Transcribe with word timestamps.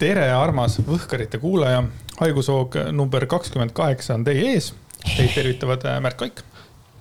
tere, 0.00 0.30
armas 0.32 0.78
Võhkarite 0.86 1.40
kuulaja. 1.40 1.82
haigushoog 2.20 2.76
number 2.92 3.26
kakskümmend 3.28 3.72
kaheksa 3.76 4.16
on 4.16 4.24
teie 4.24 4.54
ees. 4.54 4.72
Teid 5.04 5.34
tervitavad 5.34 5.84
äh, 5.88 6.00
Märt 6.04 6.18
Koik 6.20 6.42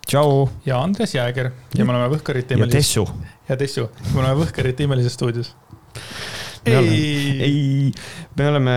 tšau. 0.10 0.48
ja 0.66 0.79
Andres 0.82 1.14
Jääger 1.16 1.51
ja 1.77 1.85
me 1.85 1.93
oleme 1.93 2.09
Võhkarite 2.16 2.58
ja 2.58 2.67
Tessu. 2.67 3.06
ja 3.50 3.58
Tessu, 3.59 3.90
me 4.14 4.24
oleme 4.24 4.40
Võhkarite 4.42 4.83
imelises 4.88 5.16
stuudios. 5.16 5.54
ei, 6.66 7.42
ei, 7.46 7.92
me 8.38 8.48
oleme 8.50 8.75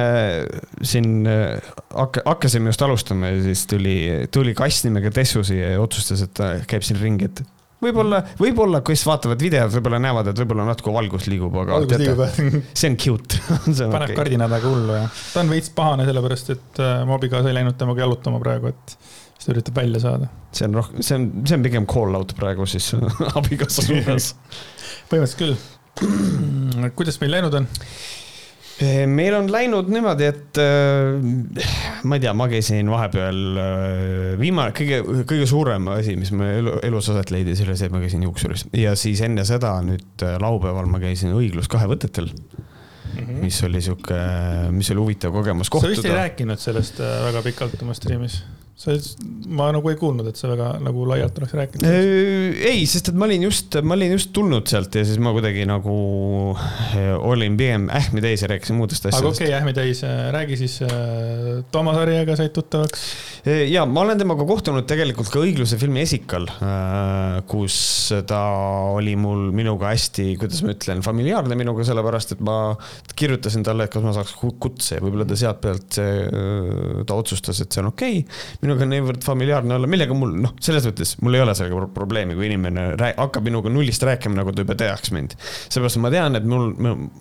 siin 0.82 1.27
hakk-, 1.27 2.23
hakkasime 2.27 2.70
just 2.70 2.82
alustama 2.82 3.32
ja 3.32 3.43
siis 3.43 3.66
tuli, 3.70 3.96
tuli 4.30 4.54
kass 4.54 4.84
nimega 4.86 5.11
Tessu 5.14 5.43
siia 5.46 5.75
ja 5.75 5.80
otsustas, 5.82 6.23
et 6.27 6.34
ta 6.36 6.54
käib 6.68 6.86
siin 6.86 7.00
ringi, 7.00 7.30
et 7.30 7.43
võib-olla, 7.83 8.21
võib-olla, 8.39 8.83
kes 8.87 9.05
vaatavad 9.09 9.43
videot, 9.43 9.73
võib-olla 9.77 10.01
näevad, 10.03 10.31
et 10.32 10.43
võib-olla 10.43 10.67
natuke 10.69 10.95
valgus 10.95 11.27
liigub, 11.31 11.57
aga. 11.62 11.81
valgus 11.81 12.05
jah. 12.07 12.39
see 12.79 12.93
on 12.93 12.99
cute 13.01 13.41
paneb 13.95 14.07
okay. 14.07 14.19
kardinad 14.19 14.53
väga 14.53 14.73
hullu 14.73 15.01
ja 15.01 15.09
ta 15.11 15.43
on 15.43 15.53
veits 15.53 15.73
pahane 15.77 16.07
sellepärast, 16.08 16.55
et 16.57 16.82
äh, 16.82 17.03
mu 17.08 17.17
abikaasa 17.18 17.50
ei 17.50 17.58
läinud 17.58 17.79
temaga 17.81 18.05
jalutama 18.05 18.41
praegu, 18.43 18.72
et 18.72 18.96
siis 18.96 19.49
ta 19.49 19.55
üritab 19.57 19.82
välja 19.82 20.03
saada. 20.05 20.31
see 20.55 20.68
on 20.68 20.79
rohkem, 20.81 21.05
see 21.05 21.18
on, 21.18 21.29
see 21.49 21.58
on 21.58 21.68
pigem 21.68 21.89
call 21.91 22.18
out 22.18 22.35
praegu 22.39 22.68
siis 22.71 22.93
abikaasa 23.41 23.86
suunas 23.89 24.33
põhimõtteliselt 25.11 25.41
küll. 25.43 26.91
kuidas 26.99 27.19
meil 27.21 27.36
läinud 27.39 27.63
on? 27.63 27.69
Eh, 28.82 29.04
meil 29.07 29.35
on 29.36 29.46
läinud 29.53 29.91
niimoodi, 29.93 30.27
et 30.27 30.59
äh, 30.61 31.18
ma 32.09 32.19
ei 32.19 32.22
tea, 32.25 32.33
ma 32.34 32.48
käisin 32.50 32.89
vahepeal 32.91 33.41
äh, 33.62 34.33
viimane, 34.41 34.75
kõige, 34.77 35.03
kõige 35.28 35.47
suurem 35.50 35.86
asi, 35.95 36.17
mis 36.19 36.33
mu 36.34 36.47
elu, 36.48 36.77
elus 36.89 37.11
aset 37.12 37.31
leidis, 37.34 37.62
oli 37.62 37.77
see, 37.78 37.91
et 37.91 37.95
ma 37.95 38.03
käisin 38.03 38.25
juuksuris 38.27 38.67
ja 38.77 38.97
siis 38.98 39.22
enne 39.27 39.45
seda 39.48 39.77
nüüd 39.86 40.27
laupäeval 40.42 40.91
ma 40.91 41.03
käisin 41.03 41.36
õiglus 41.36 41.70
kahevõtetel 41.72 42.33
mm. 42.33 43.20
-hmm. 43.20 43.45
mis 43.45 43.61
oli 43.69 43.84
sihuke, 43.84 44.19
mis 44.75 44.91
oli 44.94 45.05
huvitav 45.05 45.36
kogemus. 45.36 45.70
sa 45.70 45.92
vist 45.92 46.08
ei 46.08 46.17
rääkinud 46.17 46.58
sellest 46.58 46.98
väga 46.98 47.44
pikalt 47.47 47.86
oma 47.86 47.94
striimis 47.98 48.42
sa, 48.73 48.95
ma 49.53 49.69
nagu 49.75 49.91
ei 49.92 49.98
kuulnud, 50.01 50.27
et 50.31 50.39
sa 50.39 50.48
väga 50.51 50.69
nagu 50.83 51.05
laialt 51.09 51.37
oleks 51.39 51.53
rääkinud. 51.59 51.84
ei, 52.70 52.84
sest 52.89 53.11
et 53.12 53.19
ma 53.19 53.27
olin 53.28 53.45
just, 53.45 53.77
ma 53.84 53.97
olin 53.98 54.15
just 54.17 54.33
tulnud 54.34 54.69
sealt 54.70 54.97
ja 54.97 55.05
siis 55.06 55.20
ma 55.23 55.34
kuidagi 55.37 55.67
nagu 55.69 55.97
olin 57.28 57.59
pigem 57.61 57.89
ähmi 57.93 58.25
täis 58.25 58.45
ja 58.45 58.48
rääkisin 58.53 58.78
muudest 58.81 59.05
asjadest. 59.05 59.20
aga 59.20 59.34
okei 59.34 59.50
okay,, 59.50 59.59
ähmi 59.61 59.75
täis, 59.77 60.00
räägi 60.37 60.59
siis 60.65 60.78
äh,. 60.87 61.61
Toomas 61.73 61.98
Harjaga 62.00 62.37
said 62.39 62.55
tuttavaks? 62.56 63.05
ja 63.69 63.84
ma 63.87 64.06
olen 64.06 64.20
temaga 64.23 64.47
kohtunud 64.48 64.89
tegelikult 64.89 65.28
ka 65.33 65.43
õigluse 65.45 65.77
filmi 65.81 66.03
Esikal 66.06 66.48
äh,, 66.48 67.43
kus 67.50 67.77
ta 68.28 68.41
oli 68.97 69.15
mul 69.20 69.50
minuga 69.55 69.93
hästi, 69.93 70.31
kuidas 70.41 70.65
ma 70.65 70.73
ütlen, 70.73 71.05
familiaarne 71.05 71.61
minuga, 71.61 71.84
sellepärast 71.87 72.39
et 72.39 72.43
ma 72.45 72.56
kirjutasin 73.19 73.69
talle, 73.69 73.87
et 73.87 73.93
kas 73.93 74.05
ma 74.05 74.17
saaks 74.17 74.34
kutse 74.41 74.98
võib-olla 75.03 75.28
ta 75.28 75.37
sealt 75.39 75.61
pealt, 75.62 76.00
ta 77.06 77.20
otsustas, 77.20 77.61
et 77.62 77.69
see 77.69 77.84
on 77.84 77.93
okei 77.93 78.23
okay 78.25 78.61
minuga 78.62 78.86
niivõrd 78.86 79.24
familiaarne 79.27 79.74
olla, 79.74 79.88
millega 79.91 80.14
mul 80.14 80.36
noh, 80.44 80.52
selles 80.62 80.84
mõttes 80.86 81.16
mul 81.24 81.34
ei 81.34 81.42
ole 81.42 81.55
sellega 81.58 81.88
probleemi, 81.96 82.36
kui 82.38 82.46
inimene 82.46 82.92
hakkab 83.16 83.48
minuga 83.48 83.72
nullist 83.72 84.04
rääkima, 84.06 84.38
nagu 84.38 84.54
ta 84.54 84.62
juba 84.62 84.77
teaks 84.78 85.10
mind. 85.14 85.34
seepärast 85.66 85.98
ma 86.02 86.12
tean, 86.14 86.38
et 86.38 86.46
mul, 86.46 86.70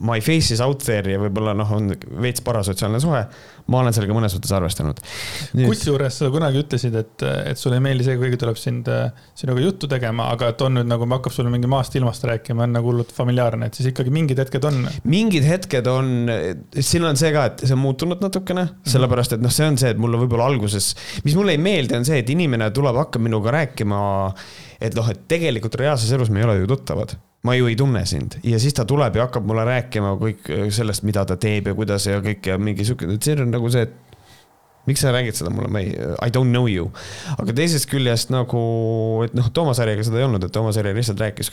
my 0.06 0.22
face 0.22 0.53
is 0.53 0.61
out 0.61 0.86
there 0.86 1.16
ja 1.16 1.22
võib-olla 1.23 1.56
noh, 1.58 1.73
on 1.78 1.95
veits 2.22 2.45
parasotsiaalne 2.45 3.02
suhe. 3.02 3.23
Ma 3.67 3.81
olen 3.81 3.95
sellega 3.95 4.16
mõnes 4.16 4.36
mõttes 4.36 4.54
arvestanud. 4.56 5.02
kusjuures 5.56 6.17
sa 6.22 6.30
kunagi 6.34 6.62
ütlesid, 6.64 6.95
et, 6.98 7.26
et 7.52 7.59
sulle 7.59 7.80
ei 7.80 7.86
meeldi 7.86 8.08
see, 8.08 8.17
kui 8.17 8.30
keegi 8.30 8.42
tuleb 8.42 8.59
sind, 8.59 8.90
sinuga 9.38 9.64
juttu 9.64 9.90
tegema, 9.92 10.30
aga 10.36 10.52
et 10.54 10.64
on 10.66 10.78
nüüd 10.80 10.90
nagu 10.90 11.08
hakkab 11.12 11.36
sulle 11.36 11.54
mingi 11.54 11.70
maast 11.72 11.95
ilmast 12.00 12.26
rääkima, 12.28 12.66
on 12.67 12.76
nagu 12.78 12.92
hullult 12.92 13.14
familiaarne, 13.16 13.70
et 13.70 13.80
siis 13.80 13.92
ikkagi 13.92 14.14
mingid 14.14 14.42
hetked 14.42 14.67
on. 14.70 14.84
mingid 15.12 15.48
hetked 15.48 15.89
on, 15.92 16.14
siin 16.78 17.08
on 17.08 17.20
see 17.20 17.34
ka, 17.36 17.48
et 17.52 17.66
see 17.66 17.78
on 17.78 17.84
muutunud 17.84 18.23
natukene, 18.23 18.67
sellepärast 18.88 19.38
et 19.38 19.44
noh, 19.44 19.54
see 19.54 19.70
on 19.72 19.80
see, 19.82 19.94
et 19.95 20.02
mulle 20.02 20.20
võib-olla 20.22 20.50
alguses, 20.52 20.94
mis 21.26 21.38
mulle 21.38 21.58
ei 21.58 21.62
meeldi, 21.62 21.98
on 21.98 22.08
see, 22.08 22.22
et 22.23 22.32
inimene 22.34 22.72
tuleb, 22.76 22.98
hakkab 23.06 23.26
minuga 23.26 23.56
rääkima, 23.58 24.00
et 24.82 24.95
noh, 24.98 25.11
et 25.11 25.28
tegelikult 25.32 25.78
reaalses 25.82 26.11
elus 26.16 26.32
me 26.33 26.42
ei 26.42 26.49
ole 26.49 26.61
ju 26.61 26.72
tuttavad 26.72 27.17
ma 27.48 27.56
ju 27.58 27.70
ei 27.72 27.76
tunne 27.76 28.04
sind 28.06 28.38
ja 28.46 28.60
siis 28.62 28.76
ta 28.78 28.86
tuleb 28.86 29.18
ja 29.18 29.26
hakkab 29.26 29.48
mulle 29.50 29.66
rääkima 29.66 30.14
kõik 30.22 30.52
sellest, 30.74 31.06
mida 31.08 31.26
ta 31.26 31.40
teeb 31.42 31.72
ja 31.72 31.78
kuidas 31.78 32.06
ja 32.10 32.22
kõik 32.22 32.52
ja 32.52 32.58
mingi 32.62 32.86
sihuke, 32.86 33.10
see 33.18 33.38
on 33.42 33.54
nagu 33.54 33.72
see, 33.74 33.88
et 33.88 34.12
miks 34.90 35.02
sa 35.04 35.12
räägid 35.14 35.38
seda 35.38 35.52
mulle, 35.54 35.70
ma 35.72 35.82
ei, 35.84 35.92
I 35.94 36.34
don't 36.34 36.50
know 36.50 36.66
you. 36.70 36.90
aga 37.38 37.54
teisest 37.58 37.88
küljest 37.92 38.32
nagu, 38.34 38.62
et 39.26 39.36
noh, 39.38 39.50
Toomas 39.54 39.82
Härjaga 39.82 40.06
seda 40.08 40.22
ei 40.22 40.26
olnud, 40.26 40.46
et 40.46 40.54
Toomas 40.56 40.80
Härja 40.80 40.96
lihtsalt 40.98 41.22
rääkis, 41.22 41.52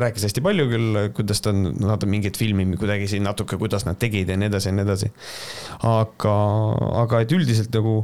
rääkis 0.00 0.28
hästi 0.28 0.44
palju 0.44 0.68
küll, 0.72 1.00
kuidas 1.16 1.44
ta 1.44 1.52
on, 1.52 1.74
nad 1.82 2.06
on 2.06 2.12
mingit 2.12 2.40
filmi 2.40 2.68
kuidagi 2.76 3.08
siin 3.12 3.26
natuke, 3.28 3.60
kuidas 3.60 3.84
nad 3.88 4.00
tegid 4.00 4.32
ja 4.32 4.38
nii 4.40 4.48
edasi 4.48 4.72
ja 4.72 4.76
nii 4.78 4.86
edasi. 4.88 5.12
aga, 5.84 6.36
aga 7.04 7.24
et 7.24 7.36
üldiselt 7.36 7.72
nagu 7.76 7.98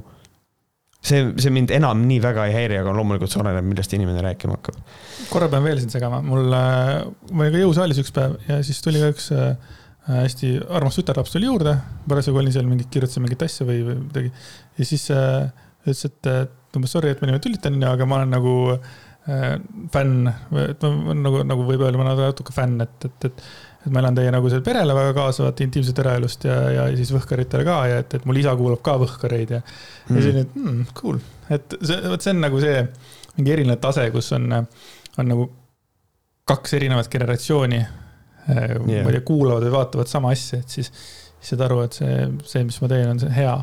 see, 1.02 1.32
see 1.42 1.52
mind 1.54 1.74
enam 1.74 2.06
nii 2.08 2.22
väga 2.22 2.48
ei 2.48 2.56
häiri, 2.56 2.80
aga 2.80 2.94
loomulikult 2.96 3.32
see 3.32 3.42
oleneb, 3.42 3.66
millest 3.68 3.92
inimene 3.98 4.24
rääkima 4.24 4.58
hakkab. 4.58 4.80
korra 5.32 5.50
pean 5.52 5.66
veel 5.66 5.82
sind 5.82 5.94
segama, 5.94 6.22
mul, 6.24 6.48
ma 6.48 7.44
olin 7.44 7.54
ka 7.54 7.62
jõusaalis 7.66 8.02
üks 8.04 8.14
päev 8.14 8.38
ja 8.48 8.62
siis 8.66 8.80
tuli 8.84 9.02
ka 9.02 9.12
üks 9.12 9.30
äh, 9.36 9.54
Äh, 10.02 10.24
hästi 10.24 10.48
armas 10.74 10.96
tütarlaps 10.98 11.30
tuli 11.30 11.46
juurde, 11.46 11.76
parasjagu 12.10 12.40
olin 12.40 12.50
seal 12.50 12.66
mingit, 12.66 12.88
kirjutasin 12.90 13.22
mingit 13.22 13.42
asja 13.46 13.62
või, 13.68 13.84
või 13.86 14.00
midagi. 14.00 14.32
ja 14.80 14.86
siis 14.88 15.04
äh, 15.14 15.44
ütles, 15.84 16.08
et 16.08 16.74
umbes 16.74 16.94
sorry, 16.96 17.12
et 17.12 17.22
ma 17.22 17.28
niimoodi 17.28 17.44
tülitan, 17.44 17.76
aga 17.86 18.08
ma 18.10 18.18
olen 18.18 18.34
nagu 18.34 18.54
äh, 18.74 19.44
fänn, 19.94 20.26
et 20.58 20.82
ma 20.82 21.14
nagu, 21.14 21.44
nagu 21.46 21.66
võib 21.68 21.84
öelda, 21.86 22.00
ma 22.00 22.08
olen 22.08 22.18
natuke 22.32 22.54
fänn, 22.56 22.82
et, 22.82 23.06
et, 23.06 23.28
et. 23.30 23.46
Et 23.82 23.90
ma 23.90 24.02
elan 24.02 24.18
teie 24.18 24.32
nagu 24.34 24.50
selle 24.50 24.64
perele 24.66 24.94
väga 24.96 25.14
kaasavat 25.16 25.62
intiimset 25.64 26.02
eraelust 26.04 26.46
ja, 26.46 26.58
ja 26.76 26.84
siis 26.96 27.10
Võhkaritele 27.14 27.66
ka 27.66 27.78
ja 27.90 28.02
et, 28.02 28.14
et 28.18 28.28
mul 28.28 28.38
isa 28.38 28.54
kuulab 28.58 28.82
ka 28.84 28.98
Võhkareid 29.02 29.56
ja 29.56 29.62
mm.. 29.62 30.16
ja 30.16 30.26
siis, 30.26 30.38
et 30.44 30.54
mm, 30.58 30.84
cool, 30.98 31.18
et 31.50 31.78
see, 31.80 31.98
vot 32.12 32.22
see 32.22 32.34
on 32.34 32.44
nagu 32.44 32.62
see 32.62 32.78
mingi 33.38 33.56
eriline 33.56 33.78
tase, 33.82 34.06
kus 34.14 34.30
on, 34.36 34.46
on 34.52 35.28
nagu 35.32 35.48
kaks 36.48 36.76
erinevat 36.78 37.10
generatsiooni 37.10 37.80
yeah. 37.80 38.78
ma 38.84 39.10
ei 39.10 39.18
tea, 39.18 39.24
kuulavad 39.26 39.66
või 39.66 39.74
vaatavad 39.76 40.10
sama 40.10 40.32
asja, 40.34 40.60
et 40.62 40.78
siis, 40.78 40.90
siis 41.38 41.54
saad 41.54 41.66
aru, 41.68 41.82
et 41.86 41.98
see, 41.98 42.16
see, 42.48 42.64
mis 42.68 42.78
ma 42.82 42.90
teen, 42.90 43.10
on 43.14 43.22
see 43.22 43.34
hea 43.34 43.54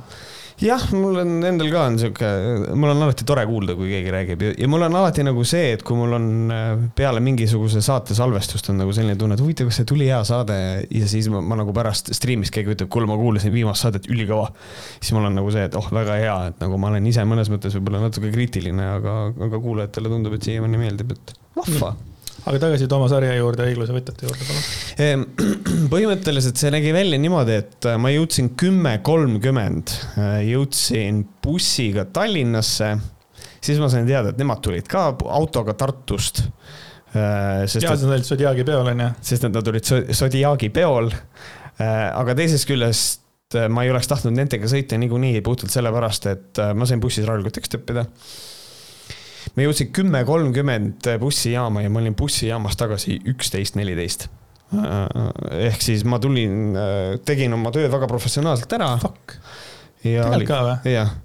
jah, 0.64 0.84
mul 0.96 1.20
on 1.22 1.32
endal 1.48 1.70
ka 1.72 1.84
on 1.88 1.98
sihuke, 2.02 2.30
mul 2.78 2.92
on 2.92 3.04
alati 3.06 3.26
tore 3.28 3.46
kuulda, 3.50 3.76
kui 3.80 3.90
keegi 3.94 4.14
räägib. 4.14 4.44
Ja, 4.44 4.54
ja 4.64 4.70
mul 4.72 4.84
on 4.88 4.98
alati 5.00 5.24
nagu 5.26 5.44
see, 5.48 5.74
et 5.76 5.86
kui 5.88 5.98
mul 6.00 6.16
on 6.18 6.28
äh, 6.54 6.66
peale 6.98 7.22
mingisuguse 7.24 7.84
saate 7.86 8.18
salvestust 8.18 8.72
on 8.74 8.82
nagu 8.84 8.94
selline 8.96 9.18
tunne, 9.20 9.38
et 9.38 9.44
huvitav, 9.44 9.70
kas 9.70 9.82
see 9.82 9.90
tuli 9.90 10.10
hea 10.10 10.20
saade 10.28 10.60
ja 10.84 11.10
siis 11.12 11.30
ma, 11.32 11.42
ma 11.46 11.60
nagu 11.62 11.76
pärast 11.76 12.14
striim'is 12.16 12.54
keegi 12.56 12.76
ütleb, 12.76 12.92
kuule, 12.92 13.10
ma 13.10 13.18
kuulasin 13.20 13.56
viimast 13.56 13.88
saadet, 13.88 14.10
ülikõva. 14.12 14.52
siis 15.00 15.16
mul 15.16 15.30
on 15.30 15.40
nagu 15.40 15.56
see, 15.56 15.66
et 15.70 15.80
oh, 15.80 15.90
väga 15.96 16.20
hea, 16.20 16.38
et 16.52 16.62
nagu 16.64 16.82
ma 16.82 16.92
olen 16.94 17.10
ise 17.10 17.26
mõnes 17.30 17.52
mõttes 17.54 17.76
võib-olla 17.78 18.04
natuke 18.08 18.34
kriitiline, 18.36 18.92
aga, 19.00 19.18
aga 19.50 19.64
kuulajatele 19.64 20.12
tundub, 20.12 20.36
et 20.36 20.50
siiamaani 20.50 20.86
meeldib, 20.86 21.16
et 21.16 21.36
vahva. 21.56 21.96
Mm 21.96 22.06
aga 22.48 22.60
tagasi 22.62 22.88
Toomas 22.90 23.14
Harja 23.16 23.36
juurde, 23.38 23.66
õigluse 23.70 23.94
võtjate 23.96 24.28
juurde, 24.28 24.48
palun. 24.48 24.66
Ehm, 25.04 25.24
põhimõtteliselt 25.94 26.60
see 26.60 26.72
nägi 26.74 26.92
välja 26.96 27.20
niimoodi, 27.22 27.56
et 27.64 27.88
äh, 27.90 27.98
ma 28.02 28.12
jõudsin 28.14 28.52
kümme 28.60 28.98
kolmkümmend, 29.06 29.94
äh, 30.16 30.36
jõudsin 30.50 31.24
bussiga 31.44 32.06
Tallinnasse. 32.14 32.94
siis 33.62 33.80
ma 33.82 33.90
sain 33.92 34.08
teada, 34.08 34.34
et 34.34 34.42
nemad 34.42 34.62
tulid 34.64 34.88
ka 34.90 35.10
autoga 35.28 35.76
Tartust. 35.80 36.44
Äh, 37.16 37.66
jaa, 37.66 37.96
nad 37.96 38.06
olid 38.12 38.28
Zodiaagi 38.28 38.68
peol, 38.68 38.92
on 38.94 39.06
ju. 39.06 39.10
sest 39.32 39.48
nad 39.48 39.58
olid 39.74 40.14
Zodiaagi 40.14 40.70
peol. 40.70 41.12
aga 41.80 42.34
teisest 42.36 42.68
küljest 42.68 43.56
ma 43.72 43.86
ei 43.86 43.90
oleks 43.90 44.10
tahtnud 44.12 44.36
nendega 44.36 44.68
sõita 44.68 44.98
niikuinii 45.00 45.40
puhtalt 45.42 45.72
sellepärast, 45.72 46.26
et 46.28 46.60
ma 46.76 46.86
sain 46.86 47.00
bussis 47.00 47.24
rahulikult 47.26 47.56
teksti 47.56 47.80
õppida 47.80 48.04
ma 49.56 49.66
jõudsin 49.68 49.94
kümme 49.96 50.24
kolmkümmend 50.28 51.08
bussijaama 51.22 51.86
ja 51.86 51.94
ma 51.94 52.04
olin 52.04 52.18
bussijaamas 52.18 52.78
tagasi 52.80 53.20
üksteist 53.30 53.80
neliteist. 53.80 54.28
ehk 55.52 55.82
siis 55.82 56.04
ma 56.06 56.20
tulin, 56.22 56.78
tegin 57.26 57.54
oma 57.58 57.72
töö 57.74 57.90
väga 57.92 58.08
professionaalselt 58.08 58.78
ära. 58.78 58.92
tegelikult 60.04 60.48
ka 60.48 60.62
või? 60.68 60.94
jah 60.94 61.18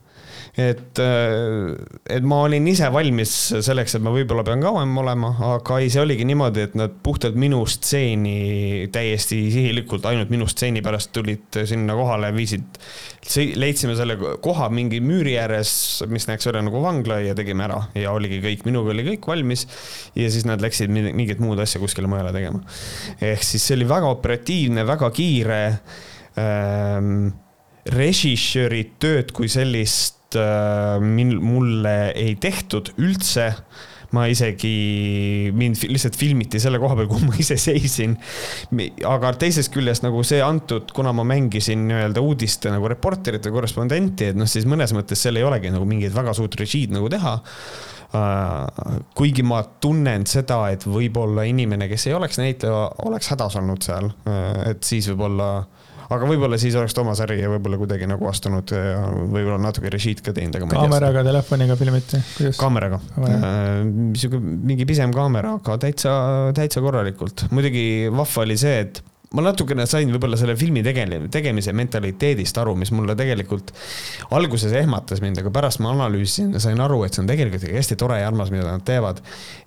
et, 0.55 0.99
äh, 1.03 1.75
et 2.15 2.23
ma 2.23 2.45
olin 2.47 2.67
ise 2.71 2.87
valmis 2.95 3.33
selleks, 3.67 3.97
et 3.97 4.05
ma 4.05 4.12
võib-olla 4.15 4.45
pean 4.47 4.62
kauem 4.62 4.93
olema, 5.03 5.33
aga 5.56 5.81
ei, 5.83 5.91
see 5.91 6.03
oligi 6.05 6.27
niimoodi, 6.29 6.67
et 6.69 6.77
nad 6.79 6.95
puhtalt 7.03 7.35
minu 7.39 7.65
stseeni 7.67 8.87
täiesti 8.95 9.41
sihilikult, 9.51 10.06
ainult 10.06 10.31
minu 10.31 10.47
stseeni 10.51 10.83
pärast 10.85 11.11
tulid 11.17 11.59
sinna 11.67 11.99
kohale, 11.99 12.31
viisid, 12.37 12.79
leidsime 13.59 13.99
selle 13.99 14.17
koha 14.45 14.71
mingi 14.71 15.03
müüri 15.03 15.35
ääres, 15.43 15.75
mis 16.11 16.29
näeks 16.31 16.47
välja 16.51 16.62
nagu 16.62 16.83
vangla 16.85 17.19
ja 17.25 17.35
tegime 17.35 17.67
ära 17.67 17.81
ja 17.99 18.15
oligi 18.15 18.39
kõik, 18.45 18.67
minuga 18.69 18.95
oli 18.95 19.09
kõik 19.11 19.27
valmis. 19.35 19.67
ja 20.15 20.31
siis 20.31 20.47
nad 20.47 20.62
läksid 20.62 20.91
mingit 20.95 21.43
muud 21.43 21.59
asja 21.59 21.83
kuskile 21.83 22.06
mujale 22.11 22.31
tegema. 22.37 22.62
ehk 23.21 23.43
siis 23.43 23.67
see 23.67 23.75
oli 23.81 23.89
väga 23.91 24.11
operatiivne, 24.15 24.87
väga 24.87 25.11
kiire 25.15 25.62
ähm, 26.39 27.33
režissööri 27.91 28.85
tööd 29.03 29.33
kui 29.35 29.51
sellist 29.51 30.14
äh, 30.39 31.01
min-, 31.03 31.41
mulle 31.43 32.13
ei 32.15 32.39
tehtud 32.41 32.95
üldse. 32.99 33.53
ma 34.15 34.29
isegi, 34.31 35.51
mind 35.59 35.81
lihtsalt 35.91 36.15
filmiti 36.15 36.61
selle 36.63 36.79
koha 36.79 36.95
peal, 36.95 37.09
kuhu 37.11 37.25
ma 37.27 37.33
ise 37.43 37.57
seisin. 37.59 38.13
aga 39.11 39.33
teisest 39.41 39.73
küljest 39.75 40.05
nagu 40.07 40.23
see 40.23 40.39
antud, 40.45 40.93
kuna 40.95 41.11
ma 41.17 41.25
mängisin 41.27 41.83
nii-öelda 41.89 42.23
uudiste 42.23 42.71
nagu 42.71 42.87
reporterit 42.93 43.49
või 43.49 43.57
korrespondenti, 43.57 44.31
et 44.31 44.39
noh, 44.39 44.47
siis 44.47 44.69
mõnes 44.71 44.95
mõttes 44.95 45.19
seal 45.25 45.41
ei 45.41 45.47
olegi 45.49 45.75
nagu 45.75 45.89
mingit 45.89 46.15
väga 46.15 46.37
suurt 46.39 46.55
režiid 46.61 46.95
nagu 46.95 47.11
teha 47.11 47.35
uh,. 48.15 49.03
kuigi 49.19 49.43
ma 49.43 49.65
tunnen 49.83 50.27
seda, 50.31 50.61
et 50.75 50.87
võib-olla 50.87 51.49
inimene, 51.51 51.89
kes 51.91 52.07
ei 52.09 52.15
oleks 52.15 52.39
näitleja, 52.39 52.85
oleks 53.09 53.33
hädas 53.35 53.59
olnud 53.59 53.83
seal 53.83 54.13
uh,, 54.13 54.63
et 54.71 54.87
siis 54.87 55.11
võib-olla 55.11 55.51
aga 56.12 56.29
võib-olla 56.29 56.59
siis 56.61 56.77
oleks 56.79 56.97
Toomas 56.97 57.23
Äri 57.25 57.41
ja 57.41 57.53
võib-olla 57.53 57.79
kuidagi 57.81 58.09
nagu 58.11 58.29
astunud, 58.31 58.75
võib-olla 58.75 59.61
natuke 59.62 59.93
režiid 59.93 60.21
ka 60.25 60.35
teinud, 60.37 60.59
aga 60.59 60.69
ma 60.69 60.75
ei 60.75 60.77
tea. 60.77 60.85
kaameraga, 60.85 61.25
telefoniga 61.31 61.79
filmiti? 61.81 62.21
kaameraga, 62.61 63.01
äh, 63.31 63.81
mingi 64.45 64.87
pisem 64.89 65.15
kaamera, 65.15 65.56
aga 65.61 65.79
täitsa, 65.87 66.15
täitsa 66.56 66.85
korralikult. 66.85 67.49
muidugi 67.55 67.85
vahva 68.12 68.47
oli 68.47 68.59
see, 68.61 68.79
et 68.87 69.03
ma 69.35 69.43
natukene 69.49 69.87
sain 69.91 70.11
võib-olla 70.15 70.39
selle 70.39 70.55
filmi 70.59 70.83
tegemise, 70.87 71.29
tegemise 71.33 71.75
mentaliteedist 71.77 72.59
aru, 72.62 72.77
mis 72.79 72.93
mulle 72.95 73.17
tegelikult 73.19 73.73
alguses 74.37 74.75
ehmatas 74.79 75.23
mind, 75.25 75.41
aga 75.43 75.53
pärast 75.55 75.83
ma 75.85 75.95
analüüsisin 75.95 76.55
ja 76.55 76.62
sain 76.62 76.81
aru, 76.83 77.03
et 77.06 77.17
see 77.17 77.25
on 77.25 77.31
tegelikult 77.31 77.67
hästi 77.75 77.99
tore 78.01 78.21
ja 78.23 78.29
armas, 78.31 78.53
mida 78.55 78.69
nad 78.69 78.85
teevad. 78.87 79.23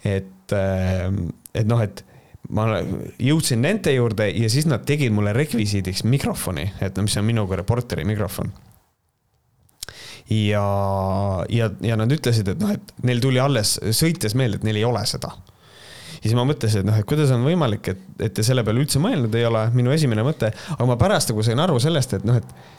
et, 0.06 0.56
äh, 0.56 1.10
et 1.58 1.68
noh, 1.68 1.84
et 1.84 2.06
ma 2.54 2.68
jõudsin 3.20 3.62
nende 3.64 3.92
juurde 3.96 4.30
ja 4.32 4.50
siis 4.52 4.68
nad 4.70 4.86
tegid 4.88 5.14
mulle 5.16 5.34
rekvisiidiks 5.36 6.06
mikrofoni, 6.08 6.68
et 6.84 6.96
no 6.98 7.06
mis 7.08 7.18
on 7.20 7.28
minuga 7.28 7.60
reporteri 7.60 8.06
mikrofon. 8.08 8.52
ja, 10.30 10.64
ja, 11.50 11.70
ja 11.82 12.00
nad 12.00 12.12
ütlesid, 12.12 12.54
et 12.54 12.64
noh, 12.64 12.74
et 12.76 12.96
neil 13.08 13.22
tuli 13.24 13.40
alles 13.40 13.78
sõites 13.96 14.36
meelde, 14.36 14.62
et 14.62 14.68
neil 14.68 14.80
ei 14.82 14.88
ole 14.88 15.04
seda. 15.08 15.34
ja 16.18 16.24
siis 16.24 16.36
ma 16.36 16.48
mõtlesin, 16.48 16.84
et 16.84 16.92
noh, 16.92 16.98
et 17.00 17.08
kuidas 17.08 17.32
on 17.36 17.44
võimalik, 17.48 17.92
et, 17.94 18.08
et 18.20 18.34
te 18.34 18.44
selle 18.44 18.64
peale 18.68 18.84
üldse 18.84 19.02
mõelnud 19.04 19.36
ei 19.36 19.46
ole, 19.48 19.68
minu 19.76 19.92
esimene 19.96 20.24
mõte, 20.28 20.52
aga 20.78 20.90
ma 20.90 21.00
pärast 21.00 21.34
nagu 21.34 21.44
sain 21.44 21.60
aru 21.64 21.80
sellest, 21.84 22.20
et 22.20 22.28
noh, 22.28 22.40
et 22.40 22.77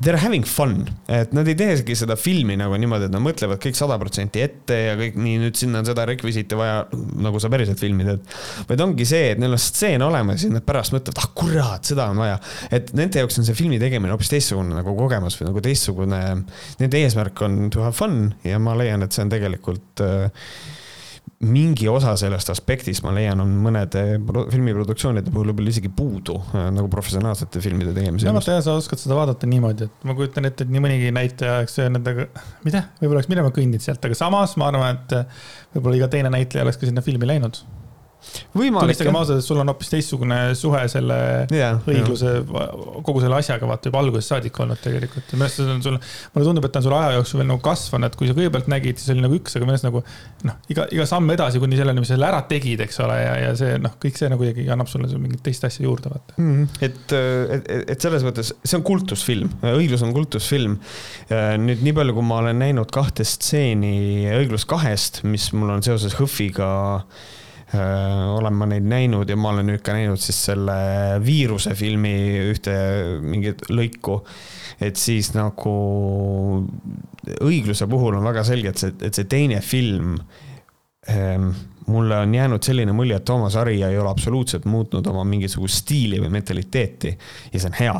they 0.00 0.12
are 0.12 0.20
having 0.20 0.46
fun, 0.48 0.86
et 1.12 1.34
nad 1.36 1.48
ei 1.50 1.56
teegi 1.58 1.94
seda 1.98 2.16
filmi 2.16 2.56
nagu 2.58 2.76
niimoodi, 2.80 3.08
et 3.08 3.12
nad 3.12 3.22
mõtlevad 3.22 3.60
kõik 3.60 3.76
sada 3.76 3.98
protsenti 4.00 4.40
ette 4.40 4.78
ja 4.78 4.94
kõik 4.98 5.18
nii, 5.20 5.36
nüüd 5.44 5.60
sinna 5.60 5.82
on 5.82 5.88
seda 5.88 6.06
rekvisiiti 6.08 6.56
vaja, 6.56 6.86
nagu 7.20 7.42
sa 7.42 7.50
päriselt 7.52 7.82
filmi 7.82 8.06
teed. 8.08 8.24
vaid 8.70 8.84
ongi 8.86 9.06
see, 9.08 9.34
et 9.34 9.42
neil 9.42 9.56
on 9.56 9.60
stseen 9.60 10.04
olemas 10.06 10.46
ja 10.46 10.52
nad 10.54 10.64
pärast 10.66 10.96
mõtlevad, 10.96 11.20
ah 11.20 11.30
kurat, 11.36 11.92
seda 11.92 12.08
on 12.14 12.24
vaja. 12.24 12.40
et 12.72 12.94
nende 12.96 13.20
jaoks 13.20 13.40
on 13.42 13.48
see 13.48 13.58
filmi 13.58 13.80
tegemine 13.82 14.14
hoopis 14.14 14.32
teistsugune 14.32 14.78
nagu 14.78 14.96
kogemus 14.96 15.36
või 15.40 15.50
nagu 15.50 15.64
teistsugune, 15.68 16.20
nende 16.80 17.04
eesmärk 17.04 17.44
on 17.44 17.62
to 17.74 17.84
have 17.84 17.96
fun 17.96 18.30
ja 18.46 18.60
ma 18.62 18.76
leian, 18.80 19.04
et 19.04 19.12
see 19.12 19.26
on 19.26 19.34
tegelikult 19.36 20.04
äh, 20.06 20.48
mingi 21.40 21.88
osa 21.88 22.12
sellest 22.20 22.50
aspektist, 22.52 23.00
ma 23.04 23.14
leian, 23.16 23.40
on 23.40 23.52
mõnede 23.64 24.02
filmiproduktsioonide 24.52 25.32
puhul 25.32 25.48
võib-olla 25.50 25.72
isegi 25.72 25.88
puudu 25.96 26.36
äh, 26.52 26.66
nagu 26.76 26.90
professionaalsete 26.92 27.62
filmide 27.64 27.94
tegemisel. 27.96 28.28
no 28.28 28.36
vaata, 28.36 28.58
sa 28.64 28.76
oskad 28.76 29.00
seda 29.00 29.16
vaadata 29.16 29.48
niimoodi, 29.48 29.88
et 29.88 30.08
ma 30.08 30.16
kujutan 30.18 30.50
ette, 30.50 30.66
et 30.66 30.74
nii 30.74 30.84
mõnigi 30.84 31.14
näitleja, 31.16 31.62
eks 31.64 31.80
nendega, 31.86 32.28
mida, 32.66 32.84
võib-olla 33.00 33.22
oleks 33.22 33.32
minema 33.32 33.54
kõndinud 33.56 33.86
sealt, 33.86 34.04
aga 34.04 34.18
samas 34.20 34.56
ma 34.60 34.68
arvan, 34.68 35.00
et 35.00 35.16
võib-olla 35.78 36.02
iga 36.02 36.10
teine 36.12 36.32
näitleja 36.36 36.68
oleks 36.68 36.80
ka 36.80 36.90
sinna 36.90 37.04
filmi 37.06 37.32
läinud 37.32 37.62
tunnistagem 38.54 39.16
ausalt, 39.18 39.40
et 39.40 39.46
sul 39.46 39.60
on 39.62 39.70
hoopis 39.72 39.92
teistsugune 39.92 40.38
suhe 40.58 40.82
selle 40.92 41.18
yeah, 41.54 41.78
õigluse 41.88 42.32
yeah., 42.40 42.74
kogu 43.06 43.22
selle 43.24 43.38
asjaga 43.38 43.68
vaata 43.70 43.90
juba 43.90 44.02
algusest 44.04 44.34
saadik 44.34 44.60
olnud 44.62 44.80
tegelikult 44.82 45.34
minu 45.34 45.46
arust 45.46 45.60
see 45.60 45.68
on 45.70 45.82
sul, 45.84 45.98
mulle 46.34 46.48
tundub, 46.48 46.66
et 46.68 46.74
ta 46.74 46.82
on 46.82 46.86
sul 46.86 46.96
aja 46.98 47.14
jooksul 47.16 47.42
veel 47.42 47.50
nagu 47.50 47.62
kasvanud, 47.64 48.10
et 48.10 48.18
kui 48.18 48.30
sa 48.30 48.36
kõigepealt 48.36 48.70
nägid, 48.72 49.00
siis 49.00 49.14
oli 49.14 49.24
nagu 49.24 49.38
üks, 49.38 49.56
aga 49.56 49.68
minu 49.68 49.76
arust 49.76 49.88
nagu 49.88 50.02
noh, 50.48 50.58
iga, 50.72 50.86
iga 50.96 51.06
samm 51.08 51.34
edasi 51.36 51.62
kuni 51.62 51.80
selleni, 51.80 52.04
mis 52.04 52.12
sa 52.12 52.16
selle 52.16 52.28
ära 52.30 52.42
tegid, 52.50 52.84
eks 52.86 53.00
ole, 53.04 53.18
ja, 53.22 53.34
ja 53.46 53.54
see 53.58 53.78
noh, 53.82 53.96
kõik 54.02 54.20
see 54.20 54.30
nagu 54.32 54.48
ikkagi 54.48 54.68
annab 54.74 54.90
sulle 54.90 55.10
mingit 55.20 55.44
teist 55.46 55.66
asja 55.68 55.86
juurde, 55.86 56.12
vaata 56.12 56.36
mm. 56.36 56.52
-hmm. 56.52 56.84
et, 56.88 57.16
et, 57.56 57.90
et 57.96 58.08
selles 58.08 58.26
mõttes 58.26 58.52
see 58.60 58.78
on 58.78 58.86
kultusfilm, 58.86 59.52
õiglus 59.74 60.04
on 60.06 60.14
kultusfilm. 60.16 60.78
nüüd 61.64 61.84
nii 61.86 61.96
palju, 61.96 62.16
kui 62.16 62.26
ma 62.26 62.40
olen 62.44 62.58
näinud 62.60 62.90
kahte 62.94 63.24
stseeni 63.26 64.28
Õiglus 64.40 64.66
kahest, 64.68 65.22
mis 65.26 65.50
mul 65.56 65.76
on 65.76 65.84
seoses 65.84 66.16
HÖFFiga 66.18 66.70
olen 67.78 68.56
ma 68.56 68.66
neid 68.66 68.86
näinud 68.90 69.28
ja 69.30 69.36
ma 69.38 69.52
olen 69.52 69.68
nüüd 69.70 69.82
ka 69.86 69.94
näinud 69.94 70.18
siis 70.18 70.38
selle 70.48 70.74
viiruse 71.22 71.76
filmi 71.78 72.14
ühte 72.50 72.74
mingit 73.22 73.62
lõiku. 73.70 74.20
et 74.80 74.96
siis 74.96 75.32
nagu 75.36 75.74
õigluse 77.46 77.86
puhul 77.90 78.16
on 78.18 78.26
väga 78.26 78.44
selge, 78.48 78.72
et 78.72 78.82
see, 78.82 78.94
et 79.06 79.14
see 79.14 79.28
teine 79.30 79.60
film 79.62 80.16
ähm, 81.10 81.52
mulle 81.86 82.16
on 82.16 82.34
jäänud 82.34 82.62
selline 82.62 82.92
mulje, 82.92 83.16
et 83.16 83.24
Toomas 83.24 83.54
Harija 83.54 83.88
ei 83.88 83.98
ole 83.98 84.10
absoluutselt 84.10 84.64
muutnud 84.64 85.06
oma 85.06 85.24
mingisugust 85.24 85.82
stiili 85.84 86.20
või 86.20 86.30
mentaliteeti 86.36 87.16
ja 87.52 87.60
see 87.60 87.70
on 87.70 87.78
hea. 87.80 87.96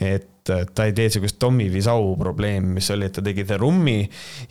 et 0.00 0.32
ta 0.46 0.84
ei 0.86 0.92
tee 0.94 1.08
sihukest 1.10 1.40
Tommy 1.42 1.66
Wiseau 1.72 2.12
probleemi, 2.18 2.76
mis 2.76 2.90
oli, 2.94 3.08
et 3.08 3.16
ta 3.18 3.22
tegi 3.24 3.44
The 3.44 3.58
Room'i 3.58 3.98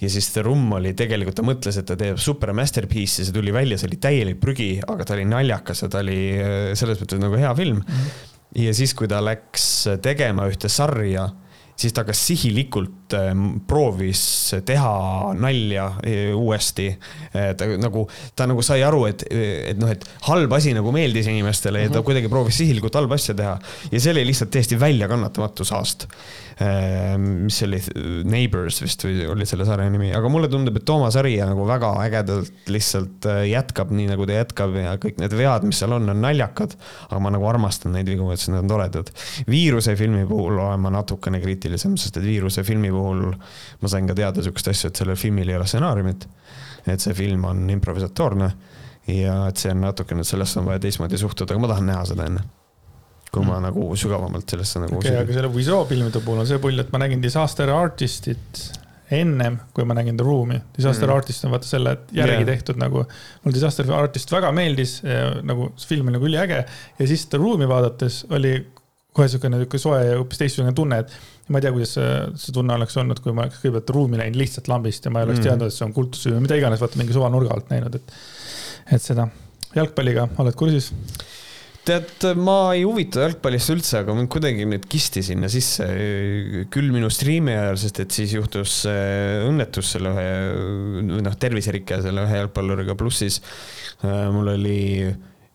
ja 0.01 0.09
siis 0.11 0.27
The 0.33 0.43
Room 0.43 0.73
oli 0.75 0.91
tegelikult, 0.97 1.37
ta 1.37 1.45
mõtles, 1.47 1.79
et 1.79 1.87
ta 1.87 1.95
teeb 1.99 2.19
super 2.19 2.51
masterpiece'i, 2.57 3.23
see 3.23 3.35
tuli 3.35 3.53
välja, 3.55 3.79
see 3.79 3.87
oli 3.87 3.99
täielik 4.03 4.41
prügi, 4.41 4.73
aga 4.83 5.07
ta 5.07 5.15
oli 5.15 5.27
naljakas 5.29 5.85
ja 5.85 5.91
ta 5.91 6.03
oli 6.03 6.19
selles 6.75 6.99
mõttes 6.99 7.21
nagu 7.21 7.39
hea 7.39 7.53
film. 7.55 7.79
-hmm. 7.79 8.35
ja 8.65 8.73
siis, 8.75 8.93
kui 8.93 9.07
ta 9.07 9.23
läks 9.23 9.87
tegema 10.03 10.49
ühte 10.51 10.69
sarja 10.69 11.29
siis 11.75 11.93
ta 11.95 12.05
kas 12.07 12.21
sihilikult 12.27 13.15
ähm, 13.17 13.47
proovis 13.67 14.23
teha 14.65 15.33
nalja 15.39 15.89
äh, 15.99 16.31
uuesti. 16.35 16.87
Äh, 17.35 17.51
ta 17.57 17.67
nagu, 17.81 18.05
ta 18.35 18.47
nagu 18.49 18.63
sai 18.65 18.81
aru, 18.87 19.05
et, 19.11 19.25
et 19.31 19.79
noh, 19.81 19.91
et 19.91 20.07
halb 20.29 20.55
asi 20.55 20.73
nagu 20.77 20.93
meeldis 20.95 21.29
inimestele 21.31 21.85
ja 21.85 21.91
ta 21.91 21.99
mhm. 21.99 22.07
kuidagi 22.07 22.31
proovis 22.31 22.61
sihilikult 22.61 22.95
halba 22.95 23.19
asja 23.19 23.35
teha. 23.37 23.59
ja 23.91 24.01
see 24.01 24.15
oli 24.15 24.25
lihtsalt 24.31 24.53
täiesti 24.55 24.79
väljakannatamatu 24.79 25.67
saast 25.67 26.07
Ehm, 26.07 26.44
mis 27.19 27.57
see 27.59 27.67
oli, 27.67 27.79
Neighbors 28.31 28.77
vist 28.79 29.03
või 29.03 29.25
oli 29.27 29.47
selle 29.47 29.65
sarja 29.67 29.89
nimi, 29.91 30.13
aga 30.15 30.29
mulle 30.31 30.47
tundub, 30.51 30.77
et 30.79 30.85
Toomas 30.87 31.17
Harija 31.19 31.49
nagu 31.49 31.65
väga 31.67 31.89
ägedalt 31.99 32.71
lihtsalt 32.71 33.27
äh, 33.27 33.41
jätkab 33.49 33.91
nii, 33.91 34.07
nagu 34.13 34.27
ta 34.27 34.37
jätkab 34.37 34.77
ja 34.79 34.93
kõik 35.01 35.19
need 35.19 35.35
vead, 35.35 35.67
mis 35.67 35.81
seal 35.83 35.97
on, 35.97 36.07
on 36.13 36.23
naljakad. 36.23 36.77
aga 37.09 37.19
ma 37.19 37.33
nagu 37.35 37.49
armastan 37.51 37.91
neid 37.97 38.07
vigu, 38.07 38.29
et 38.31 38.47
need 38.47 38.61
on 38.63 38.71
toredad. 38.71 39.11
viiruse 39.51 39.97
filmi 39.99 40.23
puhul 40.29 40.63
olen 40.63 40.85
ma 40.87 40.93
natukene 40.95 41.43
kriitilisem, 41.43 41.99
sest 41.99 42.21
et 42.21 42.27
viiruse 42.27 42.63
filmi 42.63 42.91
puhul 42.93 43.27
ma 43.35 43.91
sain 43.91 44.07
ka 44.07 44.15
teada 44.15 44.43
sihukest 44.45 44.71
asja, 44.71 44.93
et 44.93 45.03
sellel 45.03 45.19
filmil 45.19 45.51
ei 45.51 45.59
ole 45.59 45.67
stsenaariumit. 45.67 46.27
et 46.87 47.01
see 47.01 47.13
film 47.17 47.43
on 47.51 47.67
improvisatoorne 47.69 48.53
ja 49.11 49.41
et 49.49 49.57
see 49.59 49.75
on 49.75 49.83
natukene, 49.83 50.23
sellesse 50.23 50.61
on 50.61 50.71
vaja 50.71 50.79
teistmoodi 50.87 51.19
suhtuda, 51.19 51.51
aga 51.51 51.65
ma 51.65 51.73
tahan 51.73 51.91
näha 51.91 52.05
seda 52.13 52.31
enne 52.31 52.47
kui 53.35 53.43
mm. 53.43 53.51
ma 53.51 53.59
nagu 53.67 53.91
sügavamalt 53.99 54.55
sellesse 54.55 54.81
nagu. 54.85 55.01
okei 55.01 55.19
aga 55.19 55.35
selle 55.35 55.51
Wiseau 55.53 55.83
filmide 55.89 56.23
puhul 56.23 56.41
on 56.43 56.49
see 56.49 56.61
pull, 56.63 56.79
et 56.81 56.91
ma 56.95 57.03
nägin 57.03 57.23
Disaster 57.23 57.71
Artistit 57.75 58.65
ennem, 59.13 59.59
kui 59.75 59.85
ma 59.85 59.93
nägin 59.93 60.17
The 60.17 60.25
Room'i. 60.25 60.57
Disaster 60.73 61.05
mm. 61.05 61.13
Artist 61.13 61.45
on 61.45 61.53
vaata 61.53 61.67
selle 61.69 61.91
järgi 62.15 62.39
yeah. 62.39 62.47
tehtud 62.47 62.79
nagu, 62.81 63.03
mulle 63.43 63.53
Disaster 63.53 63.91
Artist 63.93 64.31
väga 64.33 64.49
meeldis, 64.55 64.97
nagu 65.45 65.69
see 65.77 65.91
film 65.93 66.09
oli 66.09 66.17
nagu 66.17 66.29
üliäge 66.31 66.63
ja 66.65 67.07
siis 67.11 67.27
The 67.29 67.41
Room'i 67.41 67.69
vaadates 67.69 68.23
oli 68.33 68.57
kohe 69.15 69.29
niisugune 69.29 69.61
niisugune 69.61 69.81
soe 69.81 70.01
ja 70.03 70.17
hoopis 70.19 70.41
teistsugune 70.41 70.73
tunne, 70.75 70.99
et 71.05 71.13
ma 71.53 71.59
ei 71.59 71.63
tea, 71.63 71.71
kuidas 71.75 71.93
see, 71.95 72.09
see 72.41 72.55
tunne 72.55 72.75
oleks 72.75 72.97
olnud, 72.99 73.21
kui 73.23 73.35
ma 73.35 73.45
oleks 73.45 73.61
kõigepealt 73.61 73.93
ruumi 73.95 74.19
näinud 74.19 74.39
lihtsalt 74.41 74.67
lambist 74.71 75.05
ja 75.05 75.13
ma 75.13 75.21
ei 75.21 75.29
oleks 75.29 75.39
mm. 75.39 75.47
teadnud, 75.47 75.71
et 75.71 75.77
see 75.77 75.85
on 75.85 75.93
kultus 75.95 76.25
või 76.27 76.41
mida 76.43 76.57
iganes, 76.59 76.81
vaata 76.83 76.99
mingi 76.99 77.15
suva 77.15 77.29
nurga 77.31 77.55
alt 77.55 77.71
näinud, 77.71 77.95
et, 77.95 78.15
et 78.97 79.05
seda. 79.05 79.29
jalgpalliga 79.77 80.27
oled 80.41 80.57
kursis? 80.59 80.91
Tead, 81.85 82.25
ma 82.41 82.57
ei 82.75 82.83
huvitu 82.87 83.21
jalgpallist 83.21 83.73
üldse, 83.73 83.99
aga 84.01 84.15
mind 84.17 84.31
kuidagi 84.33 84.65
nüüd 84.69 84.87
kisti 84.89 85.23
sinna 85.25 85.49
sisse. 85.51 85.87
küll 86.73 86.89
minu 86.93 87.11
striimi 87.13 87.53
ajal, 87.55 87.79
sest 87.81 88.01
et 88.03 88.17
siis 88.17 88.33
juhtus 88.37 88.81
õnnetus 88.89 89.93
selle 89.95 90.15
ühe, 90.15 90.27
noh, 91.25 91.39
terviserikke 91.39 92.01
selle 92.05 92.25
ühe 92.25 92.41
jalgpalluriga, 92.41 92.97
pluss 92.99 93.23
siis 93.23 93.41
äh, 94.03 94.27
mul 94.33 94.53
oli 94.55 94.81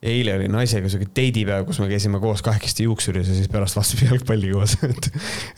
eile 0.01 0.37
oli 0.39 0.47
naisega 0.49 0.89
sihuke 0.89 1.11
deidipäev, 1.17 1.67
kus 1.69 1.81
me 1.83 1.89
käisime 1.91 2.21
koos 2.23 2.41
kahekesti 2.45 2.87
juuksuris 2.87 3.29
ja 3.29 3.37
siis 3.37 3.51
pärast 3.53 3.77
vaatasime 3.77 4.09
jalgpalli 4.09 4.55
koos 4.55 4.79
et, 4.89 5.11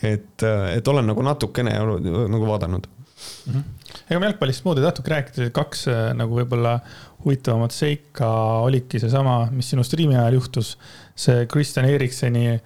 et, 0.03 0.45
et 0.75 0.91
olen 0.91 1.07
nagu 1.13 1.23
natukene 1.23 1.77
nagu 1.79 2.49
vaadanud 2.49 2.89
mm. 2.89 3.53
-hmm. 3.53 3.63
ega 4.09 4.19
me 4.19 4.27
jalgpallist 4.27 4.65
muud 4.65 4.81
ei 4.81 4.87
tahtnudki 4.87 5.15
rääkida, 5.15 5.49
kaks 5.55 5.87
äh, 5.87 6.03
nagu 6.19 6.35
võib-olla 6.41 6.75
huvitavamat 7.23 7.75
seika 7.75 8.29
olidki 8.65 9.01
seesama, 9.01 9.43
mis 9.51 9.71
sinu 9.73 9.85
striimi 9.87 10.17
ajal 10.17 10.39
juhtus, 10.39 10.75
see 11.15 11.45
Kristjan 11.51 11.87
Erikseni 11.89 12.59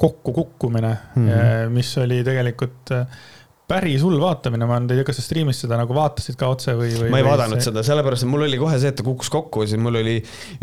kokkukukkumine 0.00 0.90
mm, 0.90 1.28
-hmm. 1.28 1.70
mis 1.72 1.92
oli 1.98 2.24
tegelikult 2.26 2.92
äh, 2.92 3.06
päris 3.68 4.02
hull 4.04 4.20
vaatamine, 4.20 4.66
ma 4.68 4.76
ei 4.82 4.90
tea, 4.90 5.06
kas 5.08 5.18
sa 5.20 5.24
striimis 5.24 5.62
seda 5.64 5.78
nagu 5.80 5.96
vaatasid 5.96 6.36
ka 6.40 6.50
otse 6.52 6.74
või, 6.76 6.90
või? 6.98 7.10
ma 7.14 7.20
ei 7.22 7.26
vaadanud 7.26 7.60
see... 7.60 7.70
seda, 7.70 7.84
sellepärast 7.86 8.26
et 8.26 8.30
mul 8.30 8.44
oli 8.44 8.60
kohe 8.60 8.76
see, 8.80 8.92
et 8.92 8.98
ta 8.98 9.06
kukkus 9.06 9.30
kokku 9.32 9.64
ja 9.64 9.72
siis 9.72 9.80
mul 9.80 10.00
oli 10.02 10.18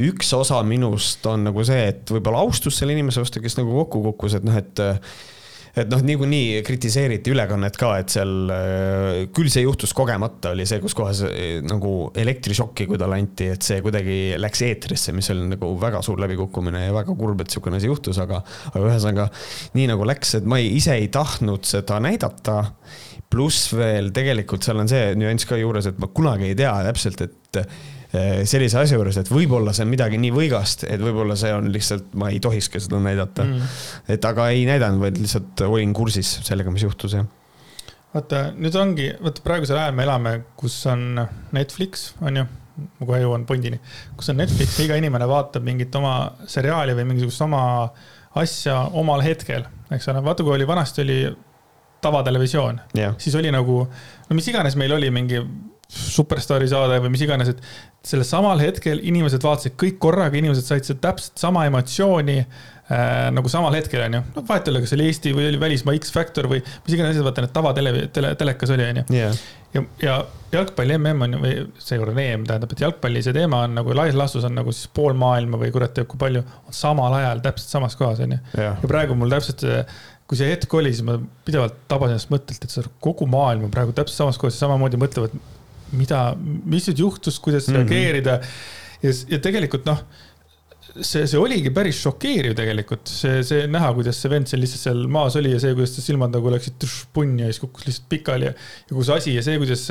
üks 0.10 0.30
osa 0.38 0.62
minust 0.68 1.26
on 1.32 1.48
nagu 1.50 1.66
see, 1.68 1.88
et 1.96 2.14
võib-olla 2.14 2.44
austus 2.46 2.78
selle 2.78 2.94
inimese 2.94 3.24
vastu, 3.24 3.42
kes 3.42 3.58
nagu 3.58 3.74
kokku 3.82 4.04
kukkus, 4.12 4.38
et 4.38 4.46
noh, 4.46 4.58
et 4.58 4.84
et 5.78 5.92
noh, 5.92 6.02
niikuinii 6.04 6.62
kritiseeriti 6.68 7.32
ülekannet 7.32 7.78
ka, 7.80 7.94
et 8.02 8.12
seal 8.14 8.52
äh, 8.52 9.22
küll 9.36 9.52
see 9.52 9.64
juhtus 9.64 9.94
kogemata, 9.98 10.52
oli 10.56 10.66
see, 10.68 10.82
kus 10.84 10.96
kohas 10.98 11.24
äh, 11.28 11.60
nagu 11.66 12.12
elektrišokki, 12.18 12.88
kui 12.90 13.00
talle 13.00 13.20
anti, 13.22 13.52
et 13.56 13.66
see 13.66 13.80
kuidagi 13.84 14.18
läks 14.42 14.66
eetrisse, 14.68 15.16
mis 15.16 15.32
oli 15.34 15.48
nagu 15.54 15.72
väga 15.82 16.04
suur 16.06 16.20
läbikukkumine 16.24 16.88
ja 16.88 16.96
väga 16.96 17.16
kurb, 17.20 17.44
et 17.44 17.54
sihukene 17.54 17.80
asi 17.80 17.92
juhtus, 17.92 18.20
aga, 18.24 18.42
aga 18.74 18.84
ühesõnaga 18.90 19.30
nii 19.78 19.88
nagu 19.94 20.08
läks, 20.08 20.36
et 20.42 20.50
ma 20.50 20.60
ei, 20.62 20.74
ise 20.80 20.98
ei 21.00 21.08
tahtnud 21.14 21.68
seda 21.68 22.02
näidata. 22.04 22.62
pluss 23.32 23.72
veel 23.72 24.10
tegelikult 24.12 24.66
seal 24.66 24.82
on 24.82 24.90
see 24.92 25.14
nüanss 25.16 25.48
ka 25.48 25.56
juures, 25.56 25.88
et 25.88 26.00
ma 26.04 26.10
kunagi 26.12 26.50
ei 26.50 26.56
tea 26.60 26.74
täpselt, 26.90 27.22
et 27.24 27.62
sellise 28.12 28.80
asja 28.82 28.98
juures, 28.98 29.18
et 29.22 29.30
võib-olla 29.32 29.72
see 29.76 29.86
on 29.86 29.92
midagi 29.92 30.18
nii 30.20 30.34
võigast, 30.36 30.84
et 30.84 31.00
võib-olla 31.00 31.38
see 31.40 31.54
on 31.56 31.70
lihtsalt, 31.72 32.10
ma 32.20 32.32
ei 32.32 32.42
tohikski 32.44 32.82
seda 32.84 33.00
näidata 33.00 33.46
mm.. 33.46 33.76
et 34.12 34.26
aga 34.28 34.50
ei 34.52 34.66
näidanud, 34.68 35.00
vaid 35.04 35.20
lihtsalt 35.22 35.64
olin 35.68 35.94
kursis 35.96 36.34
sellega, 36.44 36.74
mis 36.76 36.84
juhtus, 36.84 37.16
jah. 37.16 37.30
vaata, 38.12 38.50
nüüd 38.58 38.76
ongi, 38.76 39.12
vaata 39.24 39.46
praegusel 39.46 39.80
ajal 39.80 39.96
me 39.96 40.08
elame, 40.08 40.34
kus 40.60 40.76
on 40.92 41.24
Netflix, 41.56 42.10
on 42.20 42.42
ju 42.42 42.48
ma 42.82 43.08
kohe 43.08 43.22
jõuan 43.22 43.46
Bondini, 43.48 43.80
kus 44.18 44.32
on 44.34 44.42
Netflix 44.42 44.80
ja 44.80 44.88
iga 44.88 45.00
inimene 45.00 45.28
vaatab 45.30 45.64
mingit 45.64 45.96
oma 45.96 46.16
seriaali 46.50 46.96
või 46.98 47.08
mingisugust 47.14 47.44
oma 47.48 47.64
asja 48.42 48.78
omal 48.98 49.24
hetkel, 49.24 49.66
eks 49.92 50.12
ole, 50.12 50.24
vaata, 50.26 50.44
kui 50.44 50.56
oli 50.56 50.68
vanasti 50.68 51.04
oli 51.04 51.20
tavatelevisioon 52.02 52.80
yeah., 52.98 53.16
siis 53.22 53.36
oli 53.40 53.52
nagu, 53.54 53.84
no 54.28 54.36
mis 54.36 54.48
iganes 54.52 54.76
meil 54.80 54.96
oli, 54.96 55.12
mingi 55.14 55.40
superstaari 55.92 56.68
saade 56.72 57.00
või 57.04 57.12
mis 57.14 57.24
iganes, 57.26 57.52
et 57.52 58.08
sellel 58.08 58.28
samal 58.28 58.62
hetkel 58.64 59.02
inimesed 59.04 59.44
vaatasid 59.44 59.78
kõik 59.80 59.98
korraga, 60.02 60.38
inimesed 60.40 60.66
said 60.66 60.88
seda 60.88 61.10
täpselt 61.10 61.42
sama 61.42 61.66
emotsiooni 61.68 62.38
äh, 62.42 63.28
nagu 63.36 63.52
samal 63.52 63.76
hetkel, 63.76 64.06
onju. 64.08 64.22
noh, 64.36 64.46
vahet 64.48 64.68
ei 64.68 64.74
ole, 64.74 64.84
kas 64.86 64.96
oli 64.96 65.10
Eesti 65.10 65.34
või 65.36 65.50
oli 65.50 65.60
välismaa 65.62 65.98
X-Factor 66.00 66.48
või 66.52 66.62
mis 66.64 66.96
iganes 66.96 67.12
asjad, 67.14 67.26
vaata 67.28 67.46
need 67.46 67.56
tavatele, 67.58 67.94
tele, 68.16 68.32
telekas 68.40 68.74
oli, 68.74 68.88
onju. 68.94 69.04
ja, 69.76 69.84
ja 70.02 70.16
jalgpalli 70.56 70.98
MM 70.98 71.28
on 71.28 71.36
ju, 71.36 71.44
või 71.44 71.84
seekord 71.84 72.24
EM 72.24 72.48
tähendab, 72.48 72.72
et 72.72 72.86
jalgpalli 72.88 73.26
see 73.28 73.36
teema 73.36 73.66
on 73.68 73.76
nagu 73.82 73.98
laias 73.98 74.18
laastus 74.18 74.48
on 74.48 74.56
nagu 74.58 74.74
siis 74.76 74.88
pool 74.96 75.18
maailma 75.20 75.60
või 75.62 75.76
kurat 75.76 75.94
teab, 75.98 76.08
kui 76.12 76.22
palju 76.24 76.46
on 76.48 76.80
samal 76.80 77.20
ajal 77.20 77.44
täpselt 77.44 77.76
samas 77.78 78.00
kohas, 78.00 78.24
onju. 78.24 78.40
ja 78.56 78.74
praegu 78.88 79.20
mul 79.20 79.36
täpselt 79.36 79.68
kui 80.32 80.40
see 80.40 80.48
hetk 80.48 80.72
oli, 80.80 80.94
siis 80.96 81.04
ma 81.04 81.18
pidevalt 81.44 81.82
tabasin 81.92 82.16
ennast 82.16 82.30
mõttelt, 82.32 82.64
et 82.64 82.94
kogu 83.04 83.26
maailm 83.28 83.66
on 83.68 83.74
praegu 83.74 83.92
täpselt 83.92 84.24
samas 84.24 84.38
kohas 84.40 84.56
ja 84.56 84.64
samamoodi 84.64 85.00
mõtlevad 85.02 85.36
mida, 85.98 86.32
mis 86.40 86.90
nüüd 86.90 87.06
juhtus, 87.06 87.40
kuidas 87.40 87.68
mm 87.68 87.76
-hmm. 87.76 87.88
reageerida. 87.90 88.40
ja, 89.02 89.14
ja 89.30 89.40
tegelikult 89.40 89.86
noh, 89.90 90.04
see, 91.00 91.26
see 91.30 91.40
oligi 91.40 91.72
päris 91.74 92.02
šokeeriv 92.04 92.56
tegelikult, 92.58 93.08
see, 93.08 93.42
see 93.48 93.66
näha, 93.72 93.92
kuidas 93.98 94.20
see 94.22 94.32
vend 94.32 94.50
seal 94.50 94.64
lihtsalt 94.64 94.86
seal 94.88 95.02
maas 95.12 95.38
oli 95.40 95.54
ja 95.54 95.62
see, 95.64 95.74
kuidas 95.78 95.96
ta 95.96 96.04
silmad 96.06 96.36
nagu 96.36 96.54
läksid 96.54 96.88
punni 97.14 97.46
ja 97.46 97.52
siis 97.52 97.62
kukkus 97.64 97.88
lihtsalt 97.88 98.10
pikali 98.12 98.50
ja, 98.50 98.54
ja 98.90 98.98
kus 98.98 99.12
asi 99.14 99.36
ja 99.36 99.44
see, 99.46 99.58
kuidas 99.62 99.88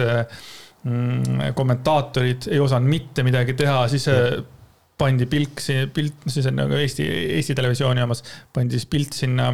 mm, 0.84 1.50
kommentaatorid 1.58 2.50
ei 2.50 2.60
osanud 2.62 2.90
mitte 2.90 3.24
midagi 3.26 3.56
teha, 3.58 3.82
siis 3.92 4.08
mm. 4.12 4.46
pandi 5.00 5.26
pilk, 5.30 5.64
pilt, 5.94 6.28
siis 6.28 6.48
on 6.50 6.60
nagu 6.60 6.76
Eesti, 6.76 7.06
Eesti 7.38 7.56
Televisiooni 7.56 8.04
omas, 8.04 8.24
pandi 8.52 8.76
siis 8.76 8.88
pilt 8.90 9.16
sinna 9.16 9.52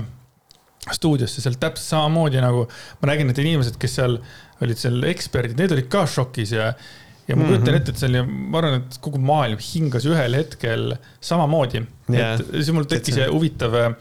stuudiosse, 0.95 1.43
seal 1.43 1.57
täpselt 1.61 1.89
samamoodi 1.89 2.43
nagu 2.43 2.67
ma 3.01 3.11
nägin, 3.11 3.33
et 3.33 3.41
inimesed, 3.43 3.79
kes 3.81 3.99
seal 3.99 4.21
olid 4.63 4.81
seal 4.81 5.03
eksperdid, 5.11 5.59
need 5.59 5.75
olid 5.75 5.89
ka 5.93 6.05
šokis 6.11 6.55
ja, 6.55 6.69
ja 7.27 7.37
ma 7.37 7.49
kujutan 7.49 7.65
mm 7.65 7.73
-hmm. 7.73 7.81
ette, 7.81 7.93
et 7.93 8.03
see 8.03 8.11
oli, 8.11 8.23
ma 8.53 8.61
arvan, 8.61 8.79
et 8.83 8.99
kogu 9.03 9.19
maailm 9.19 9.59
hingas 9.63 10.07
ühel 10.09 10.39
hetkel 10.39 10.95
samamoodi 11.21 11.83
yeah.. 12.13 12.37
et 12.39 12.47
siis 12.55 12.73
mul 12.77 12.87
tekkis 12.91 13.19
huvitav 13.33 13.75
äh, 13.81 13.97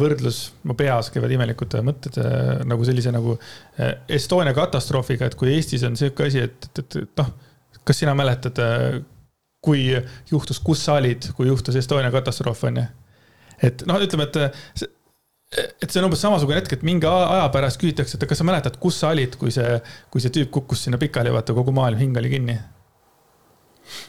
võrdlus, 0.00 0.40
mu 0.66 0.74
peas 0.74 1.10
käivad 1.14 1.34
imelikud 1.36 1.76
mõtted 1.86 2.16
äh, 2.22 2.64
nagu 2.66 2.84
sellise 2.88 3.12
nagu 3.14 3.36
äh, 3.36 3.92
Estonia 4.08 4.54
katastroofiga, 4.56 5.26
et 5.26 5.36
kui 5.38 5.52
Eestis 5.54 5.84
on 5.86 5.96
sihuke 5.96 6.26
asi, 6.26 6.46
et, 6.48 6.70
et, 6.70 6.78
et, 6.78 6.96
et 7.02 7.22
noh, 7.22 7.32
kas 7.86 8.02
sina 8.02 8.16
mäletad, 8.18 8.58
kui 9.62 9.92
juhtus, 10.30 10.58
kus 10.58 10.84
sa 10.84 10.96
olid, 10.98 11.28
kui 11.36 11.46
juhtus 11.46 11.76
Estonia 11.76 12.10
katastroof, 12.10 12.64
on 12.64 12.80
ju? 12.82 12.86
et 13.62 13.82
noh, 13.86 14.00
ütleme, 14.02 14.26
et 14.26 14.90
et 15.56 15.88
see 15.90 16.00
on 16.00 16.08
umbes 16.08 16.22
samasugune 16.22 16.60
hetk, 16.60 16.76
et 16.76 16.86
mingi 16.86 17.08
aja 17.08 17.48
pärast 17.54 17.80
küsitakse, 17.82 18.18
et 18.18 18.28
kas 18.28 18.42
sa 18.42 18.46
mäletad, 18.48 18.78
kus 18.82 19.00
sa 19.02 19.12
olid, 19.14 19.36
kui 19.40 19.54
see, 19.54 19.76
kui 20.12 20.24
see 20.24 20.34
tüüp 20.34 20.52
kukkus 20.54 20.86
sinna 20.86 21.00
pikali, 21.00 21.34
vaata 21.34 21.56
kogu 21.56 21.74
maailm 21.76 22.02
hing 22.02 22.18
oli 22.22 22.32
kinni. 22.32 22.58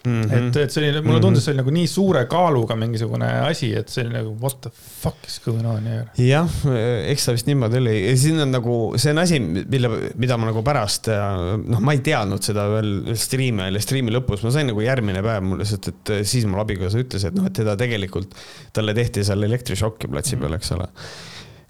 Mm 0.05 0.21
-hmm. 0.21 0.33
et, 0.33 0.55
et 0.55 0.71
see 0.71 0.89
oli, 0.89 1.01
mulle 1.05 1.19
tundus, 1.21 1.43
see 1.45 1.51
oli 1.53 1.61
nagu 1.61 1.71
nii 1.73 1.87
suure 1.87 2.23
kaaluga 2.25 2.75
mingisugune 2.75 3.27
asi, 3.45 3.69
et 3.77 3.91
see 3.93 4.05
oli 4.05 4.13
nagu 4.15 4.31
what 4.41 4.57
the 4.61 4.71
fuck 4.73 5.27
is 5.27 5.37
going 5.45 5.67
on 5.69 5.85
here. 5.85 6.07
jah, 6.17 6.49
eks 7.11 7.25
ta 7.25 7.35
vist 7.35 7.45
niimoodi 7.45 7.77
oli. 7.77 7.95
Ja 8.07 8.15
siin 8.17 8.41
on 8.41 8.51
nagu, 8.51 8.77
see 8.97 9.13
on 9.13 9.21
asi, 9.21 9.39
mille, 9.39 9.91
mida 10.15 10.37
ma 10.37 10.49
nagu 10.49 10.63
pärast, 10.65 11.11
noh, 11.67 11.79
ma 11.79 11.93
ei 11.93 12.01
teadnud 12.09 12.41
seda 12.41 12.65
veel 12.73 13.13
striimi 13.13 13.69
striimi 13.83 14.13
lõpus, 14.17 14.43
ma 14.43 14.55
sain 14.55 14.71
nagu 14.71 14.81
järgmine 14.81 15.21
päev 15.23 15.45
mulle, 15.45 15.69
sest 15.69 15.93
et 15.93 16.13
siis 16.25 16.49
mul 16.49 16.65
abikaasa 16.65 17.05
ütles, 17.05 17.29
et 17.29 17.37
noh, 17.37 17.45
et 17.45 17.57
teda 17.61 17.77
tegelikult, 17.77 18.33
talle 18.73 18.97
tehti 18.97 19.23
seal 19.27 19.45
elektrišokki 19.45 20.09
platsi 20.09 20.41
peal, 20.41 20.57
eks 20.57 20.73
ole 20.77 20.89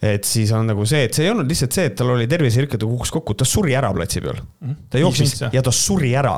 et 0.01 0.27
siis 0.29 0.51
on 0.53 0.67
nagu 0.69 0.85
see, 0.85 1.07
et 1.07 1.17
see 1.17 1.25
ei 1.25 1.31
olnud 1.33 1.49
lihtsalt 1.49 1.73
see, 1.73 1.87
et 1.89 1.95
tal 1.97 2.13
oli 2.13 2.27
terviserikke, 2.29 2.77
ta 2.77 2.89
kukkus 2.89 3.11
kokku, 3.15 3.33
ta 3.37 3.47
suri 3.49 3.73
ära 3.77 3.89
platsi 3.95 4.21
peal. 4.21 4.39
Mhm. 4.61 4.87
ta 4.93 5.01
jooksis 5.01 5.39
ja 5.53 5.63
ta 5.65 5.73
suri 5.73 6.13
ära 6.17 6.37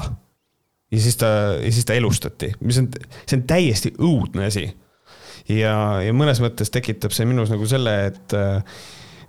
ja 0.90 1.02
siis 1.02 1.18
ta, 1.20 1.28
ja 1.60 1.72
siis 1.72 1.86
ta 1.86 1.98
elustati, 1.98 2.54
mis 2.66 2.80
on, 2.82 2.90
see 3.26 3.38
on 3.38 3.46
täiesti 3.50 3.94
õudne 4.00 4.48
asi. 4.50 4.66
ja, 5.50 5.74
ja 6.06 6.16
mõnes 6.16 6.42
mõttes 6.44 6.72
tekitab 6.74 7.14
see 7.16 7.28
minus 7.30 7.52
nagu 7.54 7.68
selle, 7.70 7.96
et, 8.10 8.36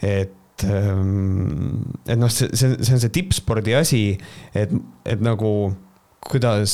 et, 0.07 0.65
et 0.65 2.19
noh, 2.21 2.33
see, 2.33 2.49
see, 2.55 2.79
see 2.81 2.97
on 2.97 3.03
see 3.03 3.15
tippspordi 3.21 3.77
asi, 3.77 4.03
et, 4.57 4.73
et 5.09 5.23
nagu 5.25 5.53
kuidas, 6.21 6.73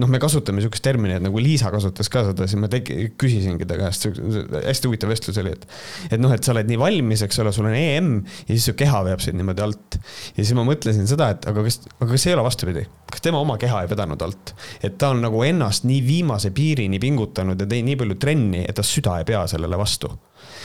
noh, 0.00 0.08
me 0.08 0.18
kasutame 0.22 0.62
sihukest 0.64 0.84
terminit 0.84 1.20
nagu 1.20 1.42
Liisa 1.42 1.68
kasutas 1.72 2.08
ka 2.12 2.22
seda, 2.30 2.46
siis 2.48 2.60
ma 2.60 2.70
tegi, 2.72 3.10
küsisingi 3.20 3.66
ta 3.68 3.76
käest, 3.76 4.06
hästi 4.64 4.88
huvitav 4.88 5.12
vestlus 5.12 5.36
oli, 5.42 5.52
et. 5.52 5.66
et 6.08 6.22
noh, 6.22 6.32
et 6.32 6.44
sa 6.44 6.54
oled 6.54 6.70
nii 6.70 6.78
valmis, 6.80 7.24
eks 7.26 7.42
ole, 7.44 7.52
sul 7.52 7.68
on 7.68 7.76
EM 7.76 8.08
ja 8.22 8.48
siis 8.54 8.70
su 8.70 8.74
keha 8.80 9.02
veab 9.10 9.20
sind 9.24 9.36
niimoodi 9.40 9.64
alt. 9.66 10.00
ja 10.32 10.40
siis 10.40 10.54
ma 10.56 10.64
mõtlesin 10.64 11.10
seda, 11.10 11.28
et 11.34 11.50
aga 11.52 11.66
kas, 11.68 11.82
aga 11.98 12.10
kas 12.14 12.26
ei 12.26 12.36
ole 12.38 12.46
vastupidi, 12.48 12.86
kas 13.12 13.26
tema 13.26 13.44
oma 13.44 13.58
keha 13.60 13.84
ei 13.84 13.92
vedanud 13.92 14.24
alt? 14.24 14.54
et 14.80 14.96
ta 14.96 15.12
on 15.12 15.20
nagu 15.26 15.44
ennast 15.44 15.84
nii 15.90 16.00
viimase 16.06 16.54
piirini 16.56 17.02
pingutanud 17.02 17.60
ja 17.60 17.68
teinud 17.68 17.92
nii 17.92 18.00
palju 18.00 18.18
trenni, 18.24 18.64
et 18.64 18.76
ta 18.80 18.86
süda 18.86 19.20
ei 19.20 19.28
pea 19.28 19.44
sellele 19.52 19.78
vastu 19.80 20.14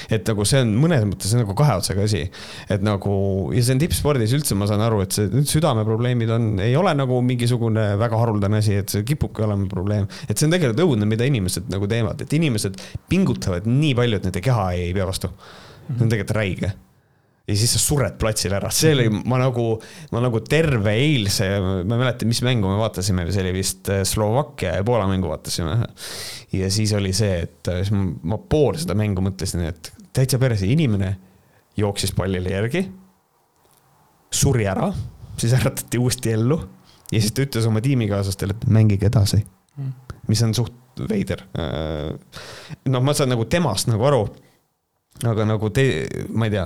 et 0.09 0.27
nagu 0.29 0.45
see 0.47 0.61
on 0.65 0.73
mõnes 0.81 1.03
mõttes 1.09 1.33
nagu 1.37 1.55
kahe 1.57 1.77
otsaga 1.79 2.05
asi. 2.05 2.23
et 2.69 2.85
nagu 2.85 3.15
ja 3.55 3.65
see 3.65 3.75
on 3.75 3.83
tippspordis 3.83 4.35
üldse, 4.37 4.57
ma 4.57 4.69
saan 4.69 4.83
aru, 4.85 5.01
et 5.05 5.15
see 5.15 5.43
südameprobleemid 5.55 6.31
on, 6.35 6.47
ei 6.63 6.75
ole 6.79 6.95
nagu 6.97 7.21
mingisugune 7.25 7.91
väga 8.01 8.21
haruldane 8.21 8.61
asi, 8.63 8.79
et 8.81 8.93
see 8.93 9.05
kipubki 9.07 9.45
olema 9.45 9.69
probleem. 9.71 10.09
et 10.29 10.37
see 10.37 10.49
on 10.49 10.55
tegelikult 10.55 10.85
õudne, 10.85 11.09
mida 11.09 11.27
inimesed 11.27 11.69
nagu 11.73 11.89
teevad, 11.91 12.21
et 12.21 12.39
inimesed 12.39 12.81
pingutavad 13.11 13.69
nii 13.69 13.93
palju, 13.97 14.19
et 14.19 14.29
nende 14.29 14.43
keha 14.45 14.71
ei 14.77 14.91
pea 14.95 15.07
vastu. 15.07 15.31
see 15.91 16.01
on 16.01 16.09
tegelikult 16.09 16.37
räige 16.39 16.75
ja 17.47 17.55
siis 17.57 17.75
sa 17.75 17.81
sured 17.81 18.17
platsil 18.21 18.53
ära, 18.57 18.71
see 18.73 18.93
oli, 18.95 19.05
ma 19.29 19.37
nagu, 19.37 19.67
ma 20.15 20.21
nagu 20.23 20.41
terve 20.45 20.95
eilse, 20.97 21.47
ma 21.61 21.75
ei 21.83 21.89
mäleta, 21.91 22.27
mis 22.29 22.41
mängu 22.45 22.71
me 22.71 22.79
vaatasime, 22.79 23.27
see 23.33 23.43
oli 23.43 23.53
vist 23.59 23.91
äh, 23.93 24.01
Slovakkia 24.07 24.75
ja 24.79 24.85
Poola 24.85 25.05
mängu 25.09 25.29
vaatasime. 25.29 25.77
ja 26.55 26.69
siis 26.73 26.93
oli 26.97 27.13
see, 27.13 27.43
et 27.45 27.69
äh, 27.69 27.83
siis 27.83 27.93
ma, 27.93 28.39
pool 28.49 28.79
seda 28.81 28.97
mängu 28.97 29.23
mõtlesin, 29.25 29.67
et 29.69 29.91
täitsa 30.15 30.39
perse, 30.41 30.65
inimene 30.65 31.15
jooksis 31.77 32.15
pallile 32.17 32.55
järgi, 32.55 32.85
suri 34.33 34.65
ära, 34.71 34.89
siis 35.37 35.53
äratati 35.53 36.01
uuesti 36.01 36.33
ellu 36.33 36.57
ja 37.11 37.19
siis 37.19 37.35
ta 37.35 37.45
ütles 37.45 37.69
oma 37.69 37.83
tiimikaaslastele, 37.85 38.57
et 38.57 38.65
mängige 38.73 39.11
edasi 39.11 39.43
mm.. 39.43 39.93
mis 40.31 40.41
on 40.47 40.57
suht 40.57 41.05
veider. 41.09 41.45
Äh, 41.59 42.41
noh, 42.89 43.05
ma 43.05 43.13
saan 43.13 43.29
nagu 43.35 43.45
temast 43.51 43.91
nagu 43.91 44.09
aru 44.09 44.25
aga 45.24 45.48
nagu 45.48 45.72
te, 45.72 45.86
ma 46.36 46.50
ei 46.50 46.53
tea, 46.57 46.65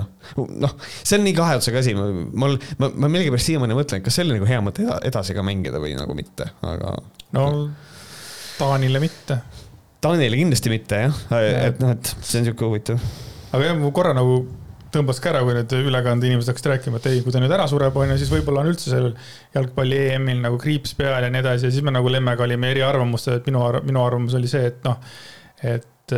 noh, 0.64 0.74
see 0.98 1.20
on 1.20 1.24
nii 1.28 1.36
kahe 1.36 1.60
otsaga 1.60 1.84
asi, 1.84 1.94
mul, 1.94 2.58
ma, 2.82 2.90
ma 2.90 3.10
millegipärast 3.12 3.52
siiamaani 3.52 3.78
mõtlen, 3.78 4.02
kas 4.02 4.18
see 4.18 4.26
oli 4.26 4.40
nagu 4.40 4.50
hea 4.50 4.58
mõte 4.64 4.88
edasi 5.06 5.36
ka 5.36 5.46
mängida 5.46 5.82
või 5.82 5.94
nagu 5.98 6.16
mitte, 6.18 6.50
aga. 6.66 6.96
no 7.36 7.46
Taanile 8.60 9.00
mitte. 9.00 9.38
Taanile 10.02 10.36
kindlasti 10.36 10.72
mitte 10.72 11.04
jah 11.06 11.24
ja., 11.30 11.66
et 11.70 11.80
noh, 11.80 11.94
et 11.94 12.14
see 12.18 12.42
on 12.42 12.50
sihuke 12.50 12.66
huvitav 12.66 12.98
aga 13.50 13.70
jah, 13.70 13.78
mu 13.78 13.90
korra 13.94 14.12
nagu 14.16 14.42
tõmbas 14.90 15.20
ka 15.22 15.30
ära, 15.30 15.42
kui 15.46 15.54
need 15.54 15.72
ülekande 15.86 16.26
inimesed 16.26 16.50
hakkasid 16.50 16.72
rääkima, 16.72 16.98
et 16.98 17.06
ei, 17.12 17.20
kui 17.22 17.34
ta 17.34 17.42
nüüd 17.42 17.52
ära 17.54 17.68
sureb, 17.70 17.94
on 17.94 18.10
ju, 18.10 18.16
siis 18.18 18.32
võib-olla 18.32 18.64
on 18.64 18.72
üldse 18.72 18.90
sellel 18.90 19.12
jalgpalli 19.54 20.00
EM-il 20.16 20.40
nagu 20.42 20.58
kriips 20.58 20.96
peal 20.98 21.26
ja 21.26 21.30
nii 21.30 21.42
edasi 21.44 21.68
ja 21.68 21.70
siis 21.74 21.86
me 21.86 21.94
nagu 21.94 22.10
Lemmega 22.10 22.42
olime 22.46 22.72
eriarvamustel, 22.74 23.38
et 23.38 23.46
minu, 23.46 23.62
minu 23.86 24.02
arvamus 24.02 24.34
oli 24.38 24.50
see, 24.50 24.64
et 24.72 24.82
noh, 24.86 24.98
et, 25.62 26.16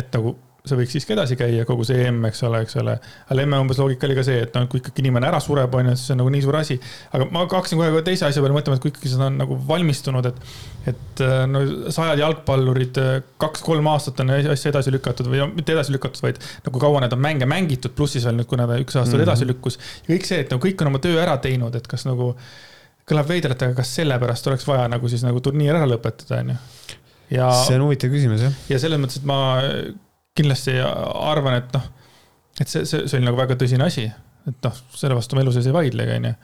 et 0.00 0.16
nagu 0.16 0.32
see 0.66 0.78
võiks 0.80 0.94
siiski 0.96 1.14
edasi 1.14 1.36
käia, 1.38 1.64
kogu 1.68 1.84
see 1.86 1.98
EM, 2.06 2.18
eks 2.28 2.42
ole, 2.48 2.60
eks 2.64 2.78
ole. 2.80 2.96
aga 3.26 3.42
emme 3.42 3.60
umbes 3.62 3.80
loogika 3.80 4.08
oli 4.08 4.16
ka 4.18 4.24
see, 4.26 4.42
et 4.46 4.56
noh, 4.56 4.66
kui 4.70 4.80
ikkagi 4.82 5.04
inimene 5.04 5.28
ära 5.28 5.40
sureb, 5.42 5.74
on 5.78 5.90
ju, 5.90 5.94
siis 5.96 6.10
see 6.10 6.16
on 6.16 6.20
nagu 6.22 6.32
nii 6.34 6.44
suur 6.44 6.58
asi. 6.60 6.78
aga 7.16 7.28
ma 7.34 7.44
hakkasin 7.44 7.80
kohe 7.80 8.02
teise 8.06 8.26
asja 8.28 8.44
peale 8.44 8.56
mõtlema, 8.56 8.78
et 8.78 8.84
kui 8.84 8.92
ikkagi 8.92 9.12
seda 9.12 9.28
on 9.30 9.38
nagu 9.40 9.58
valmistunud, 9.68 10.28
et, 10.30 10.40
et 10.92 11.24
äh, 11.26 11.34
no 11.50 11.64
sajad 11.94 12.22
jalgpallurid 12.22 13.02
äh, 13.02 13.10
kaks-kolm 13.42 13.90
aastat 13.92 14.22
on 14.24 14.34
asja 14.36 14.72
edasi 14.72 14.94
lükatud 14.94 15.30
või 15.32 15.42
no, 15.42 15.50
mitte 15.54 15.76
edasi 15.76 15.94
lükatud, 15.94 16.22
vaid 16.26 16.40
nagu 16.66 16.82
kaua 16.82 17.04
need 17.04 17.16
on 17.16 17.22
mänge 17.22 17.50
mängitud, 17.50 17.94
pluss 17.96 18.18
siis 18.18 18.26
veel 18.28 18.40
nüüd, 18.40 18.50
kuna 18.50 18.68
ta 18.70 18.78
üks 18.82 18.96
aasta 18.96 19.12
mm 19.12 19.20
-hmm. 19.20 19.28
edasi 19.28 19.50
lükkus. 19.50 19.78
ja 20.06 20.14
kõik 20.14 20.28
see, 20.28 20.42
et 20.44 20.54
no 20.54 20.62
kõik 20.62 20.82
on 20.82 20.92
oma 20.92 21.02
töö 21.02 21.20
ära 21.22 21.38
teinud, 21.42 21.74
et 21.74 21.86
kas 21.86 22.06
nagu 22.08 22.34
kõlab 23.06 23.28
veidralt, 23.30 23.62
aga 23.62 23.74
kas 23.78 23.94
sellepärast 24.00 24.46
oleks 24.50 24.66
vaja 24.66 24.88
nagu 24.90 25.08
siis 25.08 25.22
nagu 25.22 25.40
turniir 25.40 25.76
ära 25.78 25.86
lõpetada, 25.86 26.40
on 26.42 26.54
ju 26.54 26.56
ja. 27.30 27.50
see 27.66 27.76
on 27.78 27.86
huvitav 27.86 28.12
küsimus, 28.12 28.42
jah. 28.46 28.58
ja 28.70 28.80
selles 28.82 29.00
mõttes, 29.02 29.20
et 29.20 29.28
ma 29.28 29.38
kindlasti 30.36 30.76
arvan, 30.82 31.60
et 31.62 31.74
noh, 31.76 31.88
et 32.60 32.68
see, 32.68 32.84
see, 32.84 33.06
see 33.06 33.18
oli 33.18 33.28
nagu 33.28 33.40
väga 33.40 33.58
tõsine 33.60 33.86
asi, 33.86 34.06
et 34.46 34.68
noh, 34.68 34.78
selle 34.96 35.16
vastu 35.18 35.36
ma 35.36 35.44
elu 35.44 35.54
sees 35.54 35.68
ei 35.70 35.76
vaidlegi, 35.76 36.20
onju 36.20 36.34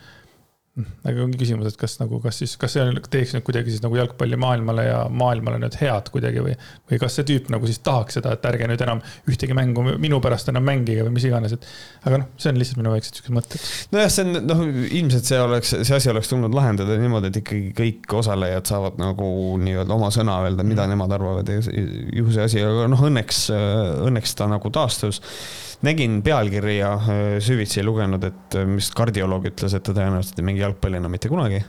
aga 0.81 1.21
ongi 1.21 1.37
küsimus, 1.37 1.67
et 1.69 1.76
kas 1.76 1.99
nagu, 2.00 2.17
kas 2.25 2.38
siis, 2.41 2.55
kas 2.57 2.73
see 2.73 2.85
teeks 3.12 3.35
nüüd 3.37 3.45
kuidagi 3.45 3.75
siis 3.75 3.83
nagu 3.85 3.97
jalgpalli 3.99 4.38
maailmale 4.41 4.87
ja 4.87 5.00
maailmale 5.12 5.59
nüüd 5.61 5.75
head 5.76 6.07
kuidagi 6.14 6.41
või, 6.41 6.55
või 6.88 7.00
kas 7.02 7.19
see 7.19 7.26
tüüp 7.29 7.50
nagu 7.52 7.69
siis 7.69 7.83
tahaks 7.85 8.17
seda, 8.17 8.33
et 8.33 8.47
ärge 8.49 8.69
nüüd 8.71 8.85
enam 8.87 9.02
ühtegi 9.29 9.52
mängu 9.57 9.85
minu 9.85 10.21
pärast 10.25 10.49
enam 10.49 10.64
mängige 10.64 11.05
või 11.05 11.12
mis 11.19 11.26
iganes, 11.29 11.52
et. 11.59 11.67
aga 12.09 12.23
noh, 12.23 12.31
see 12.41 12.55
on 12.55 12.61
lihtsalt 12.62 12.81
minu 12.81 12.95
väiksed 12.95 13.19
siuksed 13.21 13.37
mõtted. 13.37 13.67
nojah, 13.93 14.09
see 14.14 14.25
on 14.25 14.38
noh, 14.49 14.62
ilmselt 15.00 15.29
see 15.29 15.41
oleks, 15.45 15.75
see 15.76 15.99
asi 15.99 16.12
oleks 16.14 16.33
tulnud 16.33 16.57
lahendada 16.57 16.97
niimoodi, 17.02 17.29
et 17.29 17.41
ikkagi 17.43 17.75
kõik 17.76 18.17
osalejad 18.23 18.73
saavad 18.73 18.97
nagu 19.02 19.29
nii-öelda 19.61 19.93
oma 19.99 20.09
sõna 20.14 20.38
öelda, 20.47 20.64
mida 20.64 20.87
mm. 20.87 20.95
nemad 20.97 21.12
arvavad 21.19 21.52
ja 21.52 21.61
ju 21.61 22.33
see 22.33 22.49
asi, 22.49 22.64
aga 22.64 22.88
noh, 22.88 23.05
õnneks, 23.11 23.45
õnneks 24.09 24.38
ta 24.41 24.49
nagu 24.49 24.73
taastus 24.73 25.21
nägin 25.87 26.21
pealkirja 26.25 26.95
äh, 26.97 27.21
süvitsi 27.43 27.81
ei 27.83 27.87
lugenud, 27.87 28.25
et 28.27 28.59
äh, 28.59 28.67
mis 28.69 28.91
kardioloog 28.97 29.49
ütles, 29.53 29.77
et 29.77 29.85
ta 29.87 29.95
tõenäoliselt 29.95 30.41
ei 30.41 30.49
mängi 30.49 30.65
jalgpalli 30.65 31.01
enam 31.01 31.15
mitte 31.15 31.31
kunagi. 31.33 31.62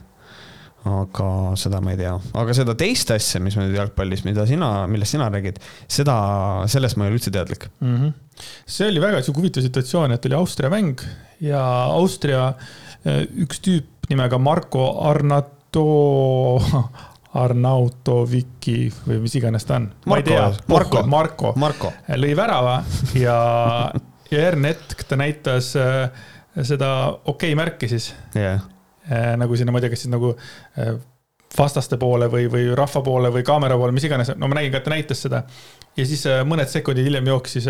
aga 0.84 1.26
seda 1.56 1.78
ma 1.80 1.94
ei 1.94 1.96
tea, 1.96 2.12
aga 2.36 2.54
seda 2.56 2.74
teist 2.76 3.08
asja, 3.14 3.40
mis 3.40 3.54
me 3.56 3.64
nüüd 3.64 3.78
jalgpallis, 3.78 4.20
mida 4.26 4.44
sina, 4.44 4.68
millest 4.90 5.16
sina 5.16 5.30
räägid, 5.32 5.56
seda, 5.88 6.16
sellest 6.68 6.98
ma 7.00 7.06
ei 7.06 7.12
ole 7.12 7.16
üldse 7.16 7.32
teadlik 7.32 7.70
mm. 7.80 7.94
-hmm. 7.94 8.42
see 8.68 8.90
oli 8.90 9.00
väga 9.00 9.22
sihuke 9.22 9.40
huvitav 9.40 9.64
situatsioon, 9.64 10.12
et 10.12 10.28
oli 10.28 10.36
Austria 10.36 10.68
mäng 10.68 11.00
ja 11.40 11.62
Austria 11.88 12.50
äh, 13.06 13.24
üks 13.46 13.64
tüüp 13.64 14.10
nimega 14.10 14.38
Marko 14.38 14.90
Arnato 15.08 15.88
Arnautoviki 17.34 18.76
või 19.06 19.18
mis 19.24 19.34
iganes 19.38 19.66
ta 19.66 19.80
on. 19.80 19.88
ma 20.06 20.18
ei 20.20 20.26
tea, 20.26 20.44
Marko, 20.70 21.02
Marko, 21.10 21.54
Marko. 21.58 21.90
lõi 22.20 22.34
värava 22.38 22.76
ja, 23.18 23.38
ja 24.30 24.44
järgmine 24.46 24.74
hetk 24.74 25.02
ta 25.08 25.18
näitas 25.18 25.72
äh, 25.80 26.06
seda 26.62 26.92
okei 27.10 27.50
okay 27.52 27.58
märki 27.58 27.90
siis. 27.90 28.12
Yeah.. 28.36 28.62
nagu 29.36 29.56
sinna, 29.58 29.72
ma 29.74 29.80
ei 29.80 29.84
tea, 29.84 29.92
kas 29.92 30.06
siis 30.06 30.12
nagu 30.14 30.30
äh, 30.32 30.94
vastaste 31.58 31.98
poole 32.00 32.30
või, 32.32 32.46
või 32.50 32.70
rahva 32.74 33.02
poole 33.04 33.30
või 33.34 33.44
kaamera 33.46 33.76
poole, 33.78 33.92
mis 33.94 34.06
iganes, 34.06 34.32
no 34.38 34.48
ma 34.48 34.56
nägin 34.58 34.72
ka, 34.72 34.80
et 34.80 34.86
ta 34.86 34.94
näitas 34.94 35.26
seda. 35.26 35.42
ja 35.98 36.06
siis 36.06 36.24
äh, 36.30 36.40
mõned 36.46 36.70
sekundid 36.70 37.10
hiljem 37.10 37.34
jooksis 37.34 37.68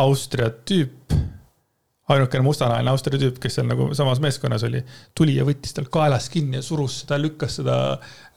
Austria 0.00 0.52
tüüp 0.68 1.16
ainukene 2.10 2.44
mustanahaline 2.44 2.90
Austria 2.92 3.20
tüüp, 3.20 3.38
kes 3.42 3.58
seal 3.58 3.68
nagu 3.70 3.90
samas 3.96 4.20
meeskonnas 4.22 4.64
oli, 4.66 4.82
tuli 5.16 5.36
ja 5.38 5.46
võttis 5.46 5.74
tal 5.76 5.88
kaelast 5.92 6.32
kinni 6.34 6.58
ja 6.58 6.64
surus 6.64 7.02
seda, 7.02 7.20
lükkas 7.20 7.60
seda, 7.60 7.76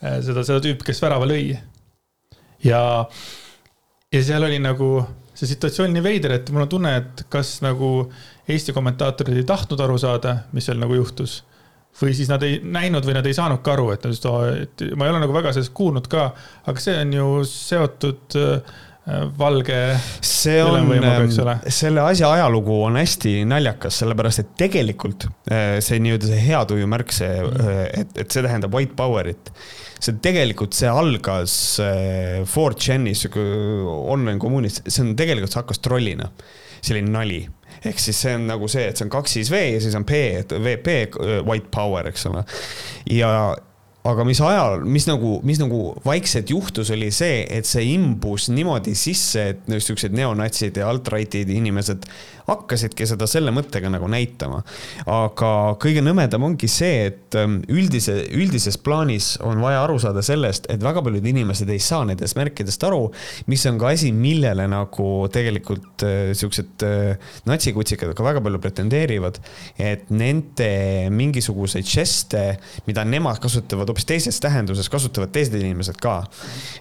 äh, 0.04 0.20
seda, 0.26 0.46
seda 0.46 0.60
tüüpi, 0.64 0.88
kes 0.90 1.02
värava 1.04 1.28
lõi. 1.30 1.58
ja, 2.64 2.84
ja 4.14 4.24
seal 4.24 4.46
oli 4.50 4.62
nagu 4.64 4.96
see 5.34 5.50
situatsioon 5.50 5.96
nii 5.96 6.06
veider, 6.06 6.38
et 6.38 6.52
mul 6.54 6.68
on 6.68 6.70
tunne, 6.70 6.94
et 7.02 7.26
kas 7.34 7.58
nagu 7.66 8.12
Eesti 8.50 8.76
kommentaatorid 8.76 9.40
ei 9.40 9.48
tahtnud 9.48 9.80
aru 9.80 9.98
saada, 10.02 10.38
mis 10.54 10.68
seal 10.68 10.82
nagu 10.82 10.96
juhtus. 11.00 11.42
või 11.94 12.16
siis 12.18 12.30
nad 12.30 12.42
ei 12.42 12.56
näinud 12.58 13.06
või 13.06 13.14
nad 13.14 13.28
ei 13.30 13.36
saanudki 13.38 13.70
aru, 13.70 13.92
et, 13.94 14.06
et 14.10 14.82
ma 14.98 15.06
ei 15.06 15.12
ole 15.14 15.20
nagu 15.22 15.34
väga 15.34 15.52
sellest 15.54 15.76
kuulnud 15.78 16.08
ka, 16.10 16.32
aga 16.66 16.82
see 16.82 16.96
on 16.98 17.12
ju 17.14 17.28
seotud 17.46 18.38
äh, 18.40 18.80
valge. 19.38 19.78
see 20.24 20.60
on, 20.64 20.92
selle 21.68 22.04
asja 22.08 22.30
ajalugu 22.38 22.78
on 22.86 22.98
hästi 23.02 23.42
naljakas, 23.50 24.00
sellepärast 24.00 24.44
et 24.44 24.54
tegelikult 24.60 25.28
äh, 25.52 25.80
see 25.84 26.00
nii-öelda 26.04 26.30
see 26.30 26.44
hea 26.46 26.62
tuju 26.70 26.90
märk, 26.92 27.12
see, 27.16 27.32
äh, 27.44 27.82
et, 28.04 28.14
et 28.24 28.32
see 28.32 28.44
tähendab 28.46 28.76
white 28.76 28.96
power'it. 29.00 29.52
see 30.04 30.16
tegelikult, 30.24 30.76
see 30.76 30.92
algas 30.92 31.58
4chanis, 31.80 33.18
äh, 33.18 33.26
sihuke 33.26 33.44
online 34.14 34.40
kommuunis, 34.40 34.82
see 34.88 35.04
on 35.04 35.18
tegelikult, 35.20 35.52
see 35.52 35.62
hakkas 35.64 35.84
trollina. 35.84 36.32
selline 36.84 37.12
nali 37.12 37.44
ehk 37.84 38.00
siis 38.00 38.18
see 38.24 38.34
on 38.38 38.48
nagu 38.48 38.68
see, 38.72 38.86
et 38.88 39.00
see 39.00 39.06
on 39.06 39.12
kaks 39.12 39.36
siis 39.36 39.52
V 39.52 39.60
ja 39.74 39.84
siis 39.84 39.96
on 40.00 40.06
P, 40.08 40.24
VP, 40.64 40.96
white 41.44 41.68
power, 41.72 42.08
eks 42.08 42.28
ole. 42.32 42.46
ja 43.12 43.34
aga 44.04 44.26
mis 44.28 44.42
ajal, 44.44 44.82
mis 44.84 45.06
nagu, 45.08 45.38
mis 45.48 45.60
nagu 45.62 45.94
vaikselt 46.04 46.52
juhtus, 46.52 46.92
oli 46.92 47.08
see, 47.16 47.44
et 47.48 47.68
see 47.68 47.86
imbus 47.94 48.50
niimoodi 48.52 48.96
sisse, 49.00 49.46
et 49.54 49.70
niisugused 49.72 50.16
neonatsid 50.18 50.80
ja 50.82 50.90
alt-right'id 50.92 51.52
inimesed 51.56 52.08
hakkasidki 52.48 53.08
seda 53.08 53.28
selle 53.30 53.54
mõttega 53.56 53.92
nagu 53.92 54.08
näitama. 54.12 54.62
aga 55.10 55.52
kõige 55.82 56.04
nõmedam 56.04 56.44
ongi 56.48 56.68
see, 56.72 57.08
et 57.10 57.38
ähm, 57.40 57.60
üldise, 57.72 58.16
üldises 58.36 58.78
plaanis 58.82 59.34
on 59.44 59.62
vaja 59.64 59.84
aru 59.86 60.00
saada 60.02 60.24
sellest, 60.26 60.68
et 60.72 60.84
väga 60.84 61.04
paljud 61.06 61.26
inimesed 61.34 61.70
ei 61.72 61.82
saa 61.84 62.04
nendest 62.08 62.38
märkidest 62.40 62.84
aru, 62.88 63.06
mis 63.52 63.64
on 63.70 63.80
ka 63.82 63.94
asi, 63.94 64.12
millele 64.16 64.68
nagu 64.72 65.10
tegelikult 65.34 66.06
äh, 66.08 66.34
siuksed 66.38 66.86
äh, 66.88 67.32
natsikutsikad 67.50 68.14
ka 68.18 68.26
väga 68.26 68.44
palju 68.44 68.62
pretendeerivad, 68.64 69.40
et 69.80 70.10
nende 70.14 70.70
mingisuguseid 71.14 71.88
žeste, 71.88 72.44
mida 72.88 73.06
nemad 73.08 73.40
kasutavad 73.44 73.90
hoopis 73.92 74.08
teises 74.10 74.40
tähenduses 74.44 74.90
kasutavad 74.92 75.32
teised 75.34 75.56
inimesed 75.60 76.00
ka. 76.04 76.22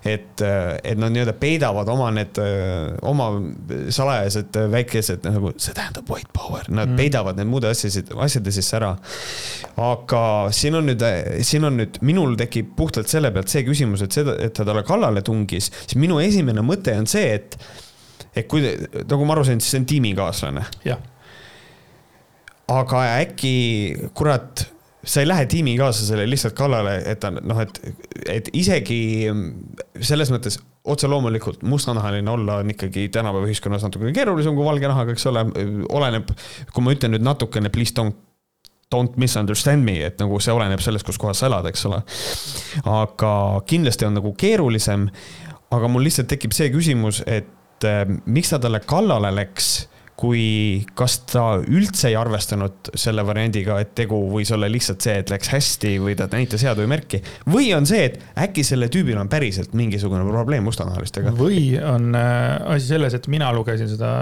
et, 0.05 0.41
et 0.43 0.99
nad 0.99 1.13
nii-öelda 1.13 1.35
peidavad 1.39 1.89
oma 1.93 2.11
need, 2.15 2.39
oma 3.07 3.29
salajased 3.93 4.57
väikesed 4.73 5.27
nagu, 5.27 5.52
see 5.61 5.75
tähendab 5.77 6.09
white 6.11 6.31
power, 6.37 6.67
nad 6.69 6.91
mm. 6.91 6.99
peidavad 7.01 7.39
need 7.39 7.51
muude 7.51 7.71
asjasid, 7.73 8.13
asjade 8.25 8.55
sisse 8.55 8.77
ära. 8.79 8.93
aga 9.83 10.25
siin 10.55 10.79
on 10.79 10.91
nüüd, 10.91 11.05
siin 11.47 11.69
on 11.69 11.79
nüüd, 11.81 12.01
minul 12.07 12.37
tekib 12.41 12.75
puhtalt 12.79 13.11
selle 13.13 13.33
pealt 13.35 13.53
see 13.53 13.65
küsimus, 13.67 14.05
et 14.07 14.17
seda, 14.17 14.37
et 14.43 14.55
ta 14.57 14.67
talle 14.69 14.85
kallale 14.89 15.25
tungis, 15.27 15.71
siis 15.85 15.99
minu 16.01 16.21
esimene 16.23 16.65
mõte 16.67 16.97
on 16.99 17.09
see, 17.11 17.39
et 17.39 17.59
et 18.33 18.47
kui, 18.49 18.65
nagu 18.65 19.25
ma 19.29 19.35
aru 19.37 19.45
sain, 19.45 19.61
siis 19.61 19.75
see 19.75 19.83
on 19.83 19.89
tiimikaaslane. 19.91 20.67
aga 22.73 23.03
äkki, 23.21 23.57
kurat 24.17 24.67
sa 25.05 25.21
ei 25.21 25.29
lähe 25.29 25.47
tiimikaaslasele 25.51 26.27
lihtsalt 26.31 26.55
kallale, 26.57 27.01
et 27.11 27.21
ta 27.21 27.33
noh, 27.35 27.59
et, 27.63 27.81
et 28.31 28.51
isegi 28.57 29.03
selles 30.01 30.31
mõttes 30.33 30.61
otse 30.85 31.07
loomulikult 31.07 31.63
mustanahaline 31.63 32.31
olla 32.31 32.57
on 32.63 32.71
ikkagi 32.71 33.09
tänapäeva 33.09 33.47
ühiskonnas 33.47 33.85
natukene 33.87 34.13
keerulisem 34.13 34.57
kui 34.57 34.67
valge 34.67 34.89
nahaga, 34.91 35.15
eks 35.15 35.27
ole, 35.31 35.45
oleneb, 35.89 36.33
kui 36.75 36.85
ma 36.85 36.95
ütlen 36.95 37.15
nüüd 37.15 37.27
natukene, 37.27 37.71
please 37.71 37.95
don't 37.99 38.19
don't 38.93 39.17
misunderstand 39.17 39.85
me, 39.85 39.95
et 40.05 40.19
nagu 40.21 40.37
see 40.43 40.53
oleneb 40.53 40.83
sellest, 40.85 41.07
kus 41.09 41.17
kohas 41.21 41.41
sa 41.41 41.49
elad, 41.49 41.65
eks 41.71 41.87
ole. 41.89 42.03
aga 42.93 43.33
kindlasti 43.69 44.09
on 44.09 44.19
nagu 44.19 44.35
keerulisem. 44.39 45.09
aga 45.73 45.89
mul 45.89 46.05
lihtsalt 46.05 46.29
tekib 46.29 46.53
see 46.53 46.69
küsimus, 46.69 47.23
et 47.25 47.87
äh, 47.89 48.03
miks 48.27 48.53
ta 48.53 48.59
talle 48.61 48.83
kallale 48.85 49.31
läks 49.33 49.71
kui, 50.23 50.85
kas 50.99 51.17
ta 51.33 51.45
üldse 51.59 52.13
ei 52.13 52.17
arvestanud 52.19 52.93
selle 52.99 53.25
variandiga, 53.27 53.81
et 53.83 53.91
tegu 53.99 54.21
võis 54.31 54.53
olla 54.55 54.69
lihtsalt 54.71 55.03
see, 55.03 55.17
et 55.23 55.33
läks 55.33 55.51
hästi 55.51 55.97
või 56.03 56.15
ta 56.19 56.29
näitas 56.31 56.63
head 56.63 56.79
või 56.79 56.91
märki. 56.93 57.23
või 57.51 57.73
on 57.75 57.89
see, 57.89 58.05
et 58.07 58.21
äkki 58.45 58.63
selle 58.67 58.87
tüübil 58.93 59.19
on 59.19 59.31
päriselt 59.33 59.75
mingisugune 59.79 60.23
probleem 60.29 60.63
mustanahalistega. 60.69 61.33
või 61.39 61.75
on 61.79 62.15
äh, 62.19 62.75
asi 62.77 62.93
selles, 62.93 63.17
et 63.19 63.27
mina 63.33 63.51
lugesin 63.55 63.91
seda 63.91 64.13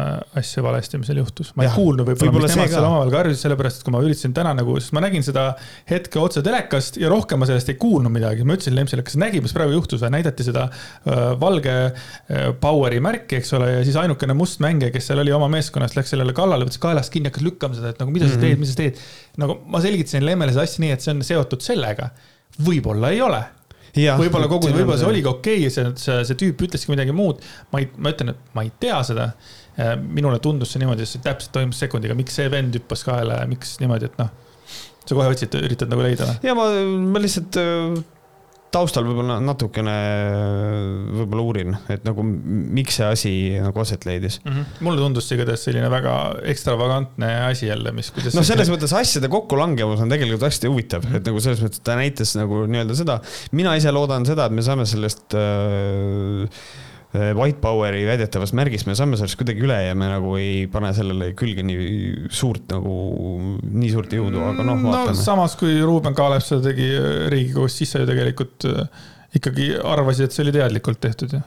asja 0.40 0.64
valesti, 0.64 1.00
mis 1.02 1.10
seal 1.10 1.20
juhtus. 1.20 1.52
ma 1.56 1.66
ei 1.66 1.70
ja, 1.70 1.74
kuulnud 1.76 2.08
võib-olla 2.08 2.32
võib, 2.32 2.46
mis 2.46 2.56
nemad 2.56 2.72
seal 2.72 2.88
omavahel 2.88 3.14
karjusid, 3.16 3.42
sellepärast 3.44 3.82
et 3.82 3.88
kui 3.88 3.96
ma 3.96 4.02
üritasin 4.06 4.36
täna 4.36 4.54
nagu, 4.56 4.78
sest 4.80 4.96
ma 4.96 5.04
nägin 5.04 5.26
seda 5.26 5.46
hetke 5.90 6.22
otse 6.22 6.44
telekast 6.46 6.96
ja 7.02 7.12
rohkem 7.12 7.42
ma 7.42 7.50
sellest 7.50 7.74
ei 7.74 7.78
kuulnud 7.80 8.14
midagi. 8.14 8.46
ma 8.48 8.56
ütlesin 8.56 8.78
Lemsile, 8.78 9.04
kas 9.04 9.18
sa 9.18 9.24
nägid, 9.26 9.44
mis 9.44 9.56
praegu 9.56 9.76
juhtus 9.76 10.00
või 10.00 10.14
näidati 10.16 10.48
seda 10.48 10.70
äh, 10.70 11.22
valge 11.40 11.76
äh, 11.90 12.50
power'i 12.62 13.04
märki, 13.04 13.42
eks 13.42 13.52
ole, 13.60 13.70
ja 13.76 13.84
siis 13.84 14.00
ainukene 14.00 14.36
must 14.38 14.64
mängija, 14.64 14.94
kes 14.94 15.10
seal 15.10 15.20
oli 15.20 15.36
oma 15.36 15.50
meeskonnas 15.52 15.89
meeskonnast 15.90 15.98
läks 15.98 16.12
sellele 16.14 16.34
kallale, 16.36 16.66
võttis 16.66 16.80
kaelast 16.80 17.12
kinni, 17.12 17.30
hakkas 17.30 17.44
lükkama 17.44 17.76
seda, 17.76 17.92
et 17.92 18.00
nagu 18.00 18.12
mida 18.12 18.26
sa 18.26 18.34
mm 18.34 18.40
-hmm. 18.40 18.46
teed, 18.46 18.58
mis 18.58 18.70
sa 18.70 18.76
teed. 18.76 18.98
nagu 19.36 19.60
ma 19.66 19.80
selgitasin 19.80 20.24
Lemmele 20.24 20.52
seda 20.52 20.62
asja 20.62 20.82
nii, 20.84 20.92
et 20.92 21.00
see 21.00 21.14
on 21.14 21.22
seotud 21.22 21.60
sellega. 21.60 22.10
võib-olla 22.62 23.10
ei 23.10 23.20
ole. 23.20 23.42
võib-olla 23.94 24.48
kogu, 24.48 24.68
võib-olla 24.68 24.98
see 24.98 25.08
oligi 25.08 25.28
okei 25.28 25.58
okay, 25.58 25.70
see, 25.70 25.92
see, 25.96 26.24
see 26.24 26.36
tüüp 26.36 26.62
ütleski 26.62 26.90
midagi 26.90 27.12
muud. 27.12 27.40
ma 27.72 27.80
ei, 27.80 27.90
ma 27.96 28.10
ütlen, 28.10 28.30
et 28.30 28.54
ma 28.54 28.62
ei 28.62 28.72
tea 28.78 29.02
seda. 29.02 29.32
minule 30.02 30.38
tundus 30.38 30.72
see 30.72 30.80
niimoodi, 30.80 31.06
sest 31.06 31.24
täpselt 31.24 31.52
toimus 31.52 31.78
sekundiga, 31.78 32.14
miks 32.14 32.34
see 32.34 32.50
vend 32.50 32.74
hüppas 32.74 33.04
kaela 33.04 33.40
ja 33.40 33.46
miks 33.46 33.78
niimoodi, 33.80 34.10
et 34.10 34.18
noh. 34.18 34.30
sa 35.06 35.14
kohe 35.14 35.28
otsid, 35.32 35.54
üritad 35.54 35.88
nagu 35.88 36.02
leida 36.02 36.26
või? 36.26 36.40
ja 36.44 36.54
ma, 36.54 36.66
ma 37.14 37.22
lihtsalt 37.22 37.56
taustal 38.74 39.06
võib-olla 39.08 39.38
natukene 39.42 39.96
võib-olla 41.20 41.46
uurin, 41.46 41.76
et 41.92 42.04
nagu 42.06 42.24
miks 42.24 43.00
see 43.00 43.08
asi 43.08 43.34
nagu 43.60 43.82
aset 43.82 44.06
leidis 44.08 44.40
mm. 44.44 44.52
-hmm. 44.52 44.84
mulle 44.86 45.02
tundus 45.02 45.28
see 45.28 45.38
igatahes 45.38 45.66
selline 45.68 45.90
väga 45.92 46.16
ekstravagantne 46.52 47.30
asi 47.48 47.66
jälle, 47.70 47.92
mis. 47.96 48.12
no 48.16 48.44
selles 48.44 48.68
see... 48.68 48.74
mõttes 48.74 48.94
asjade 48.96 49.32
kokkulangevus 49.32 50.04
on 50.04 50.12
tegelikult 50.12 50.48
hästi 50.48 50.70
huvitav 50.70 51.04
mm, 51.04 51.10
-hmm. 51.10 51.20
et 51.20 51.32
nagu 51.32 51.44
selles 51.44 51.64
mõttes 51.64 51.82
ta 51.84 51.98
näitas 51.98 52.36
nagu 52.38 52.64
nii-öelda 52.70 52.98
seda. 52.98 53.20
mina 53.52 53.74
ise 53.78 53.92
loodan 53.94 54.26
seda, 54.28 54.46
et 54.46 54.54
me 54.54 54.62
saame 54.66 54.86
sellest 54.88 55.38
Äh, 55.40 56.48
White 57.10 57.58
Poweri 57.58 58.04
väidetavast 58.06 58.54
märgist 58.54 58.86
me 58.86 58.94
saame 58.98 59.18
sellest 59.18 59.38
kuidagi 59.40 59.64
üle 59.66 59.78
ja 59.82 59.94
me 59.98 60.06
nagu 60.12 60.36
ei 60.38 60.66
pane 60.70 60.92
sellele 60.94 61.32
külge 61.38 61.64
nii 61.66 62.28
suurt 62.30 62.70
nagu, 62.70 62.96
nii 63.66 63.90
suurt 63.90 64.14
jõudu, 64.14 64.42
aga 64.52 64.66
noh, 64.66 64.78
vaatame 64.84 65.16
no,. 65.16 65.22
samas 65.24 65.56
kui 65.58 65.80
Ruuben 65.82 66.14
Kaalep 66.14 66.44
seda 66.46 66.68
tegi 66.70 66.86
äh, 66.94 67.24
Riigikogus, 67.32 67.80
siis 67.80 67.90
sa 67.94 68.04
ju 68.04 68.06
tegelikult 68.10 68.68
äh, 68.70 69.08
ikkagi 69.40 69.72
arvasid, 69.82 70.28
et 70.28 70.36
see 70.36 70.46
oli 70.46 70.54
teadlikult 70.54 71.02
tehtud 71.02 71.34
ju 71.34 71.42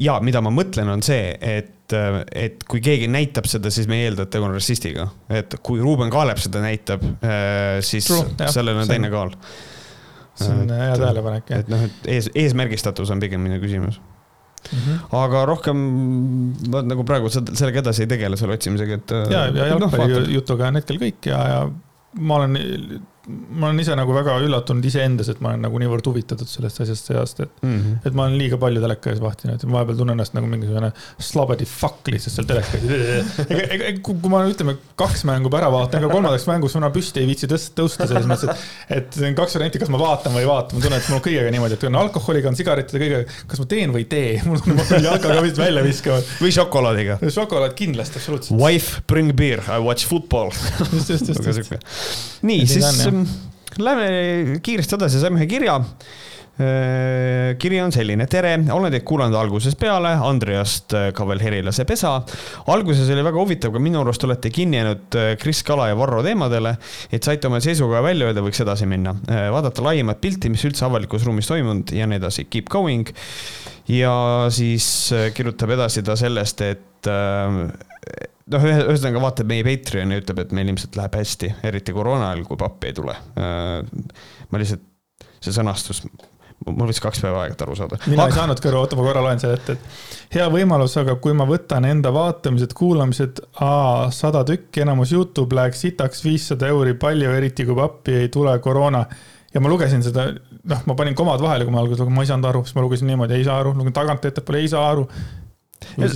ja 0.00 0.14
mida 0.24 0.40
ma 0.40 0.50
mõtlen, 0.54 0.88
on 0.88 1.02
see, 1.04 1.26
et, 1.36 1.92
et 1.92 2.62
kui 2.64 2.80
keegi 2.84 3.08
näitab 3.12 3.44
seda, 3.50 3.68
siis 3.74 3.88
me 3.90 3.98
ei 4.00 4.06
eelda, 4.06 4.24
et 4.24 4.32
tegu 4.32 4.48
on 4.48 4.54
rassistiga. 4.56 5.10
et 5.28 5.58
kui 5.60 5.80
Ruuben 5.82 6.10
Kaalep 6.12 6.40
seda 6.40 6.62
näitab, 6.64 7.04
siis 7.84 8.08
True, 8.08 8.48
sellel 8.48 8.80
on 8.80 8.88
teine 8.88 9.12
kaal 9.12 9.36
see 10.38 10.54
on 10.54 10.72
hea 10.72 10.96
tähelepanek, 10.96 11.50
jah. 11.50 11.62
et 11.64 11.70
noh, 11.72 11.84
et 11.88 12.10
ees, 12.16 12.30
eesmärgistatus 12.44 13.12
on 13.14 13.22
pigem 13.22 13.44
minu 13.44 13.60
küsimus 13.62 14.00
Mm 14.62 14.78
-hmm. 14.78 14.98
aga 15.18 15.40
rohkem 15.44 15.78
ma 16.70 16.82
nagu 16.86 17.02
praegu 17.04 17.28
sellega 17.34 17.80
edasi 17.80 18.04
ei 18.04 18.06
tegele 18.12 18.36
selle 18.36 18.54
otsimisega, 18.54 18.94
et. 18.94 19.10
ja, 19.10 19.40
ja 19.46 19.64
noh, 19.74 19.90
jalgpallijutuga 19.90 20.68
on 20.68 20.78
hetkel 20.78 21.00
kõik 21.02 21.26
ja, 21.26 21.40
ja 21.48 21.56
ma 22.14 22.36
olen 22.36 22.54
ma 23.30 23.68
olen 23.68 23.78
ise 23.78 23.94
nagu 23.94 24.14
väga 24.14 24.34
üllatunud 24.42 24.86
iseendas, 24.86 25.28
et 25.30 25.40
ma 25.42 25.52
olen 25.52 25.62
nagu 25.62 25.78
niivõrd 25.78 26.06
huvitatud 26.10 26.48
sellest 26.50 26.80
asjast 26.82 27.10
see 27.10 27.18
aasta, 27.18 27.46
et 27.46 27.62
mm, 27.62 27.74
-hmm. 27.76 28.06
et 28.08 28.16
ma 28.18 28.24
olen 28.26 28.34
liiga 28.40 28.58
palju 28.58 28.82
teleka 28.82 29.12
ees 29.12 29.20
vahtinud, 29.22 29.60
et 29.60 29.66
vahepeal 29.74 30.00
tunnen 30.00 30.16
ennast 30.16 30.34
nagu 30.34 30.48
mingisugune 30.50 30.90
slobody 31.22 31.68
fuck 31.68 32.10
lihtsalt 32.10 32.34
seal 32.34 32.48
teleka 32.50 32.80
ees. 32.82 33.36
ega, 33.46 33.68
ega 33.76 33.92
kui 34.02 34.32
ma 34.32 34.42
ütleme, 34.50 34.74
kaks 34.98 35.22
mängu 35.28 35.52
ära 35.54 35.68
vaatan, 35.70 36.02
ega 36.02 36.10
kolmandaks 36.10 36.48
mängus 36.50 36.74
ma 36.82 36.90
püsti 36.94 37.22
ei 37.22 37.28
viitsi 37.30 37.46
tõsta, 37.50 37.76
tõusta 37.78 38.08
selles 38.10 38.26
mõttes, 38.26 38.66
et, 38.90 39.20
et 39.20 39.38
kaks 39.38 39.54
varianti, 39.58 39.82
kas 39.84 39.92
ma 39.94 40.02
vaatan 40.02 40.34
või 40.34 40.42
ei 40.42 40.50
vaata, 40.50 40.74
ma 40.74 40.82
tunnen, 40.82 40.98
et 40.98 41.12
mul 41.12 41.20
on 41.20 41.24
kõigega 41.28 41.54
niimoodi, 41.54 41.78
et 41.78 41.86
on 41.92 42.00
alkoholiga, 42.02 42.50
on 42.50 42.58
sigarettide, 42.58 43.04
kõigega, 43.04 43.38
kas 43.54 43.62
ma 43.62 43.68
teen 43.70 43.94
või 43.94 44.02
ei 44.02 44.10
tee, 44.10 44.34
mul 44.48 44.58
on, 44.58 44.82
jalgaga 44.98 45.46
vist 45.46 45.62
välja 45.62 45.86
viskama. 45.86 46.18
või 46.42 46.56
šokolaadiga. 46.58 47.20
šokolaad 47.38 47.78
kindlasti, 47.78 48.18
absoluutselt. 48.18 48.58
Wife, 48.58 49.06
bring 49.06 49.30
beer, 49.38 49.62
I 49.70 49.78
watch 49.78 50.10
football. 50.10 50.50
just, 50.90 51.14
just, 51.14 51.30
just, 51.30 51.46
just. 51.46 52.42
nii, 52.42 52.66
siis 52.66 53.11
Lähme 53.80 54.60
kiiresti 54.64 54.98
edasi, 54.98 55.20
saime 55.22 55.40
ühe 55.40 55.46
kirja 55.48 55.78
äh, 56.60 57.54
kiri 57.60 57.78
on 57.80 57.92
selline, 57.94 58.26
tere, 58.30 58.50
olen 58.74 58.92
teid 58.92 59.04
kuulanud 59.08 59.36
algusest 59.38 59.78
peale, 59.80 60.10
Andreast 60.26 60.92
äh, 60.96 61.06
ka 61.16 61.24
veel 61.28 61.40
Herilase 61.40 61.86
pesa. 61.88 62.18
alguses 62.72 63.08
oli 63.14 63.24
väga 63.24 63.40
huvitav, 63.40 63.72
ka 63.72 63.80
minu 63.82 64.02
arust 64.02 64.26
olete 64.28 64.52
kinni 64.52 64.76
jäänud 64.76 65.16
äh, 65.16 65.30
Kris 65.40 65.62
Kala 65.64 65.88
ja 65.88 65.96
Varro 65.96 66.20
teemadele, 66.26 66.74
et 67.12 67.24
saite 67.24 67.48
oma 67.48 67.62
seisukoha 67.64 68.02
välja 68.04 68.28
öelda, 68.28 68.44
võiks 68.44 68.60
edasi 68.64 68.88
minna. 68.90 69.14
vaadata 69.26 69.84
laiemat 69.88 70.20
pilti, 70.20 70.52
mis 70.52 70.64
üldse 70.68 70.84
avalikus 70.88 71.24
ruumis 71.24 71.48
toimunud 71.48 71.94
ja 71.96 72.08
nii 72.10 72.20
edasi, 72.20 72.46
keep 72.52 72.68
going. 72.72 73.08
ja 73.88 74.12
siis 74.52 74.86
kirjutab 75.34 75.72
edasi 75.78 76.04
ta 76.04 76.16
sellest, 76.20 76.60
et 76.60 77.08
noh, 78.52 78.66
ühesõnaga 78.66 79.22
vaatab 79.22 79.48
meie 79.50 79.64
Patreon'i 79.66 80.18
ja 80.18 80.22
ütleb, 80.22 80.42
et 80.44 80.52
meil 80.56 80.72
ilmselt 80.72 80.98
läheb 80.98 81.16
hästi, 81.20 81.54
eriti 81.68 81.94
koroona 81.96 82.30
ajal, 82.30 82.44
kui 82.48 82.60
pappi 82.60 82.90
ei 82.90 82.98
tule. 82.98 83.16
Äh, 83.38 83.80
ma 84.50 84.60
lihtsalt, 84.62 84.84
see 85.42 85.54
sõnastus, 85.54 86.04
mul 86.66 86.86
võttis 86.86 87.02
kaks 87.02 87.22
päeva 87.22 87.42
aega, 87.42 87.56
et 87.56 87.64
aru 87.64 87.76
saada. 87.78 87.98
mina 88.06 88.24
aga... 88.24 88.32
ei 88.32 88.38
saanudki 88.38 88.70
aru, 88.70 88.80
oota, 88.84 88.98
ma 88.98 89.06
korra 89.06 89.24
loen 89.24 89.42
selle 89.42 89.58
ette, 89.58 89.76
et 89.76 90.36
hea 90.36 90.46
võimalus, 90.52 90.94
aga 91.00 91.16
kui 91.22 91.34
ma 91.36 91.46
võtan 91.48 91.86
enda 91.88 92.12
vaatamised, 92.14 92.74
kuulamised, 92.78 93.42
sada 94.14 94.44
tükki, 94.48 94.84
enamus 94.86 95.14
Youtube 95.16 95.58
läheks 95.58 95.82
sitaks 95.86 96.24
viissada 96.24 96.70
euri 96.72 96.94
palju, 96.94 97.30
eriti 97.38 97.66
kui 97.68 97.78
pappi 97.78 98.16
ei 98.22 98.32
tule 98.32 98.54
koroona. 98.62 99.04
ja 99.52 99.60
ma 99.60 99.68
lugesin 99.68 100.02
seda, 100.04 100.30
noh, 100.70 100.86
ma 100.88 100.94
panin 100.96 101.18
komad 101.18 101.42
vahele, 101.42 101.66
kui 101.66 101.74
ma 101.74 101.82
alguses 101.82 102.00
lugesin, 102.00 102.16
ma 102.16 102.24
ei 102.24 102.30
saanud 102.30 102.50
aru, 102.52 102.64
siis 102.64 102.78
ma 102.78 102.86
lugesin 102.86 103.10
niimoodi, 103.10 103.36
ei 103.36 103.44
saa 103.44 103.58
aru, 103.60 103.74
lugesin 103.76 103.98
tagant 103.98 104.30
ettepoole, 104.30 104.62
ei 104.62 104.70
saa 104.72 104.86
aru 104.94 105.08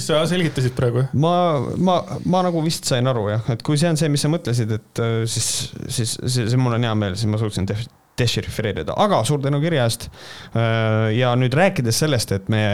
sa 0.00 0.22
selgitasid 0.29 0.74
praegu, 0.76 1.05
jah? 1.05 1.12
ma, 1.20 1.35
ma, 1.76 1.98
ma 2.29 2.44
nagu 2.46 2.62
vist 2.64 2.88
sain 2.88 3.07
aru 3.11 3.29
jah, 3.33 3.50
et 3.55 3.64
kui 3.66 3.79
see 3.81 3.90
on 3.90 3.98
see, 4.00 4.11
mis 4.12 4.24
sa 4.24 4.31
mõtlesid, 4.33 4.72
et 4.79 5.02
äh, 5.02 5.18
siis, 5.31 5.50
siis 5.88 6.16
see, 6.22 6.46
see 6.46 6.61
mul 6.61 6.76
on 6.79 6.87
hea 6.87 6.94
meel, 6.98 7.18
siis 7.18 7.31
ma 7.31 7.40
suutsin 7.40 7.68
dešifreerida, 8.16 8.96
aga 8.96 9.20
suur 9.29 9.42
tänu 9.44 9.61
kirja 9.61 9.85
eest. 9.85 10.09
Äh, 10.57 11.12
ja 11.18 11.35
nüüd 11.38 11.55
rääkides 11.57 12.05
sellest, 12.05 12.33
et 12.37 12.48
me 12.52 12.64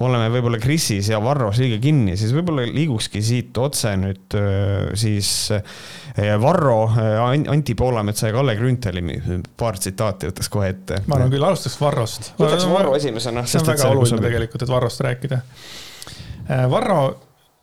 oleme 0.00 0.30
võib-olla 0.32 0.56
Krisis 0.56 1.10
ja 1.12 1.18
Varros 1.20 1.58
liiga 1.60 1.76
kinni, 1.82 2.14
siis 2.16 2.32
võib-olla 2.32 2.64
liigukski 2.64 3.20
siit 3.24 3.58
otse 3.60 3.92
nüüd 4.00 4.36
äh, 4.38 4.94
siis 4.96 5.50
Varro, 6.40 6.78
Anti 7.52 7.76
Poolametsa 7.78 8.30
ja 8.30 8.34
Kalle 8.34 8.56
Grünthali 8.58 9.02
paar 9.60 9.78
tsitaati 9.78 10.30
võtaks 10.30 10.50
kohe 10.52 10.72
ette. 10.72 11.02
ma 11.06 11.20
arvan 11.20 11.30
küll, 11.32 11.44
alustaks 11.44 11.76
Varrost. 11.80 12.32
võtaks 12.40 12.66
Varro 12.72 12.96
esimesena. 12.96 13.44
see 13.46 13.60
on 13.60 13.70
väga 13.70 13.92
oluline 13.92 14.24
tegelikult, 14.24 14.64
et 14.64 14.72
Varrost 14.72 15.04
rääkida 15.06 15.44
Varro, 16.70 17.02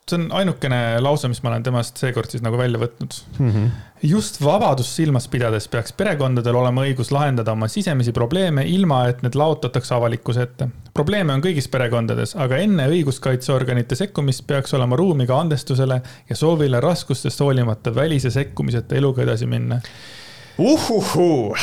see 0.08 0.17
on 0.17 0.30
ainukene 0.32 0.80
lause, 1.04 1.28
mis 1.28 1.41
ma 1.43 1.52
olen 1.52 1.65
temast 1.65 2.00
seekord 2.00 2.32
siis 2.32 2.43
nagu 2.43 2.58
välja 2.60 2.80
võtnud 2.80 3.15
mm. 3.38 3.50
-hmm. 3.52 3.71
just 4.08 4.39
vabadust 4.43 4.95
silmas 4.95 5.28
pidades 5.28 5.67
peaks 5.67 5.91
perekondadel 5.91 6.56
olema 6.56 6.86
õigus 6.88 7.12
lahendada 7.12 7.52
oma 7.52 7.67
sisemisi 7.67 8.13
probleeme, 8.15 8.63
ilma 8.63 9.02
et 9.10 9.21
need 9.26 9.36
laotatakse 9.36 9.95
avalikkuse 9.95 10.41
ette. 10.47 10.69
probleeme 10.93 11.34
on 11.34 11.43
kõigis 11.43 11.67
perekondades, 11.71 12.36
aga 12.36 12.58
enne 12.63 12.88
õiguskaitseorganite 12.88 13.95
sekkumist 13.95 14.47
peaks 14.47 14.73
olema 14.73 14.95
ruumi 14.95 15.28
ka 15.28 15.39
andestusele 15.39 16.02
ja 16.30 16.36
soovile 16.36 16.80
raskustest 16.80 17.39
hoolimata 17.39 17.95
välise 17.95 18.32
sekkumiseta 18.32 18.95
eluga 18.95 19.23
edasi 19.23 19.45
minna 19.45 19.82
uhuhuu. 20.58 21.56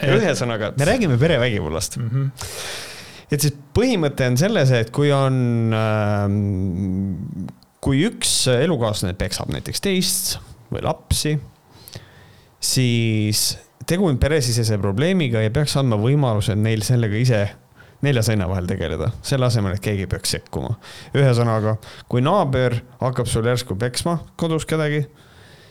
ühesõnaga, 0.00 0.72
me 0.78 0.84
räägime 0.84 1.18
perevägivallast 1.18 1.96
mm. 1.96 2.08
-hmm 2.08 2.88
et 3.30 3.44
siis 3.44 3.54
põhimõte 3.76 4.26
on 4.30 4.38
selles, 4.40 4.72
et 4.74 4.90
kui 4.94 5.12
on, 5.14 5.38
ähm, 5.76 6.36
kui 7.82 8.04
üks 8.08 8.44
elukaaslane 8.52 9.16
peksab 9.18 9.52
näiteks 9.54 9.84
teist 9.84 10.36
või 10.70 10.84
lapsi, 10.86 11.36
siis 12.60 13.44
tegu 13.86 14.06
on 14.06 14.20
peresisese 14.22 14.78
probleemiga 14.78 15.42
ja 15.42 15.52
peaks 15.54 15.76
andma 15.80 15.98
võimaluse 16.00 16.54
neil 16.58 16.84
sellega 16.86 17.18
ise 17.18 17.42
nelja 18.04 18.22
seina 18.24 18.46
vahel 18.48 18.68
tegeleda, 18.68 19.10
selle 19.26 19.48
asemel, 19.48 19.74
et 19.76 19.84
keegi 19.84 20.06
peaks 20.08 20.32
sekkuma. 20.36 20.76
ühesõnaga, 21.16 21.76
kui 22.08 22.22
naaber 22.24 22.78
hakkab 23.00 23.28
sul 23.28 23.48
järsku 23.48 23.76
peksma 23.80 24.18
kodus 24.40 24.64
kedagi 24.68 25.04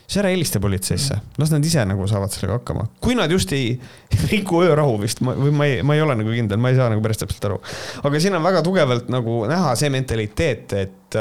siis 0.10 0.24
ära 0.24 0.32
helista 0.34 0.60
politseisse, 0.60 1.20
las 1.38 1.52
nad 1.54 1.66
ise 1.66 1.84
nagu 1.86 2.08
saavad 2.10 2.34
sellega 2.34 2.58
hakkama. 2.58 2.88
kui 3.02 3.16
nad 3.18 3.32
just 3.32 3.52
ei 3.54 3.76
riku 4.32 4.64
öörahu 4.66 4.98
vist, 5.04 5.22
või 5.22 5.54
ma 5.54 5.68
ei, 5.70 5.84
ma 5.86 5.98
ei 5.98 6.02
ole 6.02 6.16
nagu 6.18 6.34
kindel, 6.34 6.58
ma 6.62 6.72
ei 6.74 6.80
saa 6.80 6.90
nagu 6.90 7.04
päris 7.06 7.22
täpselt 7.22 7.46
aru. 7.52 7.60
aga 8.04 8.22
siin 8.22 8.38
on 8.40 8.46
väga 8.46 8.64
tugevalt 8.66 9.12
nagu 9.14 9.44
näha 9.50 9.76
see 9.78 9.92
mentaliteet, 9.94 10.74
et, 10.80 11.20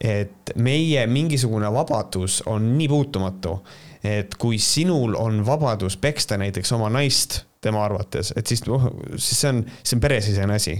et 0.00 0.54
meie 0.56 1.06
mingisugune 1.06 1.70
vabadus 1.72 2.40
on 2.50 2.72
nii 2.74 2.90
puutumatu, 2.90 3.60
et 4.02 4.34
kui 4.40 4.58
sinul 4.58 5.14
on 5.20 5.44
vabadus 5.46 6.00
peksta 6.00 6.40
näiteks 6.40 6.74
oma 6.74 6.90
naist 6.90 7.44
tema 7.60 7.82
arvates, 7.84 8.32
et 8.36 8.48
siis, 8.48 8.62
oh, 8.72 8.86
siis 9.16 9.42
see 9.42 9.50
on, 9.52 9.60
see 9.84 9.96
on 9.98 10.00
peresisene 10.00 10.56
asi. 10.56 10.76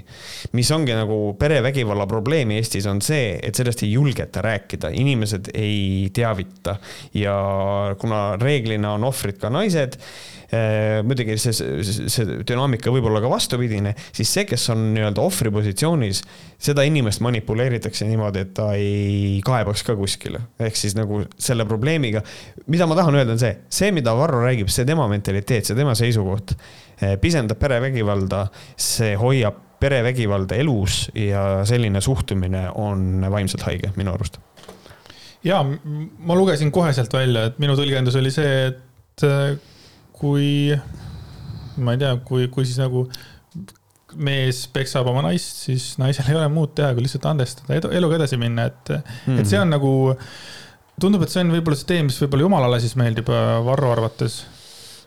mis 0.57 0.71
ongi 0.73 0.95
nagu 0.97 1.19
perevägivalla 1.39 2.07
probleem 2.09 2.55
Eestis 2.57 2.89
on 2.89 3.03
see, 3.05 3.35
et 3.43 3.55
sellest 3.55 3.85
ei 3.85 3.93
julgeta 3.93 4.43
rääkida, 4.45 4.93
inimesed 4.97 5.53
ei 5.55 6.09
teavita 6.17 6.79
ja 7.15 7.37
kuna 8.01 8.23
reeglina 8.41 8.95
on 8.97 9.05
ohvrid 9.11 9.41
ka 9.43 9.53
naised 9.53 10.01
muidugi 11.07 11.37
see, 11.39 11.55
see, 11.55 12.09
see 12.11 12.41
dünaamika 12.49 12.91
võib 12.91 13.07
olla 13.07 13.21
ka 13.23 13.31
vastupidine, 13.31 13.93
siis 14.17 14.33
see, 14.35 14.47
kes 14.51 14.65
on 14.75 14.89
nii-öelda 14.97 15.23
ohvri 15.23 15.53
positsioonis, 15.55 16.25
seda 16.59 16.83
inimest 16.89 17.23
manipuleeritakse 17.23 18.09
niimoodi, 18.09 18.43
et 18.43 18.53
ta 18.57 18.73
ei 18.75 19.39
kaebaks 19.47 19.87
ka 19.87 19.95
kuskile. 19.99 20.43
ehk 20.59 20.79
siis 20.79 20.99
nagu 20.99 21.23
selle 21.39 21.69
probleemiga, 21.71 22.25
mida 22.67 22.91
ma 22.91 22.99
tahan 22.99 23.21
öelda, 23.21 23.39
on 23.39 23.43
see, 23.43 23.55
see, 23.71 23.95
mida 23.95 24.17
Varro 24.19 24.43
räägib, 24.43 24.73
see 24.75 24.89
tema 24.89 25.07
mentaliteet, 25.13 25.71
see 25.71 25.79
tema 25.79 25.95
seisukoht 25.99 26.57
Eh, 27.01 27.17
pisendab 27.17 27.57
perevägivalda, 27.57 28.45
see 28.77 29.15
hoiab 29.17 29.57
perevägivalda 29.81 30.59
elus 30.61 31.07
ja 31.17 31.63
selline 31.65 32.03
suhtumine 32.05 32.67
on 32.77 33.25
vaimselt 33.33 33.65
haige 33.65 33.95
minu 33.97 34.13
arust. 34.13 34.37
ja 35.45 35.63
ma 35.65 36.37
lugesin 36.37 36.69
koheselt 36.71 37.13
välja, 37.13 37.47
et 37.49 37.59
minu 37.59 37.73
tõlgendus 37.79 38.19
oli 38.21 38.33
see, 38.35 38.67
et 38.69 39.25
eh, 39.25 39.57
kui, 40.21 40.77
ma 41.81 41.97
ei 41.97 42.01
tea, 42.03 42.15
kui, 42.27 42.49
kui 42.53 42.69
siis 42.69 42.81
nagu 42.81 43.07
mees 44.21 44.65
peksab 44.75 45.07
oma 45.07 45.23
naist, 45.29 45.63
siis 45.67 45.93
naisel 46.01 46.29
ei 46.31 46.39
ole 46.39 46.49
muud 46.53 46.75
teha, 46.79 46.93
kui 46.95 47.05
lihtsalt 47.07 47.29
andestada, 47.31 47.79
eluga 47.95 48.19
edasi 48.19 48.39
minna, 48.41 48.67
et 48.71 48.95
mm, 48.95 49.03
-hmm. 49.27 49.41
et 49.41 49.51
see 49.51 49.61
on 49.61 49.71
nagu, 49.71 49.93
tundub, 51.01 51.23
et 51.23 51.33
see 51.33 51.45
on 51.45 51.53
võib-olla 51.55 51.79
see 51.79 51.93
tee, 51.93 52.03
mis 52.07 52.19
võib-olla 52.23 52.49
jumalale 52.49 52.81
siis 52.83 52.97
meeldib 52.99 53.31
Varro 53.67 53.93
arvates 53.93 54.43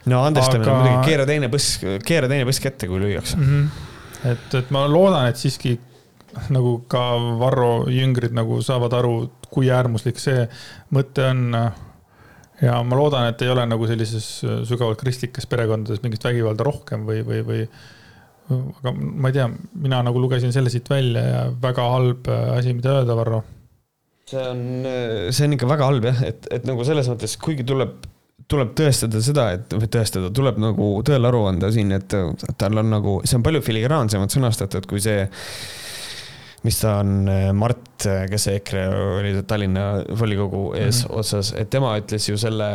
no 0.09 0.23
andestamine 0.23 0.67
Aga- 0.67 0.75
aga... 0.75 0.83
muidugi, 0.83 1.09
keera 1.09 1.25
teine 1.29 1.49
põss, 1.51 1.79
keera 2.05 2.29
teine 2.31 2.47
põsk 2.49 2.67
ette, 2.69 2.89
kui 2.89 3.01
lüüakse. 3.03 3.37
mm. 3.37 3.49
-hmm. 3.49 4.29
et, 4.31 4.59
et 4.59 4.71
ma 4.75 4.85
loodan, 4.87 5.27
et 5.31 5.39
siiski 5.39 5.77
nagu 6.53 6.77
ka 6.89 7.03
Varro 7.39 7.85
jüngrid 7.91 8.33
nagu 8.35 8.61
saavad 8.65 8.93
aru, 8.97 9.15
kui 9.53 9.69
äärmuslik 9.69 10.19
see 10.19 10.47
mõte 10.93 11.29
on. 11.29 11.57
Ja 12.63 12.77
ma 12.85 12.99
loodan, 12.99 13.27
et 13.31 13.41
ei 13.43 13.51
ole 13.51 13.65
nagu 13.69 13.87
sellises 13.89 14.27
sügavalt 14.69 15.01
kristlikes 15.01 15.47
perekondades 15.51 16.03
mingit 16.03 16.23
vägivalda 16.23 16.65
rohkem 16.67 17.03
või, 17.07 17.23
või, 17.27 17.41
või. 17.47 17.65
aga 18.53 18.95
ma 18.95 19.31
ei 19.31 19.37
tea, 19.37 19.49
mina 19.85 20.01
nagu 20.07 20.21
lugesin 20.21 20.55
selle 20.55 20.71
siit 20.73 20.89
välja 20.91 21.25
ja 21.27 21.43
väga 21.63 21.89
halb 21.95 22.31
asi, 22.31 22.73
mida 22.77 22.97
öelda, 22.99 23.17
Varro. 23.19 23.43
see 24.29 24.47
on, 24.47 24.65
see 25.29 25.47
on 25.47 25.57
ikka 25.57 25.69
väga 25.69 25.91
halb 25.91 26.09
jah, 26.09 26.25
et, 26.31 26.49
et 26.59 26.67
nagu 26.69 26.87
selles 26.87 27.09
mõttes, 27.11 27.37
kuigi 27.41 27.67
tuleb, 27.67 27.95
tuleb 28.49 28.73
tõestada 28.77 29.21
seda, 29.23 29.49
et 29.57 29.77
või 29.77 29.91
tõestada, 29.91 30.31
tuleb 30.35 30.59
nagu 30.63 30.89
tõele 31.07 31.29
aru 31.29 31.45
anda 31.51 31.71
siin, 31.73 31.91
et 31.95 32.17
tal 32.59 32.83
on 32.83 32.91
nagu, 32.95 33.19
see 33.27 33.39
on 33.39 33.45
palju 33.45 33.63
filigraansemalt 33.65 34.35
sõnastatud 34.35 34.87
kui 34.89 35.03
see, 35.03 35.27
mis 36.63 36.77
ta 36.79 36.97
on, 37.01 37.27
Mart, 37.59 38.05
kes 38.29 38.43
see 38.47 38.55
EKRE 38.61 38.85
oli 39.19 39.33
Tallinna 39.47 39.87
volikogu 40.19 40.73
ees 40.75 41.03
mm 41.03 41.07
Mhm. 41.07 41.13
-hmm. 41.13 41.19
otsas, 41.19 41.53
et 41.57 41.69
tema 41.69 41.97
ütles 41.99 42.29
ju 42.29 42.37
selle 42.37 42.69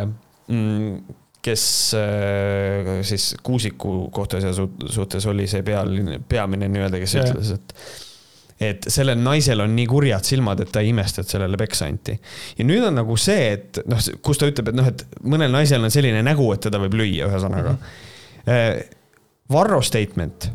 mm, 0.48 0.98
kes 1.42 1.94
äh, 1.94 3.02
siis 3.02 3.34
Kuusiku 3.42 4.10
kohtuasja 4.10 4.50
suht- 4.52 4.88
suhtes 4.90 5.26
oli 5.26 5.46
see 5.46 5.62
pealine, 5.62 6.20
peamine 6.28 6.68
nii-öelda, 6.68 6.98
kes 6.98 7.14
Jaa. 7.14 7.24
ütles, 7.24 7.54
et 7.54 7.74
et 8.60 8.84
sellel 8.90 9.20
naisel 9.22 9.60
on 9.62 9.70
nii 9.76 9.86
kurjad 9.86 10.24
silmad, 10.26 10.58
et 10.60 10.72
ta 10.74 10.80
ei 10.82 10.88
imesta, 10.90 11.20
et 11.22 11.28
sellele 11.30 11.56
peksa 11.56 11.86
anti. 11.86 12.16
ja 12.58 12.64
nüüd 12.64 12.82
on 12.88 12.94
nagu 12.98 13.16
see, 13.16 13.52
et 13.52 13.78
noh, 13.86 13.98
kus 14.22 14.38
ta 14.38 14.46
ütleb, 14.50 14.68
et 14.68 14.74
noh, 14.74 14.86
et 14.90 15.04
mõnel 15.22 15.52
naisel 15.54 15.84
on 15.84 15.90
selline 15.94 16.22
nägu, 16.26 16.52
et 16.52 16.60
teda 16.66 16.78
võib 16.82 16.96
lüüa, 16.98 17.28
ühesõnaga 17.30 17.72
mm. 17.76 17.78
-hmm. 18.46 18.96
Varro 19.52 19.78
statement 19.82 20.50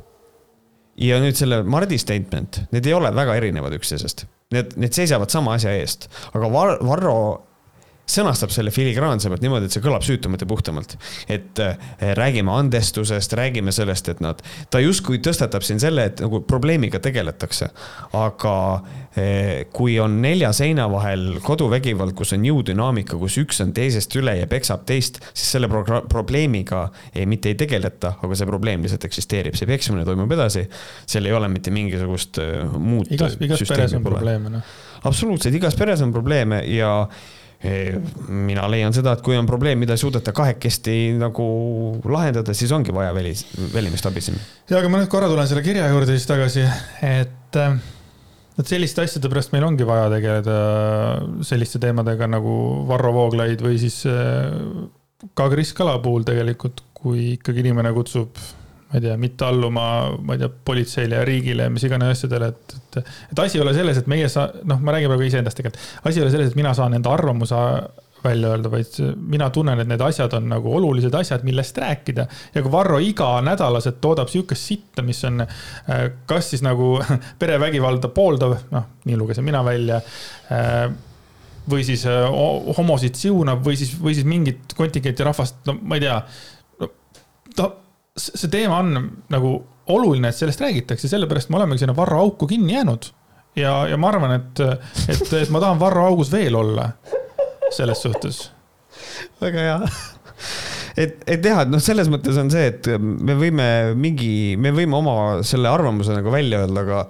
ja 1.00 1.20
nüüd 1.24 1.38
selle 1.38 1.62
Mardi 1.64 1.98
statement, 2.02 2.64
need 2.74 2.88
ei 2.90 2.96
ole 2.98 3.12
väga 3.16 3.38
erinevad 3.40 3.76
üksteisest. 3.78 4.26
Need, 4.54 4.76
need 4.78 4.94
seisavad 4.94 5.34
sama 5.34 5.56
asja 5.58 5.74
eest, 5.74 6.10
aga 6.36 6.50
Var-, 6.54 6.78
Varro 6.86 7.18
sõnastab 8.10 8.52
selle 8.52 8.72
filigraansemalt 8.74 9.44
niimoodi, 9.44 9.70
et 9.70 9.76
see 9.76 9.84
kõlab 9.84 10.04
süütumalt 10.04 10.44
ja 10.44 10.48
puhtamalt. 10.48 10.98
et 11.32 11.60
äh, 11.64 11.78
räägime 12.20 12.52
andestusest, 12.52 13.34
räägime 13.34 13.72
sellest, 13.72 14.10
et 14.12 14.20
nad, 14.20 14.42
ta 14.70 14.82
justkui 14.84 15.22
tõstatab 15.24 15.64
siin 15.64 15.80
selle, 15.80 16.10
et 16.12 16.24
nagu 16.24 16.42
probleemiga 16.48 17.00
tegeletakse. 17.00 17.70
aga 18.14 18.56
eh, 19.16 19.66
kui 19.72 19.96
on 20.04 20.20
nelja 20.22 20.52
seina 20.54 20.90
vahel 20.92 21.40
koduvägivald, 21.44 22.14
kus 22.18 22.34
on 22.36 22.44
jõudünaamika, 22.44 23.18
kus 23.18 23.38
üks 23.40 23.62
on 23.64 23.72
teisest 23.74 24.16
üle 24.20 24.36
ja 24.42 24.48
peksab 24.52 24.84
teist, 24.90 25.22
siis 25.32 25.54
selle 25.56 25.70
pro 25.72 26.02
probleemiga 26.10 26.90
ei, 27.14 27.26
mitte 27.26 27.54
ei 27.54 27.56
tegeleta, 27.60 28.18
aga 28.22 28.36
see 28.36 28.50
probleem 28.50 28.84
lihtsalt 28.84 29.08
eksisteerib, 29.08 29.56
see 29.56 29.70
peksmine 29.70 30.04
toimub 30.08 30.32
edasi. 30.36 30.66
seal 31.08 31.30
ei 31.30 31.38
ole 31.38 31.48
mitte 31.48 31.72
mingisugust 31.72 32.42
eh, 32.44 32.68
muud. 32.68 33.08
igas, 33.16 33.40
igas 33.40 33.64
peres 33.70 33.96
on 33.96 34.04
probleeme, 34.04 34.58
noh. 34.58 34.76
absoluutselt, 35.08 35.56
igas 35.56 35.80
peres 35.80 36.04
on 36.04 36.12
probleeme 36.12 36.60
ja 36.68 36.92
eh, 37.08 37.40
mina 37.64 38.66
leian 38.68 38.94
seda, 38.96 39.14
et 39.16 39.24
kui 39.24 39.38
on 39.40 39.48
probleem, 39.48 39.80
mida 39.80 39.96
ei 39.96 40.02
suudeta 40.02 40.34
kahekesti 40.36 41.14
nagu 41.20 41.46
lahendada, 42.12 42.56
siis 42.58 42.72
ongi 42.76 42.92
vaja 42.96 43.14
välis, 43.16 43.46
välimist 43.74 44.08
abi 44.10 44.24
siin. 44.26 44.40
ja 44.70 44.80
aga 44.82 44.92
ma 44.92 45.00
nüüd 45.00 45.12
korra 45.12 45.30
tulen 45.32 45.48
selle 45.48 45.64
kirja 45.66 45.88
juurde 45.92 46.18
siis 46.18 46.28
tagasi, 46.28 46.66
et, 47.08 47.60
et 48.60 48.74
selliste 48.74 49.06
asjade 49.06 49.32
pärast 49.32 49.56
meil 49.56 49.68
ongi 49.70 49.88
vaja 49.88 50.10
tegeleda 50.12 50.58
selliste 51.48 51.80
teemadega 51.84 52.28
nagu 52.32 52.58
Varro 52.90 53.14
Vooglaid 53.16 53.64
või 53.64 53.80
siis 53.80 54.02
äh, 54.12 54.52
ka 55.32 55.48
Kris 55.54 55.72
Kala 55.78 55.96
puhul 56.04 56.28
tegelikult, 56.28 56.84
kui 56.98 57.34
ikkagi 57.38 57.64
inimene 57.64 57.94
kutsub, 57.96 58.36
ma 58.94 59.00
ei 59.00 59.02
tea, 59.08 59.18
mitte 59.18 59.46
alluma, 59.46 59.88
ma 60.22 60.36
ei 60.36 60.44
tea, 60.44 60.52
politseile 60.66 61.18
ja 61.18 61.26
riigile 61.26 61.66
ja 61.66 61.74
mis 61.74 61.84
iganes 61.88 62.14
asjadele, 62.14 62.52
et, 62.54 62.76
et, 62.78 63.14
et 63.34 63.40
asi 63.42 63.58
ei 63.58 63.64
ole 63.66 63.74
selles, 63.74 63.98
et 63.98 64.10
meie 64.12 64.30
saa-, 64.30 64.52
noh, 64.70 64.78
ma 64.86 64.94
räägin 64.94 65.10
praegu 65.10 65.26
iseendast 65.26 65.58
tegelikult. 65.58 65.82
asi 66.04 66.22
ei 66.22 66.26
ole 66.28 66.34
selles, 66.36 66.52
et 66.54 66.60
mina 66.60 66.76
saan 66.78 66.94
enda 66.94 67.14
arvamuse 67.14 67.62
välja 68.24 68.54
öelda, 68.54 68.70
vaid 68.72 69.00
mina 69.18 69.50
tunnen, 69.50 69.82
et 69.82 69.90
need 69.90 70.02
asjad 70.02 70.34
on 70.38 70.46
nagu 70.52 70.76
olulised 70.78 71.14
asjad, 71.18 71.42
millest 71.44 71.78
rääkida. 71.82 72.28
ja 72.54 72.62
kui 72.62 72.72
Varro 72.72 73.00
iganädalaselt 73.04 74.00
toodab 74.02 74.30
sihukest 74.32 74.70
sitta, 74.70 75.02
mis 75.02 75.24
on 75.28 75.42
äh, 75.44 76.06
kas 76.30 76.54
siis 76.54 76.64
nagu 76.64 76.96
perevägivalda 77.42 78.14
pooldav, 78.14 78.56
noh, 78.72 78.88
nii 79.10 79.18
lugesin 79.20 79.44
mina 79.44 79.66
välja 79.66 80.00
äh, 80.54 80.86
või 81.70 81.84
siis 81.84 82.06
äh, 82.08 82.24
ho- 82.30 82.76
homosid 82.78 83.18
siunav 83.20 83.64
või 83.66 83.76
siis, 83.80 83.96
või 84.00 84.16
siis 84.16 84.28
mingit 84.30 84.78
kontingenti 84.78 85.26
rahvast, 85.26 85.64
no 85.68 85.80
ma 85.82 86.00
ei 86.00 86.06
tea 86.06 86.22
ta, 87.58 87.72
see 88.18 88.50
teema 88.52 88.78
on 88.84 88.94
nagu 89.34 89.54
oluline, 89.94 90.30
et 90.30 90.38
sellest 90.38 90.62
räägitakse, 90.62 91.10
sellepärast 91.12 91.50
me 91.52 91.60
olemegi 91.60 91.84
sinna 91.84 91.96
Varro 91.96 92.20
auku 92.22 92.48
kinni 92.48 92.74
jäänud. 92.74 93.10
ja, 93.56 93.88
ja 93.88 93.98
ma 93.98 94.10
arvan, 94.10 94.36
et, 94.38 94.60
et, 95.10 95.34
et 95.42 95.50
ma 95.50 95.60
tahan 95.60 95.80
Varro 95.80 96.06
augus 96.08 96.32
veel 96.32 96.56
olla 96.56 96.90
selles 97.74 98.02
suhtes. 98.02 98.52
väga 99.42 99.60
hea. 99.68 99.78
et, 100.98 101.20
et 101.28 101.46
jah, 101.46 101.64
et 101.66 101.74
noh, 101.74 101.82
selles 101.82 102.10
mõttes 102.12 102.38
on 102.40 102.52
see, 102.54 102.70
et 102.70 102.94
me 103.00 103.36
võime 103.40 103.68
mingi, 103.98 104.56
me 104.62 104.74
võime 104.76 105.00
oma 105.00 105.16
selle 105.46 105.72
arvamuse 105.74 106.16
nagu 106.16 106.34
välja 106.34 106.64
öelda, 106.64 106.86
aga 106.86 107.06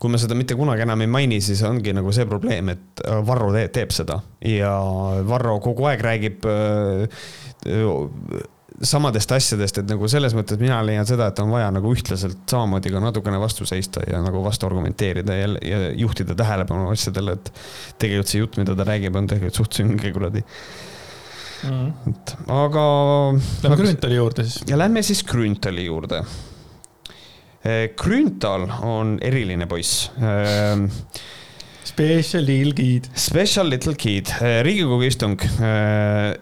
kui 0.00 0.12
me 0.12 0.20
seda 0.20 0.36
mitte 0.36 0.56
kunagi 0.58 0.84
enam 0.84 1.00
ei 1.00 1.08
maini, 1.08 1.40
siis 1.40 1.62
ongi 1.64 1.94
nagu 1.96 2.12
see 2.12 2.26
probleem, 2.28 2.68
et 2.74 3.04
Varro 3.24 3.48
teeb, 3.54 3.72
teeb 3.72 3.94
seda 3.96 4.20
ja 4.44 4.74
Varro 5.24 5.56
kogu 5.64 5.88
aeg 5.88 6.04
räägib 6.04 6.44
äh, 6.50 7.24
samadest 8.82 9.32
asjadest, 9.36 9.78
et 9.78 9.90
nagu 9.90 10.08
selles 10.10 10.34
mõttes 10.34 10.58
mina 10.58 10.80
leian 10.86 11.06
seda, 11.06 11.28
et 11.30 11.42
on 11.42 11.52
vaja 11.54 11.68
nagu 11.74 11.92
ühtlaselt 11.94 12.42
samamoodi 12.50 12.90
ka 12.94 13.02
natukene 13.02 13.38
vastu 13.42 13.66
seista 13.68 14.02
ja 14.08 14.18
nagu 14.24 14.42
vastu 14.44 14.66
argumenteerida 14.66 15.36
ja, 15.38 15.50
ja 15.62 15.78
juhtida 15.98 16.34
tähelepanu 16.38 16.88
asjadele, 16.90 17.36
et 17.38 17.52
tegelikult 18.02 18.32
see 18.32 18.42
jutt, 18.42 18.58
mida 18.60 18.74
ta 18.78 18.86
räägib, 18.88 19.14
on 19.18 19.30
tegelikult 19.30 19.60
suht 19.62 19.78
sünge 19.78 20.10
kuradi, 20.14 20.42
et 22.10 22.34
aga. 22.50 22.88
Lähme 23.62 23.78
Grünthali 23.78 24.18
juurde 24.18 24.48
siis. 24.48 24.66
ja 24.68 24.80
lähme 24.80 25.04
siis 25.06 25.22
Grünthali 25.28 25.86
juurde. 25.86 26.24
Grünthal 27.96 28.66
on 28.84 29.14
eriline 29.24 29.64
poiss 29.70 30.10
Special 31.94 32.42
deal 32.46 32.72
guide. 32.74 33.06
Special 33.14 33.68
Little 33.70 33.94
Kid, 33.94 34.26
riigikogu 34.66 35.04
istung, 35.06 35.36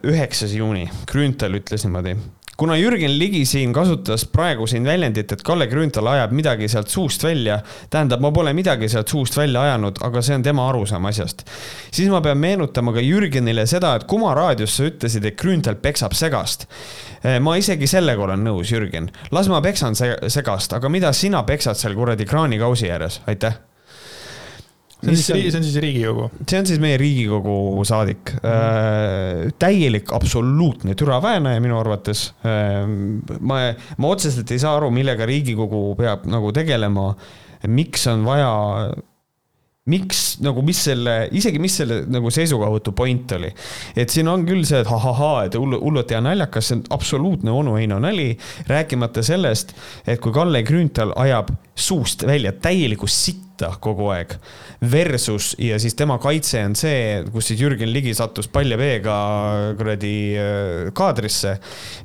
üheksas 0.08 0.54
juuni, 0.56 0.86
Grünthal 1.10 1.58
ütles 1.58 1.82
niimoodi. 1.84 2.14
kuna 2.56 2.76
Jürgen 2.78 3.18
Ligi 3.18 3.42
siin 3.48 3.72
kasutas 3.74 4.22
praegu 4.32 4.66
siin 4.70 4.84
väljendit, 4.86 5.32
et 5.34 5.42
Kalle 5.42 5.66
Grünthal 5.66 6.06
ajab 6.06 6.32
midagi 6.36 6.68
sealt 6.70 6.88
suust 6.88 7.24
välja, 7.24 7.56
tähendab, 7.90 8.20
ma 8.22 8.30
pole 8.32 8.52
midagi 8.56 8.88
sealt 8.88 9.08
suust 9.12 9.36
välja 9.36 9.64
ajanud, 9.66 9.98
aga 10.06 10.22
see 10.22 10.36
on 10.38 10.44
tema 10.46 10.68
arusaam 10.70 11.08
asjast. 11.10 11.42
siis 11.90 12.08
ma 12.12 12.20
pean 12.24 12.38
meenutama 12.38 12.94
ka 12.96 13.02
Jürgenile 13.04 13.66
seda, 13.66 13.96
et 13.96 14.06
Kuma 14.08 14.32
raadios 14.38 14.76
sa 14.76 14.86
ütlesid, 14.88 15.26
et 15.26 15.36
Grünthal 15.36 15.74
peksab 15.82 16.14
segast. 16.14 16.64
ma 17.40 17.56
isegi 17.60 17.86
sellega 17.86 18.24
olen 18.24 18.44
nõus, 18.46 18.72
Jürgen, 18.72 19.10
las 19.32 19.48
ma 19.52 19.60
peksan 19.60 19.94
se- 19.94 20.16
segast, 20.28 20.72
aga 20.72 20.88
mida 20.88 21.12
sina 21.12 21.42
peksad 21.42 21.76
seal 21.76 21.94
kuradi 21.98 22.24
kraanikausi 22.24 22.88
ääres, 22.90 23.20
aitäh 23.26 23.58
see 25.02 25.10
on 25.10 25.18
siis, 25.18 25.52
see 25.52 25.58
on 25.58 25.66
siis 25.66 25.78
Riigikogu. 25.82 26.30
see 26.46 26.60
on 26.60 26.68
siis 26.70 26.82
meie 26.82 26.98
Riigikogu 27.00 27.84
saadik 27.88 28.34
äh,. 28.38 29.52
täielik 29.58 30.12
absoluutne 30.14 30.94
türaväänaja 30.98 31.62
minu 31.64 31.78
arvates 31.80 32.28
äh,. 32.46 32.84
ma, 33.40 33.62
ma 33.98 34.12
otseselt 34.12 34.50
ei 34.54 34.62
saa 34.62 34.76
aru, 34.78 34.92
millega 34.94 35.26
Riigikogu 35.26 35.84
peab 35.98 36.28
nagu 36.30 36.52
tegelema. 36.54 37.12
miks 37.68 38.06
on 38.10 38.24
vaja, 38.26 38.52
miks 39.90 40.22
nagu, 40.42 40.62
mis 40.66 40.78
selle, 40.86 41.14
isegi 41.34 41.58
mis 41.62 41.74
selle 41.78 42.02
nagu 42.10 42.30
seisukohavõtu 42.30 42.94
point 42.94 43.34
oli. 43.38 43.50
et 43.98 44.10
siin 44.10 44.30
on 44.30 44.46
küll 44.46 44.64
see, 44.66 44.82
et 44.82 44.90
ahahaa, 44.90 45.46
et 45.48 45.58
hullu, 45.58 45.80
hullult 45.82 46.14
hea 46.14 46.22
naljakas, 46.22 46.70
see 46.70 46.78
on 46.78 46.84
absoluutne 46.94 47.54
onu 47.54 47.76
Heino 47.78 47.98
nali. 48.02 48.36
rääkimata 48.70 49.22
sellest, 49.26 49.74
et 50.06 50.22
kui 50.22 50.34
Kalle 50.34 50.62
Grünthal 50.66 51.14
ajab 51.16 51.50
suust 51.74 52.26
välja 52.26 52.52
täielikku 52.52 53.10
sitta 53.10 53.51
kogu 53.82 54.08
aeg 54.12 54.32
versus 54.92 55.52
ja 55.60 55.78
siis 55.82 55.94
tema 55.98 56.18
kaitse 56.22 56.62
on 56.66 56.76
see, 56.78 57.20
kus 57.32 57.50
siis 57.50 57.60
Jürgen 57.62 57.92
Ligi 57.92 58.14
sattus 58.16 58.48
palja 58.52 58.78
veega 58.80 59.16
kuradi 59.78 60.14
äh, 60.38 60.90
kaadrisse. 60.96 61.54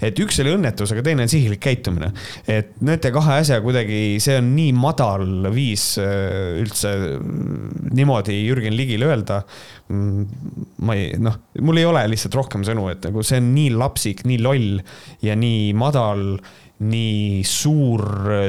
et 0.02 0.20
üks 0.22 0.42
oli 0.44 0.54
õnnetus, 0.58 0.94
aga 0.94 1.06
teine 1.06 1.26
on 1.26 1.32
sihilik 1.32 1.62
käitumine. 1.64 2.12
et 2.48 2.76
nende 2.82 3.12
kahe 3.16 3.40
asja 3.42 3.62
kuidagi, 3.64 4.20
see 4.24 4.38
on 4.42 4.52
nii 4.58 4.76
madal 4.78 5.50
viis 5.54 5.96
äh, 6.02 6.62
üldse 6.62 6.94
mm, 7.18 7.90
niimoodi 7.98 8.38
Jürgen 8.44 8.78
Ligile 8.78 9.10
öelda. 9.10 9.42
ma 9.88 10.96
ei, 11.00 11.14
noh, 11.24 11.38
mul 11.64 11.80
ei 11.80 11.86
ole 11.88 12.02
lihtsalt 12.12 12.36
rohkem 12.36 12.66
sõnu, 12.68 12.90
et 12.92 13.06
nagu 13.08 13.24
see 13.24 13.40
on 13.40 13.54
nii 13.56 13.70
lapsik, 13.78 14.26
nii 14.28 14.42
loll 14.44 14.82
ja 15.24 15.38
nii 15.40 15.72
madal 15.80 16.36
nii 16.80 17.42
suur 17.48 18.04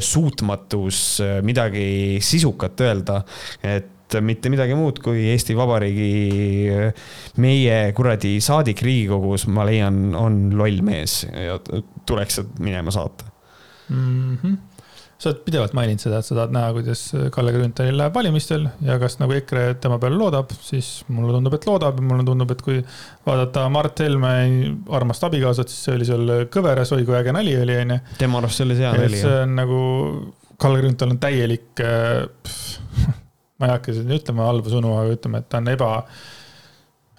suutmatus 0.04 0.98
midagi 1.46 2.18
sisukat 2.24 2.84
öelda, 2.84 3.22
et 3.64 4.18
mitte 4.24 4.48
midagi 4.52 4.76
muud 4.76 5.00
kui 5.04 5.26
Eesti 5.32 5.56
Vabariigi 5.56 6.72
meie 7.44 7.78
kuradi 7.96 8.38
saadik 8.44 8.80
Riigikogus, 8.84 9.46
ma 9.52 9.66
leian, 9.68 10.14
on 10.16 10.40
loll 10.56 10.80
mees 10.84 11.22
ja 11.28 11.58
tuleks 12.08 12.40
minema 12.58 12.94
saata 12.94 13.28
mm. 13.90 14.38
-hmm 14.42 14.67
sa 15.18 15.32
oled 15.32 15.40
pidevalt 15.42 15.74
maininud 15.74 16.02
seda, 16.02 16.20
et 16.20 16.26
sa 16.28 16.36
tahad 16.36 16.52
näha, 16.54 16.70
kuidas 16.76 17.00
Kalle 17.34 17.50
Grünthalil 17.54 17.96
läheb 17.98 18.14
valimistel 18.14 18.68
ja 18.86 19.00
kas 19.02 19.18
nagu 19.18 19.34
EKRE 19.34 19.64
tema 19.82 19.98
peale 19.98 20.14
loodab, 20.18 20.52
siis 20.62 21.02
mulle 21.10 21.34
tundub, 21.34 21.56
et 21.58 21.66
loodab 21.66 21.98
ja 21.98 22.06
mulle 22.06 22.26
tundub, 22.26 22.54
et 22.54 22.62
kui 22.62 22.78
vaadata 23.26 23.64
Mart 23.74 24.04
Helme 24.04 24.32
armast 24.94 25.26
abikaasat, 25.26 25.74
siis 25.74 25.88
see 25.88 25.98
oli 25.98 26.06
seal 26.06 26.34
kõveras, 26.54 26.94
oi 26.94 27.02
kui 27.08 27.18
äge 27.18 27.34
nali 27.34 27.56
oli, 27.58 27.80
onju. 27.82 27.98
tema 28.22 28.38
arust 28.38 28.62
see 28.62 28.68
oli 28.68 28.78
hea 28.78 28.94
nali. 28.94 29.22
see 29.24 29.36
on 29.42 29.58
nagu, 29.58 29.82
Kalle 30.58 30.84
Grünthal 30.84 31.16
on 31.16 31.20
täielik, 31.22 31.82
ma 33.58 33.66
ei 33.66 33.74
hakka 33.74 33.98
siin 33.98 34.18
ütlema 34.20 34.46
halba 34.52 34.70
sõnu, 34.70 34.94
aga 35.02 35.18
ütleme, 35.18 35.42
et 35.42 35.50
ta 35.50 35.58
on 35.58 35.74
eba 35.74 35.92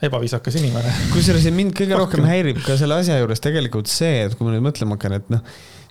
ebaviisakas 0.07 0.55
inimene. 0.61 0.99
kusjuures 1.13 1.51
mind 1.51 1.75
kõige 1.75 1.99
rohkem 1.99 2.23
häirib 2.31 2.63
ka 2.63 2.79
selle 2.79 3.01
asja 3.03 3.19
juures 3.19 3.43
tegelikult 3.43 3.91
see, 3.91 4.23
et 4.29 4.39
kui 4.39 4.47
ma 4.47 4.55
nüüd 4.55 4.69
mõtlema 4.71 4.95
hakkan, 4.95 5.19
et 5.19 5.33
noh, 5.35 5.43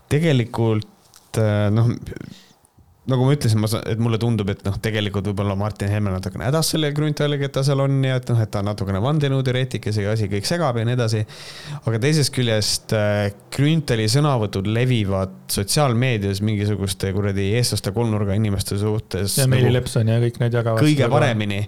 tegelikult 0.09 0.89
Äh, 1.37 1.69
noh, 1.75 1.91
nagu 3.09 3.25
ma 3.25 3.33
ütlesin, 3.33 3.61
ma, 3.63 3.69
et 3.89 4.01
mulle 4.03 4.19
tundub, 4.21 4.51
et 4.53 4.61
noh, 4.67 4.77
tegelikult 4.85 5.31
võib-olla 5.31 5.57
Martin 5.59 5.91
Helme 5.93 6.13
natukene 6.13 6.47
hädas 6.49 6.73
selle 6.75 6.91
Grünthaliga, 6.97 7.49
et 7.49 7.55
ta 7.57 7.63
seal 7.67 7.81
on 7.81 7.97
ja 8.05 8.19
et 8.21 8.29
noh, 8.33 8.41
et 8.45 8.53
ta 8.53 8.61
on 8.61 8.69
natukene 8.69 9.01
vandenõuteoreetik 9.05 9.89
ja 9.89 9.95
see 9.97 10.09
asi 10.13 10.29
kõik 10.31 10.49
segab 10.49 10.77
ja 10.79 10.85
nii 10.89 10.97
edasi. 10.99 11.25
aga 11.89 12.03
teisest 12.05 12.35
küljest 12.37 12.95
äh, 12.97 13.31
Grünthali 13.55 14.09
sõnavõtud 14.13 14.69
levivad 14.69 15.37
sotsiaalmeedias 15.53 16.43
mingisuguste 16.45 17.13
kuradi 17.17 17.51
eestlaste 17.59 17.95
kolmnurga 17.97 18.37
inimeste 18.37 18.79
suhtes. 18.81 19.39
ja 19.41 19.49
Meeli 19.49 19.71
nagu, 19.71 19.79
Lepson 19.81 20.13
ja 20.13 20.21
kõik 20.25 20.41
need 20.45 20.61
jagavad. 20.61 20.85
kõige 20.85 21.13
paremini, 21.13 21.63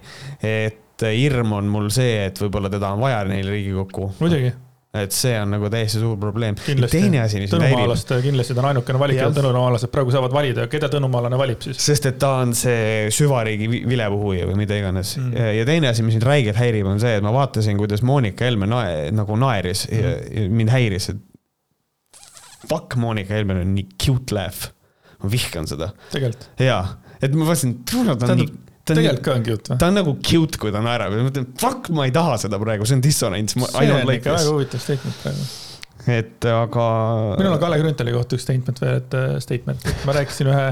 et 0.44 1.07
hirm 1.09 1.55
on 1.57 1.70
mul 1.73 1.88
see, 1.94 2.27
et 2.27 2.42
võib-olla 2.42 2.68
teda 2.73 2.92
on 2.92 3.01
vaja 3.01 3.25
neil 3.29 3.49
Riigikokku. 3.49 4.12
muidugi 4.20 4.53
et 4.90 5.14
see 5.14 5.37
on 5.38 5.53
nagu 5.55 5.68
täiesti 5.70 6.00
suur 6.03 6.16
probleem. 6.18 6.57
teine 6.90 7.20
asi, 7.22 7.38
mis 7.38 7.53
häirib. 7.53 7.92
kindlasti 8.24 8.57
ta 8.57 8.62
on 8.64 8.68
ainukene 8.72 8.98
valik 8.98 9.20
ja 9.20 9.29
tõnumaalased 9.35 9.92
praegu 9.92 10.11
saavad 10.14 10.35
valida, 10.35 10.66
keda 10.70 10.88
tõnumaalane 10.90 11.38
valib 11.38 11.62
siis. 11.62 11.79
sest 11.85 12.09
et 12.11 12.18
ta 12.18 12.33
on 12.42 12.55
see 12.59 13.07
süvariigi 13.14 13.68
vilepuhuja 13.70 14.48
või 14.50 14.59
mida 14.64 14.79
iganes 14.81 15.14
mm. 15.16 15.29
-hmm. 15.31 15.53
ja 15.61 15.68
teine 15.68 15.92
asi, 15.92 16.03
mis 16.07 16.18
mind 16.18 16.26
räigelt 16.26 16.59
häirib, 16.59 16.88
on 16.90 16.98
see, 17.03 17.14
et 17.20 17.26
ma 17.26 17.31
vaatasin, 17.35 17.79
kuidas 17.79 18.03
Monika 18.03 18.48
Helme 18.48 18.66
nae, 18.70 19.11
nagu 19.14 19.37
naeris 19.38 19.87
mm 19.87 19.96
-hmm. 19.96 20.35
ja, 20.35 20.42
ja 20.42 20.57
mind 20.62 20.74
häiris, 20.74 21.11
et. 21.14 21.26
Fuck, 22.68 22.94
Monika 22.96 23.35
Helmel 23.35 23.62
on 23.62 23.70
nii 23.74 23.87
cute 24.05 24.35
laugh. 24.35 24.74
ma 25.22 25.31
vihkan 25.31 25.66
seda. 25.66 25.92
jaa, 26.59 26.98
et 27.22 27.35
ma 27.35 27.46
vaatasin, 27.46 27.79
ta 27.85 28.33
on 28.33 28.38
nii 28.42 28.50
tegelikult 28.98 29.24
ka 29.26 29.35
on 29.37 29.46
cute 29.46 29.72
või? 29.72 29.81
ta 29.81 29.88
on 29.90 29.98
nagu 30.00 30.14
cute, 30.26 30.61
kui 30.62 30.74
ta 30.74 30.83
naerab 30.85 31.14
ja 31.14 31.22
ma 31.22 31.29
mõtlen, 31.29 31.48
fuck, 31.61 31.90
ma 31.96 32.07
ei 32.09 32.14
taha 32.14 32.37
seda 32.42 32.61
praegu, 32.62 32.88
see 32.88 32.98
on 32.98 33.05
dissonants. 33.05 33.57
see 33.57 33.90
on 33.96 34.14
ikka 34.14 34.37
väga 34.37 34.55
huvitav 34.55 34.85
statement 34.85 35.24
praegu. 35.24 35.48
et 36.18 36.50
aga. 36.53 36.87
minul 37.40 37.57
on 37.57 37.62
Kalle 37.62 37.81
Grünthali 37.83 38.14
kohta 38.16 38.38
üks 38.38 38.46
statement 38.48 38.85
veel, 38.85 39.00
et 39.03 39.18
äh, 39.18 39.35
statement, 39.44 39.90
et 39.92 40.07
ma 40.09 40.16
rääkisin 40.16 40.53
ühe, 40.53 40.68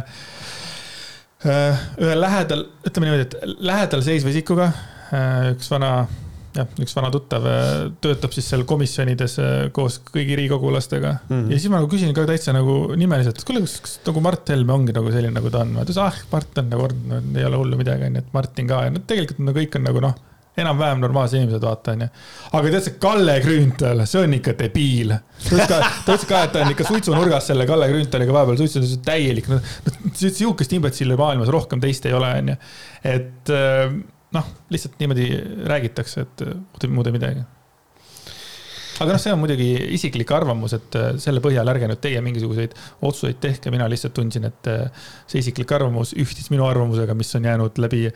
äh, 1.48 1.84
ühe 2.04 2.16
lähedal, 2.18 2.64
ütleme 2.88 3.10
niimoodi, 3.10 3.28
et 3.28 3.60
lähedal 3.72 4.06
seisva 4.06 4.32
isikuga, 4.34 4.72
äh, 5.12 5.52
üks 5.56 5.70
vana 5.72 5.92
jah, 6.58 6.68
üks 6.82 6.94
vana 6.96 7.10
tuttav 7.14 7.46
äh, 7.48 7.66
töötab 8.04 8.34
siis 8.36 8.48
seal 8.50 8.64
komisjonides 8.68 9.38
äh, 9.42 9.56
koos 9.74 10.00
kõigi 10.04 10.38
riigikogulastega 10.38 11.14
mm. 11.16 11.34
-hmm. 11.34 11.52
ja 11.52 11.58
siis 11.58 11.72
ma 11.72 11.80
nagu 11.80 11.90
küsin 11.92 12.14
ka 12.16 12.26
täitsa 12.28 12.54
nagu 12.56 12.78
nimeliselt, 12.98 13.40
et 13.40 13.48
kuule, 13.48 13.64
kas, 13.66 13.78
kas 13.84 13.98
nagu 14.06 14.24
Mart 14.24 14.54
Helme 14.54 14.74
ongi 14.76 14.96
nagu 14.96 15.12
selline, 15.14 15.34
nagu 15.38 15.52
ta 15.54 15.64
on? 15.64 15.76
ta 15.78 15.86
ütles, 15.86 16.00
ah, 16.02 16.24
Mart 16.32 16.62
on 16.62 16.72
nagu, 16.74 16.88
ei 17.36 17.46
ole 17.48 17.62
hullu 17.62 17.78
midagi, 17.80 18.08
onju, 18.10 18.24
et 18.24 18.34
Martin 18.36 18.70
ka 18.70 18.86
ja 18.86 18.94
no 18.94 19.04
tegelikult 19.06 19.44
no 19.46 19.54
kõik 19.56 19.78
on 19.78 19.88
nagu 19.88 20.02
noh, 20.08 20.18
enam-vähem 20.58 21.00
normaalsed 21.02 21.38
inimesed, 21.38 21.62
vaata 21.62 21.94
onju. 21.94 22.08
aga 22.58 22.72
tead 22.74 22.86
see 22.86 22.98
Kalle 23.02 23.38
Grünthal, 23.44 24.04
see 24.10 24.22
on 24.24 24.36
ikka 24.38 24.54
debiil. 24.58 25.14
ta 25.70 25.80
ütles 25.86 26.26
ka, 26.28 26.42
et 26.42 26.54
ta 26.54 26.64
on 26.64 26.74
ikka 26.74 26.88
suitsunurgas 26.88 27.50
selle 27.52 27.66
Kalle 27.68 27.90
Grünthaliga 27.92 28.34
vahepeal 28.34 28.60
suitsutas, 28.60 28.96
täielik, 29.06 29.50
no 29.52 29.60
sihukest 30.18 30.74
imbetsilli 30.78 31.18
maailmas 31.18 31.52
rohkem 31.54 31.82
teist 31.82 32.06
ei 32.08 32.16
ole, 32.18 32.32
onju. 32.42 32.56
et 33.14 33.54
äh, 33.54 33.98
noh, 34.36 34.50
lihtsalt 34.72 34.98
niimoodi 35.00 35.28
räägitakse, 35.70 36.26
et 36.26 36.88
muud 36.92 37.08
ei 37.08 37.14
midagi. 37.14 37.44
aga 38.98 39.14
noh, 39.14 39.20
see 39.22 39.32
on 39.32 39.38
muidugi 39.38 39.68
isiklik 39.94 40.30
arvamus, 40.34 40.74
et 40.74 40.96
äh, 40.98 41.10
selle 41.22 41.42
põhjal 41.44 41.70
ärge 41.70 41.88
nüüd 41.90 42.00
teie 42.02 42.22
mingisuguseid 42.24 42.74
otsuseid 43.06 43.38
tehke, 43.40 43.70
mina 43.74 43.86
lihtsalt 43.90 44.16
tundsin, 44.18 44.48
et 44.50 44.70
äh, 44.70 45.10
see 45.30 45.42
isiklik 45.44 45.72
arvamus 45.76 46.14
ühtis 46.18 46.50
minu 46.52 46.66
arvamusega, 46.66 47.14
mis 47.18 47.34
on 47.38 47.46
jäänud 47.50 47.78
läbi 47.78 48.08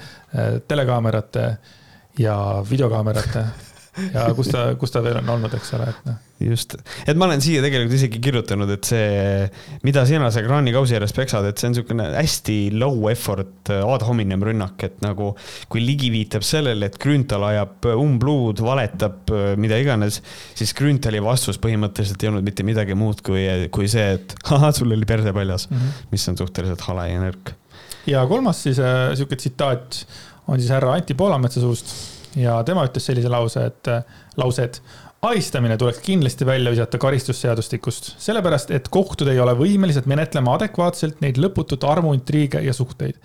telekaamerate 0.68 1.46
ja 2.18 2.36
videokaamerate 2.68 3.46
ja 4.14 4.28
kus 4.36 4.48
ta, 4.48 4.70
kus 4.80 4.92
ta 4.94 5.02
veel 5.04 5.18
on 5.20 5.30
olnud, 5.34 5.52
eks 5.56 5.74
ole, 5.76 5.86
et 5.92 6.06
noh. 6.08 6.20
just, 6.46 6.78
et 7.04 7.18
ma 7.18 7.26
olen 7.26 7.42
siia 7.44 7.60
tegelikult 7.64 7.96
isegi 7.98 8.20
kirjutanud, 8.24 8.70
et 8.72 8.88
see, 8.88 9.42
mida 9.84 10.04
sina 10.08 10.30
seal 10.32 10.46
kraanikausi 10.46 10.96
ääres 10.96 11.12
peksad, 11.16 11.44
et 11.48 11.60
see 11.60 11.68
on 11.68 11.76
niisugune 11.76 12.06
hästi 12.14 12.56
low 12.80 13.04
effort 13.12 13.72
ad 13.74 14.06
hominem 14.08 14.44
rünnak, 14.48 14.80
et 14.88 14.96
nagu 15.04 15.34
kui 15.72 15.84
Ligi 15.84 16.08
viitab 16.14 16.46
sellele, 16.46 16.88
et 16.88 16.96
Grünthal 17.02 17.44
ajab 17.50 17.90
umbluud, 17.92 18.62
valetab, 18.64 19.34
mida 19.60 19.80
iganes, 19.82 20.22
siis 20.56 20.72
Grünthali 20.78 21.20
vastus 21.24 21.60
põhimõtteliselt 21.60 22.24
ei 22.24 22.32
olnud 22.32 22.48
mitte 22.48 22.64
midagi 22.66 22.96
muud 22.96 23.20
kui, 23.26 23.44
kui 23.76 23.90
see, 23.92 24.16
et 24.16 24.36
ahah, 24.48 24.72
sul 24.76 24.96
oli 24.96 25.08
perse 25.08 25.36
paljas 25.36 25.68
mm, 25.68 25.76
-hmm. 25.76 26.08
mis 26.16 26.28
on 26.32 26.40
suhteliselt 26.40 26.88
hale 26.88 27.10
ja 27.10 27.20
nõrk. 27.20 27.54
ja 28.06 28.24
kolmas 28.26 28.62
siis 28.62 28.80
äh, 28.80 29.12
sihuke 29.14 29.36
tsitaat 29.36 30.00
on 30.48 30.58
siis 30.58 30.72
härra 30.72 30.96
Anti 30.96 31.14
Poolametsa 31.14 31.60
suust 31.60 31.92
ja 32.36 32.58
tema 32.64 32.84
ütles 32.88 33.06
sellise 33.08 33.30
lause, 33.32 33.66
et, 33.70 33.90
lause, 34.40 34.68
et 34.68 34.80
ahistamine 35.22 35.76
tuleks 35.78 36.00
kindlasti 36.02 36.46
välja 36.46 36.72
visata 36.74 36.98
karistusseadustikust, 36.98 38.14
sellepärast 38.22 38.72
et 38.74 38.88
kohtud 38.90 39.30
ei 39.30 39.40
ole 39.40 39.54
võimelised 39.58 40.08
menetlema 40.10 40.56
adekvaatselt 40.58 41.20
neid 41.22 41.38
lõputut 41.38 41.84
armuintriige 41.86 42.62
ja 42.64 42.74
suhteid 42.74 43.20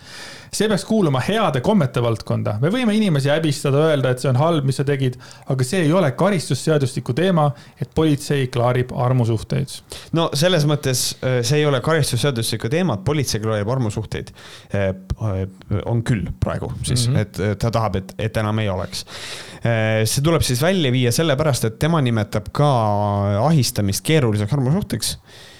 see 0.54 0.68
peaks 0.70 0.86
kuuluma 0.88 1.22
heade 1.24 1.62
kommete 1.66 2.02
valdkonda. 2.04 2.58
me 2.62 2.72
võime 2.74 2.96
inimesi 2.98 3.32
häbistada, 3.32 3.88
öelda, 3.92 4.12
et 4.12 4.24
see 4.24 4.30
on 4.32 4.40
halb, 4.40 4.68
mis 4.68 4.80
sa 4.80 4.86
tegid, 4.88 5.18
aga 5.52 5.68
see 5.68 5.84
ei 5.86 5.94
ole 5.94 6.12
karistusseadustiku 6.18 7.16
teema, 7.18 7.50
et 7.82 7.92
politsei 7.96 8.48
klaarib 8.54 8.94
armusuhteid. 8.96 9.78
no 10.18 10.30
selles 10.38 10.68
mõttes 10.70 11.08
äh, 11.22 11.40
see 11.48 11.62
ei 11.62 11.68
ole 11.70 11.82
karistusseadustiku 11.86 12.72
teema, 12.74 12.98
et 12.98 13.06
politsei 13.08 13.44
klaarib 13.44 13.70
armusuhteid. 13.78 14.32
Äh, 14.76 14.94
on 15.86 16.02
küll 16.08 16.30
praegu 16.40 16.72
siis 16.84 17.08
mm, 17.08 17.16
-hmm. 17.16 17.20
et 17.20 17.60
ta 17.60 17.72
tahab, 17.72 17.96
et, 17.96 18.14
et 18.18 18.38
enam 18.38 18.60
ei 18.60 18.70
oleks. 18.70 19.06
Äh, 19.66 20.06
see 20.06 20.24
tuleb 20.24 20.42
siis 20.42 20.62
välja 20.62 20.92
viia 20.92 21.12
sellepärast, 21.12 21.66
et 21.66 21.80
tema 21.80 22.02
nimetab 22.02 22.50
ka 22.52 22.72
ahistamist 23.48 24.06
keeruliseks 24.06 24.54
armusuhteks 24.54 25.18
Äh, 25.18 25.56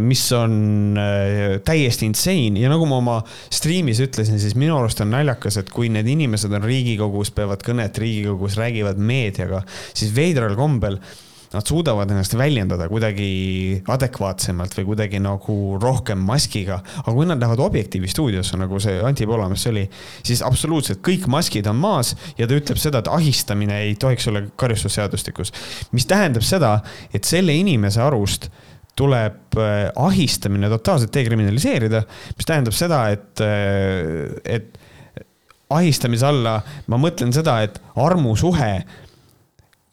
mis 0.00 0.24
on 0.32 0.96
äh, 0.96 1.58
täiesti 1.64 2.08
insane 2.08 2.60
ja 2.60 2.70
nagu 2.72 2.88
ma 2.88 2.98
oma 3.02 3.16
striimis 3.52 4.00
ütlesin, 4.04 4.40
siis 4.40 4.56
minu 4.58 4.78
arust 4.78 5.02
on 5.04 5.12
naljakas, 5.12 5.60
et 5.60 5.72
kui 5.74 5.90
need 5.92 6.08
inimesed 6.08 6.52
on 6.56 6.64
Riigikogus, 6.64 7.32
peavad 7.36 7.64
kõnet 7.66 8.00
Riigikogus, 8.00 8.56
räägivad 8.60 9.00
meediaga, 9.00 9.64
siis 9.92 10.14
veidral 10.16 10.56
kombel 10.58 11.00
nad 11.52 11.64
suudavad 11.64 12.10
ennast 12.12 12.34
väljendada 12.36 12.88
kuidagi 12.90 13.28
adekvaatsemalt 13.88 14.74
või 14.78 14.86
kuidagi 14.90 15.20
nagu 15.24 15.78
rohkem 15.80 16.20
maskiga. 16.20 16.82
aga 17.00 17.14
kui 17.14 17.26
nad 17.28 17.40
lähevad 17.40 17.62
Objektiivi 17.64 18.08
stuudiosse, 18.08 18.56
nagu 18.60 18.80
see 18.80 19.00
Anti 19.04 19.26
Poolametz 19.26 19.66
oli, 19.70 19.86
siis 20.22 20.42
absoluutselt 20.44 21.00
kõik 21.04 21.24
maskid 21.28 21.66
on 21.70 21.80
maas 21.80 22.14
ja 22.38 22.46
ta 22.46 22.56
ütleb 22.56 22.80
seda, 22.80 23.00
et 23.00 23.08
ahistamine 23.08 23.80
ei 23.86 23.96
tohiks 23.96 24.28
olla 24.28 24.42
karistusseadustikus. 24.56 25.52
mis 25.92 26.06
tähendab 26.06 26.44
seda, 26.44 26.80
et 27.14 27.24
selle 27.24 27.56
inimese 27.56 28.02
arust 28.04 28.50
tuleb 28.98 29.58
äh, 29.58 29.88
ahistamine 29.96 30.70
totaalselt 30.72 31.14
dekriminaliseerida, 31.14 32.02
mis 32.36 32.48
tähendab 32.48 32.76
seda, 32.76 33.02
et, 33.14 33.42
äh, 33.44 34.38
et 34.58 34.78
ahistamise 35.74 36.26
alla 36.26 36.58
ma 36.88 36.98
mõtlen 37.00 37.32
seda, 37.34 37.60
et 37.66 37.78
armusuhe 38.00 38.72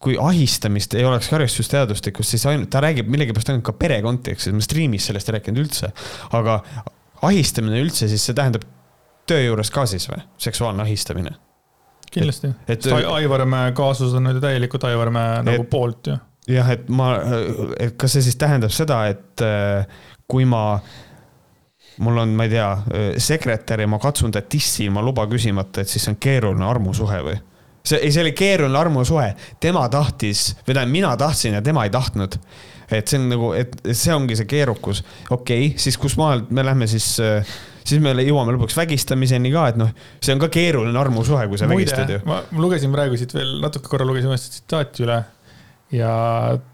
kui 0.05 0.17
ahistamist 0.21 0.93
ei 0.97 1.05
oleks 1.07 1.31
karistusteadustikus, 1.31 2.29
siis 2.35 2.43
ainult, 2.49 2.69
ta 2.73 2.81
räägib 2.83 3.07
millegipärast 3.09 3.49
ainult 3.49 3.65
ka 3.65 3.73
pere 3.79 4.01
kontekstis, 4.05 4.53
ma 4.53 4.61
striimis 4.61 5.07
sellest 5.09 5.31
ei 5.31 5.39
rääkinud 5.39 5.63
üldse. 5.63 5.89
aga 6.37 6.59
ahistamine 7.25 7.81
üldse, 7.81 8.09
siis 8.11 8.25
see 8.27 8.37
tähendab 8.37 8.67
töö 9.25 9.41
juures 9.47 9.71
ka 9.73 9.87
siis 9.89 10.05
või, 10.11 10.21
seksuaalne 10.37 10.85
ahistamine? 10.85 11.33
kindlasti, 12.15 12.51
sest 12.67 12.85
Aivarmäe 13.11 13.73
kaasus 13.75 14.13
on 14.15 14.29
nüüd 14.29 14.37
täielikult 14.43 14.85
Aivarmäe 14.87 15.41
nagu 15.43 15.65
poolt 15.71 16.11
ju 16.11 16.19
jah, 16.51 16.69
et 16.75 16.87
ma, 16.93 17.09
et 17.81 17.95
kas 17.99 18.17
see 18.17 18.27
siis 18.27 18.37
tähendab 18.41 18.73
seda, 18.73 19.05
et 19.11 19.43
äh, 19.45 19.85
kui 20.29 20.45
ma, 20.49 20.79
mul 22.03 22.23
on, 22.23 22.37
ma 22.37 22.47
ei 22.47 22.53
tea, 22.53 22.69
sekretär 23.21 23.85
ja 23.85 23.89
ma 23.89 23.99
katsun 24.01 24.33
ta 24.35 24.43
dissi 24.51 24.85
ilma 24.87 25.03
luba 25.05 25.27
küsimata, 25.31 25.83
et 25.83 25.91
siis 25.91 26.05
see 26.05 26.13
on 26.13 26.21
keeruline 26.21 26.65
armusuhe 26.67 27.19
või? 27.25 27.35
see, 27.85 27.99
ei, 27.99 28.11
see 28.11 28.23
oli 28.23 28.33
keeruline 28.37 28.79
armusuhe, 28.79 29.27
tema 29.61 29.85
tahtis, 29.93 30.55
või 30.65 30.73
tähendab, 30.73 30.95
mina 30.95 31.13
tahtsin 31.21 31.59
ja 31.59 31.61
tema 31.65 31.85
ei 31.85 31.93
tahtnud. 31.93 32.39
et 32.89 33.07
see 33.07 33.21
on 33.21 33.29
nagu, 33.29 33.53
et 33.57 33.77
see 33.91 34.13
ongi 34.13 34.37
see 34.37 34.49
keerukus, 34.49 35.03
okei 35.29 35.69
okay,, 35.69 35.79
siis 35.81 35.97
kus 36.01 36.17
maal 36.21 36.45
me 36.49 36.65
lähme 36.65 36.89
siis 36.89 37.15
äh, 37.21 37.55
siis 37.85 38.01
me 38.01 38.13
jõuame 38.17 38.55
lõpuks 38.55 38.75
vägistamiseni 38.77 39.51
ka, 39.53 39.67
et 39.71 39.79
noh, 39.79 39.91
see 40.23 40.33
on 40.35 40.41
ka 40.41 40.49
keeruline 40.53 40.99
armusuhe, 40.99 41.45
kui 41.51 41.61
sa 41.61 41.69
Muide, 41.69 41.85
vägistad 41.85 42.13
ju. 42.15 42.19
ma 42.27 42.41
lugesin 42.57 42.93
praegu 42.93 43.17
siit 43.19 43.33
veel 43.35 43.57
natuke 43.63 43.89
korra 43.91 44.07
lugesin 44.07 44.31
uuesti 44.31 44.57
tsitaati 44.57 45.05
üle. 45.05 45.19
Ja 45.95 46.13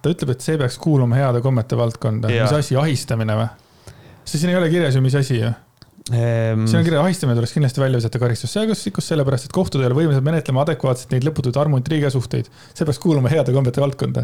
ta 0.02 0.14
ütleb, 0.14 0.36
et 0.36 0.46
see 0.46 0.60
peaks 0.60 0.78
kuuluma 0.82 1.20
heade 1.20 1.42
kommete 1.44 1.78
valdkonda. 1.80 2.32
Mis 2.32 2.56
asi, 2.58 2.78
ahistamine 2.80 3.38
või? 3.40 3.50
sest 4.22 4.44
siin 4.44 4.54
ei 4.54 4.60
ole 4.60 4.70
kirjas 4.72 4.96
ju, 4.96 5.02
mis 5.04 5.16
asi 5.18 5.40
ju. 5.40 5.52
Ehm, 6.10 6.64
siin 6.66 6.80
on 6.80 6.86
kirjas, 6.86 7.04
ahistamine 7.06 7.36
tuleks 7.38 7.52
kindlasti 7.54 7.82
välja 7.82 8.00
visata 8.00 8.20
karistusseadustikus, 8.20 9.06
sellepärast 9.12 9.46
et 9.46 9.52
kohtud 9.54 9.84
ei 9.84 9.86
ole 9.86 9.98
võimelised 10.00 10.26
menetlema 10.26 10.64
adekvaatselt 10.66 11.14
neid 11.14 11.28
lõputuid 11.28 11.60
armuintriige 11.62 12.08
ja 12.08 12.12
suhteid. 12.14 12.50
see 12.74 12.88
peaks 12.90 12.98
kuuluma 13.04 13.30
heade 13.30 13.54
kommete 13.54 13.84
valdkonda 13.84 14.24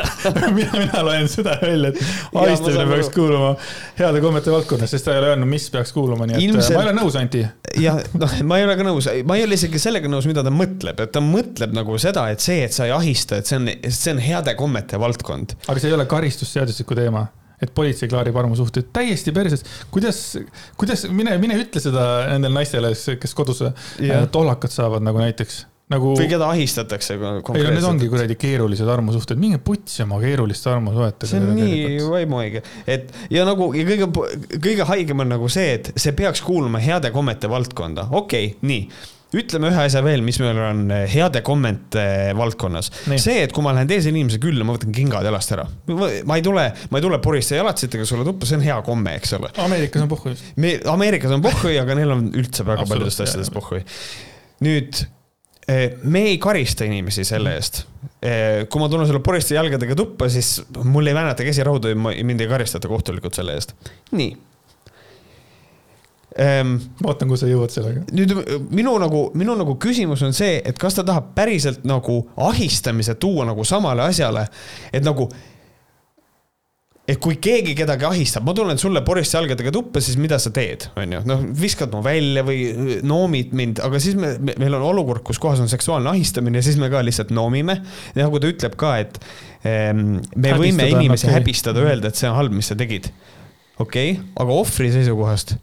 mina, 0.56 0.72
mina 0.72 1.02
loen 1.04 1.28
seda 1.28 1.58
välja, 1.60 1.92
et 1.92 2.00
ahistamine 2.32 2.78
saan 2.80 2.94
peaks 2.94 3.12
kuuluma 3.12 3.52
heade 4.00 4.22
kommete 4.24 4.54
valdkonda, 4.54 4.88
sest 4.88 5.04
ta 5.04 5.12
ei 5.12 5.20
ole 5.20 5.34
öelnud, 5.34 5.52
mis 5.52 5.68
peaks 5.74 5.92
kuuluma, 5.92 6.30
nii 6.30 6.38
et 6.38 6.46
Ilmselt- 6.46 6.62
Ilmselt... 6.62 6.78
ma 6.78 6.86
ei 6.86 6.88
ole 6.88 6.96
nõus, 6.96 7.18
Anti. 7.20 7.44
jah, 7.84 8.00
noh, 8.24 8.36
ma 8.48 8.60
ei 8.62 8.68
ole 8.70 8.80
ka 8.80 8.88
nõus, 8.88 9.12
ma 9.28 9.36
ei 9.36 9.44
ole 9.44 9.60
isegi 9.60 9.84
sellega 9.84 10.08
nõus, 10.08 10.30
mida 10.32 10.46
ta 10.46 10.54
mõtleb, 10.54 11.04
et 11.04 11.12
ta 11.12 11.22
mõtleb 11.24 11.76
nagu 11.76 12.00
seda, 12.00 12.24
et 12.32 12.40
see, 12.40 12.62
et 12.64 12.72
sa 12.72 12.88
ei 12.88 12.96
ahista, 12.96 13.42
et 13.42 13.52
see 13.52 13.60
on, 13.60 13.68
see 13.84 14.16
on 14.16 14.24
heade 14.24 14.56
kommete 14.56 14.96
valdkond. 15.04 15.58
aga 15.68 15.76
see 15.76 15.92
ei 15.92 15.98
ole 16.00 16.08
karistusseadustiku 16.08 16.96
teema, 16.96 17.28
et 17.62 17.72
politsei 17.74 18.10
klaarib 18.10 18.36
armusuhteid, 18.38 18.92
täiesti 18.94 19.34
perses. 19.34 19.64
kuidas, 19.94 20.20
kuidas, 20.78 21.06
mine, 21.10 21.36
mine 21.42 21.58
ütle 21.58 21.82
seda 21.82 22.04
nendele 22.34 22.54
naistele, 22.60 22.92
kes 23.20 23.34
kodus 23.36 23.64
Jah. 23.64 23.74
äh, 24.04 24.28
tollakat 24.32 24.74
saavad 24.74 25.04
nagu 25.04 25.20
näiteks, 25.22 25.64
nagu. 25.92 26.14
või 26.18 26.28
keda 26.30 26.48
ahistatakse 26.52 27.16
ei 27.16 27.20
no 27.20 27.74
need 27.74 27.88
ongi 27.88 28.08
kuradi 28.12 28.38
keerulised 28.40 28.88
armusuhted, 28.92 29.40
minge 29.40 29.60
putsi 29.64 30.04
oma 30.04 30.20
keeruliste 30.22 30.70
armusuhetega. 30.72 31.30
see 31.30 31.42
on 31.42 31.52
nii 31.58 32.00
vaimuhaige, 32.06 32.64
et 32.86 33.12
ja 33.34 33.46
nagu 33.48 33.70
ja 33.76 33.86
kõige, 33.88 34.10
kõige 34.56 34.88
haigem 34.92 35.26
on 35.26 35.32
nagu 35.36 35.52
see, 35.52 35.78
et 35.80 35.92
see 35.96 36.16
peaks 36.18 36.44
kuuluma 36.46 36.82
heade 36.82 37.12
kommete 37.14 37.50
valdkonda, 37.50 38.10
okei 38.10 38.52
okay,, 38.52 38.58
nii 38.68 39.16
ütleme 39.36 39.68
ühe 39.68 39.82
asja 39.84 40.00
veel, 40.04 40.22
mis 40.24 40.38
meil 40.40 40.58
on 40.62 40.86
eh, 40.94 41.04
heade 41.12 41.42
kommete 41.44 42.04
valdkonnas. 42.38 42.88
Nii. 43.10 43.20
see, 43.20 43.42
et 43.44 43.52
kui 43.54 43.64
ma 43.64 43.74
lähen 43.76 43.90
teise 43.90 44.12
inimese 44.12 44.40
külla, 44.42 44.64
ma 44.64 44.76
võtan 44.76 44.94
kingad 44.96 45.26
jalast 45.28 45.52
ära. 45.56 45.66
ma 45.88 46.38
ei 46.38 46.44
tule, 46.44 46.64
ma 46.88 47.00
ei 47.00 47.04
tule 47.04 47.20
poriste 47.24 47.58
jalatsitega 47.58 48.08
sulle 48.08 48.24
tuppa, 48.28 48.48
see 48.48 48.58
on 48.60 48.64
hea 48.64 48.78
komme, 48.86 49.18
eks 49.20 49.36
ole. 49.38 49.52
Ameerikas 49.64 50.06
on 50.06 50.10
pohhu 50.14 50.32
just. 50.32 50.48
me, 50.56 50.78
Ameerikas 50.94 51.36
on 51.36 51.44
pohhui, 51.44 51.76
aga 51.80 51.98
neil 51.98 52.16
on 52.16 52.26
üldse 52.40 52.66
väga 52.68 52.88
paljudest 52.88 53.26
asjadest 53.26 53.52
pohhui. 53.52 53.82
nüüd 54.64 55.04
eh, 55.68 56.00
me 56.08 56.24
ei 56.32 56.40
karista 56.42 56.88
inimesi 56.88 57.26
selle 57.28 57.56
eest. 57.58 57.84
kui 58.18 58.80
ma 58.80 58.88
tulen 58.90 59.06
sulle 59.06 59.20
poriste 59.22 59.54
jalgadega 59.54 59.94
tuppa, 59.98 60.26
siis 60.32 60.56
mul 60.88 61.06
ei 61.06 61.14
väänata 61.14 61.44
käsi 61.46 61.62
raudu 61.66 61.92
ja 61.92 61.98
mind 61.98 62.40
ei 62.40 62.48
karistata 62.50 62.88
kohtulikult 62.90 63.36
selle 63.36 63.60
eest. 63.60 63.76
nii 64.16 64.32
Ehm, 66.36 66.74
ma 67.00 67.12
ootan, 67.12 67.28
kus 67.30 67.40
sa 67.40 67.48
jõuad 67.48 67.72
sellega. 67.72 68.02
nüüd 68.12 68.34
minu 68.76 68.92
nagu, 69.00 69.28
minu 69.38 69.54
nagu 69.56 69.78
küsimus 69.80 70.20
on 70.26 70.34
see, 70.36 70.58
et 70.60 70.76
kas 70.78 70.98
ta 70.98 71.04
tahab 71.06 71.32
päriselt 71.36 71.86
nagu 71.88 72.20
ahistamise 72.50 73.16
tuua 73.16 73.46
nagu 73.48 73.64
samale 73.64 74.04
asjale, 74.04 74.44
et 74.92 75.06
nagu 75.06 75.30
et 77.08 77.16
kui 77.24 77.38
keegi 77.40 77.72
kedagi 77.72 78.04
ahistab, 78.04 78.44
ma 78.44 78.52
tulen 78.52 78.76
sulle 78.76 79.00
poriste 79.06 79.38
jalgadega 79.38 79.72
tuppa, 79.72 80.02
siis 80.04 80.18
mida 80.20 80.36
sa 80.36 80.52
teed, 80.52 80.90
on 81.00 81.14
ju, 81.16 81.20
noh, 81.30 81.46
viskad 81.56 81.94
mu 81.96 82.02
välja 82.04 82.42
või 82.44 82.98
noomid 83.08 83.54
mind, 83.56 83.80
aga 83.86 84.00
siis 84.04 84.18
me, 84.20 84.34
me, 84.36 84.52
meil 84.60 84.76
on 84.76 84.84
olukord, 84.90 85.24
kus 85.24 85.40
kohas 85.40 85.62
on 85.64 85.72
seksuaalne 85.72 86.12
ahistamine 86.12 86.60
ja 86.60 86.66
siis 86.66 86.76
me 86.76 86.90
ka 86.92 87.00
lihtsalt 87.06 87.32
noomime. 87.32 87.78
nagu 88.18 88.42
ta 88.42 88.52
ütleb 88.52 88.76
ka, 88.76 88.98
et 89.00 89.16
ehm, 89.64 90.18
me 90.36 90.52
Häbistada 90.52 90.60
võime 90.60 90.90
inimesi 90.92 91.26
okei. 91.30 91.38
häbistada, 91.38 91.86
öelda, 91.88 92.12
et 92.12 92.20
see 92.20 92.28
on 92.28 92.36
halb, 92.36 92.52
mis 92.60 92.68
sa 92.68 92.76
tegid. 92.76 93.08
okei 93.78 94.12
okay,, 94.18 94.28
aga 94.44 94.60
ohvri 94.60 94.92
seisukohast 94.92 95.56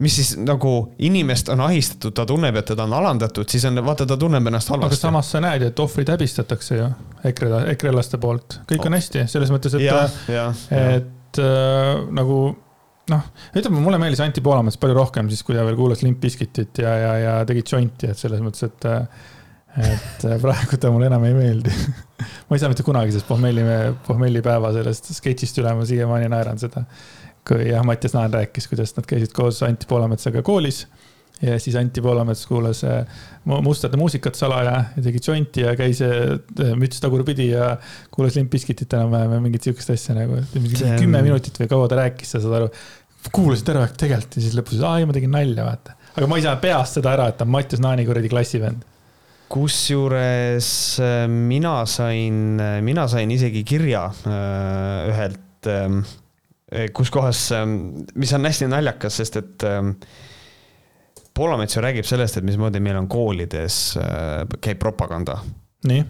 mis 0.00 0.16
siis 0.16 0.30
nagu 0.40 0.72
inimest 1.04 1.50
on 1.52 1.60
ahistatud, 1.66 2.14
ta 2.16 2.24
tunneb, 2.28 2.56
et 2.56 2.70
teda 2.72 2.86
on 2.88 2.96
alandatud, 2.96 3.48
siis 3.52 3.66
on, 3.68 3.82
vaata, 3.84 4.06
ta 4.08 4.16
tunneb 4.20 4.48
ennast 4.48 4.70
aga 4.70 4.78
halvasti. 4.78 5.02
samas 5.06 5.30
sa 5.34 5.42
näed 5.44 5.66
ju, 5.66 5.70
et 5.72 5.82
ohvrid 5.84 6.12
häbistatakse 6.14 6.78
ju 6.78 6.88
EKRE, 7.30 7.50
EKRE-laste 7.74 8.20
poolt, 8.22 8.60
kõik 8.70 8.88
on 8.88 8.96
hästi, 8.96 9.26
selles 9.30 9.52
mõttes, 9.52 9.76
et 9.76 9.84
jah. 9.84 10.64
et 10.76 11.42
äh, 11.44 11.90
nagu 12.16 12.40
noh, 13.10 13.26
ütleme, 13.56 13.82
mulle 13.82 14.00
meeldis 14.00 14.22
Anti 14.24 14.42
Poolamets 14.44 14.80
palju 14.80 14.96
rohkem 14.96 15.28
siis, 15.30 15.44
kui 15.46 15.58
ta 15.58 15.66
veel 15.66 15.76
kuulas 15.78 16.04
Limp 16.06 16.22
Bizkitit 16.22 16.80
ja, 16.84 16.94
ja, 17.04 17.12
ja 17.20 17.36
tegi 17.48 17.66
džonti, 17.66 18.12
et 18.14 18.20
selles 18.20 18.42
mõttes, 18.44 18.70
et 18.70 18.88
et 19.80 20.24
praegu 20.44 20.80
ta 20.80 20.90
mulle 20.90 21.06
enam 21.10 21.24
ei 21.28 21.34
meeldi 21.36 21.70
ma 22.48 22.56
ei 22.56 22.62
saa 22.62 22.70
mitte 22.72 22.86
kunagi 22.86 23.12
sellest 23.12 23.28
pohmelli, 23.28 23.64
pohmellipäeva 24.06 24.72
sellest 24.74 25.12
sketšist 25.16 25.60
üle, 25.62 25.72
ma 25.76 25.86
siiamaani 25.86 26.30
naeran 26.32 26.58
seda. 26.60 26.82
Kui 27.48 27.68
jah, 27.70 27.84
Mattias 27.86 28.14
Naan 28.16 28.32
rääkis, 28.34 28.68
kuidas 28.70 28.92
nad 28.96 29.06
käisid 29.08 29.32
koos 29.36 29.62
Anti 29.66 29.86
Poolametsaga 29.90 30.42
koolis 30.46 30.84
ja 31.40 31.54
siis 31.60 31.76
Anti 31.80 32.02
Poolamets 32.04 32.42
kuulas 32.46 32.82
äh, 32.84 33.06
mu- 33.48 33.62
mustade 33.64 33.96
muusikat 33.96 34.36
salaja 34.36 34.74
ja 34.96 35.02
tegi 35.04 35.22
džonti 35.24 35.62
ja 35.64 35.72
käis 35.78 36.02
äh, 36.04 36.34
müts 36.76 37.00
tagurpidi 37.00 37.46
ja 37.54 37.70
kuulas 38.12 38.36
Limp 38.36 38.52
Bizkitit 38.52 38.92
enam-vähem 38.92 39.32
ja 39.38 39.40
mingit 39.40 39.64
sihukest 39.64 39.94
asja 39.94 40.18
nagu, 40.18 40.42
kümme 40.52 41.22
minutit 41.24 41.56
või 41.62 41.70
kaua 41.72 41.88
ta 41.88 42.02
rääkis, 42.02 42.34
sa 42.34 42.42
saad 42.44 42.58
aru. 42.58 42.68
kuulasid 43.32 43.72
aeg 43.72 43.96
tegelikult 44.00 44.36
ja 44.36 44.44
siis 44.44 44.58
lõpus, 44.58 44.84
aa 44.84 45.00
ei, 45.00 45.08
ma 45.08 45.16
tegin 45.16 45.32
nalja, 45.32 45.64
vaata. 45.64 45.96
aga 46.12 46.28
ma 46.28 46.36
ei 46.40 46.44
saa 46.44 46.56
peast 46.60 47.00
seda 47.00 47.14
ära, 47.16 47.30
et 47.32 47.40
ta 47.40 47.48
on 47.48 47.54
Mattias 47.56 47.80
Naani 47.80 48.04
kuradi 48.08 48.28
klassivend. 48.32 48.84
kusjuures 49.48 50.70
äh, 51.00 51.24
mina 51.28 51.78
sain, 51.88 52.60
mina 52.84 53.08
sain 53.08 53.32
isegi 53.32 53.64
kirja 53.64 54.10
ühelt, 54.28 55.70
kus 56.94 57.10
kohas, 57.10 57.44
mis 58.14 58.32
on 58.36 58.46
hästi 58.46 58.68
naljakas, 58.70 59.20
sest 59.22 59.40
et 59.40 59.68
ähm, 59.68 59.94
Poolamets 61.34 61.76
ju 61.76 61.82
räägib 61.82 62.04
sellest, 62.04 62.36
et 62.36 62.44
mismoodi 62.44 62.82
meil 62.82 62.98
on 62.98 63.08
koolides, 63.08 63.76
käib 64.60 64.80
propaganda 64.82 65.38
nii, 65.88 66.02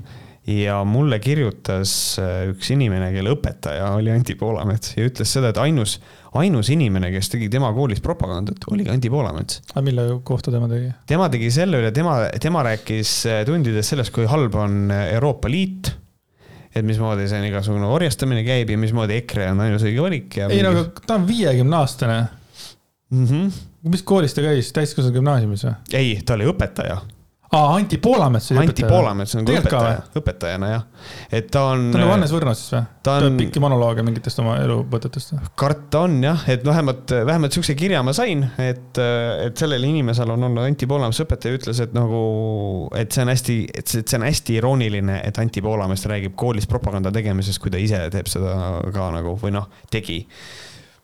ja 0.50 0.80
mulle 0.88 1.18
kirjutas 1.22 1.92
äh, 2.20 2.48
üks 2.50 2.70
inimene, 2.74 3.10
kelle 3.14 3.34
õpetaja 3.34 3.92
oli 3.98 4.12
Anti 4.12 4.34
Poolamets 4.40 4.94
ja 4.96 5.04
ütles 5.06 5.32
seda, 5.36 5.52
et 5.52 5.60
ainus, 5.60 5.98
ainus 6.38 6.70
inimene, 6.72 7.12
kes 7.14 7.30
tegi 7.34 7.50
tema 7.52 7.70
koolis 7.76 8.00
propagandat, 8.04 8.64
oligi 8.72 8.92
Anti 8.92 9.12
Poolamets. 9.12 9.60
aga 9.74 9.84
mille 9.86 10.06
kohta 10.26 10.52
tema 10.54 10.70
tegi? 10.70 10.90
tema 11.10 11.28
tegi 11.32 11.50
selle 11.54 11.82
üle, 11.82 11.92
tema, 11.94 12.16
tema 12.42 12.64
rääkis 12.66 13.14
äh, 13.30 13.42
tundides 13.48 13.92
sellest, 13.92 14.14
kui 14.16 14.28
halb 14.30 14.56
on 14.58 14.94
Euroopa 14.96 15.50
Liit. 15.52 15.94
Et 16.74 16.86
mismoodi 16.86 17.26
see 17.28 17.40
on 17.40 17.46
igasugune 17.48 17.88
orjastamine 17.90 18.44
käib 18.46 18.70
ja 18.70 18.78
mismoodi 18.78 19.16
EKRE 19.20 19.50
on 19.54 19.64
ainus 19.66 19.86
õige 19.86 20.04
valik 20.04 20.36
ja. 20.42 20.50
ei 20.52 20.62
no 20.66 20.74
aga 20.74 20.84
ta 21.06 21.16
on 21.18 21.26
viiekümne 21.28 21.76
aastane. 21.80 22.18
mm. 23.10 23.24
-hmm. 23.24 23.62
mis 23.94 24.04
koolis 24.06 24.34
ta 24.36 24.44
käis, 24.44 24.72
täiskasvanu 24.76 25.18
gümnaasiumis 25.18 25.66
või? 25.66 25.74
ei, 25.92 26.20
ta 26.26 26.38
oli 26.38 26.46
õpetaja. 26.50 27.00
aa, 27.50 27.74
Anti 27.74 27.98
Poolamets 27.98 28.50
oli 28.52 28.60
Anti 28.62 28.82
õpetaja. 28.84 28.90
Poolamets 28.92 29.34
on 29.34 29.44
nagu 29.44 29.62
ka 29.64 29.80
õpetaja, 29.80 30.02
õpetajana 30.20 30.68
jah. 30.70 30.84
et 31.34 31.48
ta 31.50 31.64
on. 31.72 31.88
ta 31.90 31.98
on 31.98 32.04
nagu 32.04 32.12
Hannes 32.14 32.34
Võrno 32.34 32.54
siis 32.54 32.74
või? 32.74 32.82
ta 33.06 33.16
on 33.18 33.38
pikki 33.40 33.62
monolooge 33.62 34.04
mingitest 34.06 34.42
oma 34.42 34.54
eluvõtetest 34.62 35.34
või? 35.34 35.50
karta 35.64 36.04
on 36.06 36.16
jah, 36.22 36.44
et 36.52 36.64
vähemalt, 36.66 37.14
vähemalt 37.26 37.56
siukse 37.56 37.74
kirja 37.78 38.04
ma 38.06 38.14
sain, 38.16 38.46
et, 38.62 39.02
et 39.46 39.64
sellel 39.64 39.88
inimesel 39.90 40.30
on 40.36 40.48
olnud 40.50 40.64
Anti 40.64 40.88
Poolamets 40.90 41.22
õpetaja, 41.26 41.58
ütles, 41.58 41.82
et 41.82 41.94
nagu, 41.96 42.22
et 42.98 43.10
see 43.10 43.26
on 43.26 43.34
hästi, 43.34 43.60
et 43.82 43.94
see, 43.94 44.06
see 44.06 44.20
on 44.20 44.28
hästi 44.28 44.58
irooniline, 44.60 45.20
et 45.26 45.42
Anti 45.42 45.64
Poolamets 45.64 46.06
räägib 46.10 46.38
koolis 46.38 46.70
propaganda 46.70 47.10
tegemisest, 47.14 47.62
kui 47.62 47.74
ta 47.74 47.82
ise 47.82 48.04
teeb 48.14 48.30
seda 48.30 48.56
ka 48.94 49.10
nagu 49.16 49.34
või 49.42 49.56
noh, 49.58 49.66
tegi. 49.90 50.22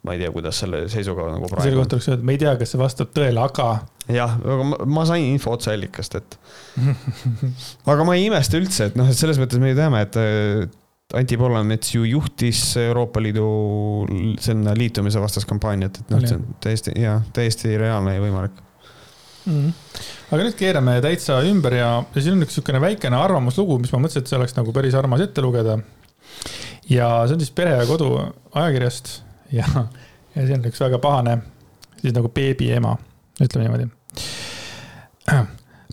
Ma 0.06 0.14
ei 0.14 0.22
tea, 0.22 0.30
kuidas 0.34 0.62
selle 0.62 0.84
seisuga 0.92 1.26
nagu 1.32 1.50
selle 1.50 1.58
praegu. 1.58 1.82
kohta 1.82 1.98
oleks 1.98 2.08
öeldud, 2.12 2.26
me 2.28 2.36
ei 2.36 2.40
tea, 2.42 2.54
kas 2.60 2.72
see 2.72 2.80
vastab 2.80 3.12
tõele, 3.16 3.42
aga 3.42 3.68
jah, 4.14 4.36
aga 4.38 4.66
ma, 4.70 4.80
ma 4.98 5.04
sain 5.08 5.26
info 5.32 5.54
otseallikast, 5.56 6.18
et. 6.20 6.36
aga 7.92 8.06
ma 8.06 8.16
ei 8.16 8.28
imesta 8.28 8.60
üldse, 8.60 8.90
et 8.90 8.98
noh, 8.98 9.08
et 9.10 9.18
selles 9.18 9.40
mõttes 9.42 9.62
me 9.62 9.72
ju 9.72 9.78
teame, 9.78 10.04
et 10.06 10.20
Anti 11.14 11.38
Poolamets 11.38 11.92
ju 11.94 12.04
juhtis 12.06 12.60
Euroopa 12.82 13.22
Liidu 13.22 13.48
sinna 14.42 14.74
liitumise 14.74 15.20
vastast 15.22 15.46
kampaaniat, 15.46 16.00
et 16.02 16.14
noh, 16.14 16.22
see 16.26 16.38
on 16.38 16.46
täiesti 16.62 16.94
ja 16.98 17.18
täiesti 17.34 17.76
reaalne 17.78 18.16
ja 18.16 18.22
võimalik. 18.24 18.62
mm.. 19.46 19.74
aga 20.34 20.40
nüüd 20.42 20.56
keerame 20.58 20.96
täitsa 21.04 21.38
ümber 21.46 21.78
ja, 21.78 21.90
ja 22.02 22.22
siin 22.22 22.34
on 22.34 22.46
üks 22.46 22.56
niisugune 22.56 22.82
väikene 22.82 23.18
arvamuslugu, 23.18 23.78
mis 23.82 23.94
ma 23.94 24.02
mõtlesin, 24.02 24.26
et 24.26 24.32
see 24.32 24.38
oleks 24.40 24.56
nagu 24.58 24.74
päris 24.74 24.98
armas 24.98 25.22
ette 25.22 25.44
lugeda. 25.44 25.78
ja 26.90 27.12
see 27.26 27.38
on 27.38 27.44
siis 27.44 27.54
Pere 27.54 27.78
ja 27.78 27.86
Kodu 27.86 28.10
ajakirjast 28.50 29.20
ja, 29.52 29.66
ja 30.34 30.46
see 30.46 30.56
on 30.56 30.66
üks 30.70 30.80
väga 30.82 31.00
pahane, 31.02 31.38
siis 32.00 32.14
nagu 32.16 32.30
beebiema, 32.34 32.96
ütleme 33.42 33.66
niimoodi. 33.66 33.88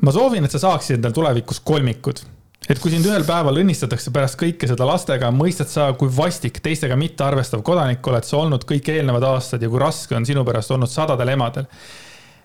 ma 0.01 0.13
soovin, 0.13 0.45
et 0.45 0.53
sa 0.53 0.61
saaksid 0.61 0.99
endal 0.99 1.15
tulevikus 1.15 1.59
kolmikud 1.65 2.23
et 2.69 2.79
kui 2.79 2.93
sind 2.93 3.05
ühel 3.07 3.25
päeval 3.27 3.59
õnnistatakse 3.59 4.11
pärast 4.15 4.37
kõike 4.39 4.69
seda 4.69 4.85
lastega, 4.87 5.31
mõistad 5.35 5.67
sa, 5.71 5.89
kui 5.99 6.11
vastik 6.13 6.61
teistega 6.63 6.95
mitte 6.99 7.25
arvestav 7.25 7.63
kodanik 7.65 8.07
oled 8.07 8.27
sa 8.27 8.39
olnud 8.39 8.63
kõik 8.69 8.87
eelnevad 8.93 9.25
aastad 9.33 9.63
ja 9.63 9.71
kui 9.71 9.81
raske 9.81 10.15
on 10.15 10.27
sinu 10.27 10.45
pärast 10.47 10.71
olnud 10.71 10.91
sadadel 10.91 11.33
emadel 11.35 11.67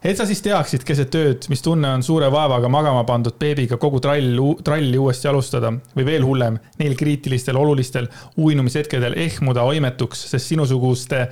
et 0.02 0.16
sa 0.16 0.26
siis 0.28 0.42
teaksid 0.44 0.84
keset 0.86 1.14
ööd, 1.18 1.46
mis 1.50 1.62
tunne 1.64 1.90
on 1.98 2.04
suure 2.06 2.30
vaevaga 2.32 2.70
magama 2.72 3.04
pandud 3.08 3.38
beebiga 3.38 3.78
kogu 3.80 4.00
trall, 4.04 4.42
tralli 4.64 4.98
uuesti 4.98 5.30
alustada 5.30 5.72
või 5.96 6.06
veel 6.06 6.26
hullem, 6.26 6.58
neil 6.78 6.96
kriitilistel 6.98 7.58
olulistel 7.58 8.10
uinumishetkedel 8.36 9.18
ehmuda 9.28 9.66
oimetuks, 9.68 10.28
sest 10.30 10.54
sinusuguste 10.54 11.26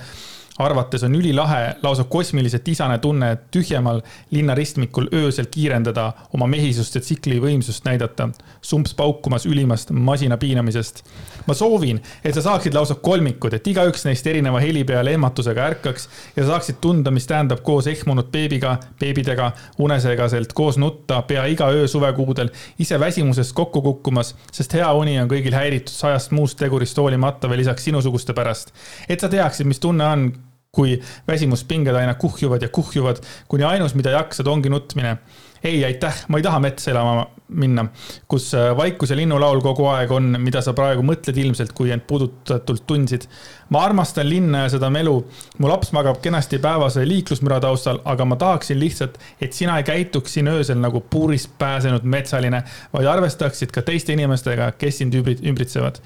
arvates 0.57 1.03
on 1.03 1.15
ülilahe, 1.15 1.75
lausa 1.83 2.03
kosmiliselt 2.09 2.67
isane 2.67 2.97
tunne, 2.99 3.35
tühjemal 3.53 4.01
linnaristmikul 4.31 5.09
öösel 5.13 5.45
kiirendada, 5.51 6.11
oma 6.33 6.47
mehisust 6.49 6.97
ja 6.97 7.01
tsikli 7.01 7.37
võimsust 7.43 7.85
näidata, 7.85 8.29
sumps 8.61 8.95
paukumas 8.97 9.45
ülimast 9.45 9.93
masina 9.93 10.37
piinamisest. 10.37 11.03
Ma 11.47 11.55
soovin, 11.57 12.01
et 12.23 12.35
sa 12.35 12.43
saaksid 12.45 12.75
lausa 12.75 12.97
kolmikud, 13.03 13.53
et 13.57 13.67
igaüks 13.67 14.05
neist 14.07 14.27
erineva 14.27 14.61
heli 14.63 14.83
peale 14.87 15.13
ehmatusega 15.15 15.67
ärkaks 15.71 16.09
ja 16.35 16.45
saaksid 16.47 16.81
tunda, 16.81 17.11
mis 17.11 17.27
tähendab 17.27 17.63
koos 17.65 17.87
ehmunud 17.87 18.31
beebiga, 18.33 18.77
beebidega, 18.99 19.51
unesegaselt 19.83 20.53
koos 20.57 20.77
nutta 20.81 21.21
pea 21.27 21.45
iga 21.51 21.69
öö 21.73 21.87
suvekuudel, 21.87 22.51
ise 22.79 22.99
väsimusest 22.99 23.55
kokku 23.57 23.81
kukkumas, 23.81 24.35
sest 24.51 24.75
hea 24.77 24.91
uni 24.93 25.17
on 25.21 25.31
kõigil 25.31 25.55
häiritud 25.55 25.93
sajast 25.93 26.35
muust 26.35 26.59
tegurist 26.59 26.97
hoolimata 26.97 27.49
veel 27.49 27.63
lisaks 27.63 27.87
sinusuguste 27.87 28.33
pärast. 28.37 28.73
et 29.09 29.19
sa 29.19 29.29
teaksid, 29.29 29.67
mis 29.67 29.79
tunne 29.79 30.05
on 30.05 30.29
kui 30.77 30.99
väsimuspinged 31.27 31.95
aina 31.95 32.13
kuhjuvad 32.13 32.61
ja 32.61 32.69
kuhjuvad, 32.69 33.21
kuni 33.47 33.63
ainus, 33.63 33.95
mida 33.97 34.13
jaksad, 34.13 34.47
ongi 34.47 34.69
nutmine. 34.69 35.17
Ei, 35.63 35.85
aitäh, 35.85 36.23
ma 36.27 36.37
ei 36.37 36.45
taha 36.45 36.59
metsa 36.63 36.91
elama 36.91 37.25
minna, 37.47 37.85
kus 38.27 38.49
äh, 38.57 38.71
vaikus 38.77 39.11
ja 39.13 39.17
linnulaul 39.17 39.61
kogu 39.63 39.85
aeg 39.91 40.11
on, 40.11 40.35
mida 40.43 40.61
sa 40.63 40.73
praegu 40.75 41.03
mõtled 41.05 41.37
ilmselt, 41.39 41.71
kui 41.77 41.91
end 41.95 42.03
puudutatult 42.07 42.83
tundsid. 42.87 43.27
ma 43.69 43.83
armastan 43.83 44.29
linna 44.29 44.65
ja 44.65 44.73
seda 44.75 44.89
melu. 44.89 45.15
mu 45.57 45.69
laps 45.69 45.91
magab 45.95 46.19
kenasti 46.21 46.59
päevase 46.59 47.05
liiklusmüra 47.07 47.59
taustal, 47.63 48.01
aga 48.05 48.25
ma 48.25 48.35
tahaksin 48.35 48.79
lihtsalt, 48.79 49.17
et 49.41 49.53
sina 49.53 49.77
ei 49.77 49.83
käituks 49.87 50.33
siin 50.33 50.47
öösel 50.47 50.79
nagu 50.79 51.01
puurist 51.01 51.55
pääsenud 51.57 52.03
metsaline, 52.03 52.63
vaid 52.93 53.07
arvestaksid 53.07 53.71
ka 53.71 53.81
teiste 53.81 54.13
inimestega, 54.13 54.71
kes 54.77 54.97
sind 55.03 55.15
ümbritsevad. 55.15 56.01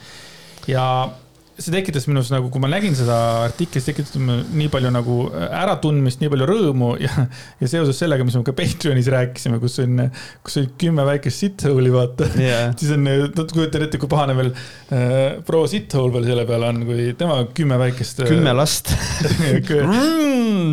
ja 0.68 0.86
see 1.62 1.74
tekitas 1.74 2.08
minus 2.10 2.32
nagu, 2.34 2.50
kui 2.52 2.62
ma 2.64 2.70
nägin 2.72 2.96
seda 2.98 3.18
artiklit, 3.46 3.86
tekitas 3.86 4.18
nii 4.18 4.70
palju 4.74 4.92
nagu 4.94 5.18
äratundmist, 5.48 6.22
nii 6.22 6.32
palju 6.34 6.48
rõõmu 6.50 6.92
ja, 7.02 7.28
ja 7.62 7.70
seoses 7.72 8.00
sellega, 8.02 8.26
mis 8.28 8.38
me 8.38 8.44
ka 8.48 8.56
Patreonis 8.58 9.10
rääkisime, 9.12 9.60
kus 9.62 9.80
on, 9.84 10.08
kus 10.46 10.60
on 10.62 10.70
kümme 10.82 11.06
väikest 11.08 11.46
sithole'i, 11.46 11.94
vaata 11.94 12.30
yeah.. 12.40 12.72
siis 12.80 12.94
on, 12.96 13.06
no 13.08 13.46
kujutan 13.52 13.88
ette, 13.88 14.02
kui 14.02 14.12
pahane 14.12 14.38
veel 14.38 14.52
äh, 14.54 15.40
proua 15.48 15.70
sithole 15.72 16.14
veel 16.16 16.30
selle 16.32 16.48
peale 16.50 16.72
on, 16.72 16.84
kui 16.88 17.12
tema 17.20 17.42
kümme 17.58 17.80
väikest. 17.82 18.26
Äh, 18.26 18.34
kümme 18.34 18.56
last 18.58 18.94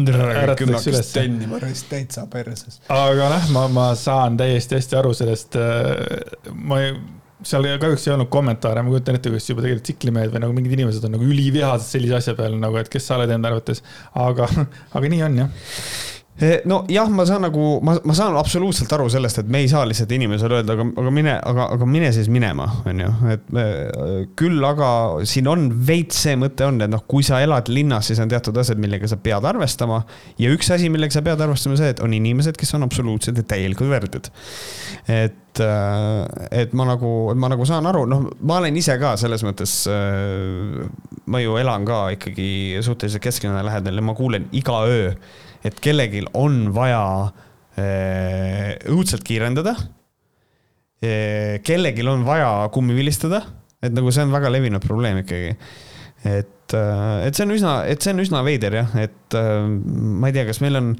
ärataks 0.08 0.88
üles. 0.90 1.84
täitsa 1.88 2.26
perses. 2.30 2.80
aga 2.92 3.30
noh, 3.34 3.52
ma, 3.54 3.68
ma 3.72 3.86
saan 3.98 4.38
täiesti 4.40 4.78
hästi 4.78 4.98
aru 4.98 5.14
sellest 5.16 5.58
äh,, 5.60 6.52
ma 6.54 6.82
ei 6.84 6.92
seal 7.46 7.66
kahjuks 7.78 8.06
ei 8.08 8.14
olnud 8.14 8.30
kommentaare, 8.32 8.82
ma 8.82 8.92
kujutan 8.92 9.18
ette, 9.18 9.30
kuidas 9.30 9.48
juba 9.50 9.64
tegelikult 9.64 9.88
tsiklimehed 9.88 10.34
või 10.34 10.44
nagu 10.44 10.56
mingid 10.56 10.74
inimesed 10.78 11.04
on 11.06 11.16
nagu 11.16 11.26
ülivihased 11.28 11.86
sellise 11.86 12.18
asja 12.18 12.36
peale 12.38 12.58
nagu, 12.58 12.78
et 12.80 12.90
kes 12.90 13.06
sa 13.06 13.18
oled 13.18 13.30
enda 13.34 13.52
arvates. 13.52 13.84
aga, 14.14 14.48
aga 14.98 15.12
nii 15.14 15.26
on 15.28 15.42
jah 15.44 15.68
nojah, 16.38 17.08
ma 17.10 17.24
saan 17.26 17.42
nagu, 17.48 17.64
ma, 17.82 17.96
ma 18.06 18.14
saan 18.14 18.36
absoluutselt 18.38 18.92
aru 18.94 19.08
sellest, 19.10 19.40
et 19.42 19.48
me 19.50 19.62
ei 19.64 19.70
saa 19.70 19.82
lihtsalt 19.88 20.12
inimesele 20.14 20.60
öelda, 20.60 20.76
aga, 20.76 20.84
aga 21.02 21.12
mine, 21.14 21.32
aga, 21.50 21.64
aga 21.74 21.88
mine 21.90 22.10
siis 22.14 22.28
minema, 22.30 22.68
on 22.86 23.02
ju, 23.02 23.08
et 23.34 23.48
me, 23.54 23.64
küll 24.38 24.62
aga 24.66 24.90
siin 25.28 25.50
on 25.50 25.66
veits 25.88 26.20
see 26.28 26.36
mõte 26.38 26.68
on, 26.68 26.78
et 26.84 26.92
noh, 26.92 27.02
kui 27.10 27.26
sa 27.26 27.40
elad 27.42 27.70
linnas, 27.72 28.10
siis 28.10 28.22
on 28.22 28.30
teatud 28.30 28.60
asjad, 28.62 28.78
millega 28.78 29.10
sa 29.10 29.18
pead 29.22 29.48
arvestama. 29.50 30.04
ja 30.38 30.52
üks 30.54 30.70
asi, 30.74 30.92
millega 30.94 31.16
sa 31.16 31.24
pead 31.26 31.42
arvestama, 31.42 31.78
see, 31.80 31.90
et 31.96 32.04
on 32.06 32.14
inimesed, 32.14 32.58
kes 32.60 32.74
on 32.78 32.86
absoluutselt 32.86 33.42
ja 33.42 33.46
täielikult 33.54 33.90
värdjad. 33.90 34.30
et, 35.10 35.64
et 36.54 36.78
ma 36.78 36.86
nagu, 36.92 37.12
ma 37.34 37.50
nagu 37.50 37.66
saan 37.66 37.90
aru, 37.90 38.04
noh, 38.06 38.28
ma 38.46 38.60
olen 38.62 38.78
ise 38.78 38.94
ka 39.02 39.16
selles 39.18 39.42
mõttes. 39.46 39.74
ma 41.28 41.42
ju 41.42 41.58
elan 41.58 41.82
ka 41.84 41.98
ikkagi 42.14 42.78
suhteliselt 42.86 43.26
kesklinna 43.26 43.66
lähedal 43.66 43.98
ja 43.98 44.06
ma 44.06 44.14
kuulen 44.16 44.46
iga 44.54 44.84
öö 44.86 45.12
et 45.66 45.78
kellelgi 45.82 46.24
on 46.38 46.68
vaja 46.74 47.02
eh, 47.78 48.74
õudselt 48.92 49.24
kiirendada. 49.26 49.74
Eh, 50.98 51.58
kellelgi 51.66 52.06
on 52.10 52.26
vaja 52.26 52.50
kummi 52.74 52.96
vilistada, 52.96 53.44
et 53.82 53.94
nagu 53.94 54.12
see 54.14 54.26
on 54.26 54.34
väga 54.34 54.50
levinud 54.50 54.84
probleem 54.84 55.22
ikkagi. 55.22 55.56
et, 56.26 56.74
eh, 56.74 57.26
et 57.28 57.34
see 57.34 57.46
on 57.46 57.54
üsna, 57.54 57.74
et 57.86 58.02
see 58.02 58.14
on 58.14 58.22
üsna 58.24 58.44
veider 58.46 58.80
jah, 58.80 58.94
et 58.98 59.38
ma 59.38 60.30
ei 60.30 60.34
tea, 60.34 60.46
kas 60.48 60.62
meil 60.64 60.80
on 60.80 60.94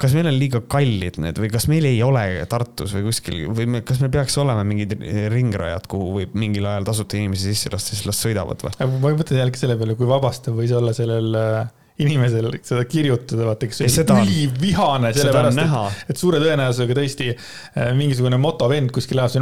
kas 0.00 0.14
meil 0.16 0.30
on 0.30 0.36
liiga 0.40 0.62
kallid 0.70 1.18
need 1.20 1.38
või 1.40 1.50
kas 1.52 1.66
meil 1.68 1.84
ei 1.84 1.98
ole 2.00 2.22
Tartus 2.48 2.94
või 2.96 3.02
kuskil 3.10 3.42
või 3.52 3.66
me, 3.68 3.82
kas 3.84 4.00
meil 4.00 4.12
peaks 4.14 4.38
olema 4.40 4.62
mingid 4.64 4.94
ringrajad, 5.32 5.84
kuhu 5.92 6.14
võib 6.14 6.36
mingil 6.40 6.68
ajal 6.70 6.88
tasuta 6.88 7.18
inimesi 7.18 7.50
sisse 7.52 7.72
lasta, 7.72 7.92
siis 7.92 8.06
las 8.08 8.22
sõidavad 8.24 8.64
või? 8.64 8.72
ma 8.80 9.12
mõtlen 9.12 9.42
jällegi 9.42 9.60
selle 9.60 9.76
peale, 9.80 9.98
kui 9.98 10.08
vabastav 10.08 10.56
võis 10.56 10.72
olla 10.76 10.94
sellel 10.96 11.36
äh, 11.36 11.68
inimesel 12.00 12.50
seda 12.66 12.84
kirjutada, 12.88 13.46
vaata, 13.50 13.68
kes 13.70 13.98
on 14.02 14.22
ülivihane, 14.24 15.12
sellepärast 15.16 15.62
et, 15.62 16.04
et 16.12 16.20
suure 16.20 16.40
tõenäosusega 16.42 16.96
tõesti 16.98 17.30
äh, 17.32 17.90
mingisugune 17.98 18.40
motovend 18.40 18.92
kuskil 18.94 19.20
läheb, 19.20 19.36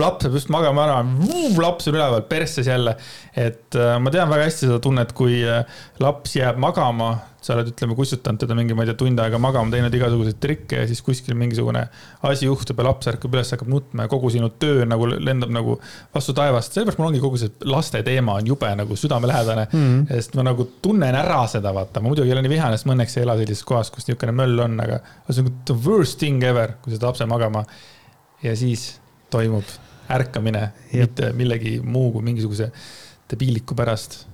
laps 0.00 0.26
saab 0.26 0.36
just 0.38 0.52
magama 0.54 0.86
ära, 0.86 0.98
laps 1.60 1.90
on 1.90 1.98
üleval, 1.98 2.26
persses 2.30 2.68
jälle. 2.70 2.96
et 3.36 3.76
äh, 3.76 3.96
ma 4.00 4.12
tean 4.14 4.30
väga 4.32 4.48
hästi 4.48 4.68
seda 4.68 4.82
tunnet, 4.82 5.12
kui 5.16 5.40
äh, 5.44 5.64
laps 6.02 6.36
jääb 6.38 6.60
magama 6.62 7.14
sa 7.46 7.54
oled, 7.54 7.68
ütleme, 7.70 7.94
kustutanud 7.94 8.40
teda 8.42 8.56
mingi, 8.58 8.74
ma 8.74 8.82
ei 8.82 8.90
tea, 8.90 8.98
tund 8.98 9.20
aega 9.22 9.38
magama, 9.42 9.70
teinud 9.70 9.94
igasuguseid 9.94 10.38
trikke 10.42 10.80
ja 10.80 10.86
siis 10.90 11.02
kuskil 11.06 11.36
mingisugune 11.38 11.84
asi 12.26 12.48
juhtub 12.48 12.80
ja 12.82 12.86
laps 12.88 13.10
ärkab 13.12 13.36
üles, 13.36 13.52
hakkab 13.54 13.70
nutma 13.70 14.06
ja 14.06 14.10
kogu 14.10 14.32
sinu 14.34 14.50
töö 14.62 14.86
nagu 14.88 15.06
lendab 15.12 15.52
nagu 15.54 15.76
vastu 16.14 16.34
taevast. 16.36 16.74
sellepärast 16.74 16.98
mul 17.00 17.10
ongi 17.12 17.22
kogu 17.22 17.40
see 17.40 17.70
laste 17.70 18.02
teema 18.06 18.38
on 18.40 18.50
jube 18.50 18.72
nagu 18.80 18.98
südamelähedane 18.98 19.68
mm. 19.70 19.86
-hmm. 19.86 20.04
sest 20.10 20.34
ma 20.38 20.46
nagu 20.50 20.68
tunnen 20.82 21.14
ära 21.22 21.40
seda, 21.50 21.74
vaata, 21.74 22.02
ma 22.02 22.10
muidugi 22.10 22.32
ei 22.32 22.36
ole 22.36 22.42
nii 22.46 22.54
vihane, 22.56 22.78
sest 22.78 22.90
ma 22.90 22.96
õnneks 22.96 23.18
ei 23.18 23.26
ela 23.26 23.38
sellises 23.38 23.64
kohas, 23.64 23.90
kus 23.94 24.08
niisugune 24.08 24.34
möll 24.42 24.66
on, 24.66 24.80
aga 24.82 25.00
see 25.30 25.44
on 25.44 25.52
the 25.70 25.78
worst 25.86 26.18
thing 26.18 26.42
ever, 26.42 26.76
kui 26.82 26.96
sa 26.96 27.06
lapse 27.06 27.26
magama 27.30 27.64
ja 28.42 28.56
siis 28.56 28.96
toimub 29.30 29.64
ärkamine, 30.10 30.70
mitte 30.92 31.32
millegi 31.34 31.78
muu 31.82 32.10
kui 32.14 32.26
mingisuguse 32.26 32.70
debiiliku 33.30 33.74
pärast 33.74 34.24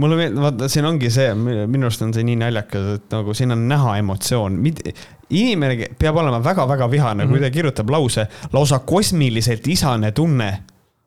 mulle 0.00 0.18
meeldib, 0.18 0.42
vaata, 0.44 0.68
siin 0.72 0.88
ongi 0.88 1.10
see, 1.12 1.28
minu 1.36 1.88
arust 1.88 2.02
on 2.06 2.14
see 2.16 2.24
nii 2.26 2.38
naljakas, 2.40 2.88
et 2.98 3.14
nagu 3.14 3.34
siin 3.36 3.54
on 3.54 3.64
näha 3.70 3.96
emotsioon. 4.00 4.58
inimene 5.30 5.90
peab 5.98 6.18
olema 6.22 6.40
väga-väga 6.44 6.90
vihane 6.90 7.24
mm, 7.24 7.30
-hmm. 7.30 7.32
kui 7.32 7.40
ta 7.40 7.50
kirjutab 7.54 7.90
lause 7.90 8.26
lausa 8.52 8.78
kosmiliselt 8.78 9.66
isane 9.66 10.12
tunne. 10.12 10.50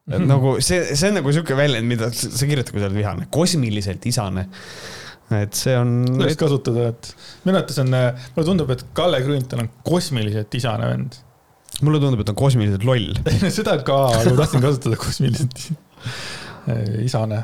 Mm 0.06 0.14
-hmm. 0.14 0.28
nagu 0.28 0.56
see, 0.60 0.96
see 0.96 1.10
on 1.10 1.16
nagu 1.16 1.32
sihuke 1.32 1.56
väljend, 1.58 1.88
mida 1.88 2.12
sa 2.12 2.46
kirjutad, 2.46 2.72
kui 2.72 2.82
sa 2.82 2.86
oled 2.86 2.98
vihane, 2.98 3.28
kosmiliselt 3.32 4.06
isane 4.06 4.50
et 5.32 5.54
see 5.54 5.76
on. 5.78 6.06
kuidas 6.12 6.38
kasutada, 6.38 6.88
et 6.92 7.16
minu 7.46 7.58
arvates 7.58 7.80
on, 7.80 7.94
mulle 8.36 8.48
tundub, 8.48 8.74
et 8.76 8.86
Kalle 8.94 9.22
Grünthal 9.24 9.64
on 9.64 9.70
kosmiliselt 9.84 10.56
isane 10.60 10.90
vend. 10.90 11.20
mulle 11.82 12.00
tundub, 12.00 12.20
et 12.20 12.26
ta 12.26 12.36
on 12.36 12.42
kosmiliselt 12.44 12.84
loll 12.84 13.14
seda 13.60 13.78
ka, 13.88 14.00
aga 14.12 14.30
ma 14.30 14.42
tahtsin 14.44 14.66
kasutada 14.66 15.00
kosmiliselt 15.00 15.70
isane 17.04 17.44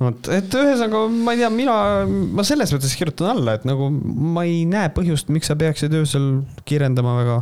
vot, 0.00 0.30
et 0.34 0.56
ühesõnaga, 0.58 1.04
ma 1.12 1.34
ei 1.34 1.42
tea, 1.42 1.50
mina, 1.52 1.76
ma 2.06 2.44
selles 2.46 2.72
mõttes 2.74 2.94
kirjutan 2.98 3.32
alla, 3.32 3.56
et 3.58 3.66
nagu 3.68 3.90
ma 3.90 4.44
ei 4.48 4.62
näe 4.68 4.92
põhjust, 4.94 5.32
miks 5.34 5.50
sa 5.50 5.58
peaksid 5.58 5.94
öösel 5.98 6.28
kiirendama 6.68 7.16
väga. 7.20 7.38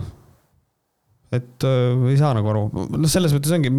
et 1.37 1.67
äh, 1.67 2.09
ei 2.11 2.17
saa 2.17 2.33
nagu 2.37 2.53
aru, 2.53 2.67
noh, 2.73 3.09
selles 3.11 3.35
mõttes 3.37 3.53
ongi, 3.53 3.73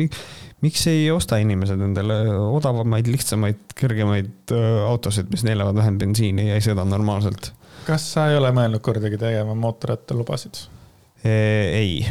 miks 0.62 0.88
ei 0.92 1.10
osta 1.12 1.40
inimesed 1.42 1.82
endale 1.82 2.20
odavamaid, 2.52 3.10
lihtsamaid, 3.10 3.62
kergemaid 3.78 4.56
äh, 4.56 4.80
autosid, 4.88 5.32
mis 5.34 5.46
neelavad 5.48 5.80
vähem 5.80 5.98
bensiini 6.02 6.50
ja 6.52 6.58
ei 6.60 6.66
sõida 6.66 6.86
normaalselt. 6.86 7.54
kas 7.88 8.12
sa 8.14 8.30
ei 8.32 8.40
ole 8.40 8.54
mõelnud 8.56 8.84
kordagi 8.86 9.20
tegema 9.22 9.58
mootorrattalubasid? 9.58 10.66
ei 11.28 12.04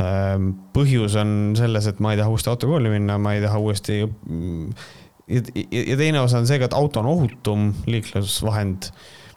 Ehm, 0.00 0.52
põhjus 0.74 1.16
on 1.18 1.54
selles, 1.58 1.88
et 1.90 2.00
ma 2.02 2.14
ei 2.14 2.20
taha 2.20 2.32
uuesti 2.32 2.50
autokooli 2.52 2.92
minna, 2.92 3.18
ma 3.20 3.34
ei 3.36 3.42
taha 3.44 3.60
uuesti. 3.60 4.02
Ja, 5.30 5.96
teine 5.96 6.20
osa 6.22 6.40
on 6.40 6.48
see 6.48 6.58
ka, 6.60 6.68
et 6.70 6.76
auto 6.76 7.02
on 7.02 7.10
ohutum 7.10 7.70
liiklusvahend. 7.90 8.90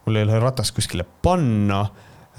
mul 0.06 0.20
ei 0.20 0.26
ole 0.28 0.40
ratast 0.44 0.76
kuskile 0.76 1.06
panna. 1.24 1.86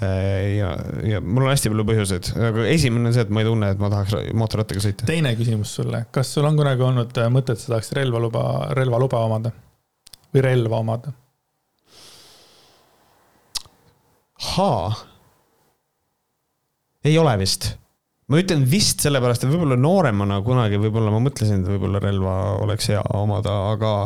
Ehm, 0.03 0.57
ja, 0.57 0.69
ja 1.07 1.21
mul 1.23 1.45
on 1.45 1.53
hästi 1.53 1.71
palju 1.71 1.85
põhjuseid, 1.87 2.31
aga 2.49 2.65
esimene 2.67 3.09
on 3.09 3.15
see, 3.15 3.23
et 3.23 3.31
ma 3.31 3.41
ei 3.41 3.47
tunne, 3.47 3.69
et 3.71 3.79
ma 3.79 3.89
tahaks 3.93 4.33
mootorrattaga 4.35 4.83
sõita. 4.83 5.07
teine 5.07 5.31
küsimus 5.39 5.71
sulle, 5.79 6.03
kas 6.11 6.33
sul 6.35 6.47
on 6.49 6.57
kunagi 6.59 6.83
olnud 6.83 7.15
äh, 7.21 7.29
mõtet, 7.31 7.61
sa 7.61 7.73
tahaks 7.73 7.93
relvaluba, 7.95 8.43
relvaluba 8.75 9.23
omada 9.23 9.53
või 10.35 10.43
relva 10.43 10.81
omada? 10.83 11.15
haa 14.51 14.91
ei 17.07 17.15
ole 17.17 17.37
vist 17.39 17.71
ma 18.31 18.41
ütlen 18.41 18.63
vist 18.69 19.03
sellepärast, 19.05 19.45
et 19.45 19.51
võib-olla 19.51 19.77
nooremana 19.79 20.39
kunagi 20.45 20.79
võib-olla 20.81 21.13
ma 21.13 21.21
mõtlesin, 21.27 21.61
et 21.61 21.73
võib-olla 21.75 22.01
relva 22.03 22.37
oleks 22.63 22.89
hea 22.93 23.03
omada, 23.17 23.53
aga, 23.73 23.97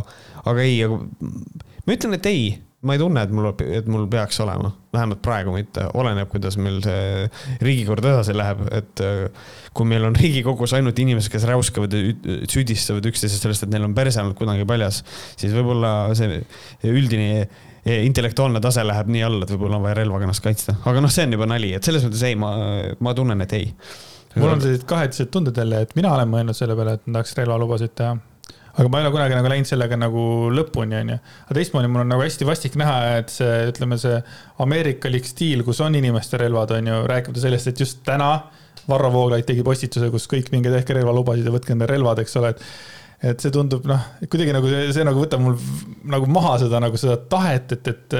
aga 0.44 0.66
ei, 0.66 0.82
ma 0.90 1.96
ütlen, 1.96 2.18
et 2.18 2.28
ei, 2.28 2.50
ma 2.84 2.96
ei 2.96 3.02
tunne, 3.02 3.24
et 3.24 3.32
mul, 3.36 3.50
et 3.76 3.88
mul 3.92 4.06
peaks 4.12 4.40
olema, 4.44 4.74
vähemalt 4.96 5.22
praegu 5.24 5.54
mitte, 5.56 5.86
oleneb, 6.00 6.30
kuidas 6.32 6.56
meil 6.60 6.82
see 6.84 7.30
riigikord 7.64 8.06
edasi 8.08 8.36
läheb, 8.36 8.66
et 8.76 9.04
äh, 9.04 9.48
kui 9.76 9.88
meil 9.88 10.08
on 10.08 10.16
riigikogus 10.20 10.76
ainult 10.76 11.00
inimesed, 11.00 11.32
kes 11.32 11.48
räuskavad 11.48 11.96
ja 11.96 12.14
süüdistavad 12.52 13.08
üksteisest 13.12 13.48
sellest, 13.48 13.66
et 13.68 13.74
neil 13.74 13.88
on 13.88 13.96
perse 13.96 14.20
olnud 14.24 14.38
kunagi 14.40 14.68
paljas, 14.68 15.02
siis 15.40 15.56
võib-olla 15.56 16.12
see 16.20 16.42
üldine 16.92 17.48
intellektuaalne 17.90 18.60
tase 18.64 18.84
läheb 18.84 19.10
nii 19.12 19.26
alla, 19.28 19.44
et 19.44 19.52
võib-olla 19.56 19.80
on 19.80 19.88
vaja 19.88 20.00
relvaga 20.02 20.28
ennast 20.28 20.44
kaitsta, 20.44 20.76
aga 20.88 21.04
noh, 21.04 21.12
see 21.12 21.28
on 21.28 21.36
juba 21.36 21.48
nali, 21.50 21.74
et 21.76 21.88
selles 21.88 22.04
mõttes 22.06 22.24
ei, 22.28 22.36
ma, 22.40 22.54
ma 23.00 23.16
tunnen, 23.18 23.48
et 23.48 23.56
ei. 23.60 23.70
Mul 24.36 24.52
on 24.54 24.62
sellised 24.64 24.86
kahetised 24.90 25.32
tunded 25.34 25.58
jälle, 25.58 25.84
et 25.86 25.96
mina 25.98 26.12
olen 26.14 26.30
mõelnud 26.30 26.58
selle 26.58 26.76
peale, 26.78 26.98
et 27.00 27.08
ma 27.08 27.20
tahaks 27.20 27.38
relvalubasid 27.40 27.96
teha. 27.98 28.18
Aga 28.80 28.92
ma 28.92 29.00
ei 29.00 29.06
ole 29.08 29.12
kunagi 29.12 29.36
nagu 29.36 29.50
läinud 29.52 29.68
sellega 29.68 29.98
nagu 30.00 30.22
lõpuni, 30.56 30.96
onju. 31.02 31.18
aga 31.48 31.56
teistmoodi 31.58 31.90
mul 31.92 32.04
on 32.06 32.14
nagu 32.14 32.24
hästi 32.24 32.46
vastik 32.48 32.78
näha, 32.80 33.00
et 33.20 33.34
see, 33.34 33.56
ütleme, 33.72 33.98
see 34.00 34.20
ameerikalik 34.64 35.28
stiil, 35.28 35.66
kus 35.68 35.82
on 35.84 35.98
inimeste 36.00 36.40
relvad, 36.40 36.72
onju, 36.78 37.02
rääkimata 37.10 37.44
sellest, 37.44 37.72
et 37.74 37.84
just 37.84 38.00
täna 38.08 38.30
Varro 38.90 39.12
Vooglaid 39.14 39.46
tegi 39.50 39.66
postituse, 39.66 40.08
kus 40.14 40.30
kõik 40.32 40.54
minge 40.54 40.72
tehke 40.74 40.96
relvalubasid 40.96 41.50
ja 41.50 41.54
võtke 41.54 41.76
enda 41.76 41.90
relvad, 41.90 42.24
eks 42.24 42.40
ole, 42.40 42.54
et 42.56 42.64
et 43.20 43.44
see 43.44 43.52
tundub 43.52 43.84
noh, 43.90 44.00
kuidagi 44.32 44.54
nagu 44.56 44.70
see, 44.72 44.94
see 44.96 45.04
nagu 45.04 45.20
võtab 45.20 45.42
mul 45.44 45.58
nagu 46.08 46.30
maha 46.32 46.54
seda 46.62 46.80
nagu 46.80 46.96
seda 47.00 47.18
tahet, 47.32 47.74
et, 47.76 47.90
et 47.92 48.16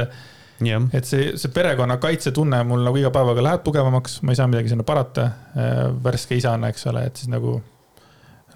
yeah. 0.66 0.86
et 0.94 1.08
see, 1.08 1.34
see 1.40 1.52
perekonnakaitsetunne 1.56 2.62
mul 2.68 2.86
nagu 2.86 3.02
iga 3.02 3.12
päevaga 3.16 3.46
läheb 3.46 3.66
tugevamaks, 3.66 4.20
ma 4.24 4.36
ei 4.36 4.40
saa 4.40 4.50
midagi 4.52 4.74
sinna 4.74 4.88
parata. 4.88 5.30
Äh, 5.56 5.84
värske 6.04 6.38
isana, 6.40 6.72
eks 6.74 6.88
ole, 6.92 7.06
et 7.10 7.20
siis 7.20 7.32
nagu 7.32 7.60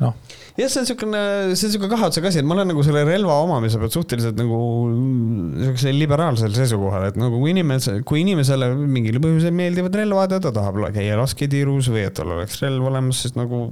noh. 0.02 0.14
jah, 0.58 0.70
see 0.70 0.82
on 0.82 0.86
niisugune, 0.86 1.22
see 1.54 1.68
on 1.68 1.72
niisugune 1.72 1.92
kahe 1.92 2.08
otsaga 2.10 2.30
asi, 2.30 2.42
et 2.42 2.48
ma 2.48 2.56
olen 2.58 2.70
nagu 2.72 2.84
selle 2.86 3.04
relva 3.08 3.36
omamise 3.44 3.80
pealt 3.82 3.96
suhteliselt 3.96 4.38
nagu 4.40 4.58
niisugusel 4.94 6.00
liberaalsel 6.02 6.56
seisukohal, 6.58 7.08
et 7.12 7.20
nagu 7.20 7.40
kui 7.42 7.54
inimese, 7.54 8.00
kui 8.08 8.24
inimesele 8.24 8.72
mingil 8.82 9.22
põhjusel 9.24 9.56
meeldivad 9.56 9.98
relvad 10.02 10.38
ja 10.38 10.42
ta 10.44 10.54
tahab 10.56 10.82
käia 10.96 11.18
lasketiirus 11.20 11.92
või 11.94 12.08
et 12.08 12.18
tal 12.18 12.34
oleks 12.38 12.60
relv 12.64 12.90
olemas, 12.90 13.24
siis 13.26 13.38
nagu 13.38 13.66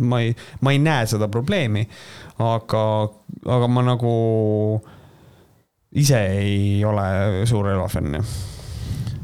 ma 0.00 0.22
ei, 0.24 0.34
ma 0.64 0.74
ei 0.74 0.82
näe 0.82 1.08
seda 1.10 1.30
probleemi. 1.32 1.86
aga, 2.42 2.82
aga 3.48 3.68
ma 3.72 3.82
nagu 3.86 4.12
ise 5.96 6.20
ei 6.36 6.84
ole 6.84 7.46
suur 7.48 7.66
relvafänn 7.70 8.20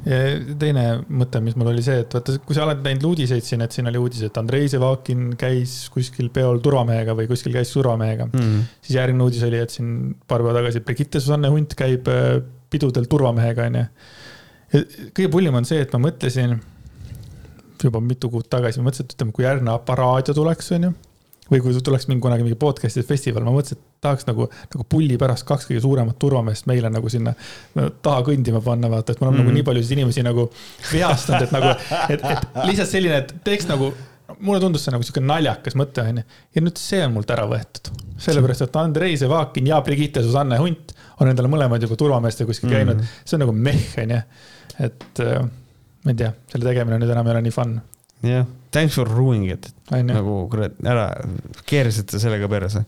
teine 0.02 0.84
mõte, 1.14 1.38
mis 1.44 1.54
mul 1.54 1.70
oli 1.70 1.82
see, 1.84 2.00
et 2.02 2.14
vaata, 2.16 2.34
kui 2.42 2.56
sa 2.56 2.64
oled 2.64 2.80
näinud 2.82 3.04
uudiseid 3.12 3.46
siin, 3.46 3.62
et 3.62 3.74
siin 3.74 3.86
oli 3.86 4.00
uudis, 4.00 4.24
et 4.26 4.38
Andrei 4.40 4.66
Zevakin 4.70 5.28
käis 5.38 5.76
kuskil 5.94 6.32
peol 6.34 6.58
turvamehega 6.64 7.14
või 7.18 7.28
kuskil 7.30 7.54
käis 7.54 7.70
turvamehega 7.70 8.26
mm. 8.26 8.40
-hmm. 8.40 8.64
siis 8.82 8.96
järgmine 8.98 9.28
uudis 9.28 9.44
oli, 9.46 9.60
et 9.62 9.70
siin 9.70 9.92
paar 10.26 10.42
päeva 10.42 10.56
tagasi 10.58 10.82
Brigitte 10.82 11.22
Susanne 11.22 11.52
Hunt 11.54 11.76
käib 11.78 12.10
äh, 12.10 12.40
pidudel 12.72 13.06
turvamehega, 13.06 13.68
onju. 13.70 13.86
kõige 15.14 15.30
pullim 15.30 15.54
on 15.60 15.68
see, 15.68 15.84
et 15.84 15.94
ma 15.94 16.02
mõtlesin 16.08 16.58
juba 17.82 18.00
mitu 18.02 18.30
kuud 18.30 18.50
tagasi, 18.50 18.80
ma 18.80 18.88
mõtlesin, 18.88 19.06
et 19.06 19.14
ütleme, 19.14 19.32
kui 19.36 19.46
järgmine 19.46 19.74
aparaadio 19.76 20.34
tuleks, 20.34 20.74
onju 20.78 20.92
või 21.52 21.62
kui 21.64 21.80
tuleks 21.84 22.08
mingi 22.10 22.24
kunagi 22.24 22.46
mingi 22.46 22.58
podcast'i 22.60 23.04
festival, 23.06 23.44
ma 23.46 23.54
mõtlesin, 23.54 23.80
et 23.80 24.04
tahaks 24.04 24.26
nagu, 24.28 24.48
nagu 24.74 24.86
pulli 24.88 25.18
pärast 25.20 25.46
kaks 25.48 25.68
kõige 25.68 25.82
suuremat 25.84 26.18
turvameest 26.22 26.68
meile 26.70 26.90
nagu 26.92 27.10
sinna 27.12 27.34
taha 27.74 28.22
kõndima 28.26 28.62
panna, 28.64 28.90
vaata, 28.92 29.12
et 29.12 29.20
me 29.20 29.28
oleme 29.28 29.42
mm 29.42 29.42
-hmm. 29.42 29.44
nagu 29.44 29.50
mhm. 29.50 29.58
nii 29.60 29.68
paljusid 29.68 29.98
inimesi 29.98 30.24
nagu 30.26 30.48
vihastanud, 30.92 31.42
et 31.42 31.52
nagu, 31.52 31.74
et, 32.08 32.24
et 32.24 32.64
lihtsalt 32.70 32.88
selline, 32.88 33.20
et 33.22 33.34
teeks 33.44 33.68
nagu 33.68 33.92
mulle 34.40 34.60
tundus 34.60 34.84
see 34.84 34.94
nagu 34.94 35.04
sihuke 35.06 35.22
naljakas 35.24 35.76
mõte, 35.78 36.04
onju. 36.08 36.24
ja 36.54 36.64
nüüd 36.64 36.80
see 36.80 37.04
on 37.04 37.14
mult 37.16 37.30
ära 37.30 37.46
võetud. 37.50 37.92
sellepärast, 38.22 38.66
et 38.66 38.76
Andrei 38.76 39.16
Zevakin 39.16 39.66
ja 39.66 39.80
Brigitte 39.84 40.22
Susanne 40.22 40.58
Hunt 40.58 40.94
on 41.20 41.28
endale 41.28 41.50
mõlemad 41.52 41.82
juba 41.82 41.96
turvameestega 41.96 42.48
kuskil 42.48 42.68
mm 42.68 42.74
-hmm. 42.74 42.86
käinud. 42.86 43.24
see 43.24 43.36
on 43.36 43.44
nagu 43.46 43.52
meh, 43.52 43.86
onju. 44.04 44.20
et 44.78 45.20
äh, 45.20 45.48
ma 46.04 46.10
ei 46.10 46.14
tea, 46.14 46.32
selle 46.52 46.64
tegemine 46.70 46.98
nüüd 46.98 47.10
enam 47.10 47.26
ei 47.26 47.36
ole 47.36 47.42
nii 47.42 47.54
fun 47.54 47.80
jah 48.22 48.30
yeah., 48.30 48.50
thanks 48.72 48.96
for 48.96 49.08
ruining 49.08 49.52
it. 49.52 49.68
nagu 49.90 50.46
kurat, 50.50 50.74
ära, 50.86 51.10
keerasite 51.68 52.20
sellega 52.22 52.48
perse. 52.50 52.84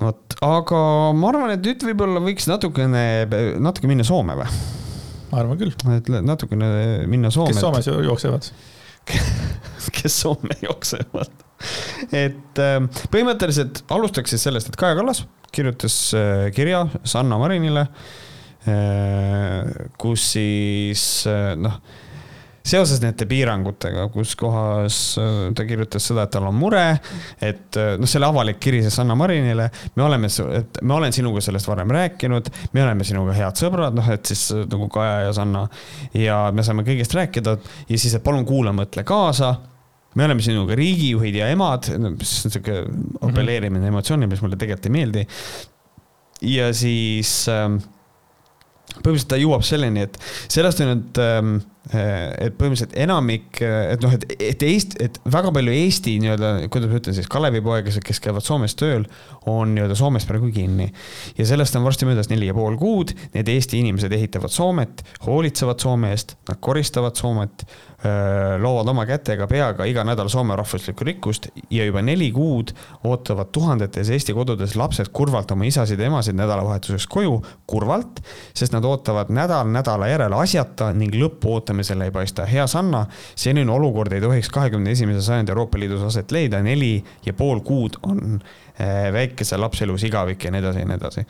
vot, 0.00 0.36
aga 0.44 0.80
ma 1.16 1.30
arvan, 1.30 1.54
et 1.54 1.64
nüüd 1.64 1.86
võib-olla 1.88 2.22
võiks 2.24 2.48
natukene, 2.50 3.04
natuke 3.62 3.90
minna 3.90 4.06
Soome 4.06 4.36
või? 4.38 4.48
ma 5.30 5.40
arvan 5.42 5.60
küll. 5.60 5.74
et 5.96 6.10
natukene 6.22 6.68
minna 7.10 7.32
Soome. 7.34 7.54
kes 7.54 7.62
Soomes 7.64 7.88
jooksevad 7.88 8.50
kes 9.96 10.20
Soome 10.24 10.58
jooksevad? 10.64 11.32
et 12.12 12.60
ähm, 12.60 12.90
põhimõtteliselt 13.14 13.84
alustaks 13.94 14.34
siis 14.34 14.44
sellest, 14.50 14.68
et 14.70 14.78
Kaja 14.80 14.98
Kallas 14.98 15.24
kirjutas 15.54 15.96
äh, 16.18 16.48
kirja 16.54 16.88
Sanna 17.06 17.38
Marinile, 17.38 17.86
äh, 18.66 19.86
kus 20.00 20.32
siis 20.34 21.04
äh, 21.30 21.54
noh 21.60 21.78
seoses 22.64 23.00
nende 23.02 23.26
piirangutega, 23.28 24.06
kus 24.14 24.32
kohas 24.40 24.98
äh, 25.20 25.34
ta 25.56 25.66
kirjutas 25.68 26.06
seda, 26.08 26.24
et 26.24 26.32
tal 26.32 26.46
on 26.48 26.56
mure, 26.56 26.84
et 27.44 27.78
äh, 27.80 27.94
noh, 28.00 28.08
selle 28.08 28.30
avalik 28.30 28.60
kiri 28.62 28.80
siis 28.84 28.96
Sanna 28.96 29.16
Marinile, 29.18 29.68
me 29.98 30.06
oleme, 30.06 30.30
et 30.56 30.80
ma 30.82 30.96
olen 30.96 31.12
sinuga 31.12 31.42
sellest 31.44 31.68
varem 31.68 31.92
rääkinud, 31.92 32.48
me 32.72 32.86
oleme 32.86 33.04
sinuga 33.04 33.36
head 33.36 33.60
sõbrad, 33.60 33.96
noh, 33.98 34.08
et 34.14 34.32
siis 34.32 34.46
äh, 34.56 34.64
nagu 34.70 34.88
Kaja 34.94 35.26
ja 35.26 35.36
Sanna 35.36 35.66
ja 36.16 36.40
me 36.56 36.64
saame 36.64 36.86
kõigest 36.86 37.16
rääkida 37.16 37.58
ja 37.60 37.98
siis, 37.98 38.16
et 38.16 38.24
palun 38.24 38.48
kuula, 38.48 38.72
mõtle 38.76 39.04
kaasa 39.06 39.54
me 40.14 40.24
oleme 40.24 40.44
sinuga 40.46 40.76
riigijuhid 40.78 41.36
ja 41.40 41.50
emad, 41.52 41.90
mis 42.14 42.34
on 42.46 42.54
sihuke 42.54 42.80
apelleerimine 43.20 43.80
mm 43.80 43.84
-hmm. 43.84 43.92
emotsioonile, 43.92 44.30
mis 44.30 44.42
mulle 44.44 44.56
tegelikult 44.56 44.86
ei 44.86 44.92
meeldi. 44.94 45.26
ja 46.42 46.72
siis 46.74 47.48
ähm, 47.48 47.76
põhimõtteliselt 48.94 49.28
ta 49.28 49.36
jõuab 49.40 49.62
selleni, 49.66 50.04
et 50.06 50.18
sellest 50.48 50.80
on 50.80 50.92
nüüd 50.92 51.22
ähm, 51.22 51.56
et 51.92 52.54
põhimõtteliselt 52.56 52.94
enamik, 52.96 53.60
et 53.60 54.04
noh, 54.04 54.12
et, 54.16 54.24
et 54.40 54.62
Eesti, 54.64 54.98
et 55.04 55.18
väga 55.28 55.52
palju 55.52 55.74
Eesti 55.74 56.14
nii-öelda, 56.22 56.52
kuidas 56.72 56.90
ma 56.90 57.00
ütlen 57.00 57.16
siis, 57.16 57.28
Kalevipoegased, 57.30 58.04
kes 58.06 58.22
käivad 58.24 58.46
Soomes 58.46 58.76
tööl, 58.80 59.04
on 59.50 59.74
nii-öelda 59.76 59.96
Soomes 59.98 60.24
praegu 60.28 60.48
kinni. 60.54 60.88
ja 61.36 61.46
sellest 61.46 61.76
on 61.76 61.84
varsti 61.84 62.08
möödas 62.08 62.30
neli 62.32 62.48
ja 62.48 62.56
pool 62.56 62.78
kuud, 62.80 63.12
need 63.36 63.50
Eesti 63.52 63.82
inimesed 63.84 64.12
ehitavad 64.16 64.52
Soomet, 64.54 65.04
hoolitsevad 65.26 65.84
Soome 65.84 66.14
eest, 66.16 66.38
nad 66.48 66.62
koristavad 66.64 67.20
Soomet, 67.20 67.66
loovad 68.60 68.88
oma 68.92 69.06
kätega, 69.08 69.46
peaga 69.48 69.86
iga 69.88 70.02
nädal 70.04 70.28
Soome 70.28 70.56
rahvuslikku 70.58 71.06
rikkust 71.08 71.48
ja 71.72 71.86
juba 71.86 72.02
neli 72.04 72.28
kuud 72.34 72.74
ootavad 73.08 73.48
tuhandetes 73.54 74.10
Eesti 74.12 74.34
kodudes 74.36 74.74
lapsed 74.76 75.08
kurvalt 75.12 75.54
oma 75.54 75.64
isasid 75.64 76.00
ja 76.00 76.10
emasid 76.10 76.36
nädalavahetuseks 76.36 77.06
koju, 77.08 77.38
kurvalt, 77.70 78.20
sest 78.52 78.76
nad 78.76 78.84
ootavad 78.84 79.32
nädal 79.32 79.72
nädala 79.72 80.10
järel 80.10 80.36
asjata 80.36 80.90
ning 80.92 81.16
lõppu 81.16 81.54
ootamisele 81.74 82.04
ei 82.04 82.10
paista. 82.10 82.46
hea 82.46 82.66
Sanna, 82.66 83.06
selline 83.36 83.72
olukord 83.72 84.12
ei 84.12 84.20
tohiks 84.20 84.48
kahekümne 84.48 84.90
esimese 84.90 85.22
sajandi 85.22 85.50
Euroopa 85.50 85.78
Liidus 85.78 86.02
aset 86.02 86.30
leida, 86.32 86.62
neli 86.62 87.04
ja 87.26 87.32
pool 87.34 87.60
kuud 87.60 87.98
on 88.02 88.40
väikese 89.12 89.56
lapse 89.56 89.84
elus 89.84 90.04
igavik 90.04 90.44
ja 90.44 90.50
nii 90.50 90.60
edasi 90.60 90.78
ja 90.78 90.86
nii 90.86 90.96
edasi. 90.96 91.26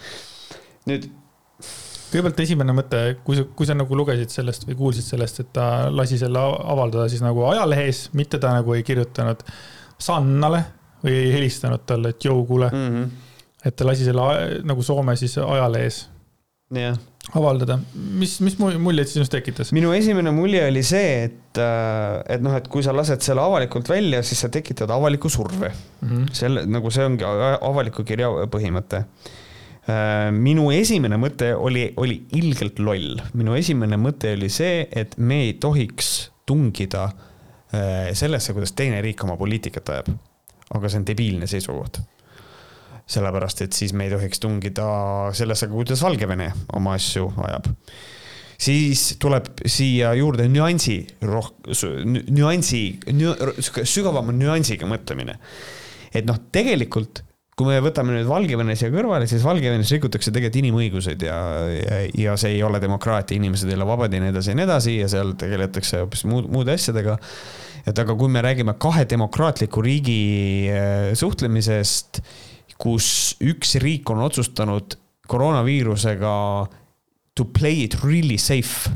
nüüd 0.87 1.09
kõigepealt 2.13 2.41
esimene 2.45 2.75
mõte, 2.77 3.01
kui 3.25 3.37
sa, 3.37 3.45
kui 3.45 3.67
sa 3.67 3.75
nagu 3.75 3.97
lugesid 3.97 4.31
sellest 4.31 4.67
või 4.69 4.77
kuulsid 4.79 5.05
sellest, 5.05 5.41
et 5.41 5.53
ta 5.53 5.91
lasi 5.91 6.19
selle 6.21 6.39
avaldada 6.39 7.09
siis 7.09 7.25
nagu 7.25 7.45
ajalehes, 7.49 8.11
mitte 8.15 8.39
ta 8.39 8.53
nagu 8.55 8.75
ei 8.75 8.85
kirjutanud 8.87 9.43
Sannale 9.99 10.65
või 11.05 11.15
ei 11.15 11.33
helistanud 11.33 11.85
talle, 11.87 12.13
et 12.13 12.25
jõu, 12.25 12.45
kuule 12.47 12.69
mm. 12.73 12.87
-hmm. 12.93 13.11
et 13.65 13.77
ta 13.77 13.87
lasi 13.87 14.05
selle 14.05 14.63
nagu 14.65 14.83
Soome 14.83 15.17
siis 15.17 15.39
ajalehes 15.39 16.05
yeah. 16.77 16.99
Avaldada. 17.33 17.79
mis, 17.95 18.37
mis 18.45 18.59
muljeid 18.61 19.09
sinust 19.11 19.33
tekitas? 19.33 19.73
minu 19.77 19.95
esimene 19.97 20.33
mulje 20.35 20.67
oli 20.69 20.83
see, 20.87 21.15
et, 21.29 21.61
äh, 21.63 22.19
et 22.37 22.45
noh, 22.45 22.57
et 22.59 22.69
kui 22.69 22.85
sa 22.85 22.93
lased 22.97 23.25
selle 23.25 23.45
avalikult 23.45 23.89
välja, 23.89 24.23
siis 24.23 24.45
sa 24.45 24.53
tekitad 24.53 24.91
avaliku 24.91 25.33
surve 25.33 25.71
mm. 25.71 26.11
-hmm. 26.11 26.29
selle, 26.33 26.67
nagu 26.67 26.91
see 26.91 27.07
ongi 27.07 27.25
avaliku 27.25 28.05
kirja 28.05 28.31
põhimõte 28.53 29.05
Äh, 29.85 30.31
minu 30.33 30.71
esimene 30.73 31.19
mõte 31.21 31.51
oli, 31.61 31.91
oli 32.01 32.23
ilgelt 32.39 32.79
loll. 32.81 33.19
minu 33.37 33.53
esimene 33.53 33.99
mõte 34.01 34.31
oli 34.33 34.49
see, 34.49 34.87
et 34.89 35.19
me 35.21 35.43
ei 35.45 35.51
tohiks 35.61 36.31
tungida 36.49 37.03
äh, 37.05 38.09
sellesse, 38.17 38.55
kuidas 38.57 38.73
teine 38.73 39.03
riik 39.05 39.21
oma 39.27 39.37
poliitikat 39.37 39.91
ajab. 39.93 40.09
aga 40.75 40.89
see 40.89 41.03
on 41.03 41.05
debiilne 41.05 41.47
seisukoht. 41.47 42.01
Sellepärast, 43.07 43.65
et 43.67 43.77
siis 43.77 43.93
me 43.93 44.07
ei 44.07 44.15
tohiks 44.15 44.41
tungida 44.41 44.87
sellesse, 45.37 45.69
kuidas 45.73 46.03
Valgevene 46.05 46.51
oma 46.79 46.97
asju 46.99 47.31
ajab 47.49 47.73
siis 48.65 49.17
tuleb 49.21 49.51
siia 49.67 50.13
juurde 50.17 50.47
nüansi, 50.49 51.01
roh-, 51.27 51.53
nüansi, 52.31 52.83
sügavama 53.83 54.33
nüansiga 54.33 54.89
mõtlemine. 54.89 55.39
et 56.15 56.27
noh, 56.27 56.39
tegelikult 56.55 57.25
kui 57.55 57.69
me 57.69 57.77
võtame 57.83 58.17
nüüd 58.17 58.27
Valgevene 58.27 58.75
siia 58.79 58.91
kõrvale, 58.91 59.29
siis 59.31 59.45
Valgevenes 59.47 59.91
rikutakse 59.95 60.33
tegelikult 60.35 60.59
inimõiguseid 60.63 61.23
ja, 61.23 61.37
ja, 61.71 61.99
ja 62.19 62.39
see 62.41 62.57
ei 62.57 62.65
ole 62.67 62.81
demokraatia, 62.83 63.39
inimesed 63.39 63.71
ei 63.71 63.77
ole 63.79 63.87
vabad 63.87 64.15
ja 64.15 64.23
nii 64.23 64.33
edasi 64.35 64.51
ja 64.51 64.59
nii 64.59 64.67
edasi 64.67 64.97
ja 64.97 65.11
seal 65.13 65.35
tegeletakse 65.39 66.03
hoopis 66.03 66.25
muud, 66.31 66.49
muude 66.51 66.75
asjadega. 66.75 67.19
et 67.87 67.99
aga 68.01 68.17
kui 68.19 68.33
me 68.33 68.43
räägime 68.43 68.75
kahe 68.81 69.05
demokraatliku 69.11 69.83
riigi 69.87 70.19
äh, 70.73 71.13
suhtlemisest, 71.19 72.25
kus 72.79 73.37
üks 73.45 73.77
riik 73.83 74.11
on 74.11 74.23
otsustanud 74.25 74.97
koroonaviirusega 75.31 76.35
to 77.35 77.45
play 77.45 77.85
it 77.85 77.97
really 78.05 78.39
safe 78.39 78.91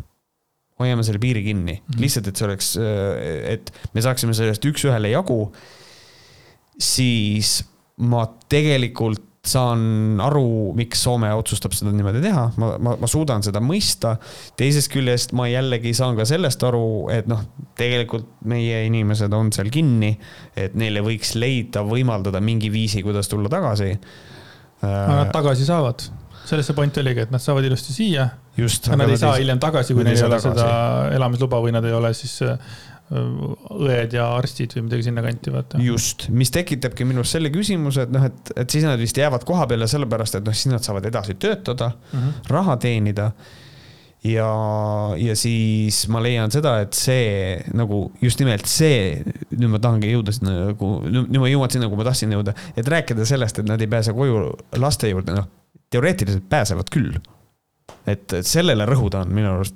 hoiame 0.79 1.05
selle 1.07 1.20
piiri 1.22 1.43
kinni 1.43 1.74
mm, 1.74 1.85
-hmm. 1.85 2.01
lihtsalt, 2.03 2.29
et 2.31 2.37
see 2.37 2.47
oleks, 2.47 2.74
et 3.55 3.72
me 3.95 4.05
saaksime 4.05 4.35
sellest 4.35 4.64
üks-ühele 4.64 5.11
jagu. 5.11 5.53
siis 6.79 7.64
ma 7.99 8.22
tegelikult 8.49 9.28
saan 9.49 10.21
aru, 10.23 10.73
miks 10.79 11.03
Soome 11.05 11.31
otsustab 11.37 11.75
seda 11.77 11.93
niimoodi 11.95 12.23
teha, 12.25 12.45
ma, 12.61 12.71
ma, 12.83 12.95
ma 13.01 13.11
suudan 13.11 13.45
seda 13.47 13.63
mõista. 13.65 14.17
teisest 14.59 14.93
küljest 14.93 15.35
ma 15.39 15.49
jällegi 15.51 15.95
saan 15.97 16.19
ka 16.19 16.27
sellest 16.29 16.63
aru, 16.69 17.09
et 17.15 17.29
noh, 17.31 17.43
tegelikult 17.79 18.29
meie 18.49 18.85
inimesed 18.89 19.35
on 19.37 19.53
seal 19.55 19.73
kinni, 19.75 20.15
et 20.59 20.77
neile 20.79 21.03
võiks 21.05 21.35
leida, 21.39 21.85
võimaldada 21.87 22.43
mingi 22.45 22.73
viisi, 22.73 23.03
kuidas 23.07 23.31
tulla 23.31 23.51
tagasi. 23.53 23.95
Nad 24.83 25.33
tagasi 25.35 25.67
saavad, 25.67 26.05
selles 26.49 26.69
see 26.69 26.77
point 26.77 27.01
oligi, 27.03 27.25
et 27.27 27.33
nad 27.35 27.43
saavad 27.43 27.67
ilusti 27.67 27.95
siia. 27.95 28.29
just. 28.57 28.89
Nad 28.91 29.11
ei 29.11 29.19
saa 29.21 29.37
hiljem 29.39 29.61
tagasi, 29.63 29.95
kui 29.95 30.07
neil 30.07 30.17
ei 30.17 30.25
ole 30.27 30.39
tagasi. 30.39 30.61
seda 30.61 31.17
elamisluba 31.17 31.61
või 31.63 31.75
nad 31.75 31.85
ei 31.87 31.95
ole 31.95 32.13
siis 32.17 32.41
õed 33.09 34.13
ja 34.13 34.27
arstid 34.37 34.75
või 34.77 34.85
midagi 34.89 35.07
sinnakanti, 35.07 35.53
vaata. 35.53 35.79
just, 35.81 36.27
mis 36.35 36.53
tekitabki 36.53 37.07
minus 37.09 37.33
selle 37.33 37.49
küsimuse, 37.53 38.05
et 38.05 38.13
noh, 38.13 38.27
et, 38.29 38.53
et 38.61 38.75
siis 38.75 38.85
nad 38.85 39.01
vist 39.01 39.17
jäävad 39.17 39.47
koha 39.49 39.65
peale 39.71 39.89
sellepärast, 39.89 40.37
et 40.39 40.45
noh, 40.45 40.57
siis 40.57 40.69
nad 40.75 40.85
saavad 40.85 41.09
edasi 41.09 41.39
töötada 41.41 41.95
mm, 41.95 42.19
-hmm. 42.19 42.53
raha 42.53 42.77
teenida. 42.77 43.31
ja, 44.25 44.51
ja 45.17 45.37
siis 45.37 46.03
ma 46.09 46.21
leian 46.23 46.51
seda, 46.51 46.81
et 46.85 46.93
see 46.93 47.57
nagu 47.73 48.11
just 48.21 48.41
nimelt 48.43 48.67
see, 48.67 49.25
nüüd 49.55 49.71
ma 49.73 49.79
tahangi 49.79 50.13
jõuda 50.13 50.35
sinna 50.35 50.57
nagu, 50.73 50.93
nüüd 51.09 51.41
ma 51.41 51.49
jõuan 51.49 51.71
sinna, 51.71 51.89
kuhu 51.89 52.03
ma 52.03 52.09
tahtsin 52.11 52.33
jõuda, 52.37 52.53
et 52.77 52.89
rääkida 52.89 53.25
sellest, 53.25 53.59
et 53.59 53.69
nad 53.69 53.81
ei 53.81 53.89
pääse 53.89 54.13
koju 54.13 54.51
laste 54.77 55.09
juurde, 55.09 55.33
noh, 55.39 55.49
teoreetiliselt 55.91 56.49
pääsevad 56.49 56.91
küll. 56.93 57.17
et, 58.07 58.33
et 58.33 58.47
sellele 58.47 58.85
rõhuda 58.85 59.25
on 59.25 59.33
minu 59.33 59.55
arust 59.55 59.75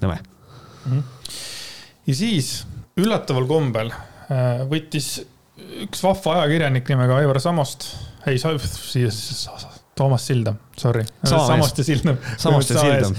nõme 0.00 0.18
mm. 0.18 0.90
-hmm 0.90 1.53
ja 2.06 2.16
siis 2.16 2.50
üllataval 3.00 3.46
kombel 3.50 3.92
äh, 3.92 4.64
võttis 4.70 5.16
üks 5.84 6.02
vahva 6.04 6.40
ajakirjanik 6.40 6.88
nimega 6.90 7.18
Aivar 7.22 7.40
Samost, 7.42 7.88
ei, 8.26 8.38
Toomas 9.94 10.26
Sildam, 10.26 10.56
sorry. 10.76 11.04
Samost 11.22 11.78
ja 11.78 11.84
Sildam. 11.86 12.16
Samost 12.36 12.72
ja 12.74 12.82
Sildam. 12.82 13.18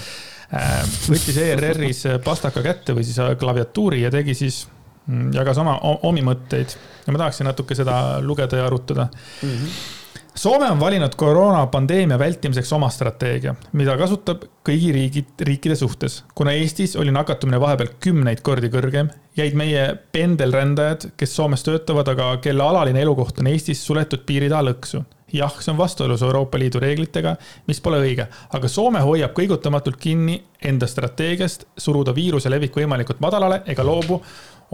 Äh, 0.55 0.79
võttis 1.07 1.38
ERR-is 1.39 2.01
pastaka 2.23 2.63
kätte 2.65 2.95
või 2.97 3.05
siis 3.07 3.17
klaviatuuri 3.39 4.03
ja 4.03 4.11
tegi 4.13 4.36
siis, 4.38 4.65
mm, 5.07 5.31
jagas 5.38 5.59
oma, 5.63 5.77
omi 6.05 6.23
mõtteid 6.25 6.75
ja 7.05 7.13
ma 7.13 7.23
tahaksin 7.23 7.47
natuke 7.47 7.77
seda 7.77 8.19
lugeda 8.21 8.59
ja 8.59 8.67
arutada 8.69 9.07
mm. 9.07 9.53
-hmm 9.53 9.94
Soome 10.36 10.67
on 10.71 10.79
valinud 10.79 11.13
koroonapandeemia 11.15 12.19
vältimiseks 12.19 12.73
oma 12.75 12.89
strateegia, 12.91 13.53
mida 13.71 13.93
kasutab 13.95 14.41
kõigi 14.67 14.89
riigid, 14.91 15.29
riikide 15.47 15.77
suhtes. 15.79 16.23
kuna 16.36 16.51
Eestis 16.51 16.97
oli 16.99 17.11
nakatumine 17.15 17.59
vahepeal 17.59 17.93
kümneid 18.03 18.41
kordi 18.43 18.67
kõrgem, 18.73 19.13
jäid 19.38 19.55
meie 19.55 19.86
pendelrändajad, 20.11 21.13
kes 21.17 21.36
Soomes 21.36 21.63
töötavad, 21.63 22.11
aga 22.11 22.33
kelle 22.43 22.63
alaline 22.67 22.99
elukoht 23.01 23.39
on 23.39 23.47
Eestis 23.47 23.86
suletud 23.88 24.25
piiri 24.27 24.49
taha 24.51 24.67
lõksu. 24.73 25.05
jah, 25.33 25.55
see 25.61 25.71
on 25.71 25.77
vastuolus 25.77 26.21
Euroopa 26.21 26.59
Liidu 26.59 26.79
reeglitega, 26.79 27.38
mis 27.67 27.79
pole 27.81 28.01
õige, 28.03 28.27
aga 28.53 28.67
Soome 28.67 28.99
hoiab 28.99 29.31
kõigutamatult 29.39 29.95
kinni 29.95 30.41
enda 30.61 30.88
strateegiast 30.88 31.63
suruda 31.77 32.11
viiruse 32.15 32.49
levik 32.49 32.75
võimalikult 32.75 33.23
madalale 33.23 33.61
ega 33.65 33.83
loobu 33.83 34.21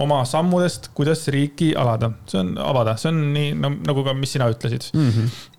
oma 0.01 0.23
sammudest, 0.25 0.91
kuidas 0.97 1.23
riiki 1.33 1.71
alada, 1.77 2.11
see 2.29 2.41
on, 2.41 2.55
avada, 2.57 2.97
see 2.97 3.11
on 3.11 3.23
nii 3.35 3.55
no, 3.59 3.73
nagu 3.87 4.03
ka, 4.07 4.15
mis 4.17 4.33
sina 4.37 4.49
ütlesid 4.51 4.91
mm. 4.93 5.09
-hmm 5.09 5.49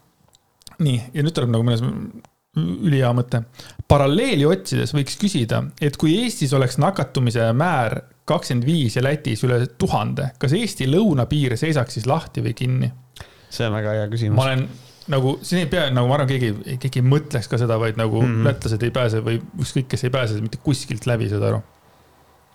nii, 0.82 0.98
ja 1.14 1.24
nüüd 1.24 1.34
tuleb 1.36 1.52
nagu 1.52 1.66
mõnes 1.66 1.82
ülihea 2.58 3.12
mõte. 3.16 3.42
paralleeli 3.88 4.44
otsides 4.48 4.92
võiks 4.92 5.16
küsida, 5.20 5.62
et 5.80 5.96
kui 6.00 6.18
Eestis 6.22 6.52
oleks 6.56 6.78
nakatumise 6.80 7.48
määr 7.56 8.02
kakskümmend 8.28 8.66
viis 8.68 8.96
ja 8.96 9.02
Lätis 9.04 9.42
üle 9.46 9.64
tuhande, 9.80 10.30
kas 10.38 10.54
Eesti 10.56 10.88
lõunapiir 10.90 11.56
seisaks 11.60 11.98
siis 11.98 12.08
lahti 12.08 12.44
või 12.44 12.54
kinni? 12.56 12.92
see 13.52 13.68
on 13.68 13.76
väga 13.76 13.96
hea 13.98 14.08
küsimus. 14.12 14.36
ma 14.36 14.48
olen 14.48 14.66
nagu, 15.12 15.34
siin 15.44 15.64
ei 15.64 15.70
pea, 15.70 15.88
nagu 15.92 16.08
ma 16.08 16.16
arvan, 16.16 16.30
keegi, 16.30 16.76
keegi 16.80 17.00
ei 17.00 17.08
mõtleks 17.08 17.48
ka 17.50 17.60
seda, 17.60 17.78
vaid 17.80 17.98
nagu 18.00 18.20
mm 18.20 18.28
-hmm. 18.28 18.48
lätlased 18.48 18.82
ei 18.82 18.92
pääse 18.94 19.20
või 19.24 19.40
ükskõik, 19.60 19.88
kes 19.92 20.04
ei 20.04 20.12
pääse 20.14 20.40
mitte 20.40 20.60
kuskilt 20.62 21.06
läbi, 21.06 21.28
saad 21.32 21.48
aru. 21.48 21.62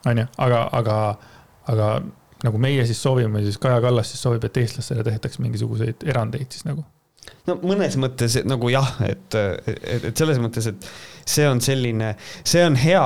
onju, 0.06 0.26
aga, 0.38 0.70
aga, 0.72 0.96
aga 1.72 1.98
nagu 2.46 2.62
meie 2.62 2.86
siis 2.86 3.00
soovime, 3.02 3.42
siis 3.46 3.58
Kaja 3.62 3.82
Kallas 3.82 4.12
siis 4.14 4.22
soovib, 4.22 4.46
et 4.46 4.62
eestlastele 4.62 5.06
tehtaks 5.08 5.42
mingisuguseid 5.42 6.06
erandeid 6.06 6.54
siis 6.54 6.68
nagu 6.68 6.86
no 7.48 7.58
mõnes 7.64 7.98
mõttes 8.00 8.38
nagu 8.48 8.70
jah, 8.72 8.92
et, 9.08 9.36
et, 9.36 10.08
et 10.12 10.12
selles 10.18 10.40
mõttes, 10.42 10.70
et 10.70 10.90
see 11.28 11.48
on 11.50 11.62
selline, 11.64 12.14
see 12.48 12.64
on 12.66 12.78
hea, 12.80 13.04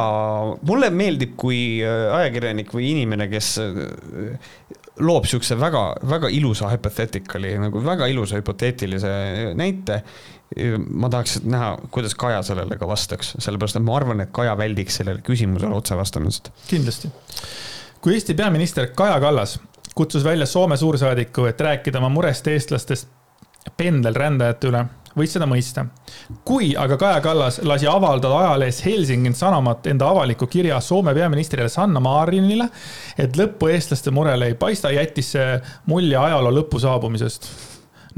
mulle 0.67 0.91
meeldib, 0.93 1.33
kui 1.39 1.81
ajakirjanik 1.85 2.73
või 2.75 2.91
inimene, 2.91 3.29
kes 3.31 3.55
loob 5.01 5.25
siukse 5.29 5.55
väga, 5.59 5.81
väga 6.09 6.29
ilusa 6.33 6.69
hypothetical'i 6.73 7.55
nagu 7.61 7.81
väga 7.85 8.09
ilusa 8.11 8.39
hüpoteetilise 8.39 9.11
näite. 9.57 10.01
ma 10.89 11.07
tahaks 11.09 11.37
näha, 11.47 11.77
kuidas 11.95 12.15
Kaja 12.19 12.41
sellele 12.43 12.75
ka 12.77 12.87
vastaks, 12.87 13.37
sellepärast 13.39 13.77
et 13.79 13.85
ma 13.87 13.95
arvan, 13.95 14.19
et 14.21 14.33
Kaja 14.35 14.57
väldiks 14.59 14.99
sellele 14.99 15.23
küsimusele 15.23 15.73
otse 15.75 15.95
vastamist. 15.95 16.51
kindlasti. 16.67 17.09
Kui 18.01 18.13
Eesti 18.13 18.33
peaminister 18.33 18.87
Kaja 18.95 19.19
Kallas 19.19 19.59
kutsus 19.95 20.23
välja 20.23 20.45
Soome 20.45 20.77
suursaadiku, 20.77 21.45
et 21.45 21.61
rääkida 21.61 21.97
oma 21.97 22.09
murest 22.09 22.47
eestlastest 22.47 23.09
pendelrändajate 23.77 24.69
üle, 24.71 24.85
võis 25.17 25.33
seda 25.35 25.45
mõista. 25.45 25.85
kui 26.45 26.71
aga 26.77 26.97
Kaja 26.97 27.21
Kallas 27.21 27.59
lasi 27.63 27.87
avaldada 27.87 28.37
ajalehes 28.37 28.85
Helsingin 28.85 29.33
Sanomat 29.33 29.87
enda 29.87 30.09
avaliku 30.09 30.47
kirja 30.47 30.79
Soome 30.79 31.13
peaministrile 31.13 31.69
Sanna 31.69 31.99
Marinile, 31.99 32.69
et 33.17 33.37
lõppu 33.37 33.69
eestlaste 33.69 34.11
murele 34.11 34.47
ei 34.47 34.53
paista, 34.55 34.91
jättis 34.91 35.31
see 35.31 35.61
mulje 35.85 36.17
ajaloo 36.17 36.51
lõpu 36.57 36.79
saabumisest 36.79 37.51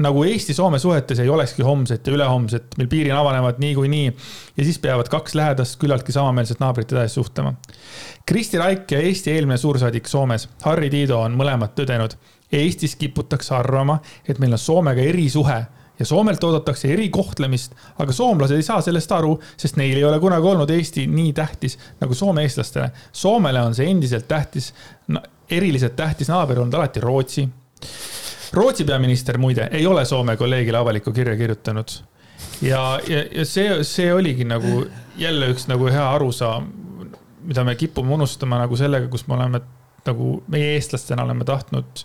nagu 0.02 0.24
Eesti-Soome 0.24 0.78
suhetes 0.78 1.20
ei 1.22 1.28
olekski 1.28 1.62
homset 1.62 2.06
ja 2.06 2.12
ülehomset, 2.12 2.78
mil 2.78 2.88
piirid 2.90 3.14
avanevad 3.14 3.60
niikuinii 3.62 4.06
ja 4.56 4.64
siis 4.64 4.78
peavad 4.78 5.08
kaks 5.12 5.34
lähedast 5.34 5.78
küllaltki 5.80 6.12
samameelset 6.12 6.60
naabrit 6.60 6.92
edasi 6.92 7.14
suhtlema. 7.14 7.54
Kristi 8.26 8.58
Raik 8.58 8.90
ja 8.90 9.00
Eesti 9.00 9.30
eelmine 9.30 9.56
suursaadik 9.56 10.08
Soomes, 10.08 10.48
Harri 10.64 10.90
Tiido 10.90 11.20
on 11.20 11.38
mõlemad 11.38 11.76
tõdenud 11.78 12.16
Eestis 12.54 12.96
kiputakse 12.96 13.54
arvama, 13.54 13.98
et 14.28 14.38
meil 14.38 14.54
on 14.54 14.60
Soomega 14.60 15.02
erisuhe 15.02 15.58
ja 15.98 16.06
Soomelt 16.06 16.44
oodatakse 16.44 16.90
erikohtlemist, 16.92 17.74
aga 17.98 18.12
soomlased 18.12 18.56
ei 18.56 18.66
saa 18.66 18.80
sellest 18.82 19.12
aru, 19.14 19.36
sest 19.56 19.78
neil 19.78 19.96
ei 19.96 20.04
ole 20.04 20.18
kunagi 20.22 20.50
olnud 20.50 20.70
Eesti 20.70 21.06
nii 21.10 21.32
tähtis 21.32 21.78
nagu 22.00 22.14
Soome 22.14 22.42
eestlastele. 22.42 22.90
Soomele 23.12 23.62
on 23.62 23.74
see 23.74 23.90
endiselt 23.90 24.28
tähtis 24.28 24.72
no,, 25.08 25.22
eriliselt 25.50 25.96
tähtis 25.96 26.30
naaber 26.32 26.60
olnud 26.60 26.74
alati 26.74 27.00
Rootsi. 27.00 27.48
Rootsi 28.54 28.84
peaminister 28.86 29.38
muide 29.38 29.68
ei 29.72 29.86
ole 29.86 30.04
Soome 30.04 30.36
kolleegile 30.36 30.78
avalikku 30.78 31.12
kirja 31.12 31.36
kirjutanud. 31.36 31.96
ja, 32.62 33.00
ja, 33.08 33.24
ja 33.32 33.44
see, 33.46 33.84
see 33.84 34.12
oligi 34.14 34.44
nagu 34.44 34.84
jälle 35.18 35.48
üks 35.52 35.66
nagu 35.70 35.88
hea 35.90 36.04
arusaam, 36.14 36.68
mida 37.42 37.64
me 37.64 37.74
kipume 37.74 38.14
unustama 38.14 38.58
nagu 38.62 38.76
sellega, 38.76 39.08
kus 39.10 39.26
me 39.28 39.34
oleme 39.34 39.60
nagu 40.06 40.36
meie 40.48 40.74
eestlastena 40.76 41.24
oleme 41.24 41.44
tahtnud 41.44 42.04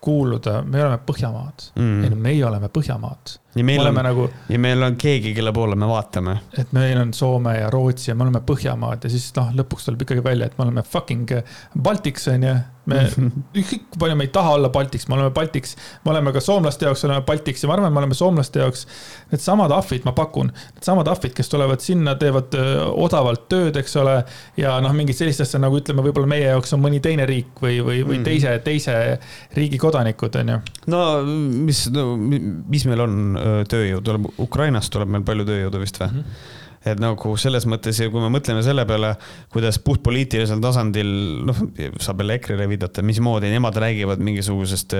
kuuluda, 0.00 0.62
me 0.62 0.80
oleme 0.80 0.98
Põhjamaad 1.06 1.70
mm., 1.74 2.04
ei 2.04 2.10
no 2.10 2.16
meie 2.16 2.44
oleme 2.46 2.70
Põhjamaad. 2.72 3.36
Ja 3.54 3.64
meil 3.64 3.82
on 3.86 3.94
nagu, 3.94 4.28
ja 4.48 4.58
meil 4.62 4.82
on 4.86 4.96
keegi, 5.00 5.34
kelle 5.34 5.52
poole 5.52 5.76
me 5.78 5.88
vaatame. 5.90 6.36
et 6.58 6.72
meil 6.76 6.98
on 7.00 7.14
Soome 7.14 7.56
ja 7.58 7.70
Rootsi 7.70 8.10
ja 8.10 8.14
me 8.14 8.26
oleme 8.26 8.42
Põhjamaad 8.46 9.06
ja 9.06 9.12
siis 9.12 9.30
noh, 9.36 9.50
lõpuks 9.58 9.88
tuleb 9.88 10.04
ikkagi 10.06 10.24
välja, 10.24 10.50
et 10.50 10.58
me 10.58 10.68
oleme 10.68 10.84
fucking 10.86 11.34
Baltics 11.74 12.28
on 12.30 12.46
ju 12.46 12.54
me, 12.88 13.00
ükskõik 13.60 13.86
kui 13.92 14.00
palju 14.02 14.16
me 14.18 14.26
ei 14.26 14.32
taha 14.34 14.54
olla 14.56 14.70
Baltiks, 14.72 15.06
me 15.08 15.16
oleme 15.16 15.32
Baltiks, 15.34 15.74
me 16.04 16.12
oleme 16.14 16.32
ka 16.34 16.42
soomlaste 16.44 16.86
jaoks 16.88 17.04
oleme 17.06 17.24
Baltiks 17.26 17.64
ja 17.64 17.70
ma 17.70 17.76
arvan, 17.76 17.92
me 17.94 18.02
oleme 18.02 18.16
soomlaste 18.16 18.62
jaoks 18.62 18.86
needsamad 19.32 19.72
ahvid, 19.74 20.06
ma 20.08 20.14
pakun, 20.16 20.52
needsamad 20.76 21.10
ahvid, 21.12 21.34
kes 21.36 21.52
tulevad 21.52 21.84
sinna, 21.84 22.16
teevad 22.20 22.54
öö, 22.58 22.86
odavalt 23.04 23.46
tööd, 23.52 23.76
eks 23.80 23.96
ole. 24.00 24.16
ja 24.60 24.76
noh, 24.82 24.94
mingid 24.96 25.18
sellist 25.18 25.44
asja 25.44 25.60
nagu 25.62 25.80
ütleme, 25.80 26.04
võib-olla 26.06 26.30
meie 26.30 26.48
jaoks 26.50 26.74
on 26.76 26.82
mõni 26.84 27.02
teine 27.04 27.26
riik 27.28 27.60
või, 27.62 27.80
või, 27.84 28.02
või 28.06 28.20
mm. 28.20 28.26
teise, 28.26 28.56
teise 28.64 28.96
riigi 29.56 29.80
kodanikud, 29.80 30.40
on 30.40 30.54
ju. 30.54 30.60
no 30.92 31.04
mis 31.26 31.86
no,, 31.94 32.06
mis 32.16 32.86
meil 32.88 33.04
on 33.06 33.20
tööjõud, 33.70 34.04
tuleb 34.06 34.30
Ukrainast 34.42 34.92
tuleb 34.92 35.12
meil 35.16 35.26
palju 35.26 35.46
tööjõudu 35.48 35.84
vist 35.84 36.00
või 36.02 36.10
mm? 36.12 36.24
-hmm 36.24 36.58
et 36.86 37.00
nagu 37.00 37.34
selles 37.40 37.66
mõttes 37.68 37.98
ja 38.00 38.08
kui 38.12 38.22
me 38.22 38.30
mõtleme 38.32 38.62
selle 38.64 38.86
peale, 38.88 39.12
kuidas 39.52 39.78
puhtpoliitilisel 39.84 40.62
tasandil, 40.64 41.10
noh, 41.48 41.58
saab 42.00 42.22
jälle 42.22 42.38
EKRE-le 42.38 42.68
viidata, 42.70 43.04
mismoodi 43.04 43.50
nemad 43.52 43.76
räägivad 43.82 44.22
mingisugusest, 44.24 44.96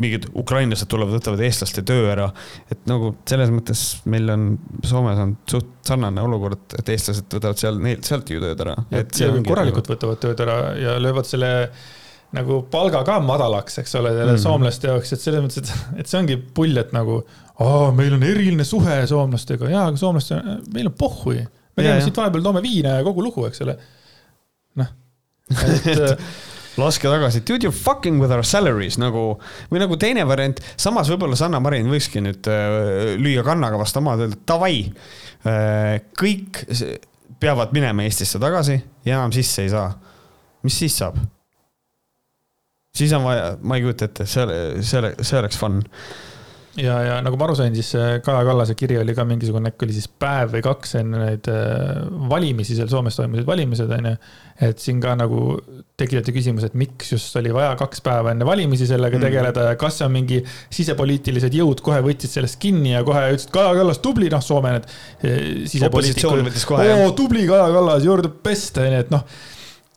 mingid 0.00 0.30
ukrainlased 0.38 0.88
tulevad, 0.88 1.18
võtavad 1.18 1.44
eestlaste 1.44 1.84
töö 1.88 2.08
ära. 2.14 2.30
et 2.72 2.88
nagu 2.88 3.14
selles 3.28 3.52
mõttes 3.52 3.84
meil 4.08 4.32
on, 4.32 4.48
Soomes 4.88 5.20
on 5.20 5.36
suht 5.50 5.68
sarnane 5.88 6.24
olukord, 6.24 6.64
et 6.78 6.88
eestlased 6.94 7.36
võtavad 7.36 7.60
seal, 7.60 7.80
neilt, 7.84 8.08
sealt 8.08 8.32
ju 8.32 8.40
tööd 8.40 8.64
ära. 8.64 8.76
et 8.90 9.12
korralikult 9.44 9.84
nagu... 9.84 9.94
võtavad 9.94 10.24
tööd 10.24 10.44
ära 10.46 10.58
ja 10.80 10.96
löövad 11.02 11.28
selle 11.28 11.52
nagu 12.36 12.60
palga 12.70 13.00
ka 13.08 13.18
madalaks, 13.24 13.78
eks 13.82 13.94
ole, 14.00 14.12
selle 14.16 14.34
mm. 14.34 14.42
soomlaste 14.42 14.90
jaoks, 14.90 15.14
et 15.14 15.22
selles 15.22 15.44
mõttes, 15.44 15.62
et, 15.62 16.02
et 16.02 16.10
see 16.10 16.18
ongi 16.20 16.36
pull, 16.56 16.76
et 16.80 16.92
nagu. 16.96 17.22
aa, 17.64 17.88
meil 17.96 18.18
on 18.18 18.26
eriline 18.26 18.66
suhe 18.68 18.98
soomlastega, 19.10 19.70
jaa, 19.72 19.86
aga 19.88 20.00
soomlaste, 20.00 20.36
meil 20.74 20.90
on 20.90 20.98
pohhui. 20.98 21.40
me 21.40 21.86
teeme 21.86 22.04
siit 22.04 22.20
vahepeal, 22.20 22.44
toome 22.44 22.62
viina 22.64 22.98
ja 22.98 23.06
kogu 23.06 23.24
lugu, 23.24 23.46
eks 23.48 23.64
ole. 23.64 23.78
noh, 24.78 24.92
et 25.94 26.18
laske 26.78 27.08
tagasi, 27.10 27.42
dude 27.48 27.66
you 27.66 27.72
are 27.72 27.76
fucking 27.76 28.20
with 28.22 28.34
our 28.34 28.44
salaries 28.46 28.98
nagu 29.00 29.22
või 29.72 29.80
nagu 29.82 29.96
teine 30.00 30.26
variant, 30.28 30.60
samas 30.78 31.10
võib-olla 31.10 31.38
Sanna 31.38 31.58
Marin 31.64 31.88
võikski 31.90 32.22
nüüd 32.22 32.50
äh, 32.52 33.16
lüüa 33.18 33.42
kannaga 33.46 33.80
vastu 33.80 34.04
maad, 34.04 34.26
öelda 34.26 34.38
davai 34.46 34.84
äh,. 35.48 35.98
kõik 36.18 36.62
peavad 37.40 37.74
minema 37.74 38.04
Eestisse 38.06 38.38
tagasi 38.42 38.78
ja 39.06 39.16
enam 39.16 39.34
sisse 39.34 39.64
ei 39.64 39.72
saa. 39.72 39.90
mis 40.66 40.78
siis 40.78 41.00
saab? 41.00 41.18
Siis 42.98 43.12
on 43.16 43.26
vaja, 43.26 43.52
ma 43.62 43.78
ei 43.78 43.84
kujuta 43.86 44.08
ette, 44.08 44.26
see, 44.28 44.58
see, 44.82 45.14
see 45.22 45.38
oleks 45.40 45.60
fun 45.60 45.82
ja, 46.78 46.96
ja 47.02 47.16
nagu 47.24 47.38
ma 47.38 47.46
aru 47.48 47.56
sain, 47.58 47.74
siis 47.76 47.90
Kaja 48.24 48.42
Kallase 48.46 48.74
kiri 48.78 48.98
oli 49.00 49.14
ka 49.16 49.24
mingisugune, 49.26 49.72
äkki 49.72 49.86
oli 49.86 49.96
siis 49.96 50.08
päev 50.20 50.52
või 50.54 50.62
kaks 50.64 50.94
enne 51.00 51.20
neid 51.22 51.48
äh, 51.50 52.04
valimisi, 52.30 52.76
seal 52.78 52.90
Soomes 52.90 53.18
toimusid 53.18 53.46
valimised, 53.48 53.90
on 53.94 54.10
ju. 54.10 54.14
et 54.68 54.82
siin 54.82 55.00
ka 55.02 55.14
nagu 55.18 55.42
tekitati 55.98 56.34
küsimus, 56.34 56.66
et 56.68 56.76
miks 56.78 57.12
just 57.14 57.36
oli 57.40 57.52
vaja 57.54 57.74
kaks 57.78 58.02
päeva 58.04 58.34
enne 58.34 58.46
valimisi 58.46 58.88
sellega 58.90 59.18
mm. 59.18 59.26
tegeleda 59.26 59.66
ja 59.70 59.78
kas 59.80 60.00
see 60.00 60.08
on 60.08 60.14
mingi 60.14 60.40
sisepoliitilised 60.74 61.58
jõud 61.58 61.82
kohe 61.84 62.00
võtsid 62.04 62.38
sellest 62.38 62.60
kinni 62.62 62.94
ja 62.94 63.04
kohe 63.06 63.24
ütlesid, 63.32 63.52
Kaja 63.54 63.74
Kallas, 63.78 64.02
tubli, 64.04 64.30
noh, 64.32 64.44
Soome 64.44 64.76
need 64.76 64.88
eh, 65.22 65.40
sisepoliitikud. 65.70 66.46
tubli 67.18 67.46
Kaja 67.50 67.72
Kallas, 67.74 68.06
you 68.06 68.14
are 68.14 68.24
the 68.24 68.32
best, 68.32 68.78
on 68.78 68.92
ju, 68.92 69.02
et 69.06 69.14
noh, 69.14 69.26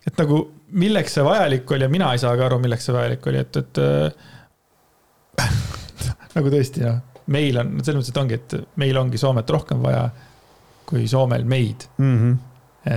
et 0.07 0.17
nagu 0.17 0.45
milleks 0.71 1.17
see 1.17 1.25
vajalik 1.25 1.71
oli 1.71 1.87
ja 1.87 1.91
mina 1.91 2.11
ei 2.15 2.21
saa 2.21 2.35
ka 2.39 2.45
aru, 2.47 2.59
milleks 2.63 2.87
see 2.87 2.95
vajalik 2.95 3.27
oli, 3.31 3.43
et, 3.45 3.61
et 3.61 3.81
äh, 3.83 4.11
nagu 6.35 6.53
tõesti 6.53 6.85
noh, 6.85 7.01
meil 7.31 7.59
on, 7.61 7.73
selles 7.81 7.99
mõttes, 8.01 8.13
et 8.13 8.21
ongi, 8.23 8.39
et 8.39 8.55
meil 8.81 9.01
ongi 9.01 9.21
Soomet 9.21 9.49
rohkem 9.53 9.83
vaja 9.83 10.07
kui 10.89 11.07
Soomel 11.07 11.45
meid 11.47 11.87
mm. 11.97 12.15
-hmm. 12.17 12.33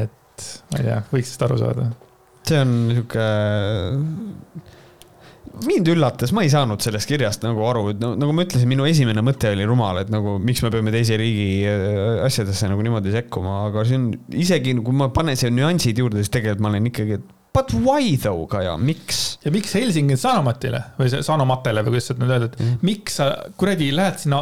et 0.03 0.49
ma 0.72 0.81
ei 0.81 0.89
tea, 0.89 1.03
võiks 1.12 1.29
sellest 1.31 1.47
aru 1.49 1.59
saada. 1.61 1.91
see 2.49 2.61
on 2.61 2.72
niisugune 2.89 3.29
mind 5.62 5.87
üllatas, 5.93 6.33
ma 6.35 6.43
ei 6.43 6.51
saanud 6.51 6.83
sellest 6.83 7.07
kirjast 7.07 7.45
nagu 7.47 7.62
aru, 7.68 7.85
et 7.93 8.01
no, 8.03 8.14
nagu 8.18 8.35
ma 8.35 8.43
ütlesin, 8.47 8.66
minu 8.70 8.87
esimene 8.89 9.22
mõte 9.22 9.53
oli 9.55 9.66
rumal, 9.68 10.01
et 10.03 10.11
nagu 10.11 10.37
miks 10.43 10.64
me 10.64 10.70
peame 10.75 10.91
teise 10.95 11.18
riigi 11.20 11.62
äh, 11.68 12.25
asjadesse 12.27 12.70
nagu 12.70 12.83
niimoodi 12.83 13.14
sekkuma, 13.14 13.61
aga 13.68 13.85
see 13.87 14.01
on 14.01 14.09
isegi 14.35 14.75
kui 14.81 14.97
ma 14.99 15.11
panen 15.14 15.39
siia 15.39 15.53
nüansid 15.55 16.01
juurde, 16.03 16.25
siis 16.25 16.33
tegelikult 16.35 16.64
ma 16.64 16.72
olen 16.72 16.91
ikkagi, 16.91 17.20
et 17.20 17.43
But 17.55 17.71
why 17.79 18.17
though, 18.19 18.49
Kaja, 18.51 18.75
miks? 18.77 19.39
ja 19.45 19.53
miks 19.55 19.77
Helsingi 19.79 20.17
Sanomatile 20.19 20.81
või 20.99 21.13
Sanomatele 21.15 21.85
või 21.85 21.95
kuidas 21.95 22.11
seda 22.11 22.25
nüüd 22.25 22.35
öelda, 22.35 22.49
et 22.51 22.57
mm. 22.59 22.81
miks 22.83 23.21
sa 23.21 23.29
kuradi 23.61 23.93
lähed 23.95 24.19
sinna 24.25 24.41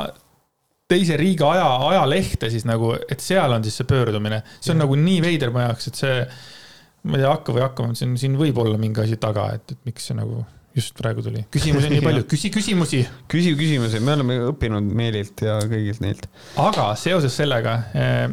teise 0.93 1.17
riigi 1.21 1.45
aja, 1.45 1.67
ajalehte 1.91 2.49
siis 2.53 2.65
nagu, 2.69 2.95
et 2.97 3.21
seal 3.25 3.53
on 3.53 3.65
siis 3.65 3.77
see 3.81 3.89
pöördumine. 3.89 4.43
see 4.61 4.73
on 4.73 4.81
ja. 4.81 4.87
nagu 4.87 4.97
nii 4.99 5.21
veider 5.25 5.53
mu 5.53 5.63
jaoks, 5.63 5.91
et 5.91 6.01
see, 6.01 6.17
ma 7.09 7.19
ei 7.19 7.25
tea, 7.25 7.31
hakka 7.35 7.57
või 7.57 7.65
hakkama, 7.67 7.99
siin, 7.99 8.17
siin 8.21 8.37
võib 8.41 8.59
olla 8.65 8.81
mingi 8.81 9.05
asi 9.05 9.21
taga, 9.21 9.51
et, 9.59 9.77
et 9.77 9.89
miks 9.89 10.09
see 10.09 10.17
nagu 10.19 10.43
just 10.77 10.97
praegu 10.97 11.25
tuli. 11.25 11.45
küsimusi 11.53 11.89
on 11.89 11.95
nii 11.97 12.05
palju, 12.05 12.27
küsi 12.33 12.53
küsimusi. 12.53 13.03
küsi 13.33 13.53
küsimusi, 13.59 14.01
me 14.05 14.17
oleme 14.17 14.39
õppinud 14.51 14.89
Meelilt 15.03 15.45
ja 15.45 15.59
kõigilt 15.69 16.01
neilt. 16.05 16.29
aga 16.61 16.93
seoses 17.01 17.37
sellega 17.37 17.77
eh, 17.93 18.25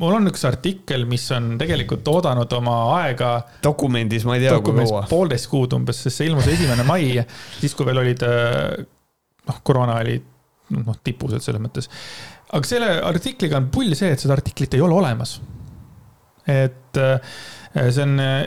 mul 0.00 0.16
on 0.18 0.30
üks 0.30 0.44
artikkel, 0.48 1.06
mis 1.08 1.24
on 1.34 1.54
tegelikult 1.60 2.06
oodanud 2.12 2.52
oma 2.58 2.76
aega. 2.98 3.32
dokumendis, 3.64 4.26
ma 4.28 4.36
ei 4.36 4.44
tea, 4.44 4.56
kui 4.64 4.76
kaua. 4.76 5.04
poolteist 5.10 5.48
kuud 5.52 5.76
umbes, 5.78 6.02
sest 6.04 6.20
see 6.20 6.30
ilmus 6.30 6.48
esimene 6.52 6.84
mai, 6.86 7.14
siis 7.60 7.76
kui 7.76 7.88
veel 7.88 8.02
olid, 8.02 8.24
äh, 8.26 8.86
noh, 9.48 9.60
koroona 9.66 10.00
oli 10.02 10.18
noh, 10.76 10.98
tipus, 11.04 11.36
et 11.36 11.46
selles 11.46 11.62
mõttes. 11.62 11.88
aga 12.52 12.68
selle 12.68 12.90
artikliga 13.08 13.60
on 13.60 13.70
pull 13.72 13.96
see, 13.98 14.12
et 14.12 14.22
seda 14.22 14.36
artiklit 14.36 14.76
ei 14.76 14.84
ole 14.84 14.98
olemas. 15.00 15.38
et 16.46 17.00
äh, 17.02 17.40
see 17.88 18.04
on 18.04 18.20
äh, 18.22 18.40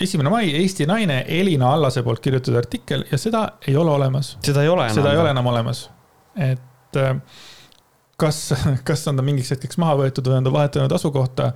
esimene 0.00 0.32
mai, 0.32 0.50
Eesti 0.62 0.88
naine 0.88 1.22
Elina 1.28 1.74
Allase 1.76 2.02
poolt 2.02 2.22
kirjutatud 2.24 2.58
artikkel 2.58 3.04
ja 3.12 3.18
seda 3.20 3.46
ei 3.68 3.76
ole 3.76 3.94
olemas. 3.94 4.36
seda 4.42 4.64
ei 4.66 4.72
ole 4.72 4.88
enam? 4.88 4.98
seda 4.98 5.14
ei 5.14 5.22
ole 5.22 5.30
enam 5.36 5.52
olemas, 5.54 5.86
et 6.34 6.98
kas, 8.20 8.50
kas 8.86 9.06
on 9.10 9.20
ta 9.20 9.26
mingiks 9.26 9.54
hetkeks 9.54 9.80
maha 9.80 9.96
võetud 10.04 10.28
või 10.28 10.40
on 10.40 10.48
ta 10.48 10.54
vahetanud 10.54 10.98
asukohta 11.00 11.52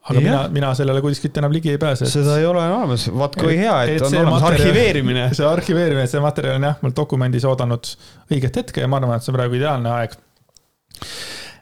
aga 0.00 0.16
ja. 0.16 0.24
mina, 0.24 0.38
mina 0.52 0.70
sellele 0.76 1.02
kuskilt 1.04 1.36
enam 1.40 1.52
ligi 1.52 1.72
ei 1.74 1.80
pääse 1.80 2.06
et.... 2.06 2.12
seda 2.12 2.38
ei 2.40 2.46
ole 2.48 2.62
olemas, 2.62 3.04
vaat 3.12 3.36
kui 3.40 3.56
hea, 3.58 3.74
et, 3.84 3.98
et 3.98 4.06
on 4.06 4.16
olemas 4.22 4.46
arhiveerimine. 4.48 5.26
see 5.36 5.46
arhiveerimine, 5.46 6.06
see 6.10 6.22
materjal 6.24 6.56
on 6.60 6.68
jah, 6.70 6.78
mul 6.84 6.94
dokumendis 6.96 7.44
oodanud 7.48 7.92
õiget 8.32 8.62
hetke 8.62 8.84
ja 8.84 8.88
ma 8.88 9.00
arvan, 9.00 9.20
et 9.20 9.26
see 9.26 9.32
on 9.32 9.38
praegu 9.38 9.60
ideaalne 9.60 9.92
aeg 9.98 10.16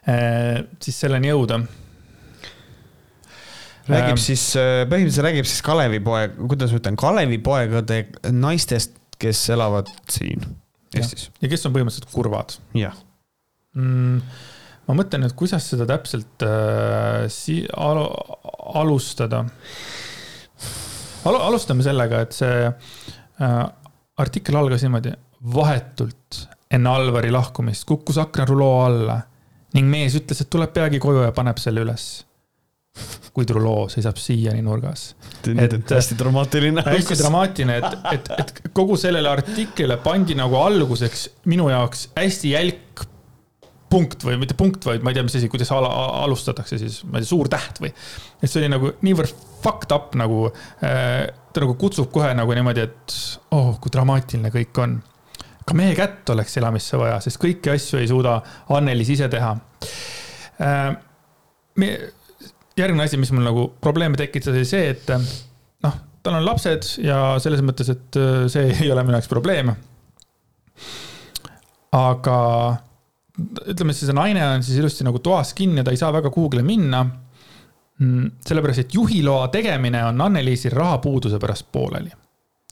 eh,. 0.07 0.63
siis 0.85 1.01
selleni 1.03 1.33
jõuda. 1.33 1.59
räägib 3.89 4.15
eh, 4.15 4.23
siis, 4.23 4.45
põhimõtteliselt 4.55 5.27
räägib 5.27 5.51
siis 5.51 5.65
Kalevipoeg, 5.67 6.39
kuidas 6.39 6.71
ma 6.71 6.81
ütlen, 6.81 7.01
Kalevipoegade 7.03 8.01
naistest, 8.31 8.95
kes 9.19 9.43
elavad 9.51 9.91
siin 10.07 10.47
Eestis. 10.95 11.27
ja 11.43 11.51
kes 11.51 11.67
on 11.67 11.75
põhimõtteliselt 11.75 12.11
kurvad. 12.15 12.55
jah 12.79 12.95
mm,? 13.77 14.21
ma 14.89 14.97
mõtlen 14.97 15.21
nüüd, 15.25 15.35
kuidas 15.37 15.67
seda 15.69 15.85
täpselt 15.89 16.45
äh, 16.45 17.25
si-, 17.33 17.65
al 17.77 18.01
alustada 18.81 19.43
Al. 21.27 21.35
alustame 21.35 21.83
sellega, 21.85 22.23
et 22.23 22.33
see 22.33 22.69
äh, 22.69 23.59
artikkel 24.19 24.57
algas 24.57 24.85
niimoodi. 24.85 25.11
vahetult 25.53 26.45
enne 26.71 26.89
Alvari 26.89 27.31
lahkumist 27.31 27.85
kukkus 27.89 28.17
aknaruloo 28.21 28.79
alla 28.85 29.19
ning 29.77 29.89
mees 29.89 30.15
ütles, 30.17 30.41
et 30.41 30.49
tuleb 30.49 30.73
peagi 30.73 30.99
koju 31.01 31.27
ja 31.27 31.35
paneb 31.35 31.61
selle 31.61 31.85
üles 31.85 32.09
kuid 33.33 33.51
Ruloo 33.53 33.85
seisab 33.91 34.17
siiani 34.19 34.63
nurgas. 34.65 35.13
et 35.47 35.91
hästi 35.93 36.17
dramaatiline. 36.19 36.83
hästi 36.85 37.17
dramaatiline, 37.21 37.77
et, 37.77 38.07
et, 38.13 38.31
et 38.41 38.73
kogu 38.75 38.97
sellele 38.99 39.29
artiklile 39.29 39.99
pandi 40.03 40.35
nagu 40.35 40.57
alguseks 40.59 41.27
minu 41.51 41.69
jaoks 41.69 42.09
hästi 42.17 42.55
jälk 42.55 43.05
punkt 43.89 44.23
või 44.25 44.37
mitte 44.41 44.55
punkt, 44.57 44.85
vaid 44.85 45.03
ma 45.03 45.11
ei 45.11 45.17
tea, 45.17 45.25
mis 45.25 45.35
asi, 45.39 45.49
kuidas 45.51 45.71
ala, 45.73 45.89
alustatakse 46.23 46.77
siis, 46.81 47.01
ma 47.05 47.17
ei 47.17 47.25
tea, 47.25 47.31
suur 47.31 47.49
täht 47.51 47.81
või. 47.81 47.91
et 48.39 48.47
see 48.47 48.61
oli 48.61 48.71
nagu 48.71 48.91
niivõrd 49.05 49.33
fucked 49.63 49.93
up 49.95 50.15
nagu 50.19 50.45
äh,, 50.85 51.25
ta 51.53 51.63
nagu 51.63 51.75
kutsub 51.79 52.11
kohe 52.13 52.31
nagu 52.37 52.55
niimoodi, 52.55 52.85
et 52.85 53.17
oh, 53.55 53.73
kui 53.81 53.93
dramaatiline 53.93 54.51
kõik 54.53 54.81
on. 54.83 54.99
ka 55.65 55.77
mehe 55.77 55.95
kätt 55.97 56.29
oleks 56.33 56.57
elamisse 56.61 56.99
vaja, 57.01 57.19
sest 57.23 57.41
kõiki 57.41 57.73
asju 57.73 58.01
ei 58.01 58.09
suuda 58.09 58.39
Annelis 58.77 59.13
ise 59.15 59.29
teha 59.31 59.55
äh,. 60.61 60.91
järgmine 62.79 63.07
asi, 63.07 63.17
mis 63.17 63.33
mul 63.33 63.47
nagu 63.47 63.69
probleeme 63.81 64.19
tekitas, 64.19 64.53
oli 64.53 64.67
see, 64.69 64.93
et 64.93 65.09
noh, 65.09 65.97
tal 66.23 66.37
on 66.37 66.45
lapsed 66.45 66.93
ja 67.03 67.39
selles 67.41 67.63
mõttes, 67.65 67.89
et 67.91 68.19
äh, 68.21 68.45
see 68.51 68.69
ei 68.83 68.93
ole 68.93 69.03
minu 69.07 69.17
jaoks 69.17 69.31
probleem. 69.31 69.73
aga 71.95 72.37
ütleme 73.73 73.93
siis 73.95 74.09
see 74.09 74.15
naine 74.17 74.43
on 74.45 74.63
siis 74.63 74.79
ilusti 74.81 75.05
nagu 75.07 75.19
toas 75.23 75.53
kinni, 75.57 75.83
ta 75.83 75.93
ei 75.93 75.99
saa 75.99 76.13
väga 76.13 76.31
kuhugile 76.33 76.63
minna. 76.65 77.03
Mm, 77.99 78.31
sellepärast, 78.47 78.85
et 78.85 78.93
juhiloa 78.95 79.49
tegemine 79.51 80.05
on 80.07 80.21
Anneliisil 80.23 80.71
rahapuuduse 80.71 81.39
pärast 81.39 81.67
pooleli. 81.71 82.11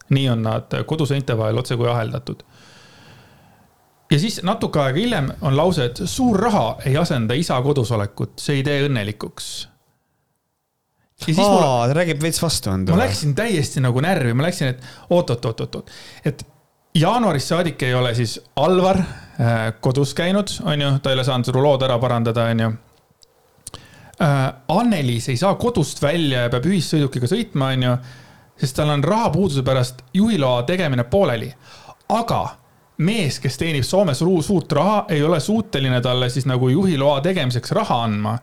nii 0.10 0.30
on 0.30 0.44
nad 0.44 0.72
koduseinte 0.88 1.36
vahel 1.38 1.58
otsekui 1.58 1.90
aheldatud. 1.92 2.44
ja 4.12 4.20
siis 4.20 4.40
natuke 4.44 4.80
aega 4.80 5.00
hiljem 5.00 5.32
on 5.42 5.58
lause, 5.58 5.86
et 5.86 6.00
suur 6.06 6.40
raha 6.40 6.78
ei 6.86 6.98
asenda 6.98 7.34
isa 7.34 7.62
kodusolekut, 7.62 8.40
see 8.40 8.56
ei 8.56 8.64
tee 8.64 8.86
õnnelikuks 8.88 9.50
ja 11.20 11.26
siis 11.26 11.40
Aa, 11.40 11.88
mul. 11.88 11.94
räägib 11.98 12.22
veits 12.22 12.42
vastu 12.42 12.70
enda. 12.70 12.94
ma 12.94 13.04
läksin 13.04 13.36
täiesti 13.36 13.82
nagu 13.84 14.02
närvi, 14.02 14.34
ma 14.34 14.48
läksin, 14.48 14.68
et 14.68 14.84
oot-oot-oot-oot, 15.10 15.92
et 16.26 16.46
jaanuarist 17.00 17.48
saadik 17.48 17.84
ei 17.84 17.94
ole 17.94 18.14
siis 18.16 18.38
Alvar 18.56 18.98
äh, 18.98 19.74
kodus 19.80 20.14
käinud, 20.14 20.48
on 20.64 20.82
ju, 20.82 20.92
ta 21.00 21.12
ei 21.12 21.18
ole 21.18 21.24
saanud 21.24 21.50
rulood 21.54 21.86
ära 21.86 22.00
parandada, 22.00 22.50
on 22.52 22.60
ju 22.60 22.70
äh,. 24.22 24.54
Anneliis 24.68 25.30
ei 25.30 25.38
saa 25.38 25.56
kodust 25.56 26.02
välja 26.02 26.46
ja 26.46 26.50
peab 26.54 26.66
ühissõidukiga 26.66 27.30
sõitma, 27.30 27.74
on 27.76 27.84
ju, 27.84 27.98
sest 28.58 28.80
tal 28.80 28.94
on 28.94 29.04
rahapuuduse 29.04 29.64
pärast 29.64 30.02
juhiloa 30.14 30.64
tegemine 30.64 31.04
pooleli. 31.04 31.54
aga 32.10 32.42
mees, 32.98 33.40
kes 33.40 33.58
teenib 33.58 33.84
Soomes 33.86 34.24
suurt 34.42 34.72
raha, 34.72 35.06
ei 35.10 35.24
ole 35.24 35.40
suuteline 35.40 36.02
talle 36.02 36.30
siis 36.30 36.46
nagu 36.46 36.70
juhiloa 36.70 37.22
tegemiseks 37.22 37.72
raha 37.72 38.04
andma. 38.04 38.38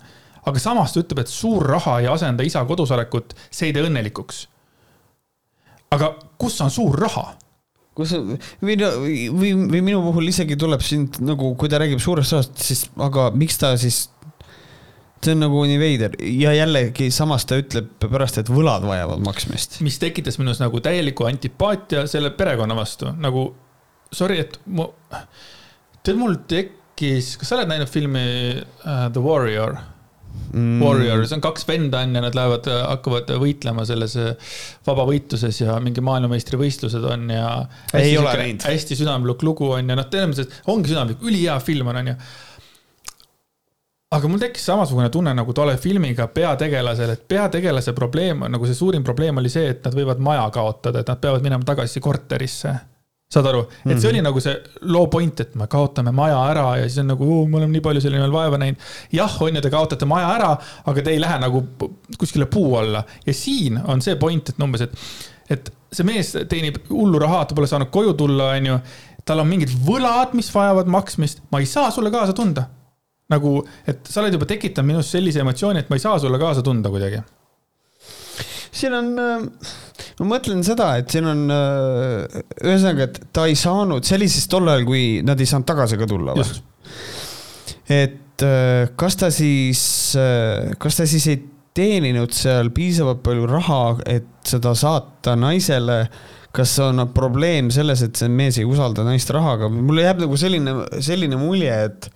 aga 0.47 0.59
samas 0.59 0.93
ta 0.93 1.01
ütleb, 1.01 1.19
et 1.19 1.29
suur 1.29 1.67
raha 1.67 2.01
ei 2.01 2.07
asenda 2.07 2.43
isa 2.43 2.65
kodusolekut, 2.65 3.35
see 3.51 3.67
ei 3.67 3.73
tee 3.73 3.83
õnnelikuks. 3.83 4.47
aga 5.91 6.15
kus 6.39 6.61
on 6.61 6.71
suur 6.71 6.99
raha? 6.99 7.33
Kus 7.95 8.15
või, 8.15 8.75
või, 8.75 9.53
või 9.71 9.83
minu 9.91 10.03
puhul 10.09 10.31
isegi 10.31 10.59
tuleb 10.61 10.83
sind 10.85 11.21
nagu, 11.25 11.53
kui 11.59 11.71
ta 11.71 11.81
räägib 11.83 12.03
suurest 12.03 12.35
rahast, 12.35 12.59
siis 12.63 12.85
aga 13.03 13.29
miks 13.39 13.59
ta 13.61 13.75
siis, 13.81 14.09
see 15.25 15.35
on 15.37 15.45
nagu 15.47 15.63
nii 15.69 15.81
veider 15.81 16.17
ja 16.27 16.53
jällegi 16.57 17.09
samas 17.15 17.47
ta 17.49 17.59
ütleb 17.61 17.93
pärast, 18.03 18.43
et 18.43 18.51
võlad 18.53 18.85
vajavad 18.87 19.23
maksmist. 19.25 19.79
mis 19.87 20.01
tekitas 20.03 20.41
minus 20.43 20.61
nagu 20.63 20.83
täieliku 20.85 21.29
antipaatia 21.31 22.09
selle 22.11 22.35
perekonna 22.35 22.77
vastu, 22.79 23.15
nagu 23.15 23.49
sorry, 24.15 24.43
et 24.45 24.59
mu, 24.67 24.91
tead 26.03 26.19
mul 26.19 26.39
tekkis, 26.51 27.35
kas 27.41 27.51
sa 27.51 27.61
oled 27.61 27.71
näinud 27.71 27.91
filmi 27.91 28.27
uh, 28.59 29.07
The 29.15 29.23
Warrior? 29.23 29.79
Mm. 30.53 30.81
Warrior, 30.83 31.27
see 31.29 31.39
on 31.39 31.45
kaks 31.45 31.67
venda 31.69 32.05
on 32.05 32.15
ja 32.17 32.23
nad 32.25 32.37
lähevad, 32.37 32.71
hakkavad 32.71 33.35
võitlema 33.41 33.85
selles 33.89 34.17
äh, 34.21 34.57
vabavõitluses 34.87 35.61
ja 35.65 35.79
mingi 35.85 36.05
maailmameistrivõistlused 36.05 37.05
on 37.11 37.29
ja. 37.35 37.51
ei 37.99 38.17
ole 38.21 38.35
näinud. 38.41 38.67
hästi 38.69 38.99
südamlik 38.99 39.45
lugu 39.47 39.71
on 39.77 39.93
ja 39.93 39.99
noh, 39.99 40.09
tõenäoliselt 40.11 40.59
ongi 40.73 40.93
südamlik, 40.93 41.23
ülihea 41.25 41.59
film 41.65 41.93
on, 41.93 42.03
on 42.03 42.13
ju 42.15 42.19
aga 44.15 44.31
mul 44.31 44.43
tekkis 44.43 44.67
samasugune 44.69 45.11
tunne 45.11 45.35
nagu 45.35 45.55
tolle 45.57 45.77
filmiga 45.81 46.29
peategelasel, 46.31 47.15
et 47.17 47.29
peategelase 47.29 47.95
probleem 47.97 48.45
on 48.47 48.55
nagu 48.55 48.69
see 48.69 48.79
suurim 48.79 49.05
probleem 49.07 49.41
oli 49.43 49.51
see, 49.53 49.73
et 49.75 49.87
nad 49.87 49.97
võivad 49.97 50.23
maja 50.23 50.47
kaotada, 50.55 51.03
et 51.03 51.11
nad 51.11 51.23
peavad 51.23 51.43
minema 51.45 51.67
tagasi 51.67 52.03
korterisse 52.05 52.75
saad 53.35 53.49
aru, 53.51 53.65
et 53.67 53.75
see 53.75 53.95
mm 53.95 54.01
-hmm. 54.01 54.09
oli 54.11 54.23
nagu 54.23 54.41
see 54.41 54.55
loo 54.95 55.07
point, 55.13 55.41
et 55.41 55.55
me 55.59 55.67
kaotame 55.71 56.13
maja 56.15 56.39
ära 56.51 56.67
ja 56.79 56.89
siis 56.89 56.99
on 57.03 57.11
nagu, 57.13 57.47
me 57.47 57.59
oleme 57.61 57.73
nii 57.77 57.85
palju 57.85 58.03
selle 58.05 58.19
nimel 58.19 58.33
vaeva 58.33 58.59
näinud. 58.61 58.91
jah, 59.13 59.37
on 59.43 59.57
ju, 59.57 59.63
te 59.65 59.71
kaotate 59.71 60.09
maja 60.11 60.31
ära, 60.35 60.51
aga 60.93 61.03
te 61.03 61.15
ei 61.15 61.23
lähe 61.23 61.39
nagu 61.43 61.65
kuskile 62.19 62.47
puu 62.47 62.77
alla 62.81 63.05
ja 63.27 63.35
siin 63.35 63.81
on 63.85 64.03
see 64.03 64.17
point, 64.17 64.49
et 64.49 64.63
umbes, 64.63 64.87
et, 64.87 64.95
et 65.51 65.73
see 65.93 66.07
mees 66.07 66.33
teenib 66.49 66.79
hullu 66.91 67.19
raha, 67.23 67.45
ta 67.45 67.55
pole 67.55 67.71
saanud 67.71 67.91
koju 67.95 68.15
tulla, 68.15 68.55
on 68.59 68.73
ju. 68.73 68.79
tal 69.25 69.41
on 69.41 69.49
mingid 69.49 69.71
võlad, 69.87 70.35
mis 70.37 70.51
vajavad 70.55 70.91
maksmist, 70.93 71.39
ma 71.51 71.61
ei 71.63 71.67
saa 71.67 71.91
sulle 71.91 72.11
kaasa 72.11 72.33
tunda. 72.33 72.69
nagu, 73.33 73.67
et 73.89 74.05
sa 74.07 74.21
oled 74.21 74.35
juba 74.37 74.47
tekitanud 74.47 74.87
minus 74.87 75.11
sellise 75.11 75.41
emotsiooni, 75.41 75.81
et 75.81 75.89
ma 75.91 75.97
ei 75.97 76.03
saa 76.03 76.19
sulle 76.19 76.39
kaasa 76.39 76.63
tunda 76.63 76.91
kuidagi. 76.93 77.23
siin 78.71 78.95
on 78.95 79.19
äh 79.19 79.94
ma 80.21 80.29
mõtlen 80.35 80.63
seda, 80.67 80.93
et 81.01 81.11
siin 81.13 81.27
on 81.31 81.47
äh, 81.53 82.43
ühesõnaga, 82.63 83.09
et 83.09 83.21
ta 83.35 83.47
ei 83.51 83.57
saanud, 83.59 84.05
see 84.07 84.19
oli 84.19 84.29
siis 84.31 84.47
tol 84.51 84.69
ajal, 84.71 84.87
kui 84.89 85.07
nad 85.27 85.41
ei 85.41 85.49
saanud 85.51 85.69
tagasi 85.69 85.99
ka 86.01 86.09
tulla 86.11 86.37
või? 86.39 86.61
et 87.95 88.45
äh, 88.47 88.93
kas 89.01 89.19
ta 89.21 89.33
siis, 89.35 89.83
äh, 90.21 90.75
kas 90.81 91.01
ta 91.01 91.09
siis 91.11 91.27
ei 91.33 91.41
teeninud 91.75 92.35
seal 92.35 92.71
piisavalt 92.75 93.25
palju 93.27 93.49
raha, 93.51 93.83
et 94.07 94.31
seda 94.47 94.77
saata 94.79 95.37
naisele? 95.39 96.05
Kas 96.55 96.71
on 96.79 97.01
probleem 97.11 97.67
selles, 97.75 97.99
et 98.07 98.15
see 98.15 98.29
mees 98.31 98.61
ei 98.61 98.67
usalda 98.69 99.03
naist 99.03 99.27
rahaga, 99.35 99.67
mulle 99.75 100.05
jääb 100.05 100.21
nagu 100.23 100.37
selline, 100.39 100.75
selline 101.03 101.35
mulje, 101.35 101.73
et 101.89 102.07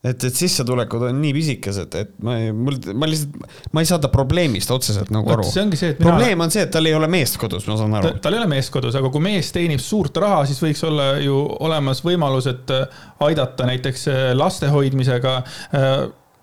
et, 0.00 0.24
et 0.24 0.36
sissetulekud 0.36 1.02
on 1.10 1.18
nii 1.20 1.32
pisikesed, 1.36 1.96
et 2.00 2.12
ma 2.24 2.38
ei, 2.40 2.54
mul, 2.56 2.78
ma 2.96 3.08
lihtsalt, 3.10 3.34
ma 3.76 3.82
ei 3.84 3.88
saa 3.90 4.00
ta 4.00 4.08
probleemist 4.12 4.72
otseselt 4.72 5.12
nagu 5.12 5.34
aru. 5.34 5.44
see 5.44 5.64
ongi 5.64 5.80
see, 5.80 5.92
et 5.92 6.00
mina... 6.00 6.14
probleem 6.14 6.44
on 6.46 6.54
see, 6.54 6.64
et 6.64 6.72
tal 6.72 6.88
ei 6.88 6.96
ole 6.96 7.10
meest 7.12 7.36
kodus, 7.40 7.66
ma 7.68 7.76
saan 7.80 7.98
aru. 7.98 8.14
tal 8.24 8.36
ei 8.36 8.40
ole 8.40 8.48
meest 8.50 8.72
kodus, 8.72 8.96
aga 8.96 9.10
kui 9.12 9.24
mees 9.24 9.52
teenib 9.52 9.82
suurt 9.84 10.16
raha, 10.24 10.46
siis 10.48 10.62
võiks 10.64 10.80
olla 10.88 11.10
ju 11.20 11.42
olemas 11.66 12.00
võimalus, 12.06 12.48
et 12.48 12.72
äh, 12.76 13.02
aidata 13.28 13.68
näiteks 13.68 14.08
äh, 14.08 14.22
laste 14.38 14.72
hoidmisega 14.72 15.36
äh, 15.44 15.92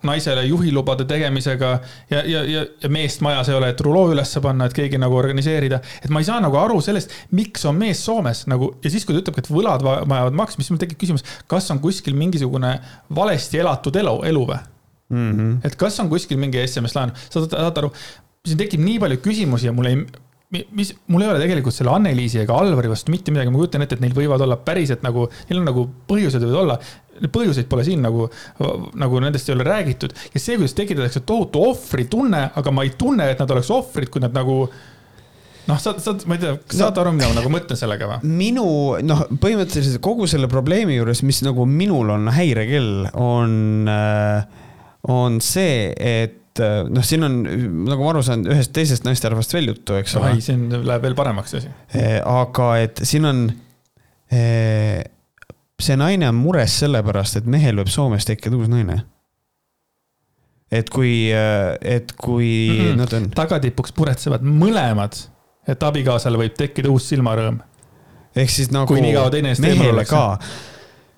naisele 0.08 0.46
juhilubade 0.48 1.06
tegemisega 1.10 1.72
ja, 2.12 2.22
ja, 2.24 2.44
ja, 2.48 2.64
ja 2.84 2.92
meest 2.94 3.22
majas 3.26 3.52
ei 3.52 3.58
ole, 3.58 3.72
et 3.74 3.84
ruloo 3.86 4.12
ülesse 4.14 4.42
panna, 4.44 4.68
et 4.68 4.76
keegi 4.78 5.00
nagu 5.02 5.18
organiseerida. 5.18 5.82
et 6.04 6.10
ma 6.14 6.24
ei 6.24 6.30
saa 6.30 6.40
nagu 6.44 6.60
aru 6.60 6.80
sellest, 6.84 7.14
miks 7.38 7.66
on 7.68 7.78
mees 7.80 8.04
Soomes 8.06 8.46
nagu 8.52 8.74
ja 8.84 8.94
siis, 8.94 9.06
kui 9.06 9.16
ta 9.16 9.24
ütleb, 9.24 9.42
et 9.42 9.52
võlad 9.52 9.84
vajavad 9.86 10.38
maksmist, 10.38 10.68
siis 10.68 10.76
mul 10.76 10.84
tekib 10.84 11.02
küsimus, 11.04 11.26
kas 11.52 11.70
on 11.74 11.82
kuskil 11.84 12.16
mingisugune 12.18 12.78
valesti 13.16 13.62
elatud 13.64 13.96
elu, 14.00 14.16
elu 14.32 14.46
või 14.52 14.62
mm? 15.10 15.32
-hmm. 15.32 15.58
et 15.68 15.76
kas 15.76 16.00
on 16.04 16.10
kuskil 16.10 16.40
mingi 16.40 16.64
SMS 16.68 16.96
laen, 16.98 17.14
saad, 17.30 17.52
saad 17.52 17.84
aru, 17.84 17.92
siin 18.48 18.60
tekib 18.60 18.84
nii 18.84 19.00
palju 19.04 19.22
küsimusi 19.24 19.70
ja 19.70 19.76
mul 19.76 19.92
ei 19.92 20.02
mis, 20.50 20.94
mul 21.12 21.26
ei 21.26 21.30
ole 21.32 21.42
tegelikult 21.42 21.76
selle 21.76 21.92
Anneliisi 21.92 22.40
ega 22.44 22.56
Alvari 22.56 22.92
vastu 22.92 23.12
mitte 23.12 23.34
midagi, 23.36 23.52
ma 23.52 23.60
kujutan 23.60 23.84
ette, 23.84 23.98
et 23.98 24.04
neil 24.04 24.16
võivad 24.16 24.44
olla 24.46 24.56
päriselt 24.64 25.04
nagu, 25.06 25.28
neil 25.50 25.62
on 25.62 25.68
nagu 25.68 25.88
põhjused 26.10 26.44
võivad 26.44 26.62
olla. 26.64 26.78
Põhjuseid 27.34 27.66
pole 27.70 27.84
siin 27.84 28.04
nagu, 28.06 28.28
nagu 29.02 29.24
nendest 29.24 29.50
ei 29.50 29.56
ole 29.56 29.66
räägitud. 29.68 30.14
Ja 30.36 30.40
see, 30.40 30.60
kuidas 30.60 30.78
tekitatakse 30.78 31.24
tohutu 31.28 31.64
ohvritunne, 31.72 32.44
aga 32.60 32.74
ma 32.74 32.86
ei 32.86 32.94
tunne, 33.00 33.32
et 33.34 33.42
nad 33.42 33.52
oleks 33.56 33.74
ohvrid, 33.74 34.12
kui 34.14 34.24
nad 34.24 34.38
nagu 34.38 34.60
noh, 35.68 35.82
sa, 35.82 35.96
sa, 36.00 36.14
ma 36.30 36.38
ei 36.38 36.44
tea, 36.46 36.56
kas 36.62 36.80
saad 36.80 36.96
no, 36.96 37.04
aru, 37.04 37.16
mida 37.18 37.32
ma 37.32 37.40
nagu 37.42 37.52
mõtlen 37.52 37.80
sellega 37.80 38.08
või? 38.12 38.32
minu 38.40 38.68
noh, 39.04 39.26
põhimõtteliselt 39.42 40.00
kogu 40.06 40.30
selle 40.32 40.48
probleemi 40.52 40.96
juures, 40.96 41.26
mis 41.28 41.42
nagu 41.44 41.68
minul 41.68 42.14
on 42.16 42.32
häirekell, 42.32 43.10
on, 43.20 43.58
äh, 43.92 44.46
on 45.12 45.42
see, 45.44 45.90
et 45.98 46.47
äh, 46.64 46.80
noh, 46.90 47.06
siin 47.06 47.24
on, 47.28 47.42
nagu 47.88 48.04
ma 48.04 48.10
aru 48.14 48.24
saan, 48.26 48.46
ühest 48.50 48.74
teisest 48.76 49.06
naisterahvast 49.08 49.54
veel 49.54 49.72
juttu, 49.74 49.98
eks 50.00 50.16
ole. 50.20 50.36
siin 50.42 50.68
läheb 50.72 51.06
veel 51.08 51.16
paremaks 51.18 51.60
asi. 51.60 51.72
Äh, 51.96 52.18
aga 52.22 52.74
et 52.84 53.04
siin 53.08 53.26
on 53.30 53.46
see 55.82 55.98
naine 56.00 56.30
on 56.30 56.38
mures 56.40 56.80
sellepärast, 56.82 57.42
et 57.42 57.50
mehel 57.50 57.78
võib 57.82 57.92
Soomes 57.92 58.26
tekkida 58.28 58.58
uus 58.58 58.70
naine. 58.72 59.04
et 60.72 60.90
kui, 60.92 61.30
et 61.32 62.12
kui 62.20 62.70
mm 62.70 62.80
-hmm. 62.80 62.96
nad 62.98 63.14
on. 63.14 63.30
tagatipuks 63.32 63.94
muretsevad 63.98 64.42
mõlemad, 64.42 65.16
et 65.68 65.84
abikaasale 65.84 66.38
võib 66.38 66.58
tekkida 66.58 66.90
uus 66.90 67.08
silmarõõm. 67.12 67.60
ehk 68.36 68.50
siis 68.50 68.72
nagu. 68.72 68.88
kui 68.88 69.02
nii 69.02 69.14
kaua 69.14 69.30
teine 69.30 69.50
eest 69.50 69.64
eemal 69.64 69.94
oleks. 69.94 70.12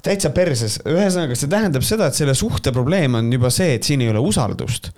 täitsa 0.04 0.30
perses, 0.30 0.80
ühesõnaga, 0.86 1.36
see 1.36 1.50
tähendab 1.50 1.82
seda, 1.82 2.08
et 2.08 2.14
selle 2.14 2.34
suhte 2.34 2.72
probleem 2.72 3.16
on 3.16 3.34
juba 3.34 3.50
see, 3.50 3.74
et 3.74 3.84
siin 3.84 4.02
ei 4.02 4.10
ole 4.10 4.20
usaldust 4.20 4.92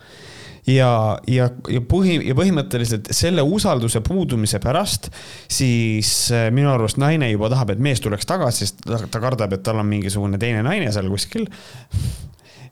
ja, 0.68 1.18
ja, 1.28 1.50
ja 1.72 1.82
põhi, 1.82 2.18
ja 2.28 2.36
põhimõtteliselt 2.38 3.12
selle 3.16 3.46
usalduse 3.46 4.02
puudumise 4.06 4.62
pärast 4.64 5.10
siis 5.52 6.12
äh, 6.36 6.50
minu 6.54 6.72
arust 6.74 7.02
naine 7.02 7.32
juba 7.32 7.50
tahab, 7.54 7.74
et 7.74 7.82
mees 7.82 8.04
tuleks 8.04 8.30
tagasi, 8.30 8.68
sest 8.68 8.84
ta, 8.86 9.02
ta 9.02 9.24
kardab, 9.24 9.56
et 9.56 9.64
tal 9.66 9.82
on 9.82 9.90
mingisugune 9.90 10.42
teine 10.42 10.62
naine 10.66 10.92
seal 10.94 11.10
kuskil 11.12 11.48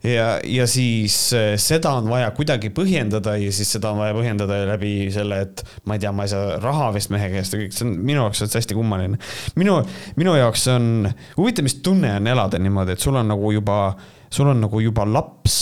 ja, 0.06 0.38
ja 0.44 0.66
siis 0.70 1.16
äh, 1.36 1.54
seda 1.60 1.96
on 1.98 2.08
vaja 2.10 2.30
kuidagi 2.36 2.70
põhjendada 2.74 3.34
ja 3.40 3.50
siis 3.54 3.74
seda 3.74 3.92
on 3.92 4.00
vaja 4.04 4.14
põhjendada 4.16 4.62
läbi 4.70 4.94
selle, 5.14 5.42
et 5.48 5.64
ma 5.84 5.96
ei 5.96 6.04
tea, 6.04 6.14
ma 6.14 6.26
ei 6.26 6.32
saa 6.32 6.56
raha 6.62 6.90
vist 6.96 7.12
mehe 7.14 7.28
käest 7.34 7.56
ja 7.56 7.62
kõik, 7.64 7.76
see 7.76 7.88
on 7.88 7.98
minu 7.98 8.22
jaoks 8.22 8.46
on 8.46 8.54
hästi 8.54 8.78
kummaline. 8.78 9.20
minu, 9.60 9.80
minu 10.20 10.38
jaoks 10.38 10.66
on, 10.76 11.10
huvitav, 11.36 11.66
mis 11.66 11.80
tunne 11.84 12.14
on 12.20 12.32
elada 12.32 12.62
niimoodi, 12.62 12.96
et 12.96 13.02
sul 13.02 13.18
on 13.18 13.34
nagu 13.34 13.54
juba, 13.54 13.82
sul 14.30 14.54
on 14.54 14.68
nagu 14.68 14.82
juba 14.86 15.08
laps 15.10 15.60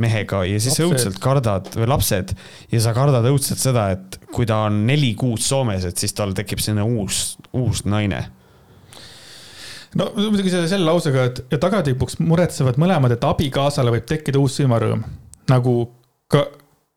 mehega 0.00 0.42
ja 0.48 0.58
siis 0.58 0.78
lapsed. 0.78 0.88
õudselt 0.88 1.22
kardad, 1.22 1.70
või 1.76 1.88
lapsed, 1.90 2.34
ja 2.72 2.82
sa 2.82 2.94
kardad 2.96 3.26
õudselt 3.30 3.62
seda, 3.62 3.90
et 3.96 4.20
kui 4.34 4.48
ta 4.48 4.64
on 4.68 4.84
neli 4.88 5.14
kuud 5.18 5.42
Soomes, 5.44 5.86
et 5.88 6.00
siis 6.00 6.14
tal 6.16 6.34
tekib 6.36 6.62
selline 6.62 6.86
uus, 6.86 7.38
uus 7.56 7.84
naine 7.88 8.24
no 9.98 10.10
muidugi 10.16 10.52
selle, 10.52 10.68
selle 10.70 10.86
lausega, 10.86 11.26
et 11.30 11.40
ja 11.54 11.58
tagatipuks 11.62 12.20
muretsevad 12.22 12.78
mõlemad, 12.80 13.14
et 13.14 13.26
abikaasale 13.26 13.94
võib 13.96 14.06
tekkida 14.08 14.40
uus 14.42 14.58
silmarõõm. 14.60 15.02
nagu 15.50 15.74
ka 16.30 16.46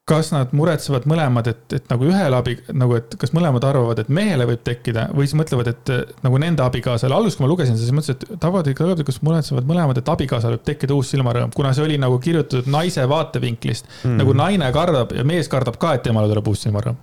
kas 0.03 0.33
nad 0.33 0.51
muretsevad 0.51 1.05
mõlemad, 1.07 1.47
et, 1.47 1.61
et 1.77 1.85
nagu 1.87 2.03
ühele 2.09 2.35
abi, 2.35 2.57
nagu, 2.75 2.97
et 2.99 3.13
kas 3.19 3.31
mõlemad 3.35 3.63
arvavad, 3.63 4.01
et 4.03 4.09
mehele 4.11 4.43
võib 4.49 4.63
tekkida 4.67 5.05
või 5.15 5.29
siis 5.29 5.37
mõtlevad, 5.39 5.69
et 5.71 5.91
nagu 6.25 6.41
nende 6.43 6.65
abikaasale, 6.65 7.15
alguses 7.15 7.37
kui 7.39 7.45
ma 7.45 7.51
lugesin 7.53 7.79
siis 7.79 7.93
mõtlesin, 7.95 8.19
et 8.19 9.05
kas 9.07 9.21
muretsevad 9.23 9.69
mõlemad, 9.69 10.01
et 10.01 10.11
abikaasale 10.11 10.57
võib 10.57 10.65
tekkida 10.67 10.97
uus 10.97 11.13
silmarõõm, 11.13 11.53
kuna 11.55 11.71
see 11.71 11.85
oli 11.85 12.01
nagu 12.03 12.19
kirjutatud 12.19 12.67
naise 12.71 13.05
vaatevinklist. 13.07 13.87
Mm.. 14.03 14.19
nagu 14.19 14.35
naine 14.35 14.67
kardab 14.75 15.15
ja 15.15 15.23
mees 15.27 15.47
kardab 15.51 15.79
ka, 15.79 15.95
et 15.95 16.03
temale 16.03 16.27
tuleb 16.31 16.51
uus 16.51 16.65
silmarõõm. 16.65 16.99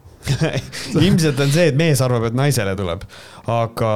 Ilmselt 1.01 1.41
on 1.41 1.55
see, 1.55 1.71
et 1.73 1.81
mees 1.81 2.05
arvab, 2.05 2.29
et 2.29 2.37
naisele 2.37 2.77
tuleb, 2.77 3.09
aga, 3.49 3.95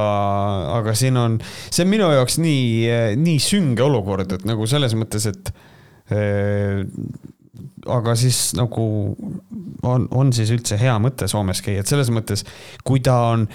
aga 0.79 0.97
siin 0.97 1.21
on, 1.21 1.37
see 1.69 1.85
on 1.85 1.93
minu 1.93 2.09
jaoks 2.09 2.39
nii, 2.41 3.21
nii 3.21 3.37
sünge 3.51 3.85
olukord, 3.85 4.33
et 4.33 4.49
nagu 4.49 4.65
selles 4.69 4.97
mõttes, 4.97 5.29
et 5.29 5.53
aga 7.91 8.15
siis 8.19 8.53
nagu 8.57 8.85
on, 9.83 10.07
on 10.11 10.31
siis 10.35 10.51
üldse 10.55 10.77
hea 10.79 10.95
mõte 11.01 11.27
Soomes 11.31 11.61
käia, 11.65 11.83
et 11.83 11.91
selles 11.91 12.11
mõttes, 12.13 12.45
kui 12.85 13.03
ta 13.05 13.17
on 13.33 13.47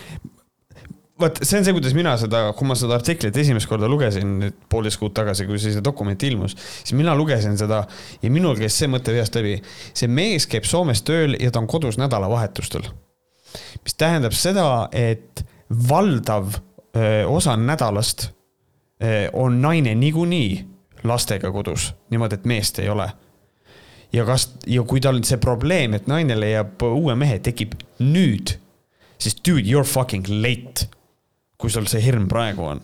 vot 1.20 1.40
see 1.42 1.58
on 1.58 1.66
see, 1.66 1.74
kuidas 1.76 1.94
mina 1.96 2.14
seda, 2.20 2.42
kui 2.56 2.68
ma 2.68 2.76
seda 2.78 2.96
artiklit 2.98 3.36
esimest 3.42 3.68
korda 3.70 3.88
lugesin 3.90 4.32
nüüd 4.40 4.56
poolteist 4.72 5.00
kuud 5.00 5.14
tagasi, 5.16 5.46
kui 5.48 5.60
see 5.60 5.82
dokument 5.84 6.22
ilmus, 6.26 6.56
siis 6.56 6.94
mina 6.98 7.14
lugesin 7.18 7.58
seda 7.60 7.82
ja 8.22 8.32
minul 8.32 8.58
käis 8.58 8.78
see 8.80 8.90
mõte 8.90 9.14
peast 9.14 9.36
läbi. 9.38 9.58
see 9.94 10.08
mees 10.08 10.48
käib 10.50 10.68
Soomes 10.68 11.04
tööl 11.06 11.36
ja 11.40 11.52
ta 11.52 11.62
on 11.62 11.68
kodus 11.70 11.98
nädalavahetustel. 12.00 12.88
mis 13.84 13.94
tähendab 13.98 14.36
seda, 14.36 14.88
et 14.92 15.44
valdav 15.88 16.54
öö, 16.96 17.26
osa 17.26 17.56
nädalast 17.56 18.30
öö, 19.02 19.28
on 19.32 19.60
naine 19.62 19.94
niikuinii 19.94 20.66
lastega 21.04 21.52
kodus, 21.52 21.94
niimoodi, 22.10 22.34
et 22.34 22.44
meest 22.44 22.78
ei 22.78 22.88
ole 22.88 23.08
ja 24.12 24.24
kas, 24.28 24.48
ja 24.66 24.82
kui 24.88 25.02
tal 25.02 25.20
see 25.26 25.38
probleem, 25.42 25.94
et 25.96 26.08
naine 26.10 26.36
leiab 26.38 26.82
uue 26.86 27.14
mehe, 27.18 27.38
tekib 27.42 27.76
nüüd, 28.02 28.56
siis 29.20 29.36
dude, 29.44 29.66
you 29.68 29.80
are 29.80 29.88
fucking 29.88 30.26
late. 30.42 30.88
kui 31.60 31.68
sul 31.68 31.84
see 31.92 32.00
hirm 32.00 32.24
praegu 32.28 32.64
on. 32.64 32.78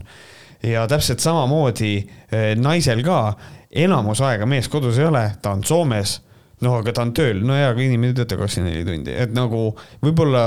ja 0.62 0.82
täpselt 0.88 1.22
samamoodi 1.24 1.92
eh, 2.30 2.52
naisel 2.60 3.02
ka, 3.04 3.36
enamus 3.70 4.20
aega 4.20 4.46
mees 4.46 4.68
kodus 4.68 4.98
ei 4.98 5.06
ole, 5.08 5.24
ta 5.42 5.54
on 5.56 5.64
Soomes, 5.64 6.20
no 6.60 6.78
aga 6.80 6.92
ta 6.92 7.04
on 7.06 7.12
tööl, 7.16 7.42
no 7.44 7.56
hea, 7.56 7.70
aga 7.72 7.82
inimene 7.82 8.12
ei 8.12 8.18
tööta 8.20 8.38
kakskümmend 8.40 8.74
neli 8.74 8.88
tundi, 8.88 9.14
et 9.16 9.32
nagu 9.36 9.68
võib-olla 10.04 10.46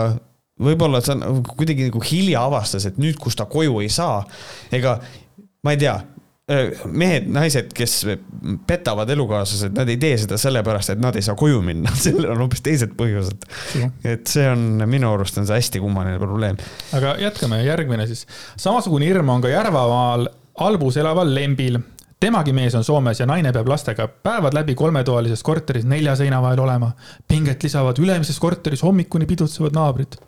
võib-olla 0.60 1.02
ta 1.04 1.16
nagu 1.18 1.44
kuidagi 1.56 1.88
nagu 1.88 2.02
hilja 2.04 2.44
avastas, 2.48 2.86
et 2.90 3.00
nüüd, 3.02 3.18
kus 3.22 3.38
ta 3.40 3.48
koju 3.50 3.80
ei 3.84 3.90
saa, 3.94 4.22
ega 4.76 4.98
ma 5.64 5.76
ei 5.76 5.82
tea, 5.82 5.96
mehed, 6.90 7.28
naised, 7.30 7.70
kes 7.78 7.96
petavad 8.68 9.10
elukaaslased, 9.14 9.74
nad 9.78 9.90
ei 9.90 10.00
tee 10.02 10.16
seda 10.24 10.38
sellepärast, 10.42 10.96
et 10.96 11.02
nad 11.02 11.16
ei 11.18 11.26
saa 11.26 11.38
koju 11.40 11.62
minna, 11.66 11.94
sellel 12.06 12.32
on 12.34 12.44
hoopis 12.46 12.64
teised 12.66 12.96
põhjused. 13.00 13.46
et 14.08 14.28
see 14.30 14.48
on, 14.50 14.84
minu 14.90 15.12
arust 15.14 15.38
on 15.42 15.48
see 15.50 15.60
hästi 15.60 15.84
kummaline 15.84 16.18
probleem. 16.22 16.58
aga 16.98 17.16
jätkame, 17.22 17.62
järgmine 17.68 18.08
siis. 18.10 18.26
samasugune 18.58 19.08
hirm 19.10 19.30
on 19.30 19.46
ka 19.46 19.54
Järvamaal 19.54 20.28
albus 20.66 20.98
elaval 20.98 21.34
Lembil 21.36 21.80
temagi 22.20 22.54
mees 22.54 22.76
on 22.76 22.84
Soomes 22.84 23.20
ja 23.20 23.28
naine 23.30 23.54
peab 23.56 23.70
lastega 23.70 24.08
päevad 24.08 24.58
läbi 24.58 24.76
kolmetoalises 24.76 25.44
korteris 25.44 25.86
nelja 25.86 26.16
seina 26.20 26.42
vahel 26.42 26.60
olema. 26.66 26.92
pinget 27.28 27.64
lisavad 27.64 28.00
ülemises 28.00 28.40
korteris 28.40 28.84
hommikuni 28.84 29.26
pidutsevad 29.26 29.78
naabrid 29.78 30.20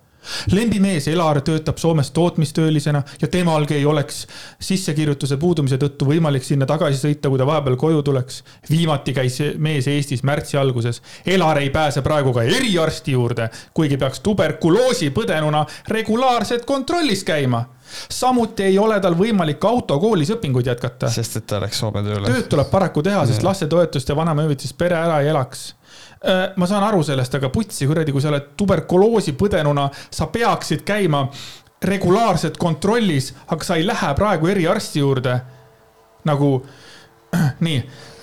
lembimees 0.52 1.08
Elar 1.08 1.42
töötab 1.42 1.78
Soomes 1.78 2.12
tootmistöölisena 2.12 3.04
ja 3.22 3.28
temalgi 3.28 3.76
ei 3.76 3.86
oleks 3.86 4.28
sissekirjutuse 4.60 5.38
puudumise 5.38 5.78
tõttu 5.82 6.08
võimalik 6.10 6.46
sinna 6.46 6.66
tagasi 6.70 7.02
sõita, 7.02 7.30
kui 7.30 7.42
ta 7.42 7.46
vahepeal 7.46 7.76
koju 7.76 8.04
tuleks. 8.04 8.44
viimati 8.70 9.14
käis 9.14 9.40
mees 9.58 9.88
Eestis 9.88 10.24
märtsi 10.24 10.58
alguses. 10.58 11.02
Elar 11.26 11.58
ei 11.58 11.70
pääse 11.70 12.02
praegu 12.02 12.34
ka 12.34 12.44
eriarsti 12.44 13.12
juurde, 13.12 13.50
kuigi 13.74 13.98
peaks 13.98 14.20
tuberkuloosi 14.20 15.10
põdenuna 15.10 15.66
regulaarselt 15.88 16.66
kontrollis 16.66 17.24
käima 17.24 17.66
samuti 18.10 18.64
ei 18.64 18.78
ole 18.80 19.00
tal 19.00 19.18
võimalik 19.20 19.66
autokoolis 19.68 20.32
õpinguid 20.32 20.70
jätkata. 20.72 21.10
sest 21.10 21.38
et 21.42 21.48
ta 21.48 21.60
läks 21.60 21.80
Soome 21.80 22.04
tööle. 22.04 22.28
tööd 22.28 22.48
tuleb 22.48 22.70
paraku 22.72 23.04
teha, 23.04 23.26
sest 23.28 23.44
lastetoetust 23.44 24.10
ja 24.10 24.16
vanemahüvitist 24.16 24.78
pere 24.78 24.96
ära 24.96 25.22
ei 25.22 25.28
elaks 25.34 25.74
ma 26.56 26.68
saan 26.70 26.84
aru 26.86 27.02
sellest, 27.04 27.34
aga 27.36 27.50
putsi 27.50 27.88
kuradi, 27.90 28.14
kui 28.14 28.22
sa 28.22 28.30
oled 28.30 28.52
tuberkuloosi 28.58 29.34
põdenuna, 29.40 29.88
sa 30.14 30.28
peaksid 30.30 30.84
käima 30.86 31.24
regulaarselt 31.82 32.60
kontrollis, 32.62 33.32
aga 33.50 33.66
sa 33.66 33.80
ei 33.80 33.88
lähe 33.88 34.14
praegu 34.18 34.48
eriarsti 34.54 35.02
juurde. 35.02 35.40
nagu 36.22 36.66
nii 37.66 37.78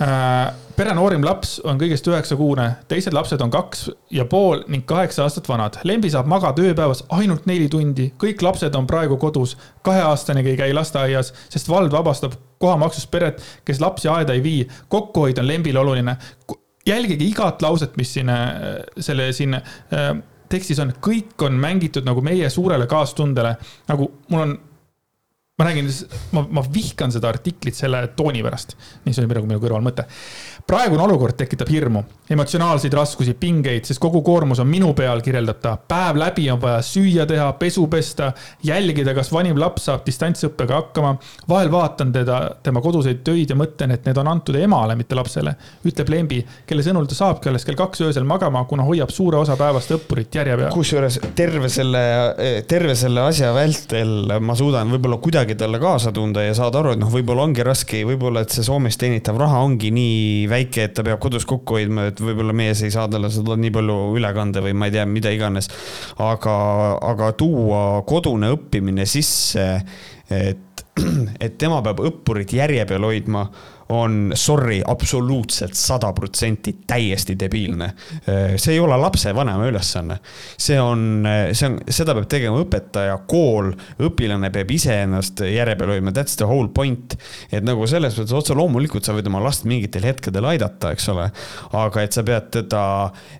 äh,, 0.05 0.55
pere 0.77 0.93
noorim 0.95 1.25
laps 1.27 1.57
on 1.67 1.81
kõigest 1.81 2.07
üheksakuune, 2.07 2.67
teised 2.89 3.15
lapsed 3.17 3.41
on 3.43 3.51
kaks 3.51 3.89
ja 4.15 4.29
pool 4.31 4.63
ning 4.71 4.85
kaheksa 4.87 5.25
aastat 5.25 5.49
vanad. 5.51 5.81
Lembi 5.89 6.11
saab 6.13 6.29
magada 6.31 6.63
ööpäevas 6.63 7.03
ainult 7.17 7.49
neli 7.51 7.67
tundi, 7.73 8.13
kõik 8.21 8.45
lapsed 8.47 8.77
on 8.79 8.87
praegu 8.87 9.17
kodus. 9.19 9.57
kaheaastanegi 9.83 10.51
ei 10.53 10.61
käi 10.61 10.73
lasteaias, 10.77 11.33
sest 11.51 11.69
vald 11.69 11.91
vabastab 11.93 12.37
kohamaksust 12.63 13.11
peret, 13.11 13.43
kes 13.65 13.81
lapsi 13.81 14.09
aeda 14.09 14.33
ei 14.33 14.43
vii. 14.43 14.69
kokkuhoid 14.89 15.39
on 15.39 15.47
Lembile 15.47 15.79
oluline 15.79 16.17
jälgige 16.89 17.25
igat 17.25 17.63
lauset, 17.63 17.97
mis 18.01 18.13
siin 18.17 18.33
äh, 18.33 18.81
selle 18.99 19.31
siin 19.37 19.59
äh, 19.59 20.09
tekstis 20.49 20.81
on, 20.83 20.95
kõik 21.05 21.37
on 21.45 21.59
mängitud 21.61 22.07
nagu 22.09 22.23
meie 22.25 22.51
suurele 22.51 22.89
kaastundele. 22.91 23.57
nagu 23.89 24.11
mul 24.33 24.45
on, 24.45 24.57
ma 25.59 25.69
räägin, 25.69 25.91
ma, 26.37 26.45
ma 26.59 26.65
vihkan 26.75 27.13
seda 27.13 27.31
artiklit 27.33 27.77
selle 27.77 28.07
tooni 28.17 28.43
pärast. 28.47 28.77
nii, 29.05 29.15
see 29.15 29.25
oli 29.25 29.33
praegu 29.33 29.51
minu 29.51 29.63
kõrval 29.63 29.85
mõte 29.85 30.09
praegune 30.69 31.01
olukord 31.01 31.33
tekitab 31.39 31.71
hirmu, 31.73 32.03
emotsionaalseid 32.29 32.93
raskusi, 32.93 33.33
pingeid, 33.41 33.87
sest 33.89 34.01
kogu 34.03 34.21
koormus 34.25 34.61
on 34.61 34.69
minu 34.69 34.91
peal, 34.97 35.23
kirjeldab 35.25 35.61
ta. 35.63 35.71
päev 35.89 36.19
läbi 36.21 36.45
on 36.53 36.61
vaja 36.61 36.83
süüa 36.85 37.25
teha, 37.29 37.47
pesu 37.57 37.87
pesta, 37.89 38.35
jälgida, 38.69 39.15
kas 39.17 39.31
vanim 39.33 39.57
laps 39.57 39.87
saab 39.89 40.05
distantsõppega 40.05 40.77
hakkama. 40.83 41.15
vahel 41.49 41.73
vaatan 41.73 42.13
teda, 42.13 42.41
tema 42.63 42.83
koduseid 42.85 43.23
töid 43.25 43.49
ja 43.49 43.57
mõtlen, 43.57 43.95
et 43.97 44.05
need 44.05 44.21
on 44.21 44.29
antud 44.29 44.59
emale, 44.61 44.97
mitte 44.99 45.17
lapsele. 45.17 45.55
ütleb 45.89 46.13
Lembi, 46.13 46.43
kelle 46.69 46.85
sõnul 46.85 47.09
ta 47.09 47.17
saabki 47.17 47.49
alles 47.49 47.65
kell 47.65 47.79
kaks 47.79 48.05
öösel 48.05 48.29
magama, 48.29 48.67
kuna 48.69 48.85
hoiab 48.85 49.15
suure 49.15 49.41
osa 49.41 49.57
päevast 49.57 49.97
õppurit 49.97 50.37
järje 50.37 50.59
peal. 50.61 50.73
kusjuures 50.77 51.19
terve 51.39 51.73
selle, 51.73 52.05
terve 52.69 52.99
selle 52.99 53.25
asja 53.25 53.55
vältel 53.57 54.37
ma 54.45 54.59
suudan 54.59 54.93
võib-olla 54.93 55.17
kuidagi 55.25 55.57
talle 55.57 55.81
kaasa 55.81 56.13
tunda 56.13 56.45
ja 56.45 56.53
saada 56.59 56.83
aru, 56.83 56.93
et 56.93 57.01
noh, 57.01 57.09
võib-olla 57.13 57.49
ongi 57.49 57.65
raske, 57.65 58.05
võib-olla, 58.05 58.45
et 58.45 58.53
see 58.53 58.69
Soomes 58.69 59.01
teenitav 59.01 59.41
raha 59.41 59.65
ongi 59.65 59.95
nii 59.97 60.45
väike 60.51 60.58
väike, 60.59 60.89
et 60.89 60.95
ta 60.97 61.05
peab 61.07 61.21
kodus 61.23 61.47
kokku 61.49 61.79
hoidma, 61.79 62.09
et 62.11 62.23
võib-olla 62.23 62.55
mees 62.57 62.83
ei 62.85 62.95
saa 62.95 63.09
talle 63.11 63.31
seda 63.33 63.57
nii 63.59 63.73
palju 63.75 63.99
üle 64.19 64.33
kanda 64.37 64.63
või 64.65 64.75
ma 64.77 64.89
ei 64.89 64.97
tea, 64.97 65.07
mida 65.09 65.33
iganes. 65.35 65.71
aga, 66.19 66.57
aga 67.13 67.33
tuua 67.39 68.03
kodune 68.09 68.53
õppimine 68.57 69.07
sisse, 69.09 69.67
et, 70.31 70.85
et 71.45 71.59
tema 71.59 71.83
peab 71.85 72.03
õppurit 72.11 72.55
järje 72.59 72.87
peal 72.89 73.07
hoidma 73.09 73.49
on 73.89 74.33
sorry, 74.35 74.83
absoluutselt 74.87 75.75
sada 75.75 76.13
protsenti 76.13 76.75
täiesti 76.87 77.37
debiilne. 77.41 77.93
see 78.57 78.75
ei 78.75 78.81
ole 78.81 78.97
lapsevanema 79.01 79.67
ülesanne. 79.69 80.19
see 80.59 80.81
on, 80.81 81.25
see 81.53 81.69
on, 81.71 81.79
seda 81.89 82.15
peab 82.17 82.29
tegema 82.29 82.61
õpetaja, 82.61 83.17
kool, 83.31 83.71
õpilane 84.05 84.51
peab 84.53 84.71
ise 84.75 84.99
ennast 85.05 85.41
järje 85.41 85.77
peal 85.81 85.95
hoidma, 85.95 86.13
that's 86.13 86.37
the 86.37 86.49
whole 86.49 86.69
point. 86.75 87.17
et 87.53 87.65
nagu 87.65 87.87
selles 87.89 88.19
mõttes 88.19 88.37
otse 88.37 88.57
loomulikult 88.59 89.09
sa 89.09 89.17
võid 89.17 89.31
oma 89.31 89.41
last 89.45 89.65
mingitel 89.69 90.05
hetkedel 90.05 90.45
aidata, 90.53 90.93
eks 90.93 91.09
ole. 91.15 91.31
aga 91.73 92.05
et 92.05 92.13
sa 92.13 92.25
pead 92.27 92.51
teda 92.59 92.85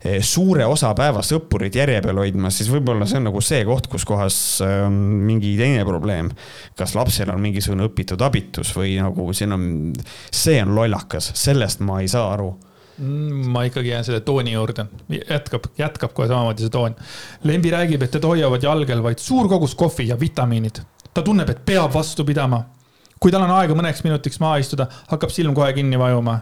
eh, 0.01 0.23
suure 0.25 0.65
osa 0.65 0.95
päevast 0.97 1.37
õppurit 1.37 1.77
järje 1.77 2.01
peal 2.05 2.23
hoidma, 2.25 2.53
siis 2.55 2.73
võib-olla 2.73 3.09
see 3.09 3.21
on 3.21 3.29
nagu 3.29 3.45
see 3.45 3.61
koht, 3.69 3.91
kus 3.93 4.09
kohas 4.09 4.41
on 4.65 4.97
mingi 5.29 5.57
teine 5.61 5.85
probleem. 5.85 6.33
kas 6.79 6.97
lapsel 6.97 7.35
on 7.35 7.43
mingisugune 7.43 7.85
õpitud 7.91 8.23
abitus 8.25 8.73
või 8.77 8.97
nagu 9.03 9.29
siin 9.37 9.53
on 9.53 9.69
see 10.39 10.63
on 10.63 10.75
lollakas, 10.77 11.33
sellest 11.35 11.83
ma 11.85 12.01
ei 12.01 12.09
saa 12.09 12.31
aru 12.33 12.49
mm, 12.99 13.51
ma 13.55 13.65
ikkagi 13.69 13.93
jään 13.93 14.05
selle 14.05 14.21
tooni 14.21 14.53
juurde, 14.53 14.87
jätkab, 15.31 15.71
jätkab 15.79 16.15
kohe 16.15 16.29
samamoodi 16.29 16.67
see 16.67 16.73
toon. 16.75 16.97
Lembi 17.45 17.71
räägib, 17.75 18.03
et 18.03 18.15
teda 18.15 18.31
hoiavad 18.31 18.63
jalgel 18.63 19.03
vaid 19.03 19.23
suur 19.23 19.49
kogus 19.49 19.75
kohvi 19.75 20.09
ja 20.09 20.21
vitamiinid. 20.21 20.83
ta 21.15 21.23
tunneb, 21.23 21.49
et 21.51 21.65
peab 21.67 21.95
vastu 21.95 22.25
pidama. 22.25 22.65
kui 23.21 23.33
tal 23.35 23.43
on 23.43 23.51
aega 23.51 23.75
mõneks 23.75 24.05
minutiks 24.05 24.41
maha 24.41 24.61
istuda, 24.63 24.87
hakkab 25.09 25.31
silm 25.35 25.55
kohe 25.55 25.73
kinni 25.73 25.99
vajuma. 25.99 26.41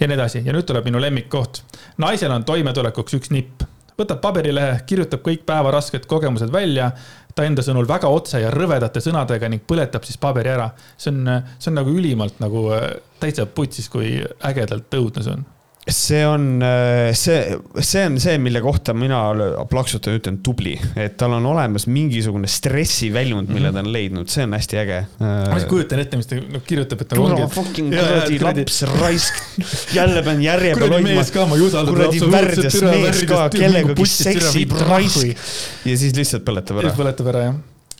ja 0.00 0.06
nii 0.06 0.14
edasi 0.14 0.42
ja 0.44 0.52
nüüd 0.52 0.66
tuleb 0.66 0.84
minu 0.84 1.00
lemmikkoht. 1.00 1.62
naisel 1.98 2.32
on 2.32 2.44
toimetulekuks 2.44 3.14
üks 3.14 3.30
nipp 3.30 3.62
võtab 3.98 4.20
paberilehe, 4.22 4.80
kirjutab 4.86 5.24
kõik 5.26 5.44
päeva 5.46 5.72
rasked 5.74 6.06
kogemused 6.06 6.52
välja, 6.54 6.92
ta 7.34 7.46
enda 7.46 7.62
sõnul 7.62 7.88
väga 7.88 8.10
otse 8.10 8.40
ja 8.42 8.50
rõvedate 8.54 9.02
sõnadega 9.02 9.50
ning 9.50 9.66
põletab 9.66 10.06
siis 10.06 10.18
paberi 10.18 10.50
ära. 10.54 10.70
see 10.96 11.12
on, 11.12 11.44
see 11.58 11.70
on 11.70 11.78
nagu 11.80 11.94
ülimalt 11.94 12.40
nagu 12.42 12.68
äh, 12.74 12.90
täitsa 13.20 13.46
putsis, 13.46 13.88
kui 13.88 14.18
ägedalt 14.46 14.94
õudne 14.98 15.22
see 15.26 15.36
on 15.38 15.46
see 15.88 16.26
on 16.26 16.62
äh, 16.62 17.12
see, 17.16 17.56
see 17.80 18.04
on 18.06 18.18
see, 18.20 18.38
mille 18.42 18.60
kohta 18.64 18.94
mina 18.96 19.20
plaksutan 19.70 20.18
ütlen 20.18 20.40
tubli, 20.44 20.74
et 20.98 21.16
tal 21.20 21.36
on 21.38 21.46
olemas 21.48 21.88
mingisugune 21.90 22.50
stressiväljund, 22.50 23.50
mille 23.52 23.72
ta 23.74 23.82
on 23.84 23.90
leidnud, 23.94 24.28
see 24.32 24.44
on 24.46 24.56
hästi 24.56 24.80
äge. 24.82 24.98
ma 25.20 25.56
siis 25.56 25.68
kujutan 25.70 26.02
ette, 26.04 26.20
mis 26.20 26.28
ta 26.30 26.40
no, 26.40 26.62
kirjutab, 26.66 27.04
et 27.04 27.16
nagu 27.16 27.28
ongi. 27.30 27.48
fucking 27.54 27.94
kuradi 27.94 28.42
laps, 28.44 28.82
raisk, 28.98 29.40
jälle 29.96 30.22
pean 30.26 30.44
järje 30.44 30.76
peal 30.78 30.94
hoidma. 30.98 31.26
kuradi 31.92 32.22
värdjas 32.36 32.78
mees 32.84 33.24
ka, 33.30 33.48
kellegagi 33.56 34.12
seksib, 34.12 34.76
raisk. 34.88 35.48
ja 35.88 35.98
siis 36.04 36.16
lihtsalt 36.18 36.46
põletab 36.48 36.84
ära. 36.84 36.94
põletab 36.98 37.34
ära, 37.34 37.48
jah 37.50 37.58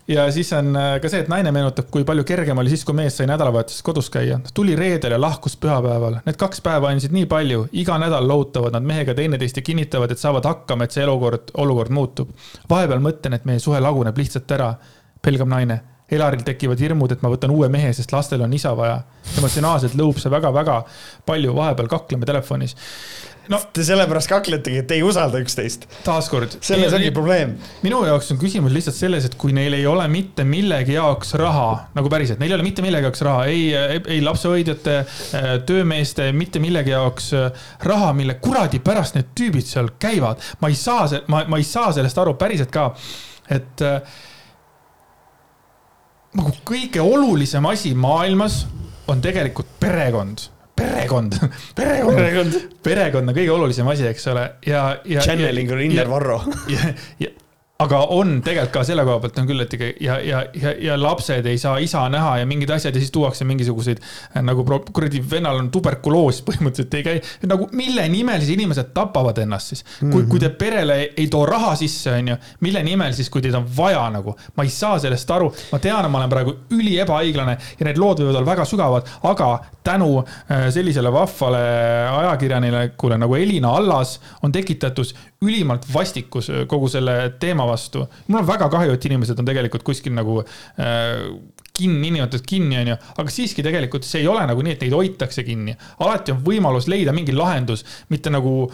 ja 0.09 0.33
siis 0.33 0.53
on 0.53 0.77
äh, 0.77 0.95
ka 1.03 1.11
see, 1.11 1.21
et 1.25 1.29
naine 1.31 1.53
meenutab, 1.55 1.91
kui 1.93 2.05
palju 2.09 2.25
kergem 2.29 2.59
oli 2.63 2.73
siis, 2.73 2.85
kui 2.87 2.97
mees 2.97 3.19
sai 3.19 3.29
nädalavahetusel 3.29 3.85
kodus 3.87 4.09
käia. 4.13 4.41
tuli 4.55 4.77
reedel 4.77 5.15
ja 5.15 5.21
lahkus 5.21 5.57
pühapäeval. 5.61 6.21
Need 6.27 6.39
kaks 6.41 6.63
päeva 6.65 6.93
andsid 6.93 7.15
nii 7.15 7.27
palju, 7.31 7.67
iga 7.83 7.99
nädal 8.01 8.29
lohutavad 8.29 8.77
nad 8.77 8.87
mehega 8.89 9.15
teineteist 9.15 9.61
ja 9.61 9.67
kinnitavad, 9.67 10.11
et 10.11 10.23
saavad 10.23 10.49
hakkama, 10.49 10.89
et 10.89 10.97
see 10.97 11.05
elukord, 11.05 11.53
olukord 11.55 11.93
muutub. 11.93 12.33
vahepeal 12.71 13.05
mõtlen, 13.05 13.37
et 13.37 13.47
meie 13.49 13.63
suhe 13.63 13.81
laguneb 13.81 14.19
lihtsalt 14.19 14.59
ära, 14.59 14.73
pelgab 15.23 15.53
naine. 15.53 15.81
Elaril 16.09 16.41
tekivad 16.41 16.81
hirmud, 16.81 17.13
et 17.13 17.23
ma 17.23 17.29
võtan 17.29 17.53
uue 17.53 17.69
mehe, 17.69 17.93
sest 17.93 18.13
lastel 18.13 18.41
on 18.41 18.53
isa 18.53 18.73
vaja. 18.77 19.03
emotsionaalselt 19.39 19.95
lõhub 19.95 20.17
see 20.17 20.33
väga-väga 20.33 20.83
palju, 21.29 21.53
vahepeal 21.55 21.89
kakleme 21.89 22.27
telefonis 22.27 22.77
no 23.53 23.61
te 23.73 23.85
sellepärast 23.87 24.31
kakletegi, 24.31 24.83
et 24.83 24.93
ei 24.95 25.03
usalda 25.05 25.41
üksteist. 25.43 25.87
taaskord. 26.05 26.59
selles 26.65 26.95
ongi 26.97 27.11
probleem. 27.15 27.57
minu 27.83 28.01
jaoks 28.07 28.33
on 28.35 28.41
küsimus 28.41 28.75
lihtsalt 28.75 28.97
selles, 28.99 29.29
et 29.29 29.37
kui 29.41 29.55
neil 29.57 29.77
ei 29.79 29.87
ole 29.89 30.07
mitte 30.13 30.45
millegi 30.49 30.97
jaoks 30.97 31.35
raha, 31.41 31.69
nagu 31.97 32.13
päriselt, 32.13 32.41
neil 32.43 32.53
ei 32.53 32.59
ole 32.59 32.67
mitte 32.67 32.85
millegi 32.85 33.09
jaoks 33.09 33.25
raha, 33.27 33.47
ei, 33.51 33.63
ei, 33.75 34.03
ei 34.17 34.23
lapsehoidjate, 34.25 34.97
äh, 34.99 35.51
töömeeste, 35.69 36.31
mitte 36.37 36.63
millegi 36.63 36.95
jaoks 36.95 37.33
äh, 37.39 37.69
raha, 37.89 38.13
mille 38.17 38.39
kuradi 38.43 38.83
pärast 38.85 39.19
need 39.19 39.33
tüübid 39.39 39.69
seal 39.69 39.93
käivad. 40.01 40.45
ma 40.61 40.73
ei 40.73 40.79
saa, 40.79 41.07
ma, 41.33 41.45
ma 41.49 41.61
ei 41.61 41.69
saa 41.69 41.93
sellest 41.97 42.19
aru 42.21 42.37
päriselt 42.41 42.73
ka, 42.75 42.91
et 43.49 43.87
äh, 43.87 44.03
nagu 46.39 46.53
kõige 46.69 47.01
olulisem 47.01 47.65
asi 47.67 47.95
maailmas 47.97 48.67
on 49.09 49.23
tegelikult 49.25 49.71
perekond 49.81 50.51
perekond, 50.79 51.39
perekond, 51.79 52.17
perekond, 52.17 52.59
perekond 52.87 53.33
on 53.33 53.37
kõige 53.37 53.55
olulisem 53.55 53.91
asi, 53.93 54.07
eks 54.11 54.29
ole, 54.33 54.47
ja, 54.69 54.85
ja. 55.09 55.25
Channeling 55.25 55.71
Rinner 55.75 56.11
Varro. 56.11 56.41
ja, 56.75 56.93
ja, 57.23 57.33
aga 57.79 57.99
on 58.11 58.41
tegelikult 58.43 58.73
ka 58.75 58.81
selle 58.83 59.05
koha 59.07 59.21
pealt 59.23 59.37
on 59.39 59.47
küll, 59.47 59.63
et 59.63 59.75
ikka 59.77 59.89
ja, 60.03 60.17
ja, 60.27 60.41
ja, 60.59 60.73
ja 60.83 60.97
lapsed 60.99 61.47
ei 61.47 61.61
saa 61.63 61.77
isa 61.79 62.01
näha 62.11 62.33
ja 62.41 62.47
mingid 62.51 62.73
asjad 62.75 62.97
ja 62.97 62.99
siis 62.99 63.13
tuuakse 63.15 63.47
mingisuguseid 63.47 64.01
äh, 64.03 64.43
nagu 64.43 64.65
kuradi 64.67 65.21
vennal 65.31 65.61
on 65.61 65.69
tuberkuloos 65.71 66.41
põhimõtteliselt 66.49 66.97
ei 66.99 67.05
käi. 67.07 67.21
nagu 67.47 67.69
mille 67.79 68.09
nimel 68.11 68.43
siis 68.43 68.57
inimesed 68.57 68.91
tapavad 68.97 69.39
ennast 69.45 69.71
siis, 69.71 69.85
kui 69.85 70.09
mm, 70.09 70.17
-hmm. 70.17 70.27
kui 70.33 70.43
te 70.43 70.51
perele 70.59 70.97
ei 71.15 71.29
too 71.31 71.45
raha 71.47 71.77
sisse, 71.79 72.17
onju, 72.19 72.35
mille 72.67 72.83
nimel 72.83 73.15
siis, 73.15 73.31
kui 73.31 73.47
teid 73.47 73.55
on 73.55 73.71
vaja 73.77 74.03
nagu. 74.11 74.35
ma 74.57 74.67
ei 74.67 74.75
saa 74.75 74.99
sellest 74.99 75.31
aru, 75.31 75.53
ma 75.71 75.79
tean, 75.79 76.11
ma 76.11 76.19
olen 76.19 76.35
praegu 76.35 76.57
üli 76.75 76.99
ebaõiglane 76.99 77.59
ja 77.79 77.87
need 77.87 78.03
lood 78.03 78.25
võivad 78.25 78.41
olla 78.41 78.51
väga 78.57 78.67
sügavad, 78.67 79.15
aga 79.23 79.53
tänu 79.87 80.19
äh, 80.19 80.67
sellisele 80.75 81.13
vahvale 81.15 81.63
ajakirjanikule 82.25 83.23
nagu 83.23 83.39
Elina 83.39 83.71
Allas 83.79 84.19
on 84.43 84.53
tekitatud 84.53 85.15
ülimalt 85.45 85.87
vastikus 85.93 86.51
kogu 86.69 86.89
selle 86.91 87.15
teema 87.41 87.67
vastu. 87.69 88.07
mul 88.27 88.41
on 88.41 88.47
väga 88.49 88.69
kahju, 88.73 88.97
et 88.97 89.05
inimesed 89.07 89.39
on 89.39 89.47
tegelikult 89.47 89.85
kuskil 89.87 90.15
nagu 90.17 90.41
äh, 90.43 91.29
kinni, 91.79 92.01
niinimetatud 92.03 92.47
kinni, 92.47 92.81
onju, 92.81 92.97
aga 93.23 93.31
siiski 93.33 93.63
tegelikult 93.63 94.07
see 94.07 94.25
ei 94.25 94.31
ole 94.31 94.43
nagu 94.51 94.65
nii, 94.65 94.75
et 94.75 94.83
neid 94.87 94.97
hoitakse 94.97 95.45
kinni. 95.47 95.77
alati 96.03 96.35
on 96.35 96.43
võimalus 96.47 96.89
leida 96.91 97.15
mingi 97.15 97.37
lahendus, 97.37 97.85
mitte 98.11 98.33
nagu 98.35 98.65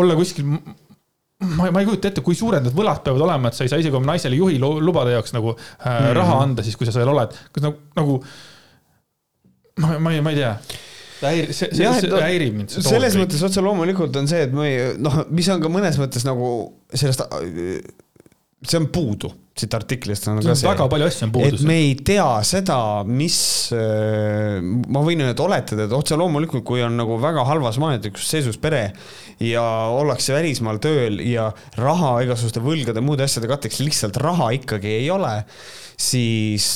olla 0.00 0.16
kuskil 0.16 0.48
ma, 0.48 1.68
ma 1.68 1.82
ei 1.82 1.90
kujuta 1.90 2.08
ette, 2.08 2.24
kui 2.24 2.38
suured 2.38 2.64
need 2.64 2.76
võlad 2.76 3.04
peavad 3.04 3.26
olema, 3.26 3.50
et 3.50 3.58
sa 3.58 3.66
ei 3.66 3.72
saa 3.72 3.82
isegi 3.82 4.00
oma 4.00 4.14
naisele 4.14 4.40
juhi 4.40 4.56
lubada 4.62 5.12
jaoks 5.12 5.36
nagu 5.36 5.52
äh, 5.52 5.60
mm 5.60 5.92
-hmm. 5.92 6.16
raha 6.20 6.40
anda 6.46 6.64
siis, 6.64 6.76
kui 6.76 6.88
sa 6.88 6.96
seal 6.96 7.12
oled. 7.12 7.36
kas 7.52 7.68
nagu, 7.68 7.76
nagu 7.96 8.18
ma, 9.76 9.98
ma 9.98 10.12
ei, 10.14 10.20
ma 10.24 10.32
ei 10.32 10.40
tea 10.40 10.56
ta 11.20 11.30
häirib, 11.32 11.52
see, 11.54 11.70
see, 11.70 11.92
see 12.00 12.10
no, 12.12 12.22
häirib 12.22 12.56
mind. 12.58 12.74
selles 12.74 13.18
mõttes 13.20 13.44
otse 13.46 13.64
loomulikult 13.64 14.16
on 14.20 14.30
see, 14.30 14.46
et 14.48 14.54
ma 14.56 14.66
ei, 14.68 14.94
noh, 15.00 15.22
mis 15.34 15.48
on 15.54 15.62
ka 15.62 15.72
mõnes 15.72 16.00
mõttes 16.00 16.26
nagu 16.26 16.50
sellest 16.92 17.24
see 18.64 18.80
on 18.80 18.92
puudu 18.92 19.30
siit 19.54 19.74
artiklist 19.76 20.26
on 20.30 20.40
ka 20.42 20.54
see. 20.56 20.66
väga 20.66 20.86
palju 20.90 21.06
asju 21.06 21.26
on 21.28 21.32
puudu. 21.36 21.58
et 21.60 21.66
me 21.68 21.76
ei 21.78 21.92
tea 22.06 22.26
seda, 22.46 22.78
mis, 23.06 23.36
äh, 23.76 24.58
ma 24.62 25.02
võin 25.06 25.22
nüüd 25.22 25.42
oletada, 25.44 25.86
et 25.86 25.94
otse 25.94 26.18
loomulikult, 26.18 26.64
kui 26.66 26.82
on 26.82 26.96
nagu 26.98 27.20
väga 27.22 27.44
halvas 27.46 27.78
majanduslikus 27.82 28.26
seisus 28.34 28.58
pere 28.58 28.88
ja 29.42 29.62
ollakse 29.94 30.34
välismaal 30.34 30.82
tööl 30.82 31.22
ja 31.22 31.52
raha 31.78 32.16
igasuguste 32.26 32.62
võlgade, 32.64 33.04
muude 33.04 33.26
asjade 33.28 33.50
katteks 33.50 33.78
lihtsalt 33.84 34.18
raha 34.22 34.50
ikkagi 34.58 34.96
ei 34.98 35.08
ole 35.14 35.36
siis 36.00 36.68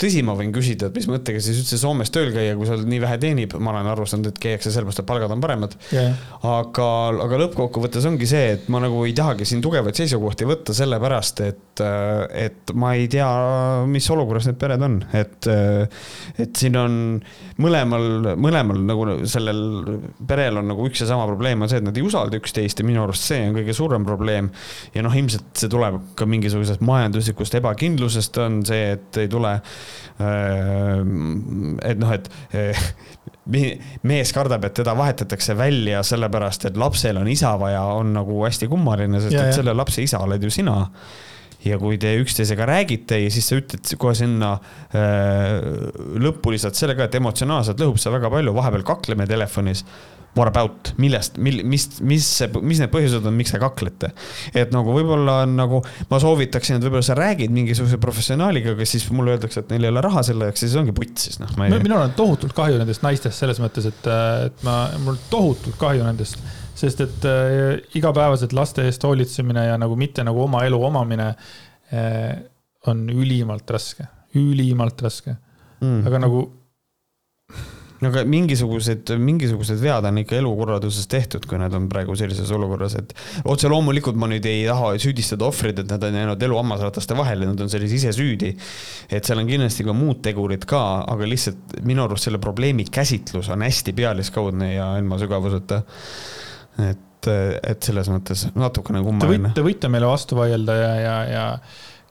tõsi, 0.00 0.22
ma 0.26 0.34
võin 0.38 0.52
küsida, 0.54 0.88
et 0.88 0.98
mis 0.98 1.06
mõttega 1.10 1.42
siis 1.42 1.60
üldse 1.62 1.78
Soomes 1.80 2.10
tööl 2.14 2.32
käia, 2.34 2.56
kui 2.58 2.68
seal 2.68 2.84
nii 2.88 3.00
vähe 3.02 3.18
teenib, 3.22 3.56
ma 3.62 3.72
olen 3.74 3.90
arvestanud, 3.92 4.30
et 4.30 4.40
käiakse 4.42 4.72
sellepärast, 4.74 5.02
et 5.02 5.08
palgad 5.08 5.34
on 5.34 5.42
paremad. 5.44 5.76
Yeah.. 5.94 6.18
aga, 6.48 6.88
aga 7.24 7.40
lõppkokkuvõttes 7.44 8.06
ongi 8.10 8.28
see, 8.28 8.54
et 8.56 8.68
ma 8.72 8.82
nagu 8.82 9.04
ei 9.06 9.14
tahagi 9.16 9.46
siin 9.48 9.62
tugevaid 9.64 9.96
seisukohti 9.98 10.48
võtta, 10.48 10.74
sellepärast 10.76 11.44
et, 11.46 11.82
et 12.34 12.74
ma 12.78 12.94
ei 12.98 13.06
tea, 13.10 13.28
mis 13.90 14.08
olukorras 14.14 14.48
need 14.48 14.58
pered 14.60 14.82
on, 14.84 14.98
et, 15.16 15.48
et 16.42 16.58
siin 16.58 16.78
on 16.80 16.98
mõlemal, 17.62 18.34
mõlemal 18.40 18.80
nagu 18.84 19.06
sellel 19.30 19.62
perel 20.26 20.58
on 20.60 20.70
nagu 20.72 20.88
üks 20.88 21.04
ja 21.04 21.08
sama 21.10 21.26
probleem 21.30 21.62
on 21.62 21.70
see, 21.70 21.80
et 21.82 21.86
nad 21.86 21.96
ei 21.98 22.04
usalda 22.06 22.38
üksteist 22.40 22.80
ja 22.80 22.86
minu 22.86 23.04
arust 23.04 23.28
see 23.28 23.40
on 23.46 23.54
kõige 23.56 23.76
suurem 23.76 24.06
probleem. 24.06 24.50
ja 24.94 25.04
noh, 25.06 25.14
ilmselt 25.14 25.54
see 25.58 25.70
tuleb 25.70 26.00
ka 26.18 26.26
mingisugusest 26.28 26.82
majanduslikust 26.84 27.58
ebakindlusest 27.60 28.38
on 28.42 28.63
see, 28.68 28.94
et 28.96 29.20
ei 29.24 29.28
tule. 29.32 29.52
Äh, 30.20 31.02
et 31.90 32.00
noh, 32.00 32.14
et 32.14 32.30
äh, 32.54 32.86
mees 34.08 34.32
kardab, 34.32 34.64
et 34.64 34.76
teda 34.78 34.94
vahetatakse 34.96 35.56
välja 35.58 36.02
sellepärast, 36.06 36.70
et 36.70 36.80
lapsel 36.80 37.20
on 37.20 37.28
isa 37.28 37.54
vaja, 37.60 37.82
on 37.98 38.14
nagu 38.16 38.40
hästi 38.46 38.70
kummaline, 38.70 39.20
sest 39.20 39.36
ja, 39.36 39.48
et 39.48 39.58
selle 39.58 39.76
lapse 39.76 40.04
isa 40.04 40.22
oled 40.24 40.42
ju 40.42 40.52
sina 40.54 40.78
ja 41.64 41.78
kui 41.80 41.98
te 42.00 42.14
üksteisega 42.20 42.66
räägite 42.68 43.20
ja 43.22 43.30
siis 43.32 43.48
sa 43.50 43.60
ütled 43.60 43.94
kohe 44.00 44.16
sinna 44.18 44.56
äh, 44.94 45.60
lõppu 46.20 46.54
lihtsalt 46.54 46.78
sellega, 46.78 47.08
et 47.08 47.20
emotsionaalselt 47.20 47.80
lõhub 47.80 48.00
sa 48.00 48.12
väga 48.14 48.32
palju, 48.32 48.56
vahepeal 48.56 48.86
kakleme 48.94 49.28
telefonis 49.30 49.84
what 50.34 50.48
about, 50.48 50.92
millest, 50.98 51.36
mil-, 51.38 51.62
mis, 51.64 51.86
mis 52.02 52.26
see, 52.26 52.48
mis 52.66 52.80
need 52.82 52.90
põhjused 52.92 53.22
on, 53.26 53.36
miks 53.38 53.54
te 53.54 53.60
kaklete. 53.62 54.10
et 54.56 54.72
nagu 54.74 54.94
võib-olla 54.96 55.40
on 55.44 55.54
nagu, 55.58 55.80
ma 56.10 56.20
soovitaksin, 56.22 56.78
et 56.78 56.86
võib-olla 56.86 57.06
sa 57.06 57.16
räägid 57.18 57.54
mingisuguse 57.54 58.00
professionaaliga, 58.02 58.74
kes 58.78 58.96
siis 58.96 59.06
mulle 59.14 59.36
öeldakse, 59.36 59.62
et 59.62 59.70
neil 59.72 59.86
ei 59.86 59.92
ole 59.94 60.02
raha 60.04 60.24
selle 60.26 60.50
jaoks 60.50 60.64
ja 60.64 60.70
siis 60.70 60.80
ongi 60.80 60.96
putt 60.96 61.22
siis 61.22 61.38
noh. 61.42 61.54
Minul 61.60 62.00
on 62.00 62.16
tohutult 62.18 62.56
kahju 62.56 62.80
nendest 62.82 63.06
naistest 63.06 63.44
selles 63.44 63.62
mõttes, 63.62 63.86
et, 63.90 64.10
et 64.48 64.66
ma, 64.66 64.80
mul 65.06 65.20
tohutult 65.30 65.78
kahju 65.80 66.02
nendest, 66.06 66.42
sest 66.74 67.04
et 67.04 67.28
äh, 67.28 67.78
igapäevaselt 67.98 68.54
laste 68.56 68.84
eest 68.88 69.04
hoolitsemine 69.06 69.68
ja 69.68 69.78
nagu 69.80 69.96
mitte 69.96 70.24
nagu 70.26 70.42
oma 70.46 70.64
elu 70.66 70.80
omamine 70.90 71.30
äh, 71.92 72.34
on 72.90 73.06
ülimalt 73.10 73.70
raske, 73.70 74.08
ülimalt 74.34 75.00
raske 75.02 75.36
mm.. 75.80 76.04
aga 76.08 76.20
nagu 76.26 76.44
no 78.04 78.10
aga 78.10 78.24
mingisugused, 78.28 79.12
mingisugused 79.20 79.80
vead 79.82 80.06
on 80.08 80.20
ikka 80.22 80.36
elukorralduses 80.38 81.06
tehtud, 81.10 81.46
kui 81.48 81.58
nad 81.60 81.74
on 81.76 81.86
praegu 81.90 82.16
sellises 82.18 82.50
olukorras, 82.54 82.96
et 83.00 83.14
otse 83.50 83.70
loomulikult 83.70 84.18
ma 84.20 84.28
nüüd 84.30 84.46
ei 84.48 84.64
taha 84.68 84.92
süüdistada 85.00 85.46
ohvreid, 85.48 85.80
et 85.82 85.90
nad 85.90 86.04
on 86.04 86.18
jäänud 86.20 86.46
elu 86.48 86.60
hammasrataste 86.60 87.16
vahele, 87.18 87.48
nad 87.50 87.64
on 87.64 87.72
selles 87.72 87.94
ise 87.96 88.12
süüdi. 88.16 88.54
et 89.08 89.24
seal 89.24 89.40
on 89.40 89.48
kindlasti 89.48 89.86
ka 89.86 89.96
muud 89.96 90.22
tegurid 90.24 90.66
ka, 90.68 90.82
aga 91.10 91.28
lihtsalt 91.28 91.78
minu 91.86 92.04
arust 92.04 92.28
selle 92.28 92.40
probleemi 92.42 92.86
käsitlus 92.92 93.48
on 93.52 93.64
hästi 93.64 93.94
pealiskaudne 93.96 94.74
ja 94.74 94.94
ilma 95.00 95.18
sügavuseta. 95.22 95.82
Et, 96.82 97.28
et 97.28 97.86
selles 97.88 98.10
mõttes 98.12 98.46
natukene 98.54 99.02
kummaline. 99.04 99.54
Te 99.56 99.64
võite 99.64 99.90
meile 99.92 100.08
vastu 100.10 100.38
vaielda 100.38 100.76
ja, 100.78 100.94
ja, 101.00 101.16
ja 101.30 101.44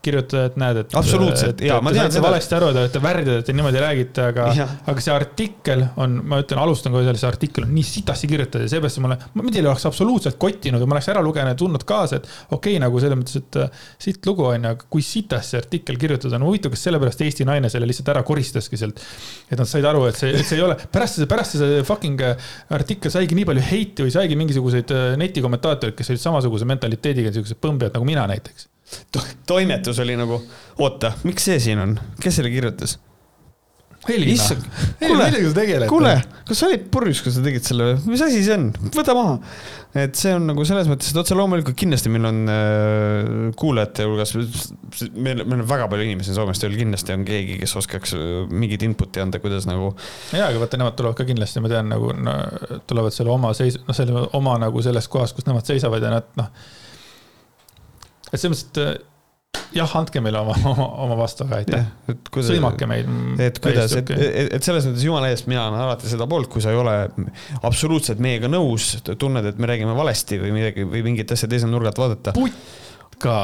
kirjutada, 0.04 0.50
et 0.50 0.58
näed, 0.60 0.80
et. 0.84 0.96
absoluutselt, 1.00 1.62
jaa, 1.64 1.80
ma 1.84 1.94
tean 1.96 2.12
seda. 2.12 2.24
valesti 2.26 2.58
aru, 2.58 2.72
te 2.76 2.82
olete 2.84 3.02
värdjad, 3.04 3.40
et 3.40 3.48
te 3.48 3.56
niimoodi 3.56 3.82
räägite, 3.82 4.26
aga, 4.34 4.48
aga 4.92 5.04
see 5.06 5.14
artikkel 5.14 5.86
on, 6.04 6.18
ma 6.30 6.42
ütlen, 6.44 6.60
alustan 6.64 6.94
kohe 6.96 7.06
sellest, 7.08 7.24
see 7.24 7.30
artikkel 7.30 7.68
on 7.68 7.72
nii 7.76 7.86
sitasti 7.88 8.30
kirjutatud 8.32 8.66
ja 8.66 8.72
seepärast 8.74 9.02
mulle, 9.04 9.18
mind 9.40 9.60
ei 9.60 9.64
oleks 9.64 9.88
absoluutselt 9.90 10.40
kottinud 10.42 10.84
ja 10.84 10.90
ma 10.90 10.98
oleks 10.98 11.10
ära 11.14 11.24
lugenud 11.26 11.54
ja 11.54 11.60
tundnud 11.60 11.86
kaasa, 11.88 12.20
et 12.20 12.28
okei 12.50 12.76
okay,, 12.76 12.82
nagu 12.84 13.04
selles 13.04 13.20
mõttes, 13.22 13.40
et 13.40 13.60
äh, 13.64 13.86
siit 14.08 14.28
lugu 14.28 14.48
on 14.50 14.58
ju, 14.58 14.74
aga 14.74 14.90
kui 14.98 15.06
sitasti 15.06 15.54
see 15.54 15.62
artikkel 15.64 16.00
kirjutatud 16.02 16.36
on, 16.38 16.48
huvitav, 16.50 16.74
kas 16.74 16.84
sellepärast 16.88 17.24
Eesti 17.24 17.48
naine 17.48 17.72
selle 17.72 17.88
lihtsalt 17.90 18.12
ära 18.14 18.26
koristaski 18.28 18.80
sealt. 18.80 19.00
et 19.52 19.60
nad 19.60 19.70
said 19.70 19.88
aru, 19.88 20.06
et 20.10 20.20
see, 20.20 20.34
et 20.34 20.48
see 20.48 20.60
ei 20.60 20.66
ole, 20.66 20.78
pärast 20.92 21.20
see, 21.20 21.30
pärast 21.30 21.58
see 21.60 21.82
fucking 21.88 22.24
äh, 22.28 22.52
artikkel 22.76 23.14
saigi 23.14 23.38
nii 23.40 23.48
palju 23.50 23.66
heiti 23.72 24.08
või 24.08 24.16
saigi 24.16 24.40
mingisuguseid 24.40 24.94
äh, 24.96 25.08
netikommentaatoreid, 25.22 25.98
kes 26.00 26.14
olid 26.14 26.28
samasuguse 26.28 26.70
mentaliteediga, 26.70 27.32
niisugused 27.32 27.62
põmbjad 27.64 27.96
nagu 27.96 28.08
mina 28.08 28.28
näiteks 28.32 28.73
to 29.12 29.24
toimetus 29.50 30.00
oli 30.04 30.18
nagu, 30.20 30.42
oota, 30.80 31.14
miks 31.28 31.50
see 31.50 31.60
siin 31.64 31.82
on, 31.84 31.98
kes 32.22 32.40
selle 32.40 32.54
kirjutas? 32.54 33.00
Helina, 34.04 34.44
millega 35.00 35.48
sa 35.48 35.56
tegeled? 35.56 35.88
kuule, 35.88 36.12
kas 36.48 36.60
sa 36.60 36.68
olid 36.68 36.90
purjus, 36.92 37.22
kui 37.24 37.32
sa 37.32 37.44
tegid 37.44 37.64
selle, 37.64 37.86
mis 38.04 38.24
asi 38.26 38.42
see 38.44 38.58
on, 38.58 38.66
võta 38.92 39.16
maha. 39.16 39.38
et 40.04 40.18
see 40.20 40.34
on 40.36 40.50
nagu 40.50 40.66
selles 40.68 40.90
mõttes, 40.92 41.14
et 41.14 41.20
otse 41.22 41.38
loomulikult 41.40 41.78
kindlasti 41.80 42.12
meil 42.12 42.28
on 42.28 42.42
äh, 42.52 43.32
kuulajate 43.60 44.08
hulgas, 44.10 44.36
meil, 45.16 45.46
meil 45.46 45.62
on 45.62 45.66
väga 45.70 45.88
palju 45.92 46.08
inimesi 46.10 46.36
Soomes 46.36 46.60
tööl, 46.60 46.76
kindlasti 46.80 47.16
on 47.16 47.24
keegi, 47.28 47.56
kes 47.64 47.78
oskaks 47.80 48.16
äh, 48.18 48.28
mingit 48.52 48.84
input'i 48.84 49.24
anda, 49.24 49.40
kuidas 49.44 49.70
nagu. 49.70 49.94
ja, 50.36 50.50
aga 50.50 50.60
vaata, 50.66 50.84
nemad 50.84 51.00
tulevad 51.00 51.20
ka 51.22 51.30
kindlasti, 51.30 51.64
ma 51.64 51.72
tean, 51.72 51.92
nagu 51.94 52.12
no, 52.18 52.38
tulevad 52.90 53.16
selle 53.16 53.32
oma 53.32 53.56
seis-, 53.56 53.80
noh, 53.88 53.96
selle 53.96 54.28
oma 54.36 54.60
nagu 54.68 54.84
selles 54.84 55.08
kohas, 55.08 55.36
kus 55.38 55.48
nemad 55.48 55.70
seisavad 55.70 56.04
ja 56.04 56.18
nad 56.18 56.34
noh 56.40 56.52
et 58.34 58.42
selles 58.42 58.64
mõttes, 58.64 58.70
et 58.74 58.82
äh, 58.84 58.94
jah, 59.78 59.94
andke 60.00 60.22
meile 60.24 60.42
oma, 60.42 60.56
oma, 60.70 60.88
oma 61.06 61.18
vastu, 61.18 61.46
aga 61.48 61.60
aitäh. 61.62 61.86
sõimake 62.34 62.88
meid. 62.90 63.10
et 63.42 63.60
kuidas, 63.64 63.96
et, 64.00 64.12
et, 64.16 64.52
et 64.58 64.66
selles 64.66 64.88
mõttes 64.90 65.06
jumala 65.06 65.30
eest, 65.34 65.48
mina 65.52 65.68
olen 65.70 65.86
alati 65.86 66.10
seda 66.12 66.28
poolt, 66.30 66.50
kui 66.54 66.64
sa 66.64 66.74
ei 66.74 66.80
ole 66.80 66.96
absoluutselt 67.62 68.22
meiega 68.24 68.52
nõus, 68.52 68.94
tunned, 69.12 69.48
et 69.50 69.62
me 69.62 69.70
räägime 69.70 69.96
valesti 69.98 70.42
või 70.42 70.54
midagi 70.58 70.86
või 70.90 71.06
mingit 71.06 71.34
asja 71.36 71.50
teise 71.52 71.70
nurga 71.70 71.94
alt 71.94 72.04
vaadata. 72.04 72.36
putka. 72.36 73.40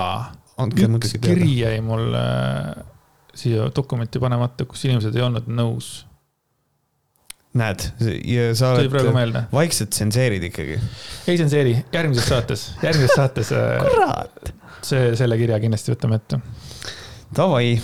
üks 0.59 1.15
kiri 1.23 1.53
jäi 1.61 1.79
mul 1.85 2.13
äh, 2.17 2.77
siia 3.37 3.71
dokumenti 3.75 4.21
panemata, 4.21 4.67
kus 4.69 4.85
inimesed 4.89 5.15
ei 5.15 5.25
olnud 5.25 5.49
nõus 5.49 5.99
näed, 7.57 7.81
ja 8.29 8.51
sa 8.53 8.75
oled, 8.75 9.39
vaikselt 9.49 9.89
tsenseerid 9.95 10.43
ikkagi. 10.51 10.77
ei 11.25 11.39
tsenseeri, 11.39 11.79
järgmises 11.95 12.29
saates, 12.29 12.65
järgmises 12.83 13.17
saates 13.17 13.53
äh, 13.57 13.79
kurat 13.87 14.53
see, 14.85 15.15
selle 15.19 15.37
kirja 15.39 15.59
kindlasti 15.61 15.93
võtame 15.93 16.19
ette. 16.19 16.41
Davai, 17.35 17.75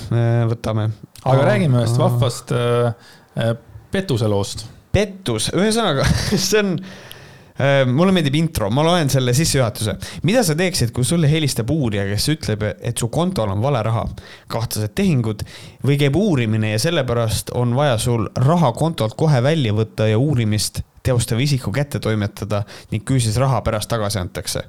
võtame. 0.49 0.89
aga 1.23 1.41
Aa, 1.41 1.49
räägime 1.51 1.83
ühest 1.83 1.99
vahvast 2.01 2.53
äh, 2.55 3.51
pettuse 3.93 4.29
loost. 4.29 4.65
pettus, 4.95 5.51
ühesõnaga 5.53 6.05
see 6.47 6.61
on 6.63 6.71
äh, 6.79 7.83
mulle 7.85 8.15
meeldib 8.15 8.37
intro, 8.39 8.71
ma 8.73 8.81
loen 8.87 9.11
selle 9.13 9.35
sissejuhatuse. 9.37 9.95
mida 10.25 10.41
sa 10.43 10.55
teeksid, 10.57 10.93
kui 10.95 11.05
sulle 11.05 11.29
helistab 11.29 11.69
uurija, 11.69 12.07
kes 12.09 12.27
ütleb, 12.33 12.65
et 12.79 12.97
su 12.97 13.11
kontol 13.13 13.53
on 13.53 13.61
vale 13.61 13.83
raha, 13.85 14.07
kahtlased 14.51 14.95
tehingud 14.97 15.45
või 15.85 15.99
käib 16.01 16.17
uurimine 16.17 16.73
ja 16.73 16.81
sellepärast 16.81 17.53
on 17.53 17.77
vaja 17.77 17.99
sul 18.01 18.25
raha 18.47 18.73
kontolt 18.73 19.13
kohe 19.19 19.43
välja 19.45 19.75
võtta 19.77 20.09
ja 20.09 20.17
uurimist 20.17 20.81
teostava 21.05 21.43
isiku 21.45 21.69
kätte 21.69 22.01
toimetada 22.01 22.63
ning 22.89 23.05
küüsis 23.05 23.37
raha 23.37 23.61
pärast 23.61 23.93
tagasi 23.93 24.23
antakse 24.23 24.65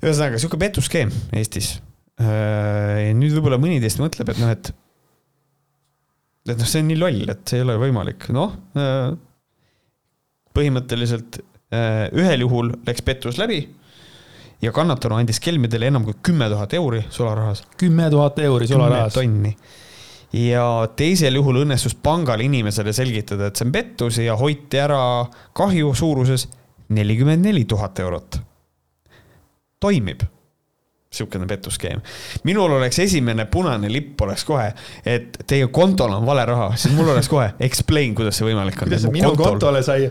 ühesõnaga 0.00 0.40
sihuke 0.40 0.60
petuskeem 0.60 1.12
Eestis 1.36 1.78
ja 2.20 3.12
nüüd 3.16 3.32
võib-olla 3.36 3.58
mõni 3.60 3.80
teist 3.80 4.00
mõtleb, 4.00 4.32
et 4.32 4.40
noh, 4.42 4.52
et 4.52 4.72
et 6.50 6.56
noh, 6.56 6.68
see 6.68 6.82
on 6.82 6.88
nii 6.90 6.98
loll, 6.98 7.26
et 7.32 7.42
see 7.48 7.60
ei 7.60 7.64
ole 7.64 7.76
võimalik, 7.80 8.28
noh 8.34 8.56
äh, 8.76 9.12
põhimõtteliselt 10.56 11.40
äh, 11.40 12.08
ühel 12.16 12.46
juhul 12.46 12.72
läks 12.88 13.04
pettus 13.06 13.38
läbi 13.40 13.62
ja 14.60 14.72
kannatanu 14.76 15.16
andis 15.20 15.40
kelmidele 15.40 15.88
enam 15.88 16.04
kui 16.04 16.18
kümme 16.22 16.50
tuhat 16.52 16.74
euri 16.76 17.04
sularahas. 17.10 17.64
kümme 17.80 18.10
tuhat 18.10 18.38
euri 18.44 18.68
sularahas. 18.68 19.14
tonni. 19.14 19.54
ja 20.36 20.66
teisel 20.96 21.40
juhul 21.40 21.62
õnnestus 21.64 21.96
pangal 21.96 22.42
inimesele 22.44 22.92
selgitada, 22.96 23.48
et 23.48 23.56
see 23.56 23.68
on 23.68 23.72
pettus 23.74 24.20
ja 24.20 24.36
hoiti 24.36 24.80
ära 24.80 25.00
kahju 25.56 25.94
suuruses 25.94 26.48
nelikümmend 26.90 27.46
neli 27.46 27.64
tuhat 27.64 27.98
eurot. 28.02 28.40
Toimib 29.80 30.22
sihukene 31.10 31.46
pettuskeem. 31.46 32.00
minul 32.44 32.70
oleks 32.70 32.98
esimene 32.98 33.44
punane 33.50 33.92
lipp 33.92 34.20
oleks 34.22 34.44
kohe, 34.46 34.68
et 35.04 35.40
teie 35.46 35.66
kontol 35.66 36.12
on 36.14 36.26
vale 36.26 36.44
raha, 36.46 36.70
siis 36.76 36.94
mul 36.94 37.08
oleks 37.10 37.28
kohe 37.28 37.48
explain, 37.66 38.14
kuidas 38.14 38.38
see 38.38 38.46
võimalik 38.46 38.78
on. 38.78 38.86
kuidas 38.86 39.06
minu 39.10 39.32
kontol... 39.32 39.56
kontole 39.56 39.82
sai 39.82 40.06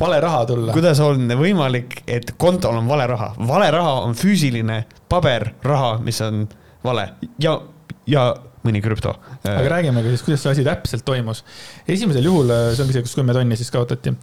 vale 0.00 0.20
raha 0.22 0.44
tulla? 0.46 0.72
kuidas 0.76 1.02
on 1.02 1.26
võimalik, 1.40 1.98
et 2.06 2.36
kontol 2.38 2.78
on 2.78 2.88
vale 2.88 3.06
raha? 3.10 3.32
vale 3.50 3.70
raha 3.74 4.00
on 4.06 4.14
füüsiline 4.18 4.84
paberraha, 5.10 5.96
mis 6.06 6.22
on 6.22 6.44
vale 6.86 7.08
ja, 7.42 7.58
ja 8.06 8.28
mõni 8.64 8.80
krüpto. 8.84 9.12
aga 9.44 9.68
räägime 9.68 10.02
ka 10.02 10.08
siis, 10.08 10.22
kuidas 10.24 10.42
see 10.44 10.52
asi 10.54 10.64
täpselt 10.64 11.04
toimus. 11.04 11.44
esimesel 11.88 12.24
juhul, 12.24 12.48
see 12.74 12.82
ongi 12.84 12.96
see, 12.96 13.04
kus 13.04 13.14
kümme 13.18 13.34
tonni 13.36 13.56
siis 13.60 13.70
kaotati, 13.70 14.14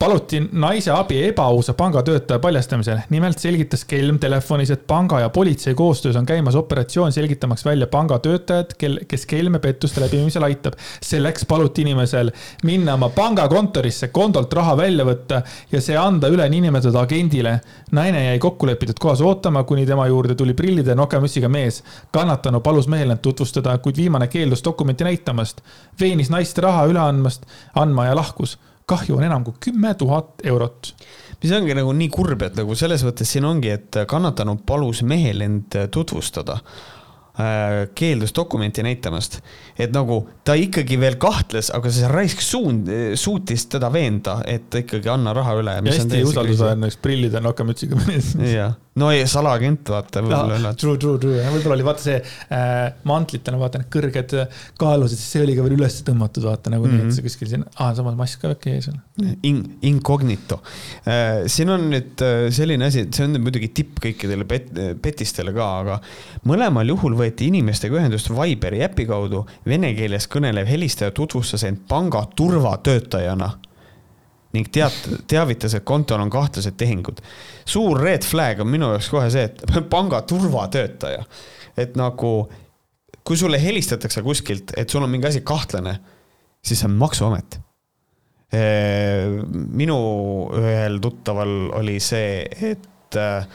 paluti 0.00 0.40
naise 0.52 0.92
abi 0.94 1.20
ebaausa 1.28 1.74
pangatöötaja 1.76 2.40
paljastamisel. 2.40 3.02
nimelt 3.10 3.38
selgitas 3.38 3.84
kelm 3.84 4.18
telefonis, 4.18 4.70
et 4.70 4.86
panga 4.86 5.20
ja 5.20 5.28
politsei 5.28 5.74
koostöös 5.74 6.16
on 6.16 6.26
käimas 6.26 6.56
operatsioon 6.56 7.12
selgitamaks 7.12 7.64
välja 7.64 7.86
pangatöötajad, 7.86 8.74
kel, 8.78 9.00
kes 9.08 9.26
kelme 9.26 9.58
pettuste 9.58 10.00
läbiviimisel 10.00 10.48
aitab. 10.48 10.78
selleks 11.02 11.44
paluti 11.44 11.82
inimesel 11.82 12.32
minna 12.64 12.94
oma 12.94 13.08
pangakontorisse, 13.08 14.08
kontolt 14.08 14.52
raha 14.52 14.76
välja 14.76 15.04
võtta 15.04 15.42
ja 15.72 15.80
see 15.80 15.96
anda 15.96 16.28
üle 16.32 16.48
niinimetatud 16.48 16.96
agendile. 17.02 17.60
naine 17.92 18.24
jäi 18.24 18.38
kokkulepitud 18.38 18.98
kohas 19.00 19.20
ootama, 19.20 19.64
kuni 19.64 19.86
tema 19.86 20.06
juurde 20.06 20.34
tuli 20.34 20.54
prillide 20.54 20.90
ja 20.90 20.96
nokemüssiga 20.96 21.48
mees. 21.48 21.82
kannatanu 22.10 22.60
palus 22.60 22.88
mehel 22.88 23.10
end 23.10 23.20
tutvustada 23.20 23.76
kuid 23.90 23.98
viimane 23.98 24.28
keeldus 24.30 24.62
dokumenti 24.64 25.04
näitamast, 25.04 25.60
veenis 26.00 26.30
naist 26.30 26.58
raha 26.62 26.86
üle 26.90 27.02
andmast, 27.02 27.46
andma 27.74 28.06
ja 28.10 28.16
lahkus. 28.16 28.58
kahju 28.90 29.16
on 29.16 29.22
enam 29.22 29.44
kui 29.46 29.54
kümme 29.60 29.94
tuhat 29.94 30.42
eurot. 30.42 30.94
mis 31.42 31.52
ongi 31.52 31.74
nagu 31.74 31.92
nii 31.92 32.08
kurb, 32.08 32.42
et 32.42 32.56
nagu 32.56 32.74
selles 32.74 33.04
mõttes 33.04 33.30
siin 33.32 33.44
ongi, 33.44 33.70
et 33.70 33.96
kannatanu 34.06 34.56
palus 34.66 35.02
mehel 35.02 35.40
end 35.40 35.76
tutvustada 35.90 36.58
keeldus 37.96 38.34
dokumenti 38.36 38.82
näitamast. 38.84 39.40
et 39.80 39.92
nagu 39.94 40.20
ta 40.44 40.54
ikkagi 40.58 40.98
veel 41.00 41.16
kahtles, 41.20 41.70
aga 41.74 41.92
see 41.94 42.08
raisk 42.10 42.42
suund, 42.44 42.88
suutis 43.18 43.66
teda 43.72 43.90
veenda, 43.92 44.40
et 44.48 44.74
ikkagi 44.82 45.08
anna 45.12 45.32
raha 45.36 45.56
üle. 45.60 45.76
hästi 45.86 46.22
usaldusväärne, 46.26 46.90
üks 46.90 46.98
prillide 47.00 47.40
nokamütsiga 47.44 47.98
mees. 48.06 48.32
jah, 48.50 48.74
no 49.00 49.10
ei, 49.14 49.24
salaagent, 49.30 49.88
vaata. 49.92 50.22
True, 50.78 50.98
true, 51.00 51.16
true, 51.22 51.40
võib-olla 51.54 51.76
oli 51.76 51.86
vaata 51.86 52.04
see 52.04 52.18
äh, 52.18 52.90
mantlitena, 53.08 53.60
vaata 53.60 53.80
need 53.80 53.90
kõrged 53.94 54.34
kaalused, 54.80 55.20
see 55.20 55.44
oli 55.44 55.56
ka 55.56 55.64
veel 55.66 55.76
üles 55.78 56.00
tõmmatud, 56.06 56.44
vaata 56.48 56.72
nagu 56.74 56.84
mm 56.84 56.92
-hmm. 56.92 57.06
nii, 57.06 57.14
et 57.14 57.18
see 57.18 57.26
kuskil 57.26 57.52
siin, 57.52 57.64
aa, 57.78 57.94
samas 57.96 58.18
mask 58.18 58.42
ka 58.42 58.52
okei 58.56 58.76
ees 58.78 58.90
on. 58.92 59.00
In-, 59.46 59.64
incognito 59.92 60.60
äh,. 61.06 61.46
siin 61.46 61.70
on 61.72 61.88
nüüd 61.94 62.24
äh, 62.26 62.48
selline 62.54 62.90
asi, 62.90 63.06
et 63.06 63.14
see 63.14 63.28
on 63.28 63.40
muidugi 63.40 63.70
tipp 63.76 64.02
kõikidele 64.04 64.48
pet-, 64.48 64.72
petistele 65.02 65.54
ka, 65.56 65.70
aga 65.84 66.00
mõlemal 66.50 66.88
juhul 66.94 67.16
võeti 67.18 67.29
inimestega 67.40 68.00
ühendust 68.00 68.30
Viberi 68.34 68.82
äpi 68.82 69.06
kaudu. 69.06 69.44
Vene 69.66 69.92
keeles 69.94 70.26
kõnelev 70.30 70.68
helistaja 70.68 71.14
tutvustas 71.14 71.64
end 71.68 71.84
panga 71.88 72.24
turvatöötajana 72.36 73.50
ning 74.56 74.66
teat-, 74.74 75.06
teavitas, 75.30 75.76
et 75.78 75.86
kontol 75.86 76.20
on 76.22 76.30
kahtlased 76.30 76.74
tehingud. 76.78 77.20
suur 77.64 78.00
red 78.02 78.26
flag 78.26 78.60
on 78.60 78.68
minu 78.70 78.90
jaoks 78.90 79.10
kohe 79.12 79.30
see, 79.30 79.46
et 79.46 79.62
panga 79.94 80.22
turvatöötaja, 80.26 81.22
et 81.78 81.96
nagu 81.98 82.32
kui 83.24 83.38
sulle 83.38 83.60
helistatakse 83.62 84.22
kuskilt, 84.26 84.72
et 84.76 84.90
sul 84.90 85.04
on 85.06 85.10
mingi 85.10 85.28
asi 85.28 85.44
kahtlane, 85.46 86.00
siis 86.64 86.80
see 86.80 86.88
on 86.88 86.96
maksuamet. 86.98 87.60
minu 89.78 89.96
ühel 90.58 90.98
tuttaval 90.98 91.52
oli 91.78 92.00
see, 92.02 92.42
et 92.72 93.14
äh, 93.14 93.46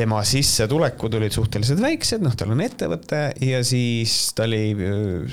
tema 0.00 0.20
sissetulekud 0.24 1.14
olid 1.18 1.34
suhteliselt 1.34 1.80
väiksed, 1.82 2.22
noh, 2.24 2.34
tal 2.38 2.54
on 2.54 2.62
ettevõte 2.64 3.20
ja 3.44 3.60
siis 3.66 4.32
ta 4.36 4.46
oli, 4.46 4.72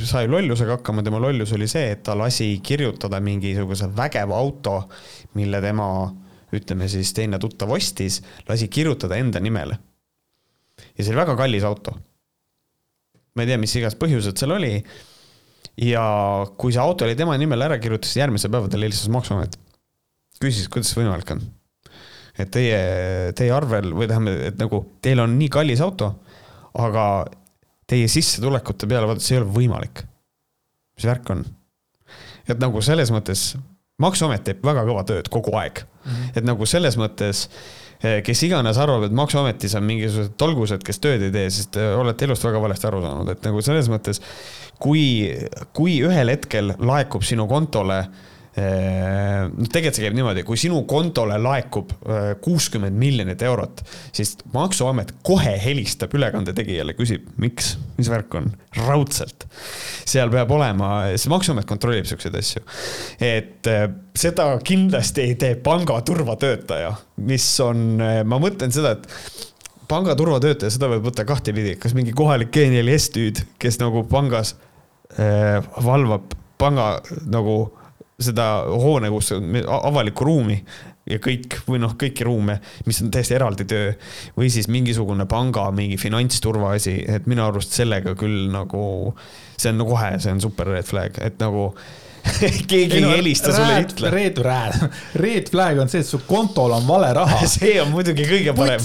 sai 0.07 0.27
lollusega 0.29 0.77
hakkama, 0.77 1.03
tema 1.05 1.21
lollus 1.23 1.53
oli 1.55 1.69
see, 1.71 1.93
et 1.95 2.03
ta 2.07 2.17
lasi 2.19 2.49
kirjutada 2.65 3.21
mingisuguse 3.23 3.89
vägeva 3.95 4.39
auto, 4.39 4.77
mille 5.39 5.61
tema, 5.63 5.89
ütleme 6.55 6.89
siis 6.91 7.13
teine 7.15 7.39
tuttav 7.43 7.71
ostis, 7.75 8.19
lasi 8.49 8.69
kirjutada 8.71 9.19
enda 9.19 9.41
nimele. 9.43 9.79
ja 10.93 11.03
see 11.03 11.11
oli 11.13 11.21
väga 11.21 11.37
kallis 11.39 11.67
auto. 11.67 11.95
ma 13.35 13.45
ei 13.45 13.51
tea, 13.51 13.59
mis 13.61 13.75
iganes 13.77 13.97
põhjused 13.99 14.39
seal 14.39 14.55
oli. 14.57 14.73
ja 15.87 16.03
kui 16.57 16.75
see 16.75 16.83
auto 16.83 17.07
oli 17.07 17.15
tema 17.15 17.37
nimele 17.39 17.69
ära 17.71 17.79
kirjutatud, 17.79 18.11
siis 18.11 18.23
järgmisel 18.23 18.51
päeval 18.51 18.73
talle 18.73 18.89
helistas 18.89 19.13
maksuamet. 19.15 19.59
küsis, 20.41 20.67
kuidas 20.67 20.91
võimalik 20.97 21.37
on 21.37 21.47
et 22.37 22.51
teie, 22.53 22.79
teie 23.37 23.53
arvel 23.53 23.91
või 23.97 24.07
tähendab, 24.09 24.41
et 24.51 24.59
nagu 24.61 24.83
teil 25.03 25.21
on 25.23 25.33
nii 25.39 25.49
kallis 25.53 25.81
auto, 25.83 26.11
aga 26.77 27.05
teie 27.89 28.09
sissetulekute 28.11 28.89
peale 28.89 29.09
vaadates 29.09 29.31
ei 29.31 29.41
ole 29.41 29.49
võimalik. 29.55 30.03
mis 30.97 31.09
värk 31.09 31.33
on? 31.33 31.45
et 32.47 32.59
nagu 32.61 32.81
selles 32.81 33.11
mõttes 33.11 33.49
maksuamet 33.99 34.45
teeb 34.45 34.63
väga 34.65 34.85
kõva 34.87 35.03
tööd 35.07 35.27
kogu 35.33 35.55
aeg 35.57 35.81
mm. 35.81 36.11
-hmm. 36.11 36.37
et 36.37 36.45
nagu 36.45 36.65
selles 36.65 36.97
mõttes, 36.97 37.47
eh, 38.03 38.21
kes 38.23 38.43
iganes 38.43 38.77
arvab, 38.77 39.03
et 39.03 39.11
maksuametis 39.11 39.75
on 39.75 39.83
mingisugused 39.83 40.37
tolgused, 40.37 40.83
kes 40.83 40.99
tööd 40.99 41.25
ei 41.27 41.33
tee, 41.33 41.49
siis 41.49 41.67
te 41.73 41.89
olete 41.95 42.25
elust 42.25 42.45
väga 42.45 42.61
valesti 42.61 42.87
aru 42.87 43.01
saanud, 43.01 43.33
et 43.33 43.43
nagu 43.49 43.61
selles 43.61 43.89
mõttes, 43.89 44.21
kui, 44.79 45.33
kui 45.73 45.99
ühel 46.05 46.29
hetkel 46.29 46.75
laekub 46.77 47.25
sinu 47.25 47.47
kontole 47.49 47.99
äh, 47.99 48.25
noh, 48.57 49.67
tegelikult 49.69 49.97
see 49.97 50.05
käib 50.05 50.15
niimoodi, 50.17 50.43
kui 50.47 50.57
sinu 50.59 50.79
kontole 50.89 51.37
laekub 51.41 51.91
äh, 51.93 52.29
kuuskümmend 52.43 52.97
miljonit 52.97 53.43
eurot, 53.45 53.83
siis 54.15 54.35
maksuamet 54.53 55.13
kohe 55.27 55.53
helistab 55.61 56.15
ülekande 56.17 56.55
tegijale, 56.57 56.95
küsib, 56.97 57.27
miks, 57.41 57.75
mis 57.99 58.09
värk 58.11 58.33
on, 58.39 58.49
raudselt. 58.79 59.45
seal 60.07 60.31
peab 60.33 60.51
olema, 60.55 60.91
see 61.15 61.31
maksuamet 61.33 61.67
kontrollib 61.69 62.07
siukseid 62.09 62.37
asju. 62.39 62.63
et 63.21 63.69
äh, 63.71 63.85
seda 64.17 64.49
kindlasti 64.65 65.27
ei 65.27 65.35
tee 65.39 65.53
panga 65.61 65.99
turvatöötaja, 66.05 66.95
mis 67.29 67.45
on, 67.61 68.01
ma 68.01 68.41
mõtlen 68.41 68.73
seda, 68.73 68.97
et 68.97 69.45
panga 69.87 70.15
turvatöötaja, 70.17 70.73
seda 70.73 70.89
võib 70.91 71.05
võtta 71.07 71.25
kahtepidi, 71.27 71.77
kas 71.81 71.95
mingi 71.97 72.15
kohalik 72.17 72.51
G4S 72.55 73.11
tüüd, 73.15 73.43
kes 73.61 73.79
nagu 73.81 74.03
pangas 74.09 74.55
äh, 75.15 75.61
valvab 75.83 76.33
panga 76.57 76.97
nagu 77.29 77.59
seda 78.17 78.47
hoone, 78.65 79.11
kus 79.13 79.31
on 79.35 79.59
avalikku 79.61 80.25
ruumi 80.25 80.57
ja 81.07 81.19
kõik 81.23 81.59
või 81.67 81.79
noh, 81.83 81.93
kõiki 81.99 82.25
ruume, 82.27 82.57
mis 82.87 82.99
on 83.03 83.11
täiesti 83.13 83.37
eraldi 83.37 83.67
töö. 83.69 83.93
või 84.37 84.49
siis 84.51 84.67
mingisugune 84.71 85.27
panga 85.29 85.69
mingi 85.71 85.99
finantsturva 86.01 86.73
asi, 86.75 86.97
et 87.07 87.29
minu 87.29 87.45
arust 87.45 87.77
sellega 87.77 88.15
küll 88.19 88.49
nagu, 88.51 89.13
see 89.55 89.71
on 89.71 89.79
no 89.81 89.87
kohe, 89.87 90.17
see 90.23 90.33
on 90.33 90.41
super 90.43 90.67
red 90.73 90.87
flag, 90.87 91.19
et 91.23 91.39
nagu 91.39 91.69
keegi 92.71 92.97
ei 92.97 93.03
no, 93.05 93.13
helista 93.13 93.53
sulle, 93.55 93.77
ei 93.77 93.85
ütle. 93.85 94.09
Red, 94.11 94.41
red, 94.43 94.97
red 95.21 95.51
flag 95.53 95.79
on 95.79 95.91
see, 95.91 96.01
et 96.03 96.09
su 96.09 96.19
kontol 96.27 96.73
on 96.75 96.87
vale 96.89 97.13
raha 97.15 97.43
see 97.57 97.77
on 97.83 97.93
muidugi 97.93 98.25
kõige 98.27 98.57
parem. 98.57 98.81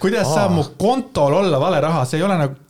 kuidas 0.00 0.30
Aa. 0.30 0.38
saab 0.38 0.56
mu 0.56 0.68
kontol 0.78 1.42
olla 1.42 1.60
vale 1.60 1.82
raha, 1.84 2.06
see 2.08 2.22
ei 2.22 2.28
ole 2.28 2.38
nagu 2.40 2.62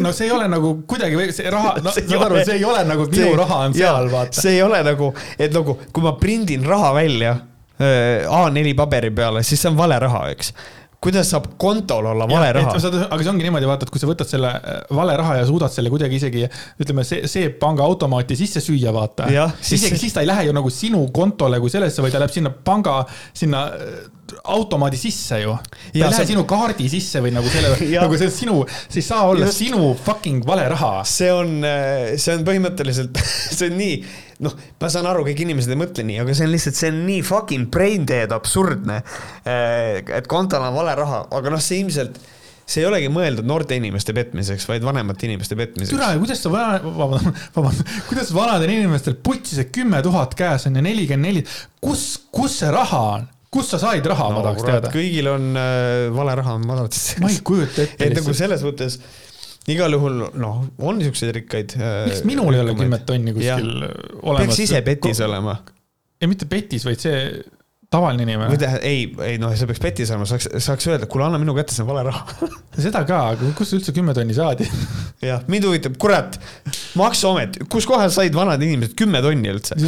no 0.00 0.12
see 0.12 0.28
ei 0.28 0.34
ole 0.34 0.48
nagu 0.50 0.74
kuidagi, 0.88 1.30
see 1.34 1.50
raha, 1.52 1.76
no 1.82 1.92
saad 1.94 2.26
aru, 2.26 2.42
see 2.46 2.58
ei 2.60 2.66
ole 2.68 2.84
nagu 2.88 3.08
minu 3.08 3.22
see, 3.22 3.38
raha 3.40 3.62
on 3.68 3.78
seal, 3.78 4.12
vaata. 4.12 4.44
see 4.44 4.58
ei 4.58 4.62
ole 4.66 4.82
nagu, 4.86 5.08
et 5.38 5.56
nagu, 5.56 5.78
kui 5.92 6.04
ma 6.04 6.14
prindin 6.20 6.66
raha 6.68 6.92
välja 6.98 7.34
äh, 7.34 8.28
A4 8.28 8.76
paberi 8.78 9.10
peale, 9.14 9.42
siis 9.46 9.62
see 9.62 9.72
on 9.72 9.80
vale 9.80 9.98
raha, 10.02 10.28
eks 10.34 10.54
kuidas 11.02 11.32
saab 11.34 11.48
kontol 11.58 12.06
olla 12.12 12.28
vale 12.30 12.46
ja, 12.46 12.54
raha? 12.60 12.76
aga 12.76 13.18
see 13.24 13.30
ongi 13.32 13.46
niimoodi, 13.46 13.66
vaata, 13.66 13.88
et 13.88 13.92
kui 13.94 14.02
sa 14.02 14.08
võtad 14.10 14.30
selle 14.30 14.52
äh, 14.54 14.80
vale 14.94 15.16
raha 15.18 15.40
ja 15.40 15.48
suudad 15.48 15.74
selle 15.74 15.90
kuidagi 15.90 16.20
isegi 16.20 16.44
ütleme, 16.46 17.04
see, 17.06 17.26
see 17.30 17.50
pangaautomaati 17.62 18.38
sisse 18.38 18.62
süüa, 18.62 18.94
vaata. 18.94 19.26
isegi 19.58 19.96
siis, 19.96 20.04
siis 20.06 20.14
ta 20.14 20.22
ei 20.22 20.30
lähe 20.30 20.46
ju 20.46 20.54
nagu 20.54 20.70
sinu 20.70 21.02
kontole 21.14 21.58
kui 21.62 21.72
sellesse, 21.74 22.04
vaid 22.04 22.14
ta 22.14 22.22
läheb 22.22 22.34
sinna 22.34 22.54
panga, 22.54 23.00
sinna 23.34 23.64
äh, 23.74 23.96
automaadi 24.44 24.98
sisse 24.98 25.38
ju. 25.42 25.54
ta 25.54 25.92
ei 25.94 26.02
lähe 26.02 26.26
sinu 26.26 26.42
kaardi 26.48 26.88
sisse 26.90 27.22
või 27.22 27.32
nagu 27.34 27.50
selle, 27.52 27.76
nagu 28.04 28.18
see 28.18 28.32
sinu, 28.34 28.58
see 28.88 29.00
ei 29.02 29.06
saa 29.06 29.28
olla 29.30 29.46
Just. 29.46 29.62
sinu 29.62 29.92
fucking 29.94 30.46
vale 30.46 30.66
raha. 30.72 30.92
see 31.06 31.30
on, 31.34 31.60
äh, 31.66 32.12
see 32.16 32.34
on 32.36 32.44
põhimõtteliselt 32.48 33.22
see 33.56 33.70
on 33.70 33.78
nii, 33.78 33.96
noh, 34.46 34.58
ma 34.82 34.92
saan 34.92 35.08
aru, 35.10 35.24
kõik 35.28 35.44
inimesed 35.46 35.74
ei 35.74 35.80
mõtle 35.84 36.06
nii, 36.08 36.20
aga 36.24 36.36
see 36.36 36.48
on 36.48 36.54
lihtsalt, 36.54 36.78
see 36.78 36.92
on 36.92 37.02
nii 37.06 37.24
fucking 37.26 37.70
brain 37.72 38.06
dead 38.08 38.34
absurdne. 38.34 39.02
Äh, 39.46 40.02
et 40.18 40.30
kontol 40.30 40.64
on 40.66 40.74
vale 40.74 40.96
raha, 40.98 41.26
aga 41.30 41.54
noh, 41.54 41.62
see 41.62 41.82
ilmselt 41.84 42.18
see 42.72 42.82
ei 42.82 42.88
olegi 42.88 43.10
mõeldud 43.12 43.46
noorte 43.46 43.76
inimeste 43.76 44.14
petmiseks, 44.16 44.64
vaid 44.70 44.84
vanemate 44.86 45.26
inimeste 45.28 45.58
petmiseks. 45.58 45.92
türa, 45.92 46.12
kuidas 46.20 46.42
sa 46.42 46.52
vana, 46.52 46.78
vabandust, 46.82 47.46
vabandust, 47.56 47.94
kuidas 48.08 48.32
vanadel 48.34 48.74
inimestel 48.74 49.18
putsi 49.22 49.58
see 49.58 49.70
kümme 49.74 50.00
tuhat 50.04 50.34
käes 50.38 50.66
on 50.70 50.78
ja 50.78 50.84
nelikümmend 50.84 51.28
neli, 51.28 51.44
kus, 51.82 52.06
kus 52.32 52.60
see 52.62 52.70
raha 52.72 53.02
on? 53.16 53.28
Kust 53.52 53.74
sa 53.74 53.80
said 53.82 54.06
raha 54.08 54.30
no,, 54.30 54.38
ma 54.38 54.46
tahaks 54.48 54.66
teada. 54.68 54.92
kõigil 54.94 55.28
on 55.32 55.50
äh, 55.60 56.08
vale 56.14 56.36
raha 56.40 56.56
madalates 56.62 57.12
ma 57.22 57.30
ei 57.32 57.42
kujuta 57.44 57.84
ette 57.86 58.08
et 58.08 58.16
nagu 58.16 58.34
selles 58.36 58.64
mõttes 58.66 58.98
igal 59.72 59.94
juhul 59.94 60.22
noh, 60.42 60.62
on 60.82 61.02
siukseid 61.04 61.34
rikkaid. 61.38 61.76
miks 62.08 62.24
minul 62.28 62.56
ei 62.56 62.62
ole 62.64 62.76
kümmet 62.78 63.04
tonni 63.08 63.34
kuskil 63.36 63.72
olemas? 63.84 64.46
peaks 64.46 64.62
ise 64.66 64.82
petis 64.86 65.22
olema. 65.22 65.58
ei, 66.20 66.30
mitte 66.30 66.48
petis, 66.50 66.86
vaid 66.88 67.02
see 67.02 67.18
tavaline 67.92 68.24
inimene. 68.24 68.56
tähendab, 68.60 68.84
ei, 68.88 69.04
ei 69.26 69.38
noh, 69.40 69.52
see 69.56 69.68
peaks 69.68 69.82
petis 69.82 70.12
olema, 70.12 70.26
saaks, 70.28 70.48
saaks 70.64 70.88
öelda, 70.88 71.08
kuule, 71.10 71.26
anna 71.26 71.40
minu 71.40 71.54
kätte, 71.56 71.74
see 71.76 71.84
on 71.84 71.90
vale 71.90 72.04
raha. 72.08 72.48
seda 72.86 73.04
ka, 73.08 73.20
aga 73.34 73.52
kust 73.58 73.76
üldse 73.76 73.94
kümme 73.96 74.14
tonni 74.16 74.36
saadi? 74.36 74.68
jah, 75.28 75.44
mind 75.52 75.68
huvitab, 75.68 75.98
kurat, 76.00 76.38
maksuamet, 76.98 77.60
kus 77.72 77.86
kohas 77.88 78.16
said 78.16 78.36
vanad 78.36 78.62
inimesed 78.64 78.96
kümme 78.98 79.22
tonni 79.24 79.52
üldse? 79.52 79.78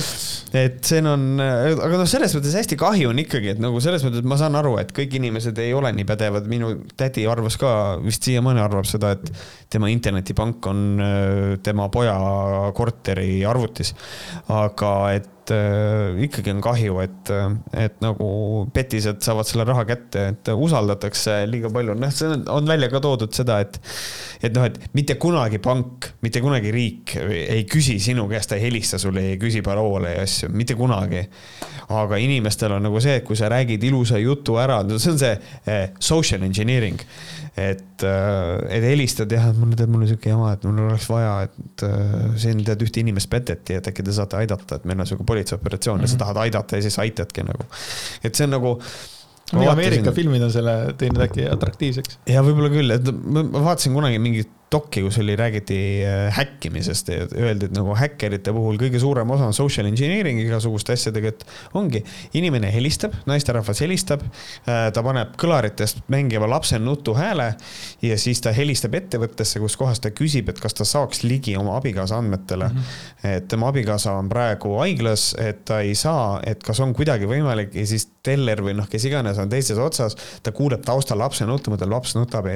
et 0.54 0.80
see 0.86 1.00
on, 1.02 1.26
aga 1.40 1.98
noh, 1.98 2.06
selles 2.08 2.36
mõttes 2.36 2.54
hästi 2.60 2.78
kahju 2.80 3.10
on 3.10 3.24
ikkagi, 3.24 3.54
et 3.56 3.62
nagu 3.62 3.80
selles 3.82 4.04
mõttes 4.06 4.26
ma 4.28 4.38
saan 4.40 4.58
aru, 4.60 4.76
et 4.82 4.92
kõik 4.94 5.16
inimesed 5.18 5.58
ei 5.64 5.72
ole 5.76 5.90
nii 5.96 6.08
pädevad, 6.08 6.48
minu 6.50 6.74
tädi 7.00 7.26
arvas 7.30 7.58
ka, 7.60 7.74
vist 8.04 8.28
siiamaani 8.28 8.62
arvab 8.62 8.88
seda, 8.88 9.14
et 9.16 9.32
tema 9.74 9.88
internetipank 9.90 10.68
on 10.70 10.84
öö, 11.02 11.56
tema 11.64 11.88
poja 11.92 12.14
korteri 12.76 13.42
arvutis. 13.48 13.94
aga 14.52 14.92
et 15.16 15.30
äh, 15.52 16.14
ikkagi 16.26 16.54
on 16.54 16.62
kahju, 16.64 16.98
et, 17.04 17.32
et 17.76 18.00
nagu 18.04 18.28
petised 18.74 19.20
saavad 19.24 19.48
selle 19.48 19.66
raha 19.68 19.84
kätte, 19.88 20.28
et 20.32 20.50
usaldatakse 20.54 21.42
liiga 21.50 21.70
palju, 21.74 21.96
noh, 21.98 22.14
see 22.14 22.30
on, 22.30 22.46
on 22.54 22.70
välja 22.70 22.88
ka 22.92 23.02
toodud 23.04 23.34
seda, 23.36 23.60
et 23.64 23.80
et 24.44 24.52
noh, 24.52 24.66
et 24.68 24.78
mitte 24.96 25.16
kunagi 25.20 25.60
pank, 25.62 26.10
mitte 26.24 26.42
kunagi 26.44 26.72
riik 26.74 27.14
ei 27.18 27.64
küsi 27.70 27.96
sinu 28.02 28.26
käest, 28.30 28.52
ei 28.56 28.64
helista 28.66 29.00
sulle, 29.00 29.22
ei 29.32 29.38
küsi 29.40 29.62
paroole 29.64 30.14
ja 30.16 30.24
asju, 30.24 30.50
mitte 30.52 30.76
kunagi. 30.78 31.24
aga 31.94 32.16
inimestel 32.16 32.72
on 32.72 32.86
nagu 32.86 33.00
see, 33.04 33.18
et 33.20 33.24
kui 33.24 33.36
sa 33.36 33.50
räägid 33.52 33.82
ilusa 33.84 34.18
jutu 34.18 34.56
ära, 34.60 34.80
no 34.82 34.98
see 34.98 35.12
on 35.12 35.18
see 35.20 35.34
eh, 35.68 35.90
social 36.00 36.42
engineering. 36.42 37.00
et, 37.56 38.04
et 38.04 38.82
helistad 38.84 39.30
jah, 39.30 39.46
et 39.52 39.58
mul 39.58 39.74
tead, 39.78 39.90
mul 39.92 40.02
on 40.02 40.10
sihuke 40.10 40.30
jama, 40.32 40.52
et 40.56 40.64
mul 40.66 40.80
oleks 40.88 41.06
vaja, 41.10 41.34
et 41.46 41.84
äh, 41.86 42.14
siin 42.42 42.62
tead 42.66 42.82
ühte 42.82 43.02
inimest 43.04 43.30
peteti, 43.30 43.78
et 43.78 43.90
äkki 43.90 44.06
te 44.06 44.14
saate 44.16 44.40
aidata, 44.40 44.80
et 44.80 44.88
meil 44.90 45.04
on 45.04 45.10
sihuke 45.10 45.26
politseioperatsioon 45.28 46.00
mm 46.00 46.04
-hmm. 46.04 46.10
ja 46.10 46.18
sa 46.18 46.22
tahad 46.24 46.42
aidata 46.46 46.80
ja 46.80 46.82
siis 46.82 46.98
aitadki 46.98 47.46
nagu. 47.46 47.68
et 48.24 48.34
see 48.34 48.44
on 48.44 48.56
nagu. 48.58 48.78
Ameerika 49.70 50.12
filmid 50.12 50.42
on 50.42 50.50
selle 50.52 50.94
teinud 50.98 51.20
äkki 51.20 51.44
atraktiivseks. 51.46 52.18
ja 52.26 52.42
võib-olla 52.42 52.70
küll, 52.72 52.90
et 52.90 53.10
ma 53.22 53.42
ma 53.42 53.64
vaatasin 53.68 53.94
kunagi 53.94 54.18
mingit 54.18 54.50
dokki, 54.72 55.02
kus 55.04 55.18
oli, 55.22 55.36
räägiti 55.36 55.78
äh, 56.06 56.28
häkkimisest 56.34 57.08
ja 57.12 57.26
öeldi, 57.36 57.68
et 57.68 57.76
nagu 57.76 57.94
häkkerite 57.98 58.52
puhul 58.54 58.78
kõige 58.80 59.00
suurem 59.02 59.30
osa 59.30 59.48
on 59.48 59.56
social 59.56 59.86
engineering 59.90 60.40
igasuguste 60.42 60.96
asjadega, 60.96 61.34
et 61.34 61.44
ongi, 61.78 62.02
inimene 62.34 62.70
helistab, 62.74 63.14
naisterahvas 63.28 63.82
helistab, 63.84 64.24
ta 64.64 65.02
paneb 65.04 65.34
kõlaritest 65.40 66.04
mängiva 66.12 66.48
lapse 66.50 66.78
nutuhääle 66.78 67.48
ja 68.02 68.18
siis 68.20 68.40
ta 68.44 68.52
helistab 68.56 68.94
ettevõttesse, 68.98 69.60
kus 69.62 69.76
kohas 69.80 70.02
ta 70.02 70.10
küsib, 70.14 70.50
et 70.50 70.60
kas 70.60 70.76
ta 70.76 70.86
saaks 70.88 71.22
ligi 71.24 71.56
oma 71.58 71.76
abikaasa 71.78 72.18
andmetele 72.18 72.68
mm. 72.68 72.78
-hmm. 72.78 73.36
et 73.36 73.48
tema 73.48 73.68
abikaasa 73.68 74.12
on 74.18 74.28
praegu 74.28 74.78
haiglas, 74.78 75.34
et 75.38 75.64
ta 75.64 75.80
ei 75.80 75.94
saa, 75.94 76.40
et 76.46 76.62
kas 76.62 76.80
on 76.80 76.94
kuidagi 76.94 77.28
võimalik 77.30 77.74
ja 77.74 77.86
siis 77.86 78.08
teller 78.24 78.62
või 78.64 78.74
noh, 78.78 78.88
kes 78.90 79.04
iganes 79.04 79.38
on 79.38 79.48
teises 79.52 79.78
otsas, 79.78 80.16
ta 80.42 80.52
kuuleb 80.52 80.84
taustal 80.86 81.18
lapse 81.20 81.46
nuttu, 81.46 81.72
mõtleb, 81.72 81.92
laps 81.92 82.14
nutab, 82.16 82.48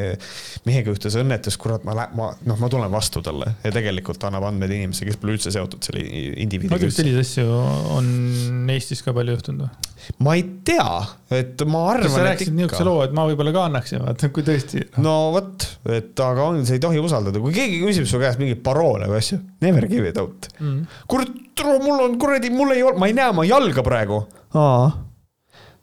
mehega 0.65 0.93
juhtus 0.93 1.19
õnnetus, 1.21 1.59
kurat, 1.61 1.85
ma 1.85 1.98
ma 2.19 2.31
noh, 2.49 2.61
ma 2.61 2.71
tulen 2.73 2.93
vastu 2.93 3.23
talle 3.25 3.55
ja 3.65 3.73
tegelikult 3.75 4.25
annab 4.29 4.49
andmeid 4.51 4.75
inimesele, 4.79 5.13
kes 5.13 5.21
pole 5.21 5.37
üldse 5.37 5.53
seotud 5.55 5.85
selle 5.85 6.05
ma 6.05 6.09
ei 6.09 6.33
indiviidiga 6.45 6.79
tea, 6.79 6.91
kas. 6.91 6.99
selliseid 7.01 7.25
asju 7.25 7.61
on 7.97 8.75
Eestis 8.75 9.05
ka 9.05 9.15
palju 9.17 9.37
juhtunud 9.37 9.67
või? 9.67 9.89
ma 10.25 10.35
ei 10.39 10.45
tea, 10.65 10.87
et 11.35 11.65
ma 11.69 11.83
sa 11.83 11.95
arvan, 11.95 12.15
et 12.15 12.27
rääkisid 12.31 12.57
niisuguse 12.57 12.87
loo, 12.87 13.03
et 13.05 13.15
ma 13.17 13.27
võib-olla 13.29 13.53
ka 13.55 13.65
annaksin, 13.69 14.03
vaata 14.05 14.31
kui 14.35 14.47
tõesti. 14.47 14.85
no 15.05 15.17
vot, 15.35 15.67
et 15.99 16.23
aga 16.25 16.47
on, 16.53 16.63
sa 16.69 16.77
ei 16.77 16.83
tohi 16.83 17.03
usaldada, 17.03 17.43
kui 17.43 17.55
keegi 17.57 17.83
küsib 17.83 18.09
su 18.09 18.21
käest 18.23 18.41
mingeid 18.41 18.63
paroole 18.65 19.11
või 19.11 19.21
asju, 19.21 19.41
never 19.65 19.89
give 19.91 20.09
it 20.09 20.21
out. 20.21 20.49
Mm. 20.63 20.87
kurat, 21.11 21.35
mul 21.85 22.07
on 22.07 22.17
kuradi, 22.21 22.53
mul 22.55 22.73
ei 22.77 22.87
ole, 22.87 22.97
ma 23.01 23.11
ei 23.11 23.17
näe 23.19 23.35
oma 23.35 23.45
jalga 23.49 23.85
praegu. 23.87 24.23
aa, 24.57 24.89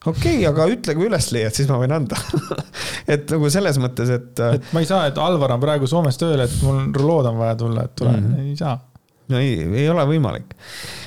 okei 0.06 0.38
okay,, 0.40 0.48
aga 0.50 0.68
ütle, 0.72 0.96
kui 0.98 1.08
üles 1.10 1.30
leiad, 1.36 1.56
siis 1.58 1.70
ma 1.72 1.80
võin 1.82 1.96
anda. 1.96 2.20
et 3.14 3.30
nagu 3.32 3.52
selles 3.54 3.80
mõttes, 3.82 4.12
et 4.16 4.44
äh, 4.44 4.58
et 4.60 4.74
ma 4.76 4.84
ei 4.84 4.90
saa, 4.90 5.06
et 5.10 5.20
Alvar 5.22 5.56
on 5.56 5.64
praegu 5.64 5.90
Soomes 5.90 6.20
tööl, 6.22 6.44
et 6.46 6.60
mul 6.66 6.86
rulood 6.96 7.32
on 7.32 7.42
vaja 7.42 7.58
tulla, 7.60 7.88
et 7.88 7.96
tule 7.98 8.14
mm. 8.14 8.30
-hmm. 8.30 8.52
ei 8.52 8.60
saa. 8.60 8.78
no 9.34 9.42
ei, 9.42 9.58
ei 9.84 9.90
ole 9.90 10.06
võimalik. 10.10 10.56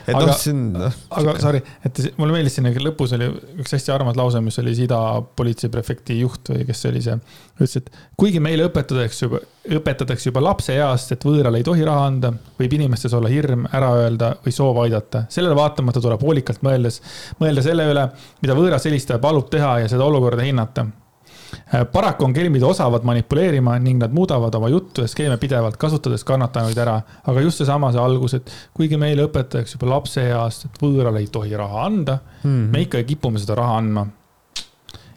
Et 0.08 0.16
noh, 0.16 0.32
see 0.36 0.54
on 0.54 0.60
noh, 0.74 0.98
aga 1.20 1.34
sorry, 1.42 1.60
et 1.84 2.00
mulle 2.18 2.34
meeldis 2.36 2.56
siin 2.56 2.68
lõpus 2.82 3.12
oli 3.16 3.28
üks 3.60 3.74
hästi 3.76 3.92
armas 3.94 4.16
lause, 4.18 4.40
mis 4.44 4.58
oli 4.62 4.74
siis 4.74 4.86
Ida 4.88 4.98
politseiprefekti 5.38 6.18
juht 6.22 6.52
või 6.52 6.66
kes 6.68 6.82
see 6.84 6.92
oli 6.92 7.02
see. 7.04 7.16
ütles, 7.58 7.76
et 7.80 7.90
kuigi 8.20 8.40
meile 8.42 8.68
õpetatakse 8.68 9.26
juba, 9.26 9.42
õpetatakse 9.78 10.30
juba 10.30 10.42
lapseeast, 10.46 11.12
et 11.16 11.26
võõrale 11.28 11.60
ei 11.60 11.66
tohi 11.66 11.84
raha 11.86 12.06
anda, 12.08 12.32
võib 12.60 12.78
inimestes 12.78 13.16
olla 13.18 13.32
hirm 13.32 13.66
ära 13.72 13.90
öelda 14.04 14.32
või 14.44 14.54
soov 14.54 14.80
aidata. 14.84 15.26
sellele 15.32 15.58
vaatamata 15.58 16.02
tuleb 16.04 16.24
hoolikalt 16.24 16.64
mõeldes, 16.66 17.02
mõelda 17.42 17.64
selle 17.66 17.88
üle, 17.92 18.08
mida 18.42 18.56
võõras 18.58 18.88
helistaja 18.88 19.20
palub 19.22 19.50
teha 19.52 19.78
ja 19.84 19.92
seda 19.92 20.08
olukorda 20.08 20.46
hinnata. 20.46 20.86
Paraku 21.92 22.24
on 22.24 22.34
kelmid 22.36 22.62
osavad 22.62 23.04
manipuleerima 23.08 23.78
ning 23.78 24.02
nad 24.02 24.12
muudavad 24.12 24.54
oma 24.54 24.68
juttu 24.68 25.04
ja 25.04 25.08
skeeme 25.08 25.36
pidevalt, 25.36 25.76
kasutades 25.76 26.24
kannatanuid 26.24 26.78
ära. 26.78 27.00
aga 27.26 27.40
just 27.40 27.62
seesama 27.62 27.92
see 27.92 28.02
algus, 28.02 28.34
et 28.34 28.52
kuigi 28.74 28.96
meile 29.00 29.26
õpetatakse 29.28 29.76
juba 29.78 29.94
lapseeast, 29.94 30.68
et 30.68 30.80
võõrale 30.82 31.22
ei 31.24 31.26
tohi 31.32 31.56
raha 31.56 31.84
anda 31.86 32.18
mm. 32.42 32.50
-hmm. 32.50 32.70
me 32.72 32.84
ikka 32.86 33.02
kipume 33.02 33.38
seda 33.38 33.54
raha 33.54 33.78
andma. 33.78 34.06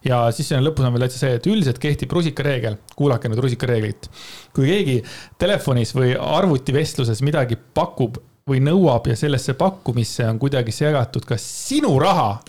ja 0.05 0.31
siis 0.31 0.47
siin 0.47 0.63
lõpus 0.63 0.87
on 0.87 0.93
veel 0.93 1.07
täitsa 1.07 1.19
see, 1.19 1.35
et 1.35 1.47
üldiselt 1.47 1.79
kehtib 1.79 2.11
rusikareegel, 2.11 2.77
kuulake 2.95 3.29
nüüd 3.29 3.43
rusikareeglit. 3.43 4.09
kui 4.55 4.67
keegi 4.67 5.03
telefonis 5.37 5.95
või 5.95 6.15
arvutivestluses 6.15 7.21
midagi 7.21 7.55
pakub 7.73 8.17
või 8.49 8.61
nõuab 8.63 9.07
ja 9.07 9.15
sellesse 9.15 9.53
pakkumisse 9.53 10.25
on 10.29 10.39
kuidagi 10.39 10.71
segatud 10.71 11.25
ka 11.25 11.37
sinu 11.37 11.99
raha, 11.99 12.39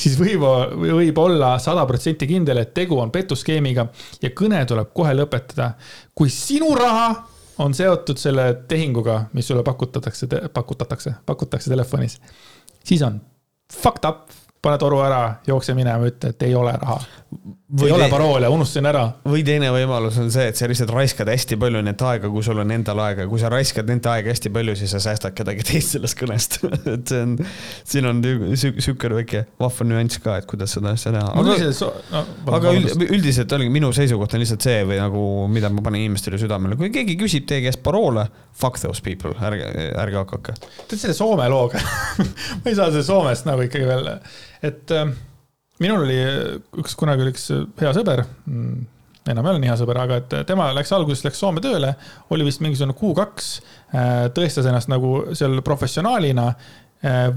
siis 0.00 0.16
võib, 0.20 0.44
võib 0.80 1.18
olla 1.18 1.56
sada 1.62 1.86
protsenti 1.88 2.28
kindel, 2.28 2.60
et 2.62 2.74
tegu 2.76 2.98
on 3.00 3.12
petuskeemiga 3.14 3.86
ja 4.22 4.32
kõne 4.36 4.64
tuleb 4.68 4.92
kohe 4.94 5.14
lõpetada. 5.16 5.72
kui 6.14 6.30
sinu 6.30 6.74
raha 6.74 7.08
on 7.58 7.74
seotud 7.74 8.18
selle 8.20 8.48
tehinguga, 8.68 9.24
mis 9.32 9.46
sulle 9.48 9.62
pakutatakse, 9.64 10.28
pakutatakse, 10.52 11.14
pakutakse 11.26 11.70
telefonis, 11.70 12.20
siis 12.84 13.02
on 13.02 13.20
fucked 13.72 14.08
up, 14.08 14.28
pane 14.62 14.78
toru 14.78 15.00
ära, 15.00 15.40
jookse 15.46 15.74
minema, 15.74 16.06
ütle, 16.08 16.32
et 16.34 16.42
ei 16.42 16.54
ole 16.54 16.72
raha. 16.72 17.00
Ei 17.82 17.90
ole 17.90 18.06
paroole, 18.06 18.46
unustasin 18.48 18.86
ära. 18.86 19.00
või 19.26 19.42
teine 19.46 19.72
võimalus 19.74 20.20
on 20.22 20.28
see, 20.30 20.44
et 20.52 20.58
sa 20.58 20.68
lihtsalt 20.70 20.92
raiskad 20.94 21.26
hästi 21.26 21.56
palju 21.58 21.80
nende 21.82 22.06
aega, 22.06 22.30
kui 22.30 22.44
sul 22.46 22.62
on 22.62 22.70
endal 22.70 23.00
aega, 23.02 23.26
kui 23.26 23.42
sa 23.42 23.50
raiskad 23.50 23.90
nende 23.90 24.10
aega 24.12 24.30
hästi 24.30 24.52
palju, 24.54 24.76
siis 24.78 24.94
sa 24.94 25.00
säästad 25.02 25.34
kedagi 25.34 25.64
teist 25.70 25.96
sellest 25.96 26.18
kõnest. 26.20 26.60
et 26.94 27.10
see 27.10 27.24
on, 27.24 27.34
siin 27.82 28.08
on 28.12 28.22
sihuke 28.54 29.10
väike 29.16 29.42
vahva 29.58 29.88
nüanss 29.88 30.22
ka, 30.22 30.38
et 30.38 30.46
kuidas 30.46 30.76
seda 30.78 30.94
asja 30.94 31.10
oli 31.10 31.24
aga, 31.42 31.58
see 31.58 31.90
no,, 32.14 32.24
aga 32.60 32.74
üld, 32.78 33.06
üldiselt 33.08 33.58
oligi 33.58 33.74
minu 33.74 33.90
seisukoht 33.96 34.38
on 34.38 34.44
lihtsalt 34.44 34.70
see 34.70 34.86
või 34.86 35.02
nagu, 35.02 35.26
mida 35.50 35.72
ma 35.72 35.82
panen 35.82 36.04
inimestele 36.04 36.38
südamele, 36.38 36.78
kui 36.78 36.94
keegi 36.94 37.18
küsib 37.18 37.50
teie 37.50 37.66
käest 37.66 37.82
paroole, 37.82 38.28
fuck 38.54 38.78
those 38.78 39.02
people, 39.02 39.34
ärge, 39.42 39.72
ärge 39.90 40.22
hakake. 40.22 40.54
tead 40.86 41.00
selle 41.02 41.18
Soome 41.18 41.50
looga 41.50 41.82
ma 42.62 42.70
ei 42.70 42.78
saa 42.78 42.92
selle 42.92 43.06
Soomest 43.06 43.50
nagu 43.50 43.66
ikkagi 43.66 43.90
veel, 43.90 44.12
et 44.70 44.94
äh, 44.94 45.16
minul 45.82 46.04
oli 46.06 46.18
üks, 46.82 46.96
kunagi 46.98 47.24
oli 47.24 47.34
üks 47.34 47.48
hea 47.80 47.92
sõber 47.96 48.24
mm, 48.24 48.84
enam 49.32 49.46
ei 49.46 49.54
ole 49.54 49.62
nii 49.62 49.70
hea 49.70 49.78
sõber, 49.80 50.00
aga 50.02 50.20
et 50.22 50.36
tema 50.48 50.68
läks 50.76 50.92
alguses 50.94 51.24
läks 51.26 51.40
Soome 51.42 51.62
tööle, 51.64 51.94
oli 52.34 52.46
vist 52.46 52.62
mingisugune 52.64 52.96
kuu-kaks, 52.98 53.48
tõestas 54.36 54.68
ennast 54.70 54.90
nagu 54.92 55.18
seal 55.36 55.58
professionaalina, 55.66 56.50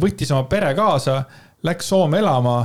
võttis 0.01 0.31
oma 0.35 0.45
pere 0.51 0.73
kaasa, 0.77 1.23
läks 1.65 1.89
Soome 1.89 2.21
elama, 2.21 2.59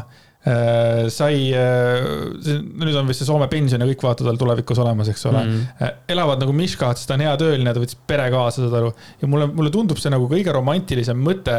sai, 1.08 1.38
nüüd 1.56 2.96
on 3.00 3.08
vist 3.08 3.22
see 3.22 3.28
Soome 3.30 3.48
pension 3.52 3.80
ja 3.80 3.88
kõik 3.88 4.04
vaata 4.04 4.26
tal 4.26 4.40
tulevikus 4.40 4.80
olemas, 4.82 5.08
eks 5.08 5.24
ole 5.30 5.40
mm.. 5.40 6.00
elavad 6.12 6.42
nagu 6.44 6.52
Miškat, 6.56 7.00
sest 7.00 7.08
ta 7.08 7.16
on 7.16 7.24
hea 7.24 7.36
tööline, 7.40 7.72
ta 7.72 7.80
võttis 7.80 7.96
pere 8.12 8.28
kaasa, 8.34 8.66
saad 8.66 8.76
aru. 8.82 8.92
ja 9.22 9.30
mulle, 9.30 9.48
mulle 9.56 9.72
tundub 9.72 10.00
see 10.00 10.12
nagu 10.12 10.28
kõige 10.28 10.52
romantilisem 10.52 11.16
mõte, 11.16 11.56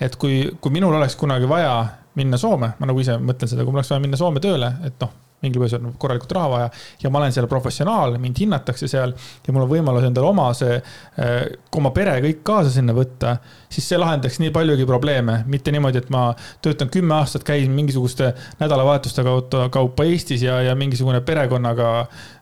et 0.00 0.16
kui, 0.16 0.46
kui 0.64 0.72
minul 0.72 0.96
oleks 0.96 1.18
kunagi 1.20 1.50
vaja 1.50 1.74
minna 2.18 2.38
Soome, 2.40 2.74
ma 2.78 2.88
nagu 2.88 3.02
ise 3.02 3.18
mõtlen 3.20 3.50
seda, 3.50 3.64
kui 3.64 3.72
mul 3.72 3.82
oleks 3.82 3.92
vaja 3.92 4.04
minna 4.04 4.20
Soome 4.20 4.42
tööle, 4.42 4.72
et 4.86 4.98
noh, 5.02 5.12
mingil 5.42 5.62
põhjusel 5.62 5.82
on 5.82 5.94
korralikult 6.00 6.32
raha 6.36 6.50
vaja. 6.52 6.68
Ja 7.02 7.10
ma 7.10 7.20
olen 7.20 7.34
seal 7.34 7.48
professionaal, 7.50 8.16
mind 8.22 8.38
hinnatakse 8.42 8.88
seal 8.90 9.14
ja 9.14 9.54
mul 9.54 9.64
on 9.64 9.70
võimalus 9.72 10.06
endale 10.06 10.28
oma 10.28 10.48
see, 10.56 10.76
eh, 11.18 11.40
oma 11.78 11.92
pere 11.94 12.14
kõik 12.24 12.42
kaasa 12.46 12.70
sinna 12.74 12.94
võtta, 12.96 13.36
siis 13.72 13.88
see 13.90 13.98
lahendaks 14.00 14.38
nii 14.42 14.52
paljugi 14.54 14.86
probleeme, 14.88 15.40
mitte 15.50 15.74
niimoodi, 15.74 16.02
et 16.04 16.12
ma 16.14 16.28
töötan 16.64 16.92
kümme 16.92 17.16
aastat, 17.18 17.46
käin 17.48 17.74
mingisuguste 17.74 18.32
nädalavahetuste 18.62 19.26
kaupa, 19.26 19.66
kaupa 19.74 20.06
Eestis 20.08 20.46
ja, 20.46 20.60
ja 20.62 20.78
mingisugune 20.78 21.22
perekonnaga 21.26 21.92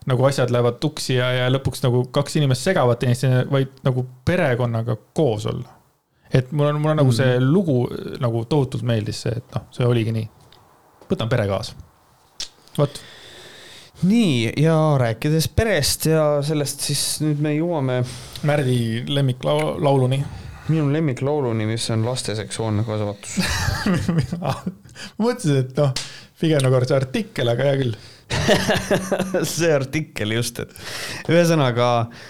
nagu 0.09 0.29
asjad 0.29 0.53
lähevad 0.53 0.81
tuksi 0.83 1.17
ja, 1.17 1.33
ja 1.41 1.51
lõpuks 1.53 1.85
nagu 1.85 2.05
kaks 2.13 2.37
inimest 2.41 2.69
segavad 2.69 3.01
teineteist, 3.01 3.51
vaid 3.51 3.85
nagu 3.85 4.05
perekonnaga 4.25 4.97
koos 5.17 5.49
olla. 5.49 5.80
Et 6.33 6.51
mul 6.51 6.71
on, 6.71 6.81
mul 6.81 6.93
on 6.93 7.01
nagu 7.03 7.15
see 7.15 7.39
lugu 7.43 7.83
nagu 8.21 8.43
tohutult 8.49 8.85
meeldis 8.87 9.25
see, 9.25 9.33
et 9.41 9.55
noh, 9.55 9.67
see 9.75 9.87
oligi 9.87 10.13
nii. 10.15 10.27
võtan 11.11 11.31
pere 11.31 11.47
kaasa 11.49 11.75
vot. 12.77 13.01
nii, 14.07 14.53
ja 14.63 14.75
rääkides 15.01 15.49
perest 15.55 16.07
ja 16.09 16.23
sellest, 16.45 16.85
siis 16.87 17.03
nüüd 17.21 17.41
me 17.43 17.53
jõuame. 17.55 18.01
Märdi 18.47 19.03
lemmiklauluni. 19.07 20.23
minu 20.71 20.87
lemmiklauluni, 20.93 21.65
mis 21.67 21.89
on 21.91 22.05
laste 22.05 22.35
seksuaalne 22.37 22.85
kasvatus 22.87 23.39
ma 24.41 24.53
mõtlesin, 25.19 25.65
et 25.65 25.79
noh, 25.81 25.93
pigem 26.39 26.63
nagu 26.63 26.83
see 26.85 26.95
artikkel, 26.95 27.51
aga 27.51 27.67
hea 27.67 27.79
küll 27.81 27.95
see 29.55 29.71
artikkel 29.73 30.37
just, 30.37 30.61
et 30.63 31.33
ühesõnaga 31.33 31.89
eh, 32.05 32.29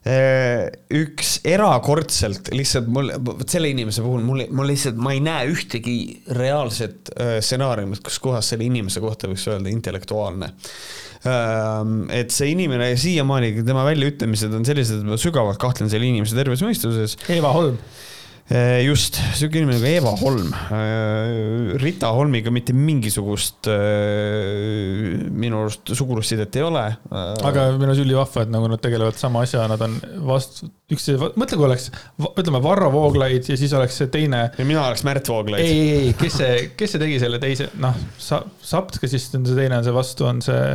üks 0.00 1.34
erakordselt 1.44 2.48
lihtsalt 2.54 2.86
mul, 2.88 3.10
vot 3.20 3.44
selle 3.52 3.68
inimese 3.68 4.00
puhul 4.00 4.22
mul, 4.24 4.46
mul 4.48 4.70
lihtsalt, 4.72 4.96
ma 4.96 5.12
ei 5.12 5.20
näe 5.24 5.50
ühtegi 5.52 5.96
reaalset 6.38 7.12
eh, 7.16 7.36
stsenaariumit, 7.44 8.00
kus 8.06 8.16
kohas 8.22 8.48
selle 8.48 8.64
inimese 8.64 9.02
kohta 9.04 9.28
võiks 9.28 9.44
öelda 9.50 9.68
intellektuaalne. 9.68 10.48
Ehm, 11.28 12.06
et 12.16 12.32
see 12.32 12.54
inimene 12.54 12.94
siiamaani, 12.96 13.52
tema 13.60 13.84
väljaütlemised 13.84 14.56
on 14.56 14.64
sellised, 14.64 15.02
et 15.02 15.10
ma 15.10 15.20
sügavalt 15.20 15.60
kahtlen 15.60 15.92
selle 15.92 16.08
inimese 16.08 16.38
tervemõistuses. 16.38 17.18
Eva 17.36 17.52
Holm 17.52 17.76
just, 18.82 19.14
sihuke 19.38 19.60
inimene 19.60 19.78
nagu 19.78 19.86
Eva 19.86 20.12
Holm. 20.18 20.48
Eh, 20.74 21.74
Rita 21.78 22.08
Holmiga 22.16 22.50
mitte 22.50 22.74
mingisugust 22.74 23.68
eh, 23.70 25.20
minu 25.30 25.60
arust 25.62 25.92
sugulussidet 25.94 26.58
ei 26.58 26.64
ole. 26.66 26.82
aga 27.46 27.68
minu 27.76 27.92
arust 27.92 28.02
ülivahva, 28.02 28.42
et 28.42 28.50
nagu 28.50 28.72
nad 28.72 28.82
tegelevad 28.82 29.20
sama 29.20 29.44
asja, 29.46 29.68
nad 29.70 29.84
on 29.86 29.94
vastu, 30.26 30.66
üks, 30.90 31.06
mõtle, 31.38 31.60
kui 31.60 31.68
oleks, 31.68 31.88
ütleme 32.32 32.62
Varro 32.64 32.90
Vooglaid 32.96 33.52
ja 33.52 33.60
siis 33.60 33.74
oleks 33.78 34.02
see 34.02 34.10
teine. 34.10 34.48
ja 34.58 34.66
mina 34.66 34.82
oleks 34.88 35.06
Märt 35.06 35.30
Vooglaid. 35.30 35.62
ei, 35.62 35.78
ei, 35.78 36.02
ei, 36.08 36.12
kes 36.18 36.40
see, 36.42 36.60
kes 36.74 36.96
see 36.96 37.04
tegi 37.06 37.22
selle 37.22 37.38
teise, 37.42 37.70
noh, 37.78 38.02
sa-, 38.18 38.42
Sapt, 38.66 38.98
kes 38.98 39.14
siis 39.14 39.30
on 39.38 39.46
see 39.46 39.62
teine 39.62 39.78
on 39.78 39.86
see 39.86 39.94
vastu, 39.94 40.26
on 40.26 40.42
see. 40.42 40.74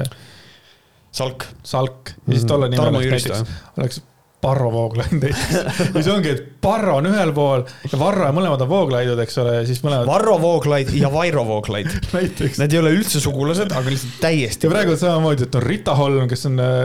Salk. 1.16 1.46
Salk 1.64 2.12
ja 2.26 2.34
siis 2.34 2.44
tolle 2.48 2.68
nimi 2.68 2.84
oleks 2.84 3.28
näiteks, 3.28 3.60
oleks 3.80 4.02
Barro 4.46 4.72
Vooglaid 4.74 5.16
näiteks. 5.20 5.92
siis 5.96 6.10
ongi, 6.14 6.36
et 6.36 6.46
Barro 6.62 7.00
on 7.00 7.10
ühel 7.10 7.34
pool 7.36 7.66
ja 7.92 8.00
Varro 8.00 8.30
ja 8.30 8.34
mõlemad 8.36 8.62
on 8.66 8.72
Vooglaidud, 8.72 9.22
eks 9.26 9.40
ole, 9.42 9.60
ja 9.60 9.68
siis 9.68 9.82
mõlemad. 9.86 10.08
Varro 10.10 10.38
Vooglaid 10.42 10.94
ja 10.98 11.12
Vairo 11.14 11.46
Vooglaid 11.48 11.90
näiteks. 12.18 12.62
Nad 12.62 12.74
ei 12.74 12.82
ole 12.82 12.94
üldse 12.96 13.22
sugulased, 13.24 13.74
aga 13.74 13.94
lihtsalt 13.94 14.20
täiesti. 14.24 14.68
ja 14.68 14.74
praegu 14.74 14.96
on 14.96 15.02
samamoodi, 15.02 15.50
et 15.50 15.60
on 15.60 15.66
Rita 15.66 15.96
Holm, 15.98 16.28
kes 16.32 16.46
on 16.52 16.62
äh, 16.62 16.84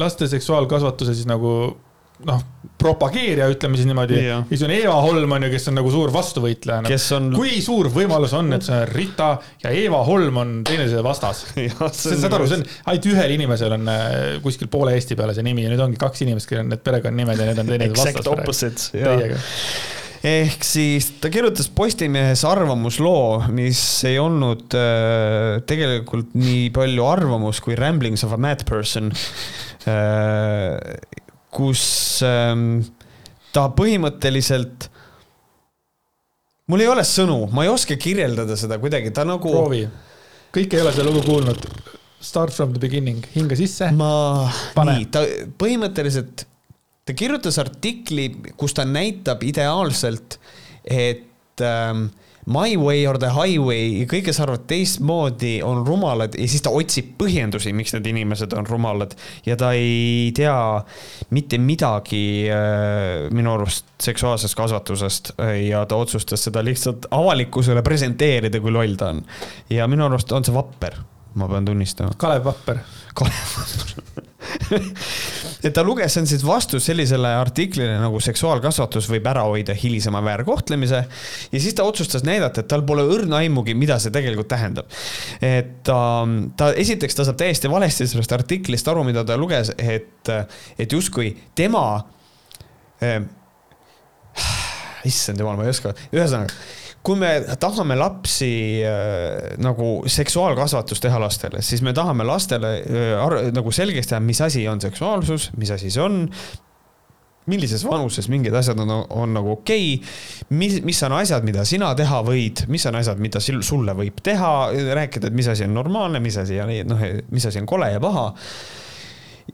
laste 0.00 0.28
seksuaalkasvatuse 0.32 1.14
siis 1.14 1.28
nagu 1.28 1.52
noh, 2.24 2.42
propageerija, 2.80 3.48
ütleme 3.52 3.78
siis 3.78 3.88
niimoodi. 3.88 4.18
ja 4.24 4.38
siis 4.48 4.62
on 4.66 4.72
Eva 4.74 4.96
Holm 5.04 5.32
on 5.36 5.46
ju, 5.46 5.50
kes 5.52 5.70
on 5.70 5.76
nagu 5.80 5.90
suur 5.92 6.12
vastuvõitleja 6.14 6.84
no.. 6.84 6.92
On... 7.16 7.28
kui 7.36 7.58
suur 7.64 7.90
võimalus 7.92 8.34
on, 8.36 8.52
et 8.56 8.64
see 8.66 8.76
on 8.76 8.86
Rita 8.92 9.30
ja 9.64 9.72
Eva 9.76 10.02
Holm 10.06 10.40
on 10.42 10.54
teineteise 10.66 11.02
vastas. 11.04 11.44
saad 11.96 12.38
aru, 12.38 12.48
see 12.48 12.60
on 12.60 12.64
ainult 12.92 13.10
ühel 13.12 13.36
inimesel 13.36 13.76
on 13.78 13.92
äh, 13.92 14.16
kuskil 14.44 14.70
poole 14.72 14.96
Eesti 14.96 15.18
peale 15.18 15.36
see 15.36 15.46
nimi 15.46 15.66
ja 15.66 15.72
nüüd 15.72 15.84
ongi 15.88 16.00
kaks 16.00 16.24
inimest, 16.26 16.48
kellel 16.50 16.66
on 16.66 16.74
need 16.74 16.84
perekonnanimed 16.86 17.42
ja 17.42 17.50
need 17.50 17.62
on 17.64 17.70
teineteise 17.74 18.00
vastas. 18.00 18.16
Exact 18.16 18.32
opposites, 18.32 18.90
jah 18.96 19.94
ehk 20.26 20.64
siis 20.66 21.10
ta 21.20 21.30
kirjutas 21.30 21.68
Postimehes 21.70 22.42
arvamusloo, 22.48 23.44
mis 23.54 23.80
ei 24.08 24.16
olnud 24.18 24.74
äh, 24.74 25.60
tegelikult 25.68 26.34
nii 26.38 26.70
palju 26.74 27.06
arvamus 27.06 27.60
kui 27.62 27.76
ramblings 27.78 28.24
of 28.26 28.34
a 28.34 28.40
mad 28.40 28.64
person 28.68 29.12
äh, 29.86 30.80
kus 31.56 31.82
ähm, 32.26 32.82
ta 33.54 33.66
põhimõtteliselt, 33.76 34.88
mul 36.70 36.84
ei 36.84 36.90
ole 36.92 37.04
sõnu, 37.08 37.46
ma 37.54 37.64
ei 37.64 37.72
oska 37.72 37.96
kirjeldada 38.00 38.58
seda 38.60 38.78
kuidagi, 38.82 39.12
ta 39.16 39.24
nagu. 39.28 39.52
proovi, 39.52 39.86
kõik 40.54 40.76
ei 40.76 40.84
ole 40.84 40.92
seda 40.96 41.08
lugu 41.08 41.24
kuulnud. 41.26 41.64
Start 42.26 42.52
from 42.56 42.72
the 42.74 42.82
beginning, 42.82 43.24
hinga 43.34 43.56
sisse. 43.58 43.88
ma, 43.96 44.10
nii, 44.88 45.08
ta 45.12 45.24
põhimõtteliselt, 45.60 46.46
ta 47.06 47.16
kirjutas 47.16 47.60
artikli, 47.62 48.30
kus 48.58 48.76
ta 48.76 48.86
näitab 48.88 49.44
ideaalselt, 49.46 50.38
et 50.84 51.64
ähm, 51.64 52.08
My 52.46 52.76
way 52.78 53.06
or 53.10 53.18
the 53.18 53.32
highway, 53.34 54.04
kõik, 54.06 54.28
kes 54.28 54.38
arvavad 54.38 54.68
teistmoodi, 54.70 55.56
on 55.66 55.80
rumalad 55.86 56.36
ja 56.38 56.46
siis 56.46 56.62
ta 56.62 56.70
otsib 56.70 57.16
põhjendusi, 57.18 57.72
miks 57.74 57.90
need 57.96 58.06
inimesed 58.12 58.54
on 58.54 58.68
rumalad 58.70 59.16
ja 59.46 59.56
ta 59.58 59.72
ei 59.74 60.30
tea 60.36 60.54
mitte 61.34 61.58
midagi 61.58 62.46
äh, 62.46 63.26
minu 63.34 63.56
arust 63.56 63.90
seksuaalsest 63.98 64.54
kasvatusest 64.58 65.32
ja 65.66 65.82
ta 65.90 65.98
otsustas 65.98 66.46
seda 66.46 66.62
lihtsalt 66.62 67.10
avalikkusele 67.10 67.82
presenteerida, 67.82 68.62
kui 68.62 68.74
loll 68.78 68.94
ta 68.94 69.10
on. 69.16 69.24
ja 69.70 69.90
minu 69.90 70.06
arust 70.06 70.30
on 70.30 70.46
see 70.46 70.54
vapper, 70.54 71.00
ma 71.36 71.48
pean 71.50 71.68
tunnistama. 71.68 72.16
Kalev 72.20 72.44
Vapper. 72.48 72.82
Kalev 73.16 73.56
Vapper 73.56 74.24
et 75.66 75.74
ta 75.74 75.82
luges, 75.84 76.12
see 76.12 76.22
on 76.22 76.28
siis 76.30 76.44
vastus 76.46 76.86
sellisele 76.88 77.30
artiklile 77.38 77.96
nagu 78.00 78.20
seksuaalkasvatus 78.22 79.08
võib 79.10 79.26
ära 79.30 79.44
hoida 79.48 79.74
hilisema 79.76 80.22
väärkohtlemise. 80.24 81.02
ja 81.52 81.60
siis 81.60 81.74
ta 81.76 81.86
otsustas 81.88 82.24
näidata, 82.26 82.62
et 82.62 82.70
tal 82.70 82.84
pole 82.86 83.04
õrna 83.10 83.40
aimugi, 83.42 83.74
mida 83.74 83.98
see 84.02 84.14
tegelikult 84.14 84.50
tähendab. 84.52 84.90
et 85.40 85.82
ta, 85.86 85.98
ta 86.56 86.72
esiteks, 86.84 87.18
ta 87.18 87.26
saab 87.28 87.40
täiesti 87.42 87.70
valesti 87.70 88.06
sellest 88.06 88.36
artiklist 88.36 88.88
aru, 88.88 89.04
mida 89.06 89.24
ta 89.26 89.38
luges, 89.40 89.72
et, 89.78 90.32
et 90.78 90.92
justkui 90.92 91.34
tema 91.54 91.86
äh,. 93.02 93.20
issand 95.06 95.40
jumal, 95.40 95.58
ma 95.58 95.66
ei 95.66 95.74
oska, 95.74 95.94
ühesõnaga 96.14 96.54
kui 97.06 97.18
me 97.20 97.30
tahame 97.62 97.94
lapsi 97.98 98.52
äh, 98.82 99.56
nagu 99.62 100.00
seksuaalkasvatust 100.10 101.04
teha 101.06 101.20
lastele, 101.22 101.62
siis 101.62 101.84
me 101.86 101.94
tahame 101.94 102.26
lastele 102.26 102.72
äh, 102.82 103.50
nagu 103.54 103.74
selgeks 103.74 104.10
teha, 104.10 104.22
mis 104.24 104.42
asi 104.42 104.66
on 104.68 104.82
seksuaalsus, 104.82 105.52
mis 105.60 105.70
asi 105.74 105.92
see 105.92 106.02
on 106.02 106.24
millises 107.46 107.84
vanuses 107.86 108.26
mingid 108.30 108.54
asjad 108.58 108.80
on, 108.82 108.90
on 108.90 109.34
nagu 109.36 109.52
okei 109.54 109.94
okay., 109.94 110.56
mis, 110.58 110.80
mis 110.86 111.02
on 111.06 111.14
asjad, 111.20 111.46
mida 111.46 111.62
sina 111.68 111.92
teha 111.98 112.20
võid, 112.26 112.64
mis 112.72 112.86
on 112.90 112.98
asjad, 112.98 113.20
mida 113.22 113.42
sulle 113.42 113.94
võib 113.96 114.18
teha, 114.24 114.52
rääkida, 114.98 115.30
et 115.30 115.36
mis 115.36 115.50
asi 115.52 115.66
on 115.66 115.76
normaalne, 115.76 116.20
mis 116.22 116.38
asi 116.42 116.58
on, 116.62 116.74
noh, 116.90 117.06
mis 117.30 117.46
asi 117.46 117.62
on 117.62 117.70
kole 117.70 117.92
ja 117.94 118.02
paha. 118.02 118.26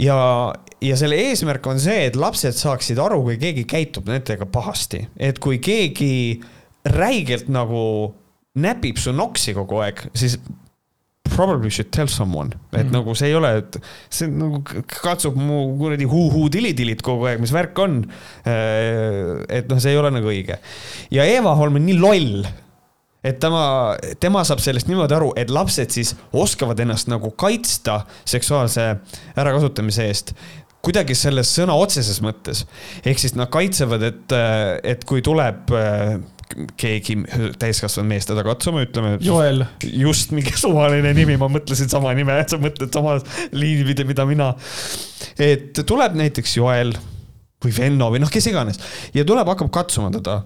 ja, 0.01 0.17
ja 0.81 0.97
selle 0.97 1.21
eesmärk 1.29 1.69
on 1.69 1.81
see, 1.83 2.09
et 2.09 2.17
lapsed 2.17 2.57
saaksid 2.57 3.01
aru, 3.03 3.21
kui 3.29 3.37
keegi 3.43 3.67
käitub 3.69 4.09
nendega 4.09 4.49
pahasti, 4.49 5.05
et 5.21 5.43
kui 5.43 5.61
keegi 5.63 6.13
räigelt 6.89 7.49
nagu 7.53 8.15
näpib 8.59 8.99
su 9.01 9.15
noksi 9.17 9.55
kogu 9.57 9.81
aeg, 9.85 10.03
siis 10.19 10.39
probably 11.33 11.71
should 11.71 11.91
tell 11.91 12.07
someone, 12.07 12.51
et 12.73 12.83
mm 12.83 12.89
-hmm. 12.89 12.93
nagu 12.93 13.15
see 13.15 13.29
ei 13.29 13.35
ole, 13.35 13.57
et 13.59 13.79
see 14.11 14.29
nagu 14.29 14.63
katsub 15.03 15.37
mu 15.37 15.77
kuradi 15.79 16.05
huu-huu-tili-tilit 16.05 17.03
kogu 17.03 17.25
aeg, 17.31 17.41
mis 17.41 17.53
värk 17.53 17.79
on. 17.79 18.03
Äh, 18.47 19.45
et 19.49 19.69
noh, 19.69 19.81
see 19.81 19.93
ei 19.93 19.99
ole 19.99 20.11
nagu 20.11 20.29
õige. 20.29 20.59
ja 21.11 21.25
Eva 21.25 21.55
Holm 21.55 21.77
on 21.81 21.87
nii 21.87 21.99
loll, 21.99 22.45
et 23.25 23.39
tema, 23.39 23.97
tema 24.21 24.45
saab 24.45 24.59
sellest 24.59 24.89
niimoodi 24.91 25.15
aru, 25.15 25.33
et 25.37 25.51
lapsed 25.51 25.91
siis 25.91 26.17
oskavad 26.33 26.81
ennast 26.81 27.09
nagu 27.09 27.31
kaitsta 27.31 28.03
seksuaalse 28.25 28.97
ärakasutamise 29.37 30.07
eest 30.07 30.35
kuidagi 30.83 31.15
selles 31.15 31.53
sõna 31.59 31.77
otseses 31.79 32.19
mõttes. 32.21 32.67
ehk 33.07 33.19
siis 33.19 33.37
nad 33.39 33.49
kaitsevad, 33.49 34.03
et, 34.03 34.33
et 34.83 35.05
kui 35.05 35.23
tuleb 35.23 35.71
äh, 35.71 36.19
keegi 36.81 37.17
täiskasvanud 37.61 38.11
mees 38.11 38.29
teda 38.29 38.45
katsuma, 38.47 38.85
ütleme. 38.87 39.17
Joel. 39.25 39.65
just 39.83 40.35
mingi 40.37 40.55
suvaline 40.65 41.15
nimi, 41.17 41.39
ma 41.41 41.51
mõtlesin 41.53 41.91
sama 41.93 42.15
nime, 42.19 42.39
sa 42.49 42.61
mõtled 42.63 42.93
sama 42.95 43.19
liini 43.55 43.87
pidi, 43.91 44.07
mida 44.09 44.27
mina. 44.29 44.53
et 45.41 45.83
tuleb 45.87 46.17
näiteks 46.19 46.57
Joel 46.59 46.95
või 47.63 47.77
Venno 47.77 48.11
või 48.13 48.23
noh, 48.23 48.33
kes 48.33 48.51
iganes 48.51 48.81
ja 49.15 49.25
tuleb, 49.29 49.49
hakkab 49.55 49.71
katsuma 49.75 50.11
teda 50.15 50.43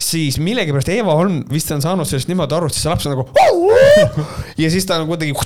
siis 0.00 0.38
millegipärast 0.42 0.90
Eva 0.92 1.14
Holm 1.18 1.42
vist 1.52 1.70
on 1.74 1.82
saanud 1.82 2.08
sellest 2.08 2.28
niimoodi 2.30 2.56
aru, 2.56 2.70
siis 2.70 2.84
see 2.84 2.92
laps 2.92 3.06
on 3.08 3.14
nagu 3.14 3.24
ja 4.62 4.70
siis 4.72 4.86
ta 4.88 5.00
on 5.00 5.08
kuidagi 5.10 5.34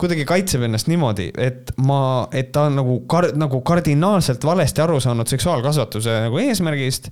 kuidagi 0.00 0.26
kaitseb 0.28 0.66
ennast 0.66 0.90
niimoodi, 0.90 1.30
et 1.40 1.72
ma, 1.88 2.26
et 2.36 2.50
ta 2.52 2.66
on 2.68 2.76
nagu 2.80 2.98
kar-, 3.10 3.30
nagu 3.38 3.62
kardinaalselt 3.66 4.44
valesti 4.44 4.84
aru 4.84 4.98
saanud 5.00 5.30
seksuaalkasvatuse 5.30 6.18
nagu 6.26 6.40
eesmärgist. 6.42 7.08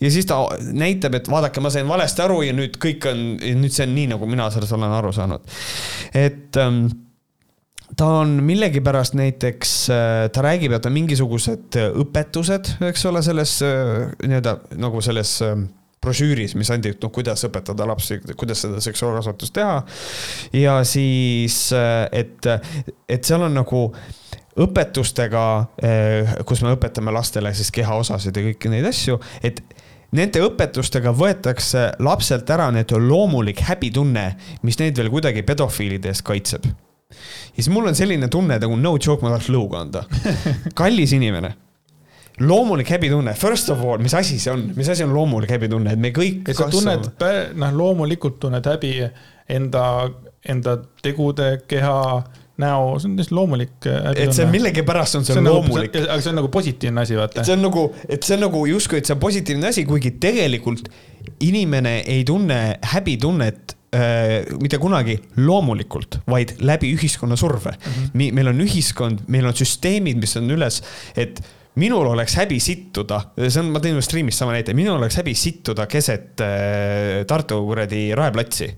ja 0.00 0.10
siis 0.10 0.26
ta 0.26 0.40
näitab, 0.72 1.14
et 1.20 1.30
vaadake, 1.30 1.62
ma 1.62 1.70
sain 1.70 1.88
valesti 1.88 2.24
aru 2.26 2.42
ja 2.42 2.56
nüüd 2.56 2.78
kõik 2.82 3.06
on, 3.10 3.24
nüüd 3.62 3.74
see 3.74 3.86
on 3.86 3.94
nii, 3.94 4.10
nagu 4.16 4.28
mina 4.30 4.50
sellest 4.50 4.74
olen 4.74 4.98
aru 4.98 5.12
saanud. 5.14 5.56
et 6.14 6.58
ähm, 6.58 6.86
ta 7.96 8.10
on 8.24 8.34
millegipärast 8.42 9.14
näiteks, 9.14 9.76
äh, 9.94 10.30
ta 10.34 10.42
räägib, 10.42 10.74
et 10.74 10.86
on 10.86 10.94
mingisugused 10.96 11.78
õpetused, 12.02 12.76
eks 12.90 13.06
ole, 13.10 13.22
selles 13.22 13.60
äh, 13.62 14.10
nii-öelda 14.26 14.58
nagu 14.82 15.02
selles 15.04 15.36
äh, 15.46 15.54
brošüüris, 16.04 16.54
mis 16.60 16.70
anti, 16.74 16.92
noh, 17.00 17.12
kuidas 17.14 17.44
õpetada 17.48 17.86
lapsi, 17.88 18.20
kuidas 18.38 18.64
seda 18.66 18.82
seksuaalkasvatust 18.84 19.54
teha. 19.56 19.80
ja 20.60 20.76
siis, 20.88 21.58
et, 22.12 22.50
et 23.08 23.24
seal 23.24 23.46
on 23.48 23.56
nagu 23.56 23.86
õpetustega, 24.64 25.44
kus 26.46 26.62
me 26.62 26.74
õpetame 26.76 27.14
lastele 27.14 27.50
siis 27.56 27.72
kehaosasid 27.74 28.36
ja 28.36 28.44
kõiki 28.48 28.70
neid 28.70 28.86
asju, 28.86 29.18
et 29.42 29.62
nende 30.14 30.44
õpetustega 30.46 31.10
võetakse 31.16 31.88
lapselt 32.04 32.50
ära 32.54 32.70
nüüd 32.74 32.94
loomulik 33.02 33.64
häbitunne, 33.66 34.28
mis 34.62 34.78
neid 34.78 34.98
veel 34.98 35.10
kuidagi 35.10 35.42
pedofiilide 35.46 36.12
eest 36.12 36.26
kaitseb. 36.26 36.70
ja 36.70 37.58
siis 37.58 37.68
mul 37.70 37.90
on 37.90 37.98
selline 37.98 38.28
tunne 38.28 38.58
nagu 38.58 38.76
no 38.76 38.96
joke, 38.96 39.22
ma 39.22 39.34
tahaks 39.34 39.50
lõuga 39.50 39.82
anda. 39.82 40.06
kallis 40.78 41.12
inimene 41.18 41.54
loomulik 42.40 42.90
häbitunne, 42.90 43.34
first 43.38 43.70
of 43.70 43.82
all, 43.84 43.98
mis 44.02 44.14
asi 44.14 44.38
see 44.42 44.52
on, 44.52 44.64
mis 44.76 44.88
asi 44.90 45.04
on 45.04 45.12
loomulik 45.14 45.52
häbitunne, 45.54 45.94
et 45.94 46.00
me 46.00 46.10
kõik. 46.14 46.48
et 46.50 46.58
sa 46.58 46.66
tunned, 46.70 47.10
noh, 47.60 47.76
loomulikult 47.78 48.40
tunned 48.42 48.66
häbi 48.66 48.96
enda, 49.54 49.84
enda 50.50 50.78
tegude, 51.04 51.52
keha, 51.70 51.94
näo, 52.62 52.90
see 52.98 53.10
on 53.10 53.16
täiesti 53.20 53.38
loomulik 53.38 53.76
häbitunne. 53.86 54.26
et 54.26 54.38
see 54.40 54.48
millegipärast 54.50 55.20
on 55.20 55.28
see, 55.28 55.32
see 55.32 55.44
on 55.44 55.48
nagu- 55.48 55.62
loomulik. 55.62 56.00
aga 56.02 56.18
see 56.18 56.34
on 56.34 56.40
nagu 56.42 56.50
positiivne 56.58 57.06
asi, 57.06 57.18
vaata. 57.20 57.46
see 57.46 57.54
on 57.54 57.64
nagu, 57.68 57.86
et 58.08 58.26
see 58.26 58.38
on 58.38 58.46
nagu 58.48 58.66
justkui, 58.72 58.98
et 58.98 59.06
see 59.06 59.14
on 59.14 59.22
positiivne 59.22 59.70
asi, 59.70 59.86
kuigi 59.86 60.16
tegelikult 60.18 60.90
inimene 61.44 62.00
ei 62.10 62.26
tunne 62.26 62.60
häbitunnet 62.94 63.78
äh, 63.94 64.38
mitte 64.58 64.82
kunagi 64.82 65.20
loomulikult, 65.38 66.24
vaid 66.26 66.58
läbi 66.66 66.90
ühiskonna 66.98 67.38
surve 67.38 67.78
mm. 67.78 67.92
-hmm. 67.92 68.32
meil 68.40 68.50
on 68.50 68.64
ühiskond, 68.66 69.28
meil 69.28 69.46
on 69.46 69.54
süsteemid, 69.54 70.18
mis 70.18 70.34
on 70.40 70.50
üles, 70.50 70.82
et 71.14 71.38
minul 71.80 72.06
oleks 72.12 72.36
häbi 72.38 72.60
sittuda, 72.62 73.20
see 73.48 73.60
on, 73.62 73.72
ma 73.74 73.82
tõin 73.82 74.00
stream'ist 74.04 74.40
sama 74.40 74.54
näite, 74.54 74.74
minul 74.76 74.98
oleks 74.98 75.18
häbi 75.20 75.34
sittuda 75.38 75.88
keset 75.90 76.42
äh, 76.44 77.22
Tartu 77.28 77.60
kuradi 77.66 78.08
raeplatsi 78.16 78.70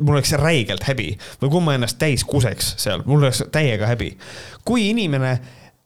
mul 0.00 0.16
oleks 0.16 0.32
räigelt 0.40 0.82
häbi 0.88 1.12
või 1.42 1.50
kui 1.52 1.62
ma 1.62 1.76
ennast 1.76 1.98
täis 2.00 2.24
kuseks 2.26 2.72
seal, 2.82 3.04
mul 3.06 3.22
oleks 3.22 3.44
täiega 3.54 3.86
häbi. 3.86 4.10
kui 4.66 4.88
inimene 4.90 5.36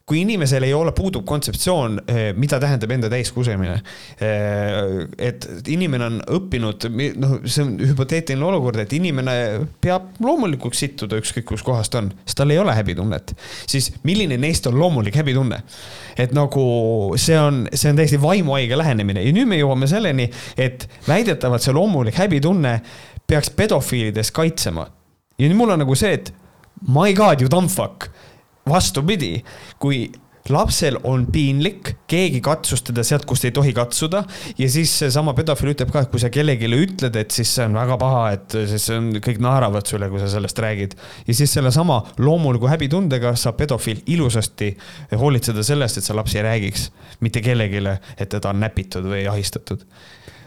kui 0.08 0.22
inimesel 0.22 0.64
ei 0.64 0.72
ole, 0.72 0.92
puudub 0.96 1.26
kontseptsioon, 1.28 1.98
eh, 2.08 2.30
mida 2.36 2.56
tähendab 2.60 2.92
enda 2.94 3.10
täiskusemine. 3.12 3.76
Eh, 4.24 4.78
et 5.28 5.46
inimene 5.68 6.06
on 6.08 6.18
õppinud, 6.38 6.88
noh, 7.20 7.34
see 7.44 7.64
on 7.64 7.74
hüpoteetiline 7.90 8.46
olukord, 8.48 8.80
et 8.80 8.94
inimene 8.96 9.34
peab 9.84 10.16
loomulikuks 10.24 10.80
sittuda 10.84 11.18
ükskõik 11.20 11.48
kus 11.52 11.64
kohas 11.66 11.92
ta 11.92 12.00
on, 12.00 12.10
sest 12.24 12.40
tal 12.40 12.54
ei 12.54 12.60
ole 12.60 12.72
häbitunnet. 12.74 13.34
siis 13.68 13.90
milline 14.02 14.36
neist 14.40 14.66
on 14.66 14.78
loomulik 14.78 15.16
häbitunne? 15.16 15.62
et 16.18 16.32
nagu 16.34 16.62
see 17.16 17.36
on, 17.38 17.66
see 17.72 17.90
on 17.90 17.96
täiesti 17.96 18.18
vaimuhaige 18.22 18.78
lähenemine 18.78 19.22
ja 19.22 19.32
nüüd 19.32 19.46
me 19.46 19.58
jõuame 19.60 19.86
selleni, 19.86 20.28
et 20.56 20.88
väidetavalt 21.08 21.62
see 21.62 21.74
loomulik 21.74 22.16
häbitunne 22.18 22.80
peaks 23.26 23.50
pedofiilidest 23.50 24.32
kaitsema. 24.34 24.88
ja 25.38 25.48
nüüd 25.48 25.58
mul 25.58 25.76
on 25.76 25.84
nagu 25.84 25.94
see, 25.94 26.16
et 26.16 26.32
my 26.88 27.12
god, 27.12 27.42
you 27.42 27.50
dumb 27.50 27.70
fuck 27.70 28.08
vastupidi, 28.70 29.38
kui 29.78 30.06
lapsel 30.52 30.98
on 31.04 31.26
piinlik, 31.32 31.92
keegi 32.10 32.40
katsus 32.44 32.82
teda 32.86 33.04
sealt, 33.06 33.26
kust 33.28 33.44
ei 33.44 33.52
tohi 33.54 33.72
katsuda 33.76 34.22
ja 34.58 34.68
siis 34.70 34.92
seesama 35.02 35.34
pedofiil 35.36 35.72
ütleb 35.74 35.92
ka, 35.92 36.04
et 36.04 36.12
kui 36.12 36.22
sa 36.22 36.30
kellelegi 36.32 36.70
ütled, 36.72 37.16
et 37.20 37.34
siis 37.34 37.52
see 37.58 37.66
on 37.68 37.76
väga 37.78 37.98
paha, 38.00 38.22
et 38.36 38.58
siis 38.70 38.88
on, 38.94 39.10
kõik 39.24 39.40
naeravad 39.44 39.88
sulle, 39.88 40.08
kui 40.12 40.22
sa 40.22 40.30
sellest 40.32 40.58
räägid. 40.64 40.96
ja 41.26 41.34
siis 41.34 41.52
sellesama 41.52 42.00
loomuliku 42.18 42.70
häbitundega 42.70 43.34
saab 43.36 43.58
pedofiil 43.60 44.02
ilusasti 44.06 44.72
hoolitseda 45.20 45.64
sellest, 45.66 46.00
et 46.00 46.08
see 46.08 46.16
laps 46.16 46.36
ei 46.36 46.46
räägiks 46.46 46.88
mitte 47.24 47.42
kellelegi, 47.44 47.84
et 48.16 48.28
teda 48.28 48.52
on 48.52 48.60
näpitud 48.60 49.04
või 49.04 49.26
ahistatud. 49.30 49.84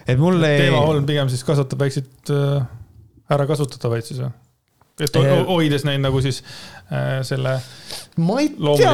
et 0.08 0.20
mulle. 0.20 0.56
Teema 0.66 0.86
Holm 0.86 1.06
pigem 1.06 1.30
siis 1.30 1.44
kasvatab 1.48 1.86
väikseid 1.86 2.34
äh, 2.34 2.70
ära 3.32 3.48
kasutatavaid 3.50 4.08
siis 4.08 4.24
või? 4.24 4.34
et 5.02 5.16
hoides 5.48 5.86
neid 5.88 6.02
nagu 6.04 6.20
siis 6.22 6.42
selle 7.24 7.60
ma 8.20 8.42
ei 8.42 8.50
tea, 8.52 8.92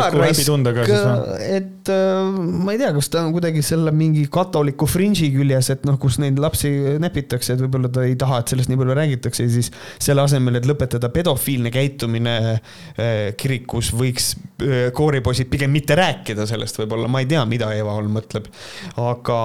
et 1.57 1.89
äh, 1.89 2.27
ma 2.37 2.73
ei 2.73 2.79
tea, 2.79 2.91
kas 2.93 3.09
ta 3.09 3.23
on 3.25 3.31
kuidagi 3.33 3.63
selle 3.65 3.91
mingi 3.95 4.27
katoliku 4.31 4.85
fringe'i 4.89 5.31
küljes, 5.33 5.71
et 5.73 5.87
noh, 5.89 5.97
kus 6.01 6.19
neid 6.21 6.37
lapsi 6.41 6.69
näpitakse, 7.01 7.55
et 7.55 7.63
võib-olla 7.63 7.89
ta 7.93 8.05
ei 8.05 8.13
taha, 8.19 8.43
et 8.43 8.53
sellest 8.53 8.69
nii 8.69 8.79
palju 8.79 8.97
räägitakse 8.99 9.47
ja 9.47 9.53
siis 9.55 9.71
selle 10.03 10.21
asemel, 10.21 10.59
et 10.59 10.67
lõpetada 10.69 11.09
pedofiilne 11.13 11.71
käitumine 11.73 12.35
äh, 12.53 13.15
kirikus, 13.39 13.89
võiks 13.97 14.35
äh, 14.35 14.91
kooripoisid 14.95 15.49
pigem 15.49 15.73
mitte 15.73 15.97
rääkida 15.97 16.45
sellest 16.49 16.77
võib-olla, 16.83 17.09
ma 17.11 17.23
ei 17.23 17.29
tea, 17.31 17.41
mida 17.49 17.71
Eva 17.77 17.97
Holm 17.97 18.13
mõtleb. 18.19 18.51
aga, 19.01 19.39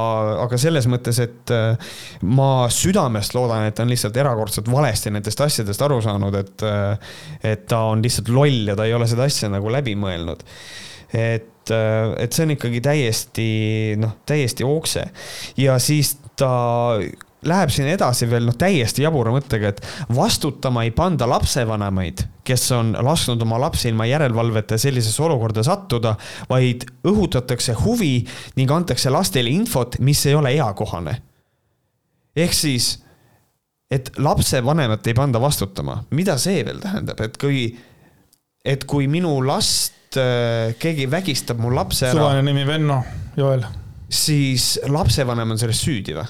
aga 0.45 0.61
selles 0.61 0.89
mõttes, 0.91 1.23
et 1.25 1.55
äh, 1.55 1.97
ma 2.29 2.69
südamest 2.73 3.33
loodan, 3.39 3.65
et 3.71 3.79
ta 3.79 3.87
on 3.87 3.95
lihtsalt 3.95 4.21
erakordselt 4.21 4.69
valesti 4.69 5.15
nendest 5.17 5.41
asjadest 5.41 5.89
aru 5.89 6.03
saanud, 6.05 6.37
et, 6.37 6.69
äh, 6.69 7.17
et 7.55 7.67
ta 7.73 7.87
on 7.95 8.05
lihtsalt 8.05 8.29
loll 8.43 8.73
ja 8.73 8.77
ta 8.79 8.87
ei 8.89 8.95
ole 8.97 9.09
seda 9.11 9.27
asja 9.31 9.51
nagu 9.53 9.73
läbi 9.73 9.97
mõelnud. 9.99 10.45
et, 11.13 11.71
äh, 11.71 12.15
et 12.25 12.33
see 12.33 12.47
on 12.47 12.55
ikkagi 12.57 12.81
täiesti 12.85 13.51
noh, 14.01 14.19
täiesti 14.27 14.65
okse 14.65 15.05
ja 15.61 15.79
siis 15.79 16.17
ta 16.37 16.53
läheb 17.43 17.73
siin 17.75 17.91
edasi 17.91 18.29
veel 18.31 18.47
noh, 18.47 18.57
täiesti 18.59 19.05
jabura 19.05 19.33
mõttega, 19.35 19.73
et 19.73 19.83
vastutama 20.15 20.85
ei 20.87 20.93
panda 20.95 21.27
lapsevanemaid, 21.31 22.25
kes 22.47 22.69
on 22.77 22.95
lasknud 23.03 23.43
oma 23.43 23.59
lapsi 23.63 23.91
ilma 23.91 24.07
järelevalveta 24.11 24.79
sellisesse 24.79 25.23
olukorda 25.27 25.65
sattuda, 25.67 26.15
vaid 26.51 26.87
õhutatakse 27.09 27.77
huvi 27.83 28.15
ning 28.59 28.71
antakse 28.71 29.11
lastele 29.11 29.51
infot, 29.51 29.99
mis 30.01 30.25
ei 30.27 30.39
ole 30.39 30.55
eakohane. 30.57 31.19
ehk 32.37 32.55
siis, 32.57 33.03
et 33.91 34.09
lapsevanemat 34.17 35.07
ei 35.07 35.15
panda 35.15 35.41
vastutama, 35.41 36.05
mida 36.11 36.39
see 36.41 36.63
veel 36.65 36.79
tähendab, 36.81 37.21
et 37.21 37.37
kui 37.37 37.67
et 38.65 38.85
kui 38.89 39.09
minu 39.11 39.35
last 39.45 40.19
äh, 40.21 40.75
keegi 40.81 41.09
vägistab 41.11 41.61
mu 41.63 41.73
lapse 41.75 42.07
ära. 42.09 42.19
suvaline 42.19 42.47
nimi 42.51 42.67
Venno, 42.67 43.01
Joel. 43.37 43.65
siis 44.09 44.77
lapsevanem 44.89 45.55
on 45.55 45.61
selles 45.61 45.83
süüdi 45.83 46.17
või? 46.17 46.27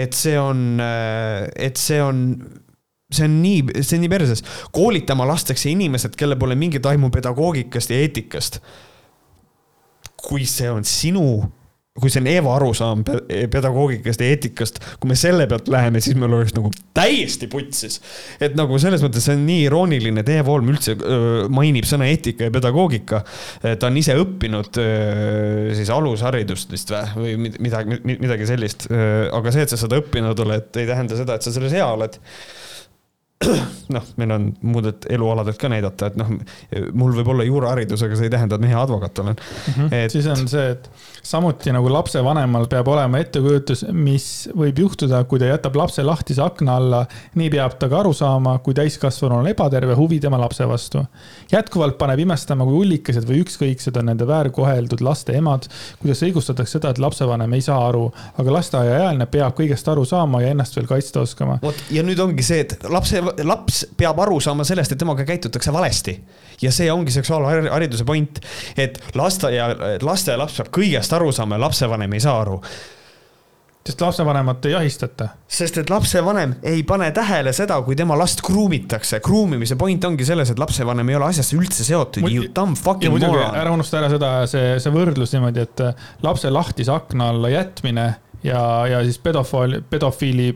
et 0.00 0.16
see 0.16 0.36
on, 0.40 0.80
äh, 0.80 1.46
et 1.56 1.80
see 1.80 2.00
on, 2.02 2.24
see 3.12 3.26
on 3.26 3.40
nii, 3.42 3.82
see 3.82 3.98
on 3.98 4.04
nii 4.04 4.12
perses. 4.12 4.44
koolitama 4.76 5.26
lastakse 5.28 5.70
inimesed, 5.72 6.16
kellel 6.16 6.38
pole 6.40 6.56
mingit 6.58 6.86
aimu 6.86 7.10
pedagoogikast 7.14 7.92
ja 7.92 8.02
eetikast. 8.04 8.60
kui 10.20 10.44
see 10.44 10.68
on 10.70 10.84
sinu 10.84 11.24
kui 11.98 12.10
see 12.12 12.20
on 12.22 12.28
Eeva 12.30 12.52
arusaam 12.54 13.00
pedagoogikast 13.02 14.20
ja 14.22 14.28
eetikast, 14.30 14.78
kui 15.02 15.10
me 15.10 15.16
selle 15.18 15.48
pealt 15.50 15.66
läheme, 15.72 15.98
siis 16.02 16.14
meil 16.18 16.36
oleks 16.36 16.54
nagu 16.54 16.70
täiesti 16.94 17.48
putsis. 17.50 17.98
et 18.38 18.54
nagu 18.58 18.78
selles 18.78 19.02
mõttes 19.02 19.26
see 19.26 19.34
on 19.34 19.42
nii 19.48 19.64
irooniline, 19.66 20.22
et 20.22 20.30
Eeva 20.36 20.52
Holm 20.52 20.70
üldse 20.70 20.94
öö, 20.94 21.48
mainib 21.50 21.88
sõna 21.90 22.06
eetika 22.06 22.46
ja 22.46 22.54
pedagoogika. 22.54 23.24
ta 23.64 23.90
on 23.90 23.98
ise 23.98 24.14
õppinud 24.22 24.78
öö, 24.78 25.74
siis 25.74 25.90
alusharidust 25.90 26.70
vist 26.70 26.94
või, 26.94 27.34
või 27.34 27.56
midagi, 27.58 28.00
midagi 28.06 28.46
sellist. 28.46 28.86
aga 28.86 29.50
see, 29.50 29.66
et 29.66 29.74
sa 29.74 29.80
seda 29.80 29.98
õppinud 29.98 30.46
oled, 30.46 30.70
ei 30.78 30.86
tähenda 30.86 31.18
seda, 31.18 31.34
et 31.34 31.46
sa 31.46 31.54
selles 31.54 31.74
hea 31.74 31.90
oled 31.90 32.22
noh, 33.94 34.08
meil 34.20 34.30
on 34.34 34.50
muudelt 34.68 35.06
elualadelt 35.08 35.56
ka 35.60 35.70
näidata, 35.72 36.10
et 36.10 36.16
noh, 36.20 36.28
mul 36.92 37.14
võib 37.16 37.30
olla 37.32 37.44
juuraharidus, 37.48 38.02
aga 38.04 38.18
see 38.18 38.28
ei 38.28 38.32
tähenda, 38.34 38.58
et 38.58 38.68
hea 38.68 38.82
advokaat 38.82 39.18
olen 39.22 39.36
mm. 39.38 39.72
-hmm. 39.76 39.94
Et... 39.96 40.12
siis 40.12 40.26
on 40.28 40.48
see, 40.48 40.66
et 40.74 40.90
samuti 41.22 41.72
nagu 41.72 41.92
lapsevanemal 41.92 42.66
peab 42.68 42.88
olema 42.92 43.20
ettekujutus, 43.20 43.86
mis 43.92 44.26
võib 44.56 44.82
juhtuda, 44.84 45.22
kui 45.24 45.40
ta 45.40 45.48
jätab 45.48 45.76
lapse 45.76 46.02
lahtise 46.04 46.42
akna 46.44 46.76
alla. 46.76 47.06
nii 47.34 47.50
peab 47.50 47.78
ta 47.80 47.88
ka 47.88 48.00
aru 48.00 48.12
saama, 48.12 48.58
kui 48.58 48.74
täiskasvanu 48.74 49.40
on 49.40 49.48
ebaterve 49.48 49.94
huvi 49.94 50.20
tema 50.20 50.40
lapse 50.40 50.68
vastu. 50.68 51.04
jätkuvalt 51.52 51.98
paneb 51.98 52.18
imestama, 52.18 52.64
kui 52.64 52.74
ullikesed 52.84 53.24
või 53.24 53.40
ükskõiksed 53.44 53.96
on 53.96 54.12
nende 54.12 54.26
väärkoheldud 54.26 55.00
laste 55.00 55.32
emad. 55.32 55.68
kuidas 56.02 56.22
õigustatakse 56.22 56.76
seda, 56.76 56.90
et 56.90 56.98
lapsevanem 56.98 57.52
ei 57.52 57.60
saa 57.60 57.80
aru, 57.88 58.12
aga 58.38 58.52
lasteaiaealine 58.52 59.26
peab 59.26 59.56
kõigest 59.56 59.88
aru 59.88 60.04
saama 60.04 60.42
ja 60.42 60.52
ennast 60.52 60.76
veel 60.76 60.86
kaitsta 60.86 61.20
oskama. 61.20 61.58
vot 61.62 61.84
ja 61.90 62.02
nüüd 62.02 62.20
ongi 62.20 62.42
see, 62.42 62.60
et 62.60 62.76
lapse 62.88 63.29
laps 63.44 63.82
peab 63.96 64.20
aru 64.24 64.40
saama 64.40 64.64
sellest, 64.64 64.92
et 64.92 65.00
temaga 65.00 65.24
käitutakse 65.28 65.72
valesti. 65.72 66.16
ja 66.62 66.72
see 66.72 66.92
ongi 66.92 67.12
seksuaalhariduse 67.14 68.04
point, 68.04 68.40
et 68.76 69.00
lasteaia, 69.14 69.68
lasteaialaps 70.02 70.60
peab 70.60 70.72
kõigest 70.80 71.12
aru 71.16 71.32
saama 71.32 71.56
ja 71.58 71.66
lapsevanem 71.66 72.18
ei 72.18 72.20
saa 72.20 72.40
aru 72.40 72.60
sest 73.86 74.00
lapsevanemat 74.00 74.66
ei 74.68 74.74
ahistata 74.76 75.28
sest 75.48 75.78
et 75.80 75.90
lapsevanem 75.90 76.52
ei 76.68 76.82
pane 76.86 77.10
tähele 77.16 77.52
seda, 77.56 77.80
kui 77.82 77.96
tema 77.96 78.18
last 78.18 78.42
kruumitakse. 78.44 79.20
kruumimise 79.24 79.76
point 79.76 80.04
ongi 80.04 80.24
selles, 80.24 80.50
et 80.52 80.58
lapsevanem 80.58 81.08
ei 81.08 81.16
ole 81.16 81.30
asjasse 81.30 81.56
üldse 81.56 81.84
seotud. 81.86 82.22
Ära 83.62 83.72
unusta 83.72 83.98
ära 84.02 84.10
seda, 84.12 84.32
see, 84.50 84.74
see 84.82 84.94
võrdlus 84.94 85.32
niimoodi, 85.34 85.64
et 85.64 85.84
lapse 86.22 86.52
lahtise 86.52 86.92
akna 86.92 87.30
alla 87.32 87.52
jätmine 87.52 88.06
ja, 88.44 88.60
ja 88.90 89.00
siis 89.06 89.18
pedofiili, 89.18 89.80
pedofiili 89.90 90.50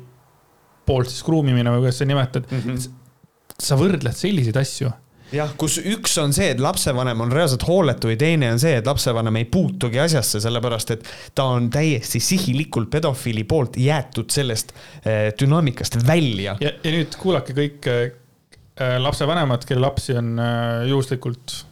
poolt 0.87 1.11
siis 1.13 1.25
kruumimine 1.27 1.73
või 1.75 1.87
kuidas 1.87 2.03
sa 2.03 2.09
nimetad 2.09 2.51
mm. 2.51 2.61
-hmm. 2.61 3.57
sa 3.63 3.79
võrdled 3.81 4.17
selliseid 4.19 4.61
asju 4.61 4.93
jah, 5.35 5.53
kus 5.59 5.79
üks 5.81 6.17
on 6.23 6.35
see, 6.37 6.51
et 6.55 6.61
lapsevanem 6.63 7.25
on 7.25 7.33
reaalselt 7.33 7.65
hooletu 7.69 8.13
ja 8.13 8.19
teine 8.21 8.51
on 8.55 8.61
see, 8.63 8.77
et 8.79 8.89
lapsevanem 8.89 9.41
ei 9.41 9.47
puutugi 9.51 10.01
asjasse, 10.03 10.41
sellepärast 10.45 10.95
et 10.97 11.07
ta 11.35 11.49
on 11.57 11.71
täiesti 11.73 12.21
sihilikult 12.23 12.91
pedofiili 12.93 13.45
poolt 13.49 13.79
jäetud 13.81 14.31
sellest 14.35 14.75
äh, 14.75 15.31
dünaamikast 15.41 15.99
välja. 16.07 16.57
ja, 16.61 16.75
ja 16.83 16.95
nüüd 16.95 17.17
kuulake 17.21 17.57
kõik 17.57 17.89
äh, 17.91 18.99
lapsevanemad, 19.03 19.65
kelle 19.69 19.87
lapsi 19.87 20.17
on 20.19 20.35
äh, 20.39 20.85
juhuslikult 20.91 21.63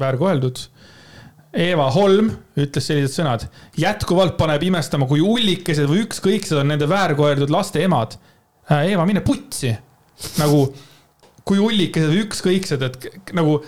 väärkoheldud. 0.00 0.68
Eva 1.54 1.86
Holm 1.94 2.32
ütles 2.58 2.88
sellised 2.88 3.14
sõnad, 3.14 3.44
jätkuvalt 3.78 4.34
paneb 4.34 4.64
imestama, 4.66 5.06
kui 5.06 5.20
ullikesed 5.22 5.86
või 5.86 6.02
ükskõiksed 6.02 6.58
on 6.58 6.72
nende 6.72 6.88
väärkoheldud 6.90 7.52
laste 7.54 7.84
emad. 7.86 8.16
Eva, 8.70 9.04
mine 9.04 9.20
putsi, 9.20 9.72
nagu 10.40 10.66
kui 11.44 11.60
ullikesed 11.60 12.08
või 12.08 12.22
ükskõiksed, 12.24 12.84
et 12.86 13.34
nagu 13.36 13.58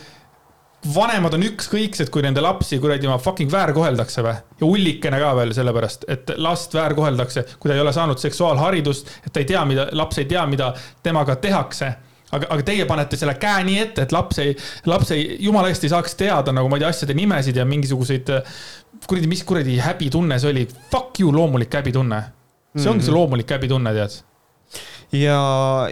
vanemad 0.95 1.35
on 1.37 1.45
ükskõiksed, 1.49 2.11
kui 2.15 2.25
nende 2.25 2.43
lapsi 2.45 2.79
kuradi 2.81 3.09
oma 3.09 3.19
fucking 3.21 3.51
väärkoheldakse 3.53 4.25
või? 4.25 4.35
ja 4.61 4.67
ullikene 4.67 5.19
ka 5.21 5.33
veel 5.37 5.53
sellepärast, 5.57 6.07
et 6.13 6.33
last 6.41 6.75
väärkoheldakse, 6.77 7.45
kui 7.61 7.71
ta 7.71 7.77
ei 7.77 7.83
ole 7.83 7.93
saanud 7.93 8.21
seksuaalharidust, 8.23 9.11
et 9.27 9.33
ta 9.33 9.43
ei 9.43 9.49
tea, 9.49 9.65
mida, 9.69 9.89
laps 9.93 10.21
ei 10.23 10.29
tea, 10.31 10.45
mida 10.49 10.73
temaga 11.03 11.37
tehakse. 11.43 11.93
aga, 12.33 12.47
aga 12.51 12.63
teie 12.67 12.87
panete 12.87 13.17
selle 13.17 13.37
käe 13.41 13.65
nii 13.65 13.81
ette, 13.83 14.07
et 14.07 14.13
laps 14.13 14.39
ei, 14.43 14.55
laps 14.87 15.13
ei, 15.15 15.37
jumala 15.41 15.69
eest 15.71 15.85
ei 15.85 15.93
saaks 15.93 16.17
teada 16.19 16.53
nagu 16.53 16.69
ma 16.69 16.79
ei 16.79 16.85
tea, 16.85 16.95
asjade 16.95 17.15
nimesid 17.15 17.57
ja 17.57 17.65
mingisuguseid 17.65 18.33
kuradi, 19.07 19.29
mis 19.31 19.45
kuradi 19.45 19.77
häbitunne 19.79 20.39
see 20.41 20.51
oli. 20.51 20.65
Fuck 20.91 21.21
you, 21.21 21.35
loomulik 21.35 21.75
häbitunne. 21.75 22.23
see 22.77 22.91
ongi 22.91 23.05
see 23.05 23.13
mhm. 23.13 23.19
loomulik 23.21 23.51
häbitunne, 23.51 23.93
tead 23.95 24.23
ja, 25.21 25.41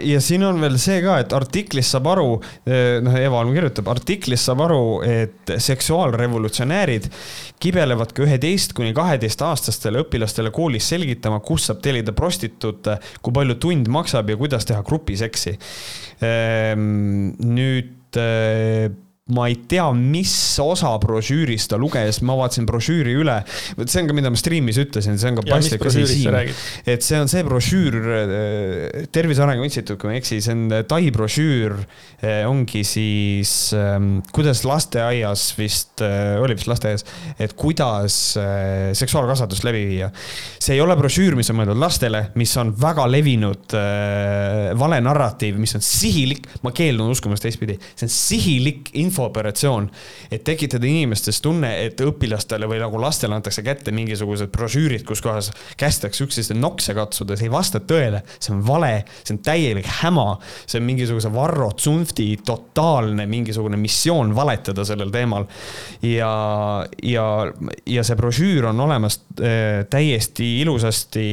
ja 0.01 0.21
siin 0.23 0.45
on 0.47 0.59
veel 0.61 0.77
see 0.81 0.99
ka, 1.03 1.17
et 1.23 1.33
artiklis 1.35 1.89
saab 1.93 2.09
aru, 2.13 2.27
eh, 2.67 2.97
noh, 3.03 3.15
Eva 3.19 3.41
Alm 3.41 3.53
kirjutab, 3.55 3.89
artiklis 3.91 4.45
saab 4.47 4.65
aru, 4.67 4.81
et 5.05 5.55
seksuaalrevolutsionäärid 5.67 7.09
kibelevad 7.63 8.13
ka 8.15 8.25
üheteist 8.25 8.75
kuni 8.77 8.93
kaheteistaastastele 8.97 10.03
õpilastele 10.05 10.51
koolis 10.55 10.89
selgitama, 10.93 11.41
kus 11.45 11.69
saab 11.69 11.81
tellida 11.85 12.15
prostituute, 12.15 12.99
kui 13.21 13.35
palju 13.35 13.59
tund 13.61 13.89
maksab 13.91 14.29
ja 14.31 14.39
kuidas 14.39 14.67
teha 14.69 14.83
grupiseksi. 14.85 15.57
Ehm, 16.25 17.33
nüüd 17.41 18.21
eh, 18.21 18.91
ma 19.33 19.47
ei 19.49 19.55
tea, 19.65 19.87
mis 19.97 20.31
osa 20.61 20.91
brošüürist 21.01 21.71
ta 21.71 21.79
luges, 21.81 22.19
ma 22.21 22.35
vaatasin 22.37 22.67
brošüüri 22.69 23.15
üle. 23.17 23.39
vot 23.73 23.89
see 23.89 24.03
on 24.03 24.09
ka, 24.11 24.13
mida 24.13 24.29
ma 24.29 24.37
striimis 24.37 24.77
ütlesin, 24.77 25.15
see 25.17 25.31
on 25.31 25.39
ka 25.39 25.45
paslik 25.47 25.81
asi 25.81 26.03
siin. 26.05 26.35
et 26.85 27.01
see 27.01 27.17
on 27.17 27.31
see 27.31 27.41
brošüür, 27.47 27.97
äh, 28.13 29.07
Tervise 29.09 29.41
Arengu 29.41 29.65
Instituut, 29.65 29.97
kui 29.97 30.11
ma 30.11 30.13
ei 30.13 30.21
eksi, 30.21 30.37
see 30.45 30.53
on 30.53 30.75
Tai 30.85 31.01
brošüür, 31.15 31.73
äh, 32.21 32.43
ongi 32.45 32.83
siis 32.85 33.55
ähm, 33.73 34.19
kuidas 34.29 34.61
lasteaias 34.61 35.47
vist, 35.57 36.05
äh, 36.05 36.37
oli 36.37 36.59
vist 36.59 36.69
lasteaias, 36.69 37.07
et 37.41 37.57
kuidas 37.57 38.19
seksuaalkasvatust 39.01 39.65
läbi 39.65 39.87
viia. 39.89 40.11
see 40.59 40.77
ei 40.77 40.85
ole 40.85 40.93
brošüür, 41.01 41.33
mis 41.33 41.49
on 41.49 41.63
mõeldud 41.63 41.81
lastele, 41.81 42.27
mis 42.37 42.53
on 42.61 42.75
väga 42.77 43.09
levinud 43.09 43.73
vale 44.77 45.01
narratiiv, 45.01 45.57
mis 45.57 45.73
on 45.73 45.81
sihilik, 45.81 46.45
ma 46.61 46.69
keeldun 46.77 47.09
uskumast 47.17 47.49
teistpidi, 47.49 47.81
see 47.97 48.05
on 48.05 48.15
sihilik 48.19 48.93
infooperatsioon, 49.15 49.87
et 50.31 50.43
tekitada 50.43 50.87
inimestes 50.87 51.39
tunne, 51.43 51.71
et 51.85 52.01
õpilastele 52.03 52.67
või 52.67 52.81
nagu 52.81 52.99
lastele 52.99 53.37
antakse 53.37 53.63
kätte 53.63 53.93
mingisugused 53.95 54.51
brošüürid, 54.53 55.05
kus 55.07 55.23
kohas 55.23 55.51
kästakse 55.79 56.25
üksteist 56.25 56.53
nokse 56.55 56.95
katsuda, 56.97 57.37
see 57.39 57.47
ei 57.47 57.53
vasta 57.53 57.79
tõele, 57.79 58.21
see 58.37 58.53
on 58.55 58.63
vale, 58.67 59.05
see 59.23 59.35
on 59.37 59.41
täielik 59.45 59.87
häma, 60.01 60.27
see 60.65 60.81
on 60.81 60.87
mingisuguse 60.89 61.31
Varro 61.33 61.71
Zunfti 61.79 62.27
totaalne 62.45 63.27
mingisugune 63.29 63.79
missioon 63.79 64.35
valetada 64.35 64.85
sellel 64.87 65.13
teemal. 65.13 65.47
ja, 66.03 66.31
ja, 67.03 67.25
ja 67.85 68.03
see 68.03 68.19
brošüür 68.19 68.69
on 68.71 68.79
olemas 68.83 69.19
äh, 69.39 69.85
täiesti 69.89 70.59
ilusasti, 70.61 71.25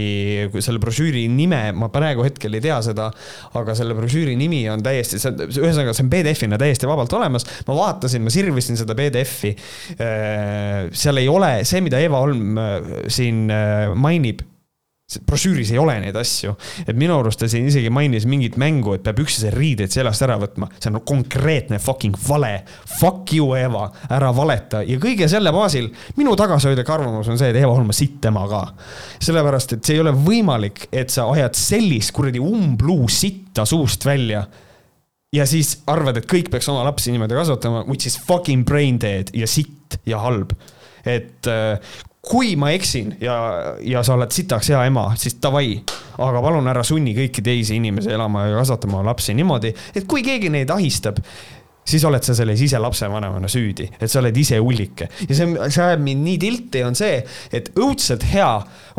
selle 0.61 0.83
brošüüri 0.83 1.27
nime 1.33 1.65
ma 1.77 1.89
praegu 1.93 2.25
hetkel 2.27 2.55
ei 2.59 2.65
tea 2.65 2.79
seda, 2.85 3.11
aga 3.59 3.75
selle 3.79 3.97
brošüüri 3.99 4.37
nimi 4.39 4.63
on 4.71 4.83
täiesti, 4.85 5.19
ühesõnaga 5.19 5.95
see 5.97 6.07
on 6.07 6.13
PDF-ina 6.13 6.59
täiesti 6.61 6.89
vabalt 6.91 7.13
olemas. 7.17 7.47
ma 7.67 7.72
ma 7.73 7.78
vaatasin, 7.81 8.23
ma 8.24 8.32
sirvisin 8.32 8.78
seda 8.81 8.97
PDF-i. 8.99 9.57
Äh, 9.97 10.93
seal 10.93 11.23
ei 11.23 11.28
ole 11.32 11.55
see, 11.69 11.82
mida 11.85 12.01
Eva 12.03 12.23
Holm 12.23 12.57
äh, 12.61 13.07
siin 13.12 13.47
äh, 13.51 13.93
mainib 13.97 14.44
brošüüris 15.27 15.73
ei 15.73 15.78
ole 15.81 15.99
neid 16.01 16.16
asju. 16.16 16.55
et 16.86 16.97
minu 16.97 17.19
arust 17.19 17.43
ta 17.43 17.49
siin 17.51 17.66
isegi 17.69 17.90
mainis 17.93 18.27
mingit 18.28 18.57
mängu, 18.61 18.94
et 18.97 19.05
peab 19.05 19.20
üksteise 19.20 19.53
riideid 19.55 19.93
seljast 19.93 20.24
ära 20.24 20.39
võtma. 20.40 20.70
see 20.78 20.93
on 20.93 21.01
konkreetne 21.05 21.78
fucking 21.82 22.16
vale. 22.28 22.62
Fuck 22.99 23.35
you, 23.36 23.53
Eva, 23.59 23.89
ära 24.09 24.32
valeta 24.35 24.82
ja 24.86 24.99
kõige 25.03 25.28
selle 25.28 25.53
baasil 25.53 25.90
minu 26.16 26.36
tagasihoidlik 26.39 26.89
arvamus 26.89 27.28
on 27.28 27.40
see, 27.40 27.53
et 27.53 27.61
Eva 27.61 27.74
Holm 27.74 27.93
on 27.93 27.97
sitt 27.97 28.24
ema 28.28 28.47
ka. 28.49 28.65
sellepärast, 29.20 29.77
et 29.77 29.85
see 29.85 29.99
ei 29.99 30.05
ole 30.05 30.15
võimalik, 30.16 30.86
et 30.93 31.12
sa 31.12 31.28
ajad 31.32 31.59
sellist 31.59 32.15
kuradi 32.16 32.40
umbluu 32.40 33.09
sitta 33.12 33.66
suust 33.69 34.07
välja 34.07 34.47
ja 35.33 35.47
siis 35.49 35.75
arvad, 35.91 36.21
et 36.21 36.29
kõik 36.31 36.51
peaks 36.53 36.69
oma 36.73 36.85
lapsi 36.87 37.13
niimoodi 37.13 37.37
kasvatama, 37.37 37.85
which 37.89 38.09
is 38.11 38.19
fucking 38.21 38.67
brain 38.69 39.01
dead 39.01 39.33
ja 39.37 39.49
sitt 39.49 40.01
ja 40.07 40.21
halb. 40.23 40.53
et 41.03 41.49
äh, 41.51 41.81
kui 42.23 42.55
ma 42.55 42.71
eksin 42.71 43.17
ja, 43.21 43.35
ja 43.83 44.05
sa 44.07 44.15
oled 44.15 44.31
sitaks 44.31 44.71
hea 44.71 44.85
ema, 44.87 45.09
siis 45.19 45.35
davai, 45.43 45.75
aga 46.23 46.43
palun 46.45 46.71
ära 46.71 46.85
sunni 46.87 47.17
kõiki 47.17 47.43
teisi 47.43 47.81
inimesi 47.81 48.13
elama 48.15 48.47
ja 48.47 48.61
kasvatama 48.61 49.03
lapsi 49.09 49.35
niimoodi, 49.35 49.73
et 49.97 50.07
kui 50.07 50.23
keegi 50.23 50.53
neid 50.53 50.71
ahistab 50.71 51.19
siis 51.85 52.05
oled 52.07 52.23
sa 52.23 52.35
selles 52.37 52.61
ise 52.63 52.79
lapsevanemana 52.81 53.49
süüdi, 53.51 53.89
et 53.99 54.11
sa 54.11 54.21
oled 54.21 54.37
ise 54.39 54.59
ullike. 54.63 55.09
ja 55.29 55.35
see, 55.35 55.49
see 55.67 55.83
ajab 55.85 56.05
mind 56.05 56.25
nii 56.27 56.39
tilti, 56.43 56.83
on 56.87 56.97
see, 56.99 57.19
et 57.55 57.71
õudselt 57.75 58.25
hea 58.33 58.51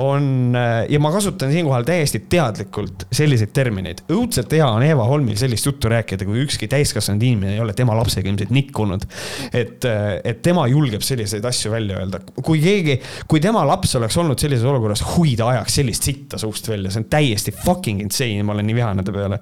on 0.04 0.58
ja 0.90 1.00
ma 1.02 1.12
kasutan 1.14 1.54
siinkohal 1.54 1.86
täiesti 1.88 2.24
teadlikult 2.30 3.08
selliseid 3.14 3.54
termineid. 3.56 4.04
õudselt 4.12 4.52
hea 4.58 4.68
on 4.68 4.84
Eva 4.86 5.06
Holmil 5.08 5.38
sellist 5.40 5.68
juttu 5.70 5.92
rääkida, 5.92 6.28
kui 6.28 6.44
ükski 6.44 6.68
täiskasvanud 6.72 7.24
inimene 7.24 7.56
ei 7.58 7.64
ole 7.64 7.76
tema 7.78 7.96
lapsega 7.98 8.30
ilmselt 8.30 8.52
nikkunud. 8.56 9.08
et, 9.54 9.88
et 10.24 10.42
tema 10.46 10.66
julgeb 10.72 11.06
selliseid 11.06 11.46
asju 11.46 11.72
välja 11.72 12.02
öelda. 12.02 12.20
kui 12.44 12.60
keegi, 12.64 13.00
kui 13.28 13.44
tema 13.44 13.64
laps 13.68 13.96
oleks 14.00 14.18
olnud 14.20 14.40
sellises 14.40 14.68
olukorras, 14.68 15.06
hui 15.14 15.38
ta 15.40 15.54
ajaks 15.54 15.80
sellist 15.80 16.10
sitta 16.10 16.42
suust 16.42 16.68
välja, 16.70 16.92
see 16.92 17.06
on 17.06 17.08
täiesti 17.12 17.56
fucking 17.64 18.04
insane, 18.04 18.44
ma 18.44 18.58
olen 18.58 18.68
nii 18.68 18.82
vihane 18.82 19.08
ta 19.08 19.16
peale. 19.16 19.40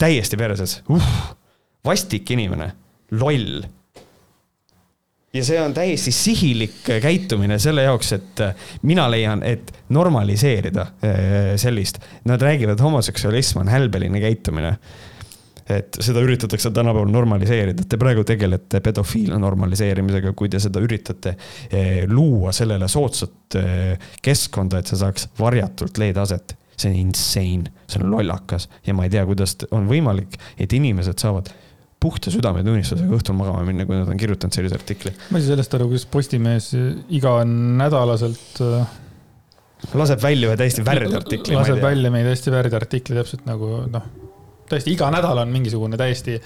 täiesti 0.00 0.36
perses 0.40 0.80
uh 0.88 1.12
vastik 1.84 2.30
inimene, 2.30 2.72
loll. 3.20 3.62
ja 5.34 5.44
see 5.46 5.60
on 5.62 5.74
täiesti 5.74 6.12
sihilik 6.12 6.80
käitumine 7.02 7.58
selle 7.62 7.86
jaoks, 7.86 8.12
et 8.16 8.40
äh, 8.44 8.64
mina 8.82 9.06
leian, 9.10 9.44
et 9.46 9.70
normaliseerida 9.88 10.86
äh, 10.86 11.14
sellist. 11.60 12.00
Nad 12.26 12.42
räägivad, 12.42 12.80
homoseksualism 12.82 13.62
on 13.62 13.70
hälbeline 13.70 14.20
käitumine 14.20 14.74
et 15.70 15.96
seda 16.02 16.18
üritatakse 16.24 16.72
tänapäeval 16.74 17.12
normaliseerida, 17.14 17.84
te 17.86 17.98
praegu 18.00 18.24
tegelete 18.26 18.80
pedofiilia 18.82 19.38
normaliseerimisega, 19.38 20.32
kui 20.34 20.50
te 20.50 20.58
seda 20.58 20.82
üritate 20.82 21.36
luua 22.10 22.50
sellele 22.50 22.88
soodsat 22.90 23.54
keskkonda, 24.22 24.80
et 24.80 24.90
see 24.90 24.98
saaks 24.98 25.28
varjatult 25.38 26.00
leida 26.02 26.26
aset. 26.26 26.56
see 26.80 26.90
on 26.90 26.96
insane, 26.96 27.70
see 27.86 28.00
on 28.00 28.10
lollakas 28.10 28.64
ja 28.86 28.94
ma 28.96 29.04
ei 29.04 29.10
tea, 29.12 29.22
kuidas 29.28 29.52
on 29.70 29.84
võimalik, 29.86 30.38
et 30.56 30.72
inimesed 30.72 31.20
saavad 31.20 31.50
puhta 32.00 32.32
südametunnistusega 32.32 33.12
õhtul 33.16 33.36
magama 33.36 33.62
minna, 33.66 33.84
kui 33.88 33.98
nad 33.98 34.08
on 34.08 34.20
kirjutanud 34.20 34.56
sellise 34.56 34.78
artikli. 34.78 35.12
ma 35.30 35.38
ei 35.38 35.44
saa 35.44 35.54
sellest 35.54 35.76
aru, 35.76 35.90
kuidas 35.92 36.06
Postimees 36.10 36.70
iganädalaselt. 37.18 38.60
Äh, 38.64 38.98
laseb 39.96 40.22
välja 40.24 40.50
ühe 40.50 40.58
täiesti 40.60 40.84
värdi 40.86 41.14
artikli. 41.16 41.56
laseb 41.56 41.80
välja 41.84 42.12
meie 42.12 42.26
täiesti 42.28 42.52
värdi 42.54 42.76
artikli, 42.80 43.18
täpselt 43.20 43.46
nagu 43.48 43.84
noh, 43.92 44.10
täiesti 44.70 44.94
iga 44.96 45.10
nädal 45.12 45.44
on 45.44 45.52
mingisugune 45.52 46.00
täiesti. 46.00 46.40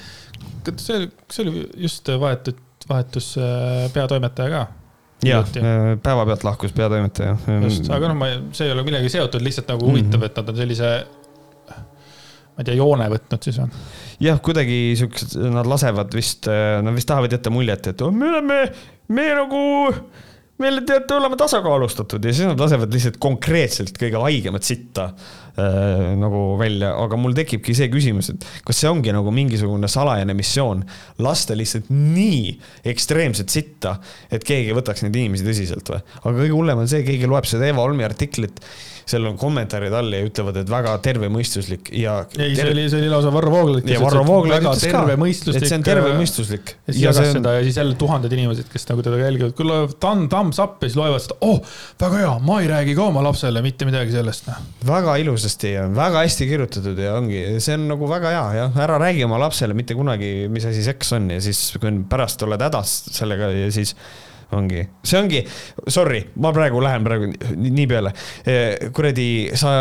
see, 0.76 1.10
see 1.30 1.44
oli 1.46 1.66
just 1.86 2.08
vahetud, 2.20 2.60
vahetus 2.88 3.34
äh, 3.38 3.86
peatoimetaja 3.94 4.50
ka 4.54 4.66
ja, 5.24 5.40
äh, 5.40 5.98
päevapealt 6.02 6.44
lahkus 6.44 6.72
peatoimetaja. 6.72 7.36
just, 7.62 7.90
aga 7.90 8.10
noh, 8.10 8.18
ma, 8.18 8.30
see 8.52 8.68
ei 8.68 8.74
ole 8.74 8.84
millegagi 8.86 9.12
seotud, 9.16 9.44
lihtsalt 9.44 9.70
nagu 9.72 9.86
huvitav 9.86 10.18
mm, 10.18 10.22
-hmm. 10.22 10.32
et 10.32 10.36
nad 10.36 10.48
on 10.48 10.56
sellise 10.56 10.90
ma 12.54 12.62
ei 12.62 12.68
tea, 12.68 12.76
joone 12.78 13.08
võtnud 13.12 13.48
siis 13.48 13.60
või? 13.62 13.80
jah, 14.28 14.38
kuidagi 14.44 14.78
siuksed, 14.98 15.38
nad 15.54 15.68
lasevad 15.70 16.14
vist, 16.14 16.46
nad 16.48 16.94
vist 16.94 17.10
tahavad 17.10 17.34
jätta 17.34 17.52
muljet, 17.54 17.90
et 17.92 18.04
oh, 18.06 18.14
me 18.14 18.30
oleme, 18.30 18.60
me 19.14 19.26
nagu 19.40 19.64
meil 20.62 20.84
peab 20.86 21.10
olema 21.16 21.36
tasakaalustatud 21.38 22.22
ja 22.22 22.32
siis 22.34 22.46
nad 22.46 22.60
lasevad 22.60 22.92
lihtsalt 22.94 23.18
konkreetselt 23.22 23.96
kõige 23.98 24.20
haigemat 24.22 24.66
sitta 24.66 25.08
äh, 25.10 26.12
nagu 26.18 26.44
välja, 26.60 26.92
aga 26.94 27.18
mul 27.18 27.34
tekibki 27.34 27.74
see 27.74 27.90
küsimus, 27.90 28.30
et 28.30 28.46
kas 28.66 28.78
see 28.84 28.90
ongi 28.90 29.10
nagu 29.14 29.34
mingisugune 29.34 29.90
salajane 29.90 30.36
missioon, 30.38 30.84
lasta 31.26 31.58
lihtsalt 31.58 31.90
nii 31.90 32.54
ekstreemset 32.94 33.50
sitta, 33.50 33.96
et 34.30 34.46
keegi 34.46 34.76
võtaks 34.78 35.02
neid 35.02 35.18
inimesi 35.18 35.46
tõsiselt 35.48 35.90
või? 35.90 36.02
aga 36.22 36.34
kõige 36.38 36.54
hullem 36.54 36.84
on 36.84 36.90
see, 36.92 37.02
keegi 37.06 37.30
loeb 37.30 37.50
seda 37.50 37.72
Eva 37.72 37.82
Olmi 37.82 38.06
artiklit 38.06 38.62
seal 39.08 39.26
on 39.28 39.36
kommentaarid 39.40 39.94
all 39.94 40.14
ja 40.14 40.24
ütlevad, 40.24 40.58
et 40.62 40.70
väga 40.70 40.94
tervemõistuslik 41.04 41.90
ja. 41.98 42.16
ei, 42.38 42.54
see 42.56 42.70
oli, 42.70 42.86
see 42.92 43.02
oli 43.02 43.10
lausa 43.12 43.32
Varro 43.34 43.52
Vooglaid. 43.52 43.88
ja 43.90 44.00
Varro 44.02 44.24
Vooglaid 44.26 44.64
ütles 44.64 44.86
ka, 44.88 45.02
et 45.52 45.66
see 45.68 45.78
on 45.78 45.86
tervemõistuslik. 45.86 46.74
ja 46.86 46.94
siis 46.94 47.02
jagas 47.04 47.20
on... 47.28 47.38
seda 47.38 47.54
ja 47.58 47.62
siis 47.66 47.78
jälle 47.80 47.98
tuhanded 48.00 48.36
inimesed, 48.36 48.68
kes 48.72 48.88
nagu 48.90 49.04
teda 49.04 49.20
jälgivad, 49.20 49.54
küll 49.58 49.70
loevad 49.70 49.96
tam, 50.02 50.26
thumbs 50.32 50.60
up 50.62 50.80
ja 50.80 50.90
siis 50.90 50.98
loevad 51.00 51.24
seda, 51.24 51.38
oh, 51.44 51.60
väga 52.00 52.22
hea, 52.22 52.34
ma 52.48 52.58
ei 52.64 52.70
räägi 52.72 52.96
ka 52.98 53.08
oma 53.10 53.24
lapsele 53.28 53.64
mitte 53.64 53.88
midagi 53.88 54.14
sellest. 54.16 54.48
Noh. 54.48 54.60
väga 54.88 55.16
ilusasti 55.22 55.74
ja 55.76 55.86
väga 55.94 56.24
hästi 56.24 56.50
kirjutatud 56.50 57.00
ja 57.04 57.16
ongi, 57.18 57.44
see 57.64 57.78
on 57.78 57.88
nagu 57.92 58.08
väga 58.10 58.34
hea 58.34 58.44
jah, 58.60 58.84
ära 58.86 59.00
räägi 59.02 59.24
oma 59.28 59.40
lapsele 59.44 59.76
mitte 59.76 59.96
kunagi, 59.98 60.34
mis 60.52 60.68
asi 60.68 60.84
seks 60.86 61.16
on 61.18 61.28
ja 61.36 61.40
siis, 61.44 61.66
kui 61.80 61.92
pärast 62.08 62.42
oled 62.46 62.62
hädas 62.64 62.96
sellega 63.12 63.52
ja 63.52 63.68
siis 63.74 63.94
ongi, 64.56 64.82
see 65.04 65.18
ongi, 65.20 65.42
sorry, 65.90 66.20
ma 66.42 66.52
praegu 66.54 66.82
lähen 66.84 67.06
praegu 67.06 67.30
nii 67.54 67.86
peale. 67.90 68.14
Eh, 68.46 68.90
kuradi, 68.94 69.28
sa, 69.58 69.74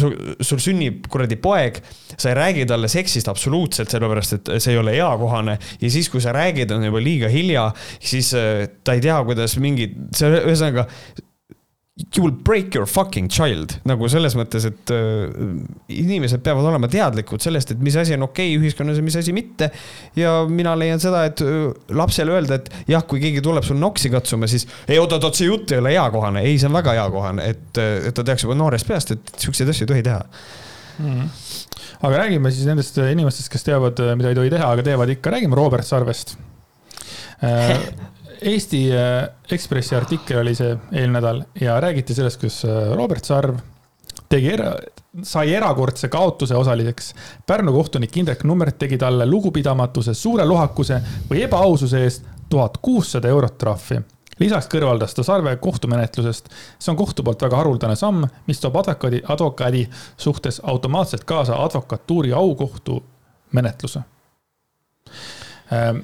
sul 0.00 0.62
sünnib 0.62 1.08
kuradi 1.12 1.38
poeg, 1.40 1.80
sa 2.14 2.30
ei 2.30 2.38
räägi 2.38 2.68
talle 2.70 2.90
seksist 2.92 3.30
absoluutselt, 3.32 3.92
sellepärast 3.92 4.38
et 4.38 4.54
see 4.58 4.74
ei 4.74 4.80
ole 4.80 4.96
eakohane. 4.98 5.58
ja 5.80 5.90
siis, 5.90 6.10
kui 6.12 6.22
sa 6.24 6.34
räägid, 6.34 6.72
on 6.74 6.84
juba 6.84 7.02
liiga 7.02 7.30
hilja, 7.32 7.70
siis 7.98 8.32
eh, 8.38 8.66
ta 8.84 8.96
ei 8.96 9.04
tea, 9.04 9.20
kuidas 9.26 9.58
mingid, 9.62 9.96
see 10.16 10.32
ühesõnaga 10.42 10.88
you 11.96 12.24
will 12.24 12.32
break 12.32 12.74
your 12.74 12.86
fucking 12.86 13.28
child. 13.30 13.76
Nagu 13.86 14.08
selles 14.10 14.34
mõttes, 14.34 14.64
et 14.66 14.90
äh, 14.90 15.30
inimesed 15.94 16.42
peavad 16.42 16.66
olema 16.66 16.88
teadlikud 16.90 17.42
sellest, 17.42 17.70
et 17.70 17.84
mis 17.84 17.94
asi 18.00 18.16
on 18.16 18.26
okei 18.26 18.50
okay 18.50 18.58
ühiskonnas 18.58 18.98
ja 18.98 19.04
mis 19.06 19.16
asi 19.20 19.34
mitte. 19.36 19.70
ja 20.18 20.32
mina 20.50 20.74
leian 20.78 21.02
seda, 21.02 21.22
et 21.28 21.42
äh, 21.44 21.68
lapsele 21.94 22.34
öelda, 22.34 22.58
et 22.58 22.90
jah, 22.90 23.04
kui 23.06 23.22
keegi 23.22 23.42
tuleb 23.44 23.66
sul 23.66 23.78
noksi 23.78 24.10
katsuma, 24.10 24.50
siis 24.50 24.66
ei 24.88 24.98
oot-oot, 24.98 25.38
see 25.38 25.46
jutt 25.46 25.74
ei 25.74 25.82
ole 25.82 25.94
eakohane, 25.94 26.42
ei, 26.42 26.58
see 26.58 26.70
on 26.70 26.74
väga 26.74 26.96
eakohane, 27.04 27.46
et, 27.54 27.70
äh, 27.78 28.08
et 28.10 28.16
ta 28.16 28.26
teaks 28.26 28.46
juba 28.46 28.58
noorest 28.58 28.90
peast, 28.90 29.14
et 29.14 29.34
siukseid 29.46 29.70
asju 29.70 29.86
ei 29.86 29.92
tohi 29.92 30.06
teha. 30.10 30.22
Mm. 30.94 31.30
aga 32.06 32.18
räägime 32.20 32.50
siis 32.54 32.66
nendest 32.70 32.98
inimestest, 33.02 33.50
kes 33.50 33.66
teavad, 33.66 33.98
mida 34.18 34.30
ei 34.30 34.38
tohi 34.38 34.50
teha, 34.52 34.66
aga 34.76 34.82
teevad 34.86 35.10
ikka, 35.14 35.32
räägime 35.34 35.58
Robert 35.58 35.86
Sarvest 35.86 36.36
Eesti 38.44 38.80
äh, 38.92 39.28
Ekspressi 39.50 39.96
artikkel 39.96 40.42
oli 40.42 40.52
see 40.56 40.74
eelmine 40.92 41.16
nädal 41.16 41.44
ja 41.60 41.78
räägiti 41.80 42.14
sellest, 42.14 42.40
kus 42.42 42.60
äh, 42.68 42.90
Robert 42.96 43.24
Sarv 43.24 43.56
tegi 44.28 44.50
era, 44.52 44.74
sai 45.22 45.54
erakordse 45.54 46.08
kaotuse 46.12 46.56
osaliseks. 46.56 47.14
Pärnu 47.46 47.72
kohtunik 47.72 48.16
Indrek 48.16 48.44
Nummert 48.44 48.78
tegi 48.78 48.98
talle 48.98 49.26
lugupidamatuse, 49.26 50.14
suure 50.14 50.44
lohakuse 50.44 51.00
või 51.30 51.44
ebaaususe 51.46 52.02
eest 52.04 52.28
tuhat 52.50 52.78
kuussada 52.82 53.28
eurot 53.28 53.58
trahvi. 53.58 54.02
lisaks 54.38 54.66
kõrvaldas 54.66 55.14
ta 55.14 55.22
Sarve 55.22 55.56
kohtumenetlusest. 55.56 56.48
see 56.78 56.90
on 56.90 56.96
kohtu 56.96 57.22
poolt 57.22 57.42
väga 57.42 57.56
haruldane 57.56 57.96
samm, 57.96 58.24
mis 58.46 58.60
toob 58.60 58.76
advokaadi, 58.76 59.22
advokaadi 59.28 59.88
suhtes 60.16 60.60
automaatselt 60.60 61.24
kaasa 61.24 61.56
advokatuuri 61.64 62.32
aukohtu 62.32 63.04
menetluse 63.52 64.02
ähm, 65.72 65.98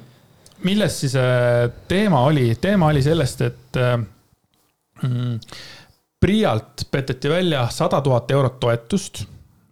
milles 0.63 0.99
siis 0.99 1.15
äh, 1.15 1.69
teema 1.87 2.23
oli? 2.29 2.55
teema 2.61 2.87
oli 2.91 3.03
sellest, 3.03 3.41
et 3.41 3.77
äh, 3.77 3.97
mm, 5.03 5.39
PRIA-lt 6.19 6.87
peteti 6.91 7.29
välja 7.29 7.67
sada 7.69 8.01
tuhat 8.01 8.31
eurot 8.31 8.59
toetust 8.59 9.23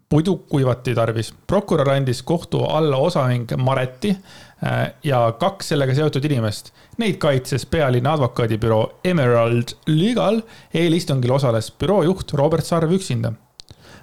puidukuivati 0.09 0.95
tarvis. 0.95 1.33
prokurör 1.47 1.89
andis 1.89 2.23
kohtu 2.23 2.63
alla 2.63 2.97
osaühing 2.97 3.57
Mareti 3.57 4.09
äh, 4.09 4.93
ja 5.03 5.31
kaks 5.39 5.69
sellega 5.69 5.95
seotud 5.95 6.25
inimest. 6.25 6.73
Neid 6.97 7.17
kaitses 7.21 7.65
pealinna 7.65 8.13
advokaadibüroo 8.13 8.99
Emerald 9.03 9.75
Legal. 9.87 10.41
eelistungil 10.73 11.31
osales 11.31 11.71
büroo 11.71 12.03
juht 12.03 12.33
Robert 12.33 12.65
Sarv 12.65 12.91
üksinda 12.91 13.33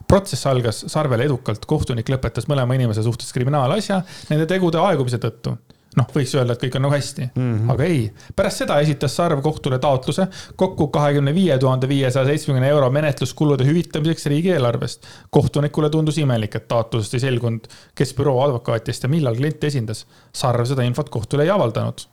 protsess 0.08 0.46
algas 0.46 0.84
Sarvele 0.86 1.24
edukalt, 1.26 1.64
kohtunik 1.66 2.06
lõpetas 2.12 2.46
mõlema 2.46 2.76
inimese 2.78 3.02
suhtes 3.02 3.32
kriminaalasja 3.34 4.02
nende 4.30 4.46
tegude 4.46 4.78
aegumise 4.78 5.18
tõttu 5.18 5.56
noh, 5.97 6.09
võiks 6.12 6.35
öelda, 6.36 6.55
et 6.56 6.62
kõik 6.64 6.77
on 6.78 6.85
nagu 6.86 6.94
hästi 6.94 7.27
mm, 7.27 7.52
-hmm. 7.52 7.70
aga 7.73 7.85
ei. 7.85 8.01
pärast 8.36 8.62
seda 8.62 8.78
esitas 8.85 9.16
Sarv 9.16 9.40
kohtule 9.44 9.78
taotluse 9.82 10.27
kokku 10.56 10.89
kahekümne 10.94 11.35
viie 11.35 11.59
tuhande 11.59 11.89
viiesaja 11.89 12.27
seitsmekümne 12.27 12.68
euro 12.68 12.90
menetluskulude 12.90 13.64
hüvitamiseks 13.64 14.27
riigieelarvest. 14.32 15.06
kohtunikule 15.31 15.90
tundus 15.90 16.18
imelik, 16.18 16.55
et 16.55 16.68
taotlusest 16.68 17.14
ei 17.14 17.20
selgunud, 17.20 17.68
kes 17.94 18.14
büroo 18.14 18.43
advokaatist 18.44 19.02
ja 19.02 19.09
millal 19.09 19.36
klienti 19.36 19.66
esindas. 19.66 20.06
Sarv 20.32 20.64
seda 20.64 20.82
infot 20.82 21.09
kohtule 21.09 21.43
ei 21.43 21.51
avaldanud. 21.51 22.06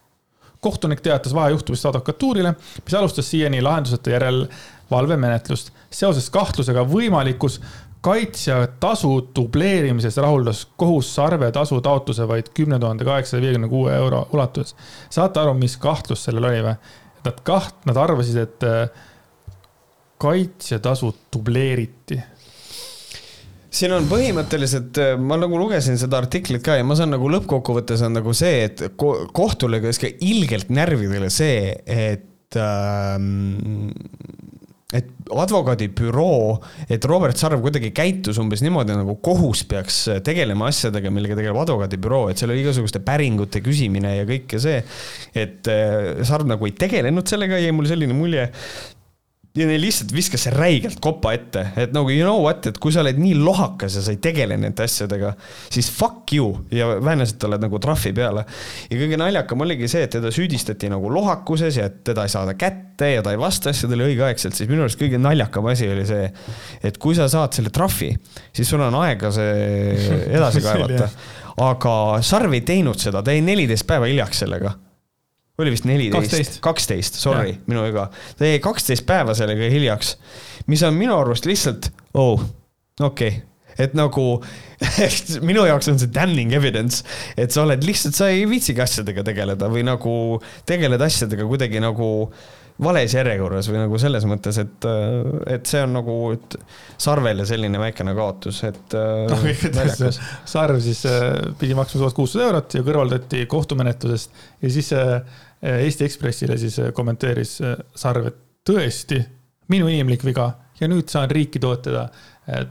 kohtunik 0.62 1.02
teatas 1.02 1.34
vahejuhtumist 1.34 1.86
advokatuurile, 1.86 2.54
mis 2.86 2.94
alustas 2.94 3.32
siiani 3.32 3.62
lahenduseta 3.62 4.10
järelevalvemenetlust 4.10 5.74
seoses 5.92 6.30
kahtlusega 6.30 6.86
võimalikus 6.88 7.60
kaitsja 8.04 8.58
tasu 8.84 9.14
dubleerimises 9.36 10.18
rahuldas 10.20 10.66
kohus 10.78 11.14
Sarve 11.16 11.52
tasu 11.56 11.80
taotluse 11.82 12.28
vaid 12.28 12.52
kümne 12.58 12.80
tuhande 12.80 13.08
kaheksasaja 13.08 13.42
viiekümne 13.46 13.70
kuue 13.72 13.96
euro 13.96 14.26
ulatuses. 14.34 14.76
saate 15.10 15.40
aru, 15.40 15.56
mis 15.60 15.78
kahtlus 15.78 16.28
sellel 16.28 16.50
oli 16.52 16.62
või? 16.68 16.76
Nad 17.24 17.40
kaht-, 17.48 17.86
nad 17.88 17.98
arvasid, 17.98 18.42
et 18.42 18.68
äh, 18.68 19.04
kaitsjatasu 20.20 21.14
dubleeriti 21.32 22.20
siin 23.74 23.94
on 23.96 24.08
põhimõtteliselt, 24.10 25.00
äh, 25.02 25.16
ma 25.18 25.38
nagu 25.40 25.58
lugesin 25.60 25.98
seda 26.00 26.20
artiklit 26.22 26.64
ka 26.66 26.78
ja 26.78 26.86
ma 26.88 26.98
saan 27.00 27.14
nagu 27.16 27.32
lõppkokkuvõttes 27.32 28.04
on 28.06 28.18
nagu 28.20 28.36
see, 28.38 28.68
et 28.68 28.84
kohtule 28.98 29.80
käis 29.84 30.02
ka 30.02 30.12
ilgelt 30.22 30.70
närvidele 30.74 31.32
see, 31.34 31.72
et 31.88 32.60
ähm, 32.60 33.90
et 34.94 35.10
advokaadibüroo, 35.34 36.60
et 36.92 37.06
Robert 37.10 37.40
Sarv 37.40 37.64
kuidagi 37.64 37.90
käitus 37.96 38.38
umbes 38.42 38.62
niimoodi, 38.66 38.96
nagu 38.98 39.18
kohus 39.26 39.64
peaks 39.70 40.04
tegelema 40.26 40.70
asjadega, 40.70 41.12
millega 41.14 41.38
tegeleb 41.40 41.62
advokaadibüroo, 41.64 42.28
et 42.30 42.42
seal 42.42 42.54
oli 42.54 42.64
igasuguste 42.66 43.02
päringute 43.06 43.64
küsimine 43.66 44.18
ja 44.20 44.28
kõike 44.30 44.62
see. 44.62 44.84
et 45.34 45.70
äh, 45.72 46.24
Sarv 46.28 46.48
nagu 46.50 46.70
ei 46.70 46.76
tegelenud 46.78 47.30
sellega, 47.30 47.62
jäi 47.62 47.74
mulle 47.76 47.92
selline 47.92 48.18
mulje 48.18 48.50
ja 49.54 49.68
neil 49.70 49.84
lihtsalt 49.84 50.10
viskas 50.16 50.48
see 50.48 50.52
räigelt 50.54 50.98
kopa 51.04 51.36
ette, 51.36 51.62
et 51.78 51.92
nagu 51.94 52.10
you 52.10 52.26
know 52.26 52.40
what, 52.42 52.66
et 52.66 52.80
kui 52.82 52.94
sa 52.94 53.04
oled 53.04 53.20
nii 53.22 53.36
lohakas 53.38 54.00
ja 54.00 54.02
sa 54.02 54.14
ei 54.16 54.18
tegele 54.22 54.56
nende 54.58 54.86
asjadega, 54.86 55.36
siis 55.74 55.92
fuck 55.94 56.34
you. 56.34 56.48
Ja 56.74 56.88
vähemalt 56.96 57.46
oled 57.46 57.62
nagu 57.62 57.82
trahvi 57.82 58.16
peale. 58.18 58.46
ja 58.90 58.98
kõige 58.98 59.20
naljakam 59.22 59.62
oligi 59.66 59.90
see, 59.92 60.08
et 60.08 60.16
teda 60.16 60.32
süüdistati 60.34 60.90
nagu 60.90 61.12
lohakuses 61.14 61.78
ja 61.78 61.86
et 61.92 62.02
teda 62.08 62.26
ei 62.26 62.34
saada 62.34 62.56
kätte 62.58 63.12
ja 63.12 63.22
ta 63.26 63.34
ei 63.36 63.42
vasta 63.42 63.70
asjadele 63.70 64.08
õigeaegselt, 64.10 64.58
siis 64.58 64.72
minu 64.72 64.88
arust 64.88 65.02
kõige 65.02 65.22
naljakam 65.22 65.70
asi 65.70 65.90
oli 65.92 66.08
see, 66.10 66.32
et 66.82 66.98
kui 66.98 67.14
sa 67.18 67.30
saad 67.30 67.54
selle 67.54 67.70
trahvi, 67.74 68.10
siis 68.54 68.74
sul 68.74 68.82
on 68.82 68.98
aega 69.04 69.30
see 69.34 69.94
edasi 70.40 70.66
kaevata. 70.66 71.12
aga 71.62 71.94
Sarv 72.26 72.58
ei 72.58 72.66
teinud 72.66 72.98
seda, 72.98 73.22
ta 73.22 73.38
jäi 73.38 73.46
neliteist 73.46 73.86
päeva 73.86 74.10
hiljaks 74.10 74.42
sellega 74.48 74.74
oli 75.62 75.74
vist 75.74 75.86
neliteist, 75.86 76.60
kaksteist, 76.66 77.20
sorry, 77.22 77.58
minu 77.70 77.86
viga. 77.86 78.08
ta 78.40 78.50
jäi 78.50 78.62
kaksteist 78.64 79.06
päeva 79.10 79.36
sellega 79.38 79.70
hiljaks, 79.70 80.16
mis 80.72 80.84
on 80.88 80.98
minu 80.98 81.18
arust 81.20 81.50
lihtsalt, 81.50 81.92
oh, 82.14 82.42
okei. 83.00 83.28
Okay 83.38 83.42
et 83.80 83.96
nagu 83.98 84.24
minu 85.50 85.64
jaoks 85.66 85.88
on 85.90 86.00
see 86.02 86.12
damning 86.14 86.54
evidence, 86.54 87.02
et 87.40 87.54
sa 87.54 87.64
oled 87.64 87.82
lihtsalt, 87.86 88.18
sa 88.18 88.28
ei 88.34 88.44
viitsigi 88.50 88.84
asjadega 88.84 89.24
tegeleda 89.26 89.70
või 89.72 89.86
nagu 89.88 90.14
tegeled 90.70 91.02
asjadega 91.02 91.48
kuidagi 91.50 91.82
nagu 91.82 92.10
vales 92.82 93.14
järjekorras 93.14 93.68
või 93.70 93.82
nagu 93.84 94.00
selles 94.02 94.26
mõttes, 94.30 94.58
et, 94.62 94.88
et 95.52 95.70
see 95.70 95.84
on 95.86 95.94
nagu 95.94 96.16
Sarvele 97.04 97.46
selline 97.46 97.80
väikene 97.82 98.16
kaotus, 98.18 98.64
et 98.68 98.96
no,. 99.32 99.38
Sarv 100.50 100.82
siis 100.84 101.04
äh, 101.10 101.30
pidi 101.60 101.78
maksma 101.78 102.02
tuhat 102.02 102.18
kuussada 102.18 102.48
eurot 102.50 102.78
ja 102.80 102.84
kõrvaldati 102.86 103.46
kohtumenetlusest 103.52 104.44
ja 104.64 104.74
siis 104.74 104.92
äh, 104.98 105.22
Eesti 105.62 106.08
Ekspressile 106.08 106.58
siis 106.62 106.80
äh, 106.82 106.92
kommenteeris 106.96 107.60
Sarv, 107.96 108.30
et 108.32 108.42
tõesti, 108.68 109.22
minu 109.72 109.90
inimlik 109.92 110.26
viga 110.26 110.50
ja 110.80 110.90
nüüd 110.90 111.12
saan 111.12 111.32
riiki 111.32 111.62
toetada 111.62 112.08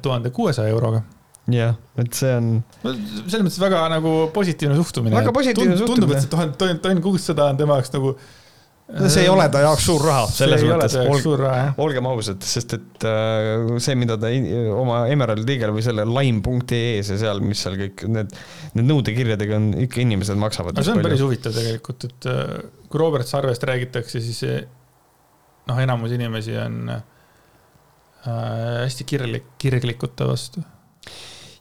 tuhande 0.03 0.33
kuuesaja 0.35 0.73
euroga 0.73 1.01
jah, 1.53 1.75
et 1.99 2.13
see 2.15 2.31
on. 2.37 2.51
selles 2.83 3.43
mõttes 3.47 3.59
väga 3.63 3.87
nagu 3.93 4.13
positiivne 4.35 4.77
suhtumine. 4.79 5.17
väga 5.17 5.33
positiivne 5.35 5.79
suhtumine. 5.79 6.07
tundub, 6.07 6.15
et 6.17 6.25
see 6.25 6.33
tuhat, 6.33 6.83
tonn 6.85 7.03
kuussada 7.05 7.49
on 7.51 7.61
tema 7.61 7.79
jaoks 7.79 7.95
nagu 7.97 8.15
see 8.93 9.23
ei 9.25 9.29
ole 9.33 9.47
ta 9.53 9.63
jaoks 9.63 9.85
suur 9.87 10.03
raha, 10.05 10.25
selles 10.33 10.65
mõttes, 10.67 10.97
olge, 11.01 11.53
olgem 11.83 12.09
ausad, 12.11 12.43
sest 12.45 12.75
et 12.77 13.07
äh, 13.09 13.71
see, 13.83 13.97
mida 13.99 14.19
ta 14.21 14.31
oma 14.77 15.05
Emerald 15.13 15.49
Eagle 15.49 15.73
või 15.77 15.85
selle 15.85 16.05
lime.ee-s 16.09 17.13
ja 17.15 17.21
seal, 17.25 17.41
mis 17.45 17.63
seal 17.65 17.79
kõik 17.81 18.05
need, 18.13 18.35
need 18.77 18.89
nõudekirjadega 18.91 19.57
on, 19.59 19.71
ikka 19.87 20.03
inimesed 20.05 20.41
maksavad. 20.41 20.77
aga 20.77 20.85
see 20.85 20.95
on 20.95 21.01
palju. 21.01 21.09
päris 21.09 21.25
huvitav 21.25 21.57
tegelikult, 21.57 22.07
et 22.11 22.29
äh, 22.33 22.53
kui 22.93 23.03
Robert 23.03 23.31
Sarvest 23.31 23.65
räägitakse, 23.69 24.23
siis 24.25 24.45
noh, 25.71 25.81
enamus 25.87 26.13
inimesi 26.19 26.57
on 26.61 26.93
äh, 26.93 27.03
hästi 28.27 29.09
kirglik, 29.09 29.49
kirglikute 29.63 30.29
vastu. 30.29 30.63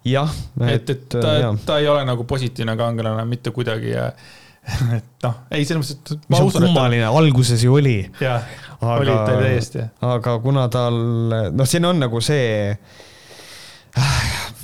jah, 0.07 0.35
et, 0.67 0.89
et 0.89 1.07
ta 1.15 1.33
jah., 1.39 1.63
ta 1.65 1.79
ei 1.81 1.89
ole 1.91 2.03
nagu 2.07 2.27
positiivne 2.27 2.75
kangelane 2.79 3.25
mitte 3.29 3.53
kuidagi 3.55 3.95
ja 3.95 4.11
et 4.97 5.25
noh, 5.25 5.37
ei 5.51 5.65
selles 5.65 5.81
mõttes, 5.81 6.17
et 6.17 6.27
ma 6.29 6.41
on 6.41 6.49
usun, 6.49 6.65
et 6.65 6.69
kummaline, 6.69 7.07
alguses 7.09 7.63
ju 7.65 7.77
oli, 7.79 7.95
ta, 8.19 8.25
jah, 8.27 8.49
oli 8.93 9.13
ta 9.13 9.37
täiesti. 9.39 9.85
aga 10.05 10.35
kuna 10.43 10.67
tal, 10.73 10.99
noh, 11.53 11.69
siin 11.69 11.87
on 11.89 12.01
nagu 12.03 12.21
see 12.23 12.75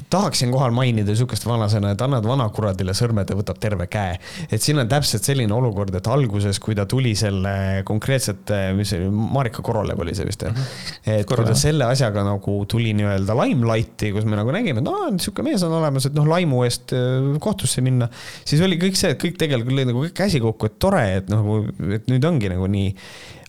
tahaksin 0.10 0.52
kohal 0.54 0.74
mainida 0.76 1.16
sihukest 1.18 1.46
vanasõna, 1.48 1.94
et 1.94 2.02
annad 2.04 2.26
vanakuradile 2.28 2.96
sõrmed 2.98 3.30
ja 3.30 3.38
võtab 3.38 3.60
terve 3.62 3.88
käe. 3.92 4.18
et 4.52 4.64
siin 4.64 4.80
on 4.82 4.90
täpselt 4.90 5.28
selline 5.28 5.54
olukord, 5.54 5.96
et 5.96 6.08
alguses, 6.12 6.60
kui 6.64 6.76
ta 6.78 6.86
tuli 6.90 7.14
selle 7.18 7.84
konkreetsete, 7.88 8.62
mis 8.78 8.92
see 8.94 9.02
oli, 9.04 9.12
Marika 9.38 9.64
Korolev 9.66 10.02
oli 10.04 10.16
see 10.18 10.28
vist 10.28 10.46
jah 10.46 10.54
-hmm.. 10.54 10.92
et 11.06 11.26
kui 11.26 11.36
Korolev. 11.36 11.54
ta 11.54 11.60
selle 11.60 11.86
asjaga 11.86 12.24
nagu 12.28 12.58
tuli 12.70 12.94
nii-öelda 12.98 13.38
limelighti, 13.44 14.12
kus 14.16 14.26
me 14.26 14.40
nagu 14.40 14.54
nägime, 14.56 14.84
et 14.84 14.92
aa, 14.92 15.12
sihuke 15.18 15.46
mees 15.46 15.64
on 15.68 15.78
olemas, 15.80 16.10
et 16.10 16.18
noh, 16.18 16.28
laimu 16.28 16.64
eest 16.68 16.94
äh, 16.98 17.40
kohtusse 17.40 17.82
minna. 17.82 18.10
siis 18.46 18.62
oli 18.62 18.80
kõik 18.82 19.00
see, 19.00 19.14
et 19.16 19.24
kõik 19.24 19.38
tegelikult 19.38 19.76
lõid 19.78 19.92
nagu 19.92 20.06
kõik 20.06 20.18
käsi 20.18 20.44
kokku, 20.44 20.72
et 20.72 20.80
tore, 20.80 21.04
et 21.22 21.30
nagu, 21.34 21.64
et 21.94 22.08
nüüd 22.12 22.26
ongi 22.26 22.54
nagu 22.54 22.68
nii 22.72 22.94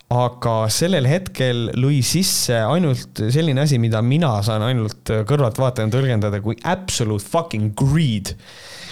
aga 0.08 0.52
sellel 0.72 1.04
hetkel 1.04 1.66
lõi 1.76 1.98
sisse 2.06 2.56
ainult 2.64 3.20
selline 3.28 3.60
asi, 3.66 3.76
mida 3.80 4.00
mina 4.00 4.38
saan 4.44 4.64
ainult 4.64 5.10
kõrvaltvaatajana 5.28 5.92
tõlgendada 5.92 6.40
kui 6.44 6.56
absolute 6.64 7.24
fucking 7.28 7.74
greed. 7.76 8.36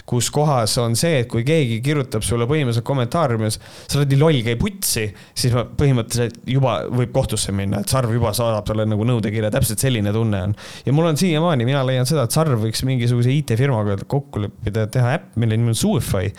kus 0.06 0.28
kohas 0.30 0.70
on 0.78 0.92
see, 0.94 1.16
et 1.24 1.26
kui 1.26 1.42
keegi 1.42 1.80
kirjutab 1.82 2.22
sulle 2.22 2.46
põhimõtteliselt 2.46 2.86
kommentaariumis, 2.86 3.56
sa 3.90 3.96
oled 3.98 4.12
nii 4.12 4.18
loll, 4.20 4.36
käi 4.46 4.54
putsi, 4.60 5.08
siis 5.34 5.50
ma 5.56 5.64
põhimõtteliselt 5.66 6.44
juba 6.46 6.76
võib 6.86 7.10
kohtusse 7.16 7.50
minna, 7.50 7.80
et 7.82 7.90
Sarv 7.90 8.12
juba 8.14 8.30
saadab 8.36 8.68
talle 8.68 8.86
nagu 8.86 9.02
nõudekirja, 9.08 9.50
täpselt 9.50 9.82
selline 9.82 10.12
tunne 10.14 10.44
on. 10.46 10.54
ja 10.86 10.94
mul 10.94 11.08
on 11.10 11.18
siiamaani, 11.18 11.66
mina 11.66 11.82
leian 11.88 12.06
seda, 12.06 12.28
et 12.28 12.36
Sarv 12.36 12.62
võiks 12.62 12.84
mingisuguse 12.86 13.34
IT-firmaga 13.34 13.96
kokku 14.06 14.44
leppida 14.44 14.84
ja 14.84 14.92
teha 14.94 15.16
äpp, 15.16 15.34
mille 15.42 15.58
nimi 15.58 15.74
on 15.74 15.80
Suify, 15.80 16.30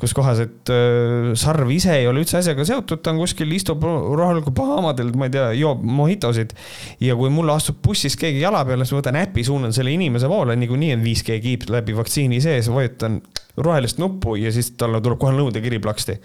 kus 0.00 0.16
kohas, 0.16 0.42
et 0.48 0.74
äh, 0.74 1.30
Sarv 1.38 1.70
ise 1.70 1.94
ei 2.00 2.10
ole 2.10 2.24
üldse 2.24 2.40
asjaga 2.40 2.66
seotud, 2.66 2.98
ta 3.04 3.14
on 3.14 3.22
kuskil, 3.22 3.54
istub 3.54 3.86
rahulikult 4.20 4.56
Bahamadel, 4.58 5.12
ma 5.18 5.28
ei 5.28 5.34
tea, 5.34 5.46
joob 5.58 5.84
mojitosid. 5.84 6.54
ja 7.00 7.16
kui 7.18 7.30
mulle 7.34 7.54
astub 7.56 7.80
bussist 7.84 8.20
keegi 8.20 8.42
jala 8.42 8.64
peale, 8.64 8.84
siis 8.84 8.96
ma 8.96 9.02
võtan 9.02 9.20
äpi, 9.22 9.44
suunan 9.46 9.72
selle 9.76 9.94
inimese 9.94 10.30
poole, 10.30 10.56
niikuinii 10.58 10.92
on 10.96 11.06
5G 11.06 11.40
kiip 11.44 11.68
läbi 11.70 11.96
vaktsiini 11.96 12.40
sees, 12.44 12.70
vajutan 12.72 13.20
rohelist 13.56 14.00
nuppu 14.02 14.34
ja 14.36 14.50
siis 14.52 14.72
talle 14.78 14.98
tuleb 15.02 15.18
kohe 15.22 15.34
nõudekiri 15.36 15.78
plaksti. 15.82 16.16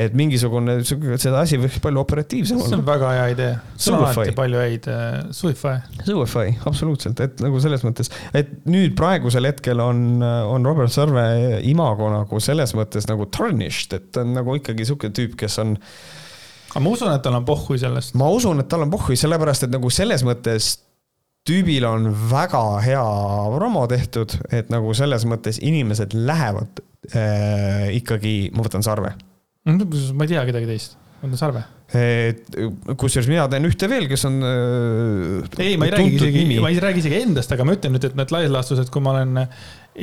et 0.00 0.14
mingisugune, 0.18 0.80
seda 0.82 1.38
asi 1.40 1.58
võiks 1.60 1.78
palju 1.82 2.02
operatiivsem 2.02 2.58
see 2.58 2.72
on 2.72 2.80
olla. 2.80 2.86
väga 2.88 3.12
hea 3.14 3.28
idee. 3.34 3.52
alati 3.94 4.34
palju 4.34 4.62
häid, 4.62 4.88
Suify. 5.30 5.76
Suify, 6.02 6.56
absoluutselt, 6.66 7.20
et 7.22 7.44
nagu 7.44 7.62
selles 7.62 7.86
mõttes, 7.86 8.10
et 8.34 8.50
nüüd 8.66 8.96
praegusel 8.98 9.46
hetkel 9.46 9.82
on, 9.84 10.18
on 10.24 10.66
Robert 10.66 10.92
Sarve 10.94 11.60
imago 11.62 12.10
nagu 12.10 12.42
selles 12.42 12.74
mõttes 12.74 13.06
nagu 13.10 13.28
tarnished, 13.30 13.94
et 13.94 14.10
ta 14.14 14.26
on 14.26 14.34
nagu 14.40 14.58
ikkagi 14.58 14.88
sihuke 14.88 15.12
tüüp, 15.14 15.38
kes 15.38 15.60
on 15.62 15.78
aga 16.74 16.82
ma 16.82 16.90
usun, 16.90 17.12
et 17.14 17.22
tal 17.22 17.36
on 17.38 17.44
pohhui 17.46 17.78
sellest. 17.78 18.14
ma 18.18 18.28
usun, 18.34 18.60
et 18.60 18.68
tal 18.68 18.82
on 18.82 18.90
pohhui, 18.90 19.16
sellepärast 19.16 19.68
et 19.68 19.70
nagu 19.74 19.90
selles 19.90 20.24
mõttes 20.26 20.74
tüübil 21.44 21.84
on 21.84 22.08
väga 22.30 22.62
hea 22.84 23.04
promo 23.54 23.84
tehtud, 23.90 24.32
et 24.52 24.70
nagu 24.72 24.94
selles 24.96 25.26
mõttes 25.28 25.60
inimesed 25.60 26.16
lähevad 26.16 26.80
äh, 27.12 27.90
ikkagi, 28.00 28.50
ma 28.56 28.64
võtan 28.64 28.84
sarve. 28.86 29.14
ma 29.68 30.24
ei 30.24 30.28
tea 30.32 30.44
kedagi 30.48 30.66
teist, 30.68 30.96
olen 31.24 31.36
Sarve. 31.40 31.62
kusjuures 33.00 33.28
mina 33.30 33.44
tean 33.48 33.64
ühte 33.68 33.88
veel, 33.88 34.06
kes 34.10 34.24
on 34.28 34.38
äh, 34.44 35.60
ei, 35.62 35.76
ma 35.80 35.88
ei 35.88 35.94
räägi 35.94 36.16
isegi 36.18 36.60
ma 36.60 36.72
ei 36.72 36.80
räägi 36.82 37.04
isegi 37.04 37.20
endast, 37.22 37.52
aga 37.54 37.64
ma 37.68 37.76
ütlen 37.76 37.94
nüüd, 37.96 38.04
et 38.08 38.16
need 38.18 38.32
laias 38.34 38.52
laastus, 38.52 38.80
et 38.82 38.92
kui 38.92 39.04
ma 39.04 39.14
olen 39.14 39.44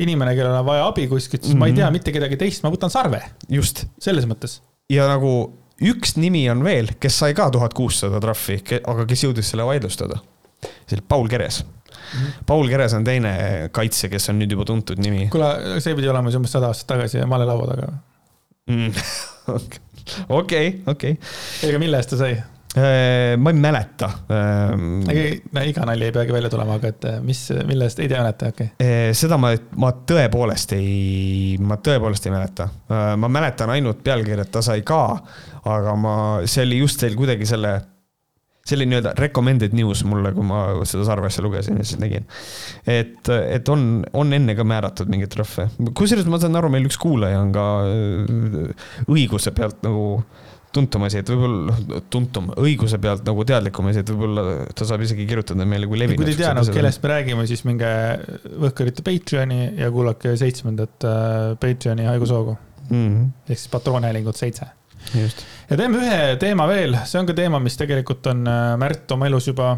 inimene, 0.02 0.34
kellel 0.38 0.56
on 0.60 0.66
vaja 0.66 0.86
abi 0.88 1.08
kuskilt, 1.10 1.42
siis 1.42 1.52
mm 1.52 1.56
-hmm. 1.56 1.60
ma 1.60 1.70
ei 1.70 1.76
tea 1.78 1.86
Mhm. 1.86 1.92
mitte 1.98 2.14
kedagi 2.14 2.38
teist, 2.40 2.62
ma 2.62 2.70
võtan 2.70 2.90
Sarve, 2.90 3.22
just, 3.48 3.84
selles 3.98 4.26
mõttes. 4.30 4.60
ja 4.90 5.06
nagu 5.10 5.52
üks 5.80 6.16
nimi 6.16 6.44
on 6.50 6.64
veel, 6.64 6.92
kes 7.00 7.18
sai 7.24 7.36
ka 7.38 7.48
tuhat 7.54 7.74
kuussada 7.74 8.20
trahvi, 8.22 8.58
aga 8.80 9.06
kes 9.08 9.24
jõudis 9.26 9.52
selle 9.52 9.66
vaidlustada. 9.68 10.20
see 10.86 10.96
oli 10.96 11.04
Paul 11.08 11.28
Keres 11.28 11.64
mm. 11.64 11.70
-hmm. 12.18 12.44
Paul 12.46 12.68
Keres 12.68 12.94
on 12.94 13.04
teine 13.04 13.68
kaitsja, 13.72 14.08
kes 14.08 14.28
on 14.30 14.38
nüüd 14.38 14.50
juba 14.50 14.64
tuntud 14.64 14.98
nimi 14.98 15.28
kuule, 15.28 15.80
see 15.80 15.94
pidi 15.94 16.08
olema 16.08 16.30
siis 16.30 16.38
umbes 16.38 16.52
sada 16.52 16.70
aastat 16.70 16.86
tagasi 16.86 17.24
malelaua 17.26 17.66
taga. 17.66 17.92
mm. 18.70 18.92
okei, 20.40 20.82
okei. 20.86 21.18
ega 21.62 21.78
mille 21.78 21.96
eest 21.96 22.14
ta 22.14 22.16
sai? 22.16 22.36
Ma 22.72 23.50
ei 23.52 23.58
mäleta. 23.60 24.08
ega 25.12 25.64
iga 25.68 25.84
nali 25.84 26.06
ei 26.08 26.14
peagi 26.14 26.32
välja 26.32 26.50
tulema, 26.52 26.78
aga 26.80 26.88
et 26.88 27.06
mis, 27.24 27.44
mille 27.68 27.84
eest, 27.88 28.00
ei 28.00 28.08
tea, 28.08 28.22
mäleta, 28.22 28.48
okei 28.48 28.70
okay.. 28.72 29.14
seda 29.16 29.36
ma, 29.40 29.52
ma 29.76 29.92
tõepoolest 30.08 30.72
ei, 30.78 31.58
ma 31.60 31.76
tõepoolest 31.84 32.28
ei 32.28 32.32
mäleta. 32.32 32.68
ma 33.20 33.28
mäletan 33.28 33.74
ainult 33.74 34.00
pealkirja, 34.04 34.46
et 34.46 34.52
ta 34.54 34.64
sai 34.64 34.84
ka, 34.88 35.02
aga 35.68 35.96
ma, 36.00 36.14
see 36.48 36.64
oli 36.64 36.78
just 36.80 37.00
teil 37.02 37.16
kuidagi 37.18 37.46
selle, 37.48 37.74
see 38.64 38.78
oli 38.78 38.86
nii-öelda 38.88 39.12
recommended 39.18 39.74
news 39.76 40.04
mulle, 40.08 40.32
kui 40.32 40.46
ma 40.46 40.62
seda 40.88 41.04
Sarve 41.06 41.28
asja 41.28 41.44
lugesin 41.44 41.80
ja 41.80 41.86
siis 41.86 42.00
nägin. 42.00 42.24
et, 42.86 43.28
et 43.28 43.68
on, 43.68 44.04
on 44.16 44.32
enne 44.32 44.56
ka 44.56 44.64
määratud 44.64 45.12
mingeid 45.12 45.34
trahve. 45.34 45.68
kusjuures 45.98 46.30
ma 46.30 46.40
saan 46.40 46.56
aru, 46.56 46.72
meil 46.72 46.88
üks 46.88 46.96
kuulaja 47.02 47.42
on 47.42 47.52
ka 47.52 47.66
äh, 47.84 48.88
õiguse 49.12 49.52
pealt 49.56 49.84
nagu 49.84 50.24
tuntum 50.72 51.04
asi, 51.06 51.20
et 51.20 51.28
võib-olla 51.28 51.72
noh, 51.72 52.02
tuntum, 52.12 52.50
õiguse 52.62 52.98
pealt 53.02 53.24
nagu 53.28 53.44
teadlikum 53.48 53.88
asi, 53.90 54.02
et 54.02 54.10
võib-olla 54.12 54.44
ta 54.76 54.86
saab 54.88 55.04
isegi 55.04 55.26
kirjutada 55.28 55.66
meile 55.68 55.88
kui 55.90 56.00
levinud. 56.00 56.22
kui 56.22 56.30
te 56.30 56.36
ei 56.36 56.40
tea 56.42 56.52
nagu, 56.56 56.72
kellest 56.74 57.02
me 57.04 57.10
räägime, 57.12 57.46
siis 57.50 57.64
minge 57.68 57.90
Võhkarite 58.64 59.04
Patreoni 59.06 59.60
ja 59.80 59.90
kuulake 59.94 60.32
seitsmendat 60.40 61.06
äh, 61.08 61.52
Patreoni 61.60 62.08
haigushoogu 62.08 62.56
mm,. 62.88 63.26
ehk 63.48 63.58
siis 63.60 63.68
patroonhäälingut 63.72 64.40
seitse. 64.40 64.70
ja 65.16 65.76
teeme 65.76 66.00
ühe 66.00 66.20
teema 66.40 66.66
veel, 66.70 66.96
see 67.10 67.20
on 67.20 67.28
ka 67.28 67.36
teema, 67.36 67.60
mis 67.62 67.76
tegelikult 67.80 68.32
on 68.32 68.44
äh, 68.48 68.74
Märt 68.80 69.12
oma 69.16 69.28
elus 69.30 69.48
juba 69.52 69.74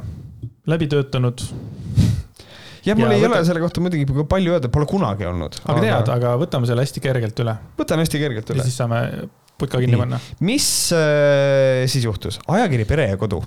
läbi 0.71 0.87
töötanud. 0.93 1.43
jah, 2.85 2.97
mul 2.99 3.09
Ja 3.09 3.17
ei 3.17 3.23
võta- 3.25 3.33
ole 3.39 3.45
selle 3.49 3.63
kohta 3.65 3.83
muidugi 3.85 4.27
palju 4.29 4.55
öelda, 4.57 4.71
pole 4.73 4.87
kunagi 4.87 5.27
olnud. 5.27 5.59
aga 5.65 5.81
tead, 5.81 6.13
aga 6.19 6.35
võtame 6.41 6.69
selle 6.71 6.85
hästi 6.87 7.03
kergelt 7.05 7.41
üle 7.45 7.57
võtame 7.79 8.05
hästi 8.07 8.21
kergelt 8.23 8.53
ja 8.53 8.57
üle. 8.59 8.67
siis 8.69 8.77
saame 8.79 9.01
putka 9.59 9.81
kinni 9.83 9.99
panna. 9.99 10.21
mis 10.45 10.67
äh, 10.97 11.85
siis 11.91 12.05
juhtus? 12.05 12.41
ajakiri 12.49 12.85
Pere 12.89 13.09
ja 13.13 13.17
Kodu. 13.21 13.43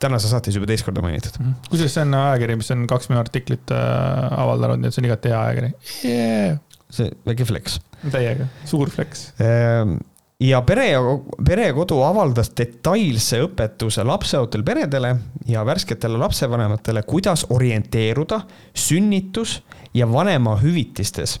tänases 0.00 0.30
saates 0.30 0.56
juba 0.56 0.68
teist 0.68 0.84
korda 0.84 1.04
mainitud. 1.04 1.38
kusjuures 1.70 1.94
see 1.96 2.04
on 2.06 2.18
ajakiri, 2.18 2.58
mis 2.60 2.70
on 2.74 2.84
kaks 2.90 3.10
minu 3.12 3.20
artiklit 3.22 3.72
äh, 3.74 4.26
avaldanud, 4.40 4.82
nii 4.82 4.90
et 4.90 4.96
see 4.96 5.04
on 5.04 5.10
igati 5.10 5.32
hea 5.32 5.44
ajakiri 5.44 5.72
yeah.. 6.08 6.58
see 6.90 7.14
väike 7.28 7.48
flex. 7.48 7.80
täiega, 8.12 8.50
suur 8.68 8.92
flex. 8.92 9.30
Ehm, 9.42 9.98
ja 10.42 10.60
Pere 10.66 10.90
ja, 10.90 11.00
Pere 11.46 11.70
ja 11.70 11.76
Kodu 11.76 12.00
avaldas 12.04 12.52
detailse 12.56 13.40
õpetuse 13.46 14.04
lapseootel 14.04 14.64
peredele 14.66 15.14
ja 15.48 15.64
värsketele 15.66 16.20
lapsevanematele, 16.20 17.04
kuidas 17.08 17.46
orienteeruda 17.50 18.42
sünnitus- 18.76 19.60
ja 19.96 20.08
vanemahüvitistes. 20.12 21.40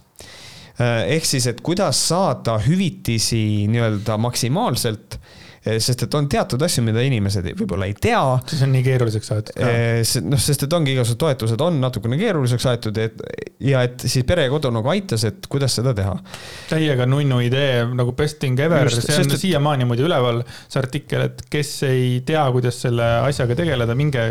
Ehk 0.78 1.24
siis, 1.24 1.46
et 1.50 1.60
kuidas 1.64 2.08
saada 2.08 2.58
hüvitisi 2.66 3.66
nii-öelda 3.72 4.18
maksimaalselt, 4.20 5.18
sest 5.82 6.04
et 6.04 6.14
on 6.14 6.28
teatud 6.30 6.62
asju, 6.62 6.84
mida 6.86 7.02
inimesed 7.02 7.48
võib-olla 7.58 7.88
ei 7.88 7.94
tea 7.98 8.20
siis 8.46 8.60
on 8.62 8.70
nii 8.70 8.84
keeruliseks 8.86 9.32
aetud 9.34 9.56
ka. 9.56 9.70
Eh, 9.72 10.12
noh, 10.22 10.38
sest 10.38 10.62
et 10.62 10.76
ongi 10.78 10.92
igasugused 10.94 11.18
toetused 11.18 11.64
on 11.64 11.80
natukene 11.82 12.18
keeruliseks 12.20 12.66
aetud, 12.70 13.00
et 13.02 13.24
ja 13.66 13.82
et 13.88 14.04
siis 14.06 14.22
Pere 14.28 14.44
ja 14.46 14.52
Kodu 14.52 14.70
nagu 14.70 14.92
aitas, 14.92 15.24
et 15.26 15.48
kuidas 15.50 15.74
seda 15.80 15.94
teha. 15.96 16.14
täiega 16.70 17.08
nunnu 17.10 17.40
idee 17.42 17.82
nagu 17.98 18.14
best 18.14 18.38
thing 18.38 18.60
ever, 18.62 18.90
see 18.92 19.18
on 19.18 19.26
et- 19.26 19.40
siiamaani 19.42 19.88
muidu 19.90 20.06
üleval, 20.06 20.44
see 20.68 20.80
artikkel, 20.82 21.26
et 21.32 21.42
kes 21.50 21.72
ei 21.90 22.20
tea, 22.26 22.44
kuidas 22.54 22.78
selle 22.86 23.08
asjaga 23.26 23.58
tegeleda, 23.58 23.98
minge 23.98 24.28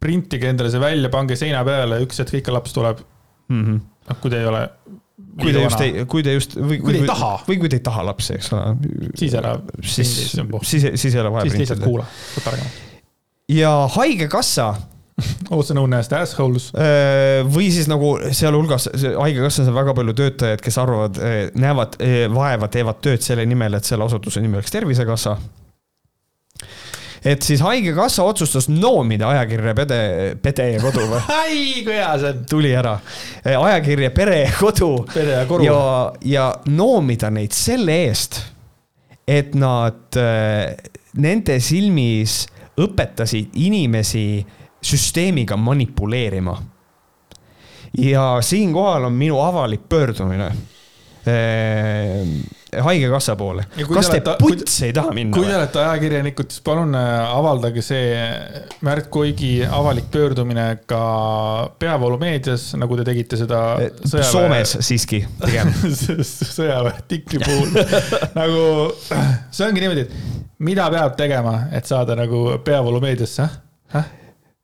printige 0.00 0.50
endale 0.50 0.72
see 0.72 0.82
välja, 0.82 1.12
pange 1.12 1.36
seina 1.38 1.62
peale, 1.66 2.00
üks 2.06 2.18
hetk 2.22 2.40
ikka 2.40 2.54
laps 2.56 2.74
tuleb. 2.74 3.04
Mm 3.50 3.64
-hmm. 3.64 3.80
noh, 4.08 4.20
kui 4.20 4.30
te 4.30 4.40
ei 4.40 4.46
ole. 4.46 4.64
Kui 5.40 5.52
te 5.54 5.62
just 5.64 5.80
ei, 5.84 6.04
kui 6.10 6.22
te 6.26 6.32
just 6.36 6.56
või 6.58 6.78
Kui 6.82 6.92
te 6.96 7.00
ei 7.04 7.06
taha. 7.08 7.32
või 7.48 7.58
kui 7.62 7.68
te 7.72 7.78
ei 7.80 7.84
taha 7.86 8.02
lapsi, 8.10 8.34
eks 8.36 8.52
ole. 8.52 8.74
Siis 9.16 9.34
ära 9.40 9.54
siis 9.82 10.12
siis, 10.34 10.86
siis 11.00 11.14
ei 11.14 11.20
ole 11.22 11.32
vaja 11.32 11.48
siis 11.48 11.60
lihtsalt 11.64 11.84
kuula, 11.84 12.04
võta 12.36 12.44
targemaks. 12.50 12.80
ja 13.48 13.74
Haigekassa 13.96 14.74
Also 15.52 15.74
known 15.74 15.92
as 15.92 16.08
assholes. 16.16 16.70
öö, 16.72 17.42
või 17.52 17.66
siis 17.74 17.88
nagu 17.92 18.14
sealhulgas 18.32 18.86
Haigekassas 19.18 19.68
on 19.68 19.74
väga 19.76 19.92
palju 19.98 20.14
töötajaid, 20.16 20.62
kes 20.64 20.78
arvavad, 20.80 21.18
näevad 21.60 21.98
eh, 22.00 22.22
vaeva, 22.32 22.68
teevad 22.72 23.02
tööd 23.04 23.20
selle 23.20 23.44
nimel, 23.46 23.74
et 23.76 23.84
selle 23.84 24.06
asutuse 24.06 24.40
nimi 24.40 24.56
oleks 24.56 24.72
Tervisekassa. 24.72 25.34
Et 27.24 27.42
siis 27.42 27.60
Haigekassa 27.60 28.24
otsustas 28.24 28.68
noomida 28.72 29.28
ajakirja 29.28 29.74
Pede, 29.74 30.00
Pede 30.42 30.70
ja 30.72 30.80
Kodu 30.80 31.04
või? 31.10 31.20
ai, 31.42 31.58
kui 31.84 31.96
hea 31.96 32.12
see 32.20 32.32
on. 32.34 32.44
tuli 32.50 32.72
ära. 32.76 32.96
ajakirja 33.44 34.10
Pere 34.16 34.38
ja 34.44 34.54
Kodu 34.58 34.92
Pere 35.14 35.36
ja 35.40 35.44
Koru. 35.48 35.66
ja, 35.66 35.82
ja 36.24 36.46
noomida 36.72 37.30
neid 37.34 37.56
selle 37.56 37.98
eest, 38.06 38.40
et 39.28 39.54
nad 39.58 40.18
äh, 40.18 40.72
nende 41.20 41.60
silmis 41.60 42.44
õpetasid 42.80 43.56
inimesi 43.60 44.40
süsteemiga 44.80 45.56
manipuleerima. 45.60 46.56
ja 47.98 48.38
siinkohal 48.40 49.04
on 49.04 49.12
minu 49.12 49.40
avalik 49.42 49.88
pöördumine 49.88 50.46
eh, 51.26 51.79
haigekassa 52.78 53.36
poole. 53.36 53.64
kas 53.94 54.10
te 54.12 54.20
puts 54.38 54.76
ei 54.86 54.92
taha 54.96 55.14
minna? 55.16 55.34
kui 55.34 55.46
te 55.48 55.56
olete 55.56 55.82
ajakirjanikud, 55.82 56.50
siis 56.52 56.64
palun 56.66 56.94
äh, 56.98 57.32
avaldage 57.34 57.82
see 57.84 58.20
Märt 58.86 59.10
Koigi 59.12 59.52
avalik 59.66 60.10
pöördumine 60.12 60.66
ka 60.90 61.00
peavoolumeedias, 61.82 62.70
nagu 62.80 62.98
te 63.00 63.06
tegite 63.08 63.38
seda 63.40 63.62
eh, 63.82 63.90
sõjaväe... 64.04 64.30
Soomes 64.30 64.76
siiski, 64.86 65.22
pigem 65.42 65.72
sõjaväe 66.56 66.94
artikli 66.94 67.42
puhul 67.44 67.74
nagu 68.40 68.62
see 69.54 69.66
ongi 69.66 69.84
niimoodi, 69.84 70.06
et 70.06 70.48
mida 70.70 70.86
peab 70.92 71.18
tegema, 71.18 71.56
et 71.76 71.88
saada 71.88 72.16
nagu 72.18 72.46
peavoolumeediasse, 72.64 73.50
ah? 73.96 74.08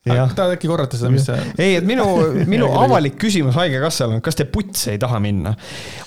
Tahad 0.06 0.54
äkki 0.54 0.68
korrata 0.70 0.98
seda, 0.98 1.10
mis 1.12 1.26
see? 1.26 1.38
ei, 1.58 1.76
et 1.80 1.86
minu, 1.86 2.06
minu 2.52 2.70
avalik 2.78 3.18
küsimus 3.20 3.56
Haigekassale 3.58 4.16
on, 4.16 4.22
kas 4.24 4.38
te 4.38 4.46
putsi 4.50 4.92
ei 4.94 5.00
taha 5.02 5.20
minna? 5.22 5.54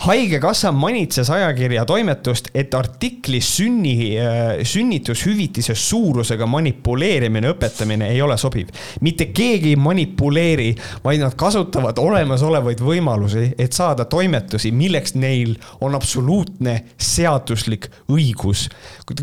haigekassa 0.05 0.71
manitses 0.75 1.29
ajakirja 1.33 1.85
toimetust, 1.89 2.49
et 2.53 2.73
artikli 2.77 3.41
sünni, 3.43 3.95
äh, 4.19 4.61
sünnitushüvitise 4.67 5.75
suurusega 5.75 6.47
manipuleerimine, 6.49 7.51
õpetamine 7.53 8.09
ei 8.13 8.21
ole 8.21 8.37
sobiv. 8.37 8.69
mitte 9.01 9.29
keegi 9.35 9.73
ei 9.73 9.79
manipuleeri, 9.79 10.69
vaid 11.03 11.23
nad 11.23 11.35
kasutavad 11.39 11.99
olemasolevaid 11.99 12.81
võimalusi, 12.83 13.49
et 13.57 13.75
saada 13.75 14.05
toimetusi, 14.09 14.71
milleks 14.71 15.15
neil 15.15 15.55
on 15.81 15.95
absoluutne 15.95 16.79
seaduslik 16.97 17.89
õigus. 18.11 18.67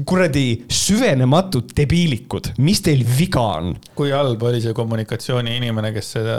kuradi 0.05 0.65
süvenematud 0.69 1.73
debiilikud, 1.77 2.53
mis 2.59 2.83
teil 2.83 3.05
viga 3.19 3.43
on? 3.57 3.75
kui 3.97 4.11
halb 4.13 4.43
oli 4.43 4.61
see 4.63 4.66
kommunikatsiooniinimene, 4.77 5.93
kes 5.95 6.13
seda, 6.19 6.37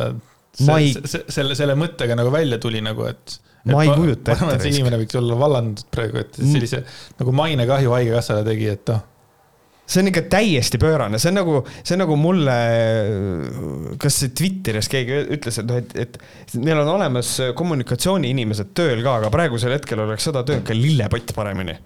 ei... 0.75 0.93
selle, 1.07 1.57
selle 1.57 1.75
mõttega 1.79 2.17
nagu 2.17 2.31
välja 2.33 2.59
tuli 2.61 2.81
nagu, 2.83 3.07
et. 3.09 3.37
ma 3.71 3.83
ei 3.83 3.91
kujuta 3.93 4.33
ette. 4.33 4.33
ma 4.33 4.47
arvan, 4.47 4.55
et 4.55 4.65
see 4.65 4.73
inimene 4.75 5.01
võiks 5.03 5.19
olla 5.19 5.37
vallandatud 5.39 5.91
praegu, 5.93 6.23
et 6.23 6.41
sellise 6.41 6.81
mm. 6.81 7.13
nagu 7.21 7.37
mainekahju 7.41 7.93
Haigekassale 7.95 8.47
tegi, 8.47 8.73
et 8.73 8.93
noh 8.95 9.05
see 9.87 10.01
on 10.03 10.09
ikka 10.11 10.25
täiesti 10.27 10.79
pöörane, 10.81 11.19
see 11.19 11.31
on 11.31 11.37
nagu, 11.39 11.59
see 11.79 11.95
on 11.95 12.01
nagu 12.03 12.17
mulle, 12.19 12.55
kas 14.01 14.17
Twitteris 14.35 14.89
keegi 14.91 15.21
ütles, 15.37 15.61
et 15.61 15.69
noh, 15.69 15.79
et, 15.79 15.93
et 16.03 16.57
neil 16.59 16.81
on 16.81 16.91
olemas 16.97 17.29
kommunikatsiooniinimesed 17.55 18.73
tööl 18.75 18.99
ka, 19.05 19.21
aga 19.21 19.31
praegusel 19.31 19.77
hetkel 19.77 20.03
oleks 20.03 20.27
seda 20.27 20.43
tööd 20.47 20.65
ka 20.67 20.75
lillepott 20.75 21.31
paremini 21.37 21.77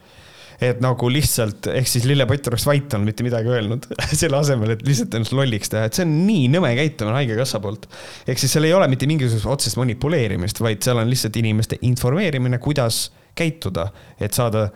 et 0.61 0.81
nagu 0.83 1.09
lihtsalt, 1.09 1.71
ehk 1.73 1.89
siis 1.89 2.05
lillepott 2.09 2.51
oleks 2.51 2.67
vait 2.69 2.93
olnud, 2.93 3.09
mitte 3.09 3.25
midagi 3.25 3.49
öelnud 3.49 3.87
selle 4.21 4.37
asemel, 4.37 4.75
et 4.75 4.85
lihtsalt 4.85 5.17
ennast 5.17 5.33
lolliks 5.35 5.73
teha, 5.73 5.87
et 5.89 5.97
see 5.97 6.05
on 6.05 6.13
nii 6.27 6.45
nõme 6.53 6.71
käitumine 6.77 7.17
Haigekassa 7.17 7.61
poolt. 7.63 7.87
ehk 8.29 8.41
siis 8.41 8.53
seal 8.53 8.69
ei 8.69 8.75
ole 8.77 8.87
mitte 8.91 9.09
mingisugust 9.09 9.49
otsest 9.49 9.79
manipuleerimist, 9.81 10.61
vaid 10.61 10.83
seal 10.85 11.01
on 11.01 11.09
lihtsalt 11.09 11.41
inimeste 11.41 11.81
informeerimine, 11.87 12.61
kuidas 12.61 13.07
käituda, 13.37 13.87
et 14.21 14.37
saada 14.37 14.67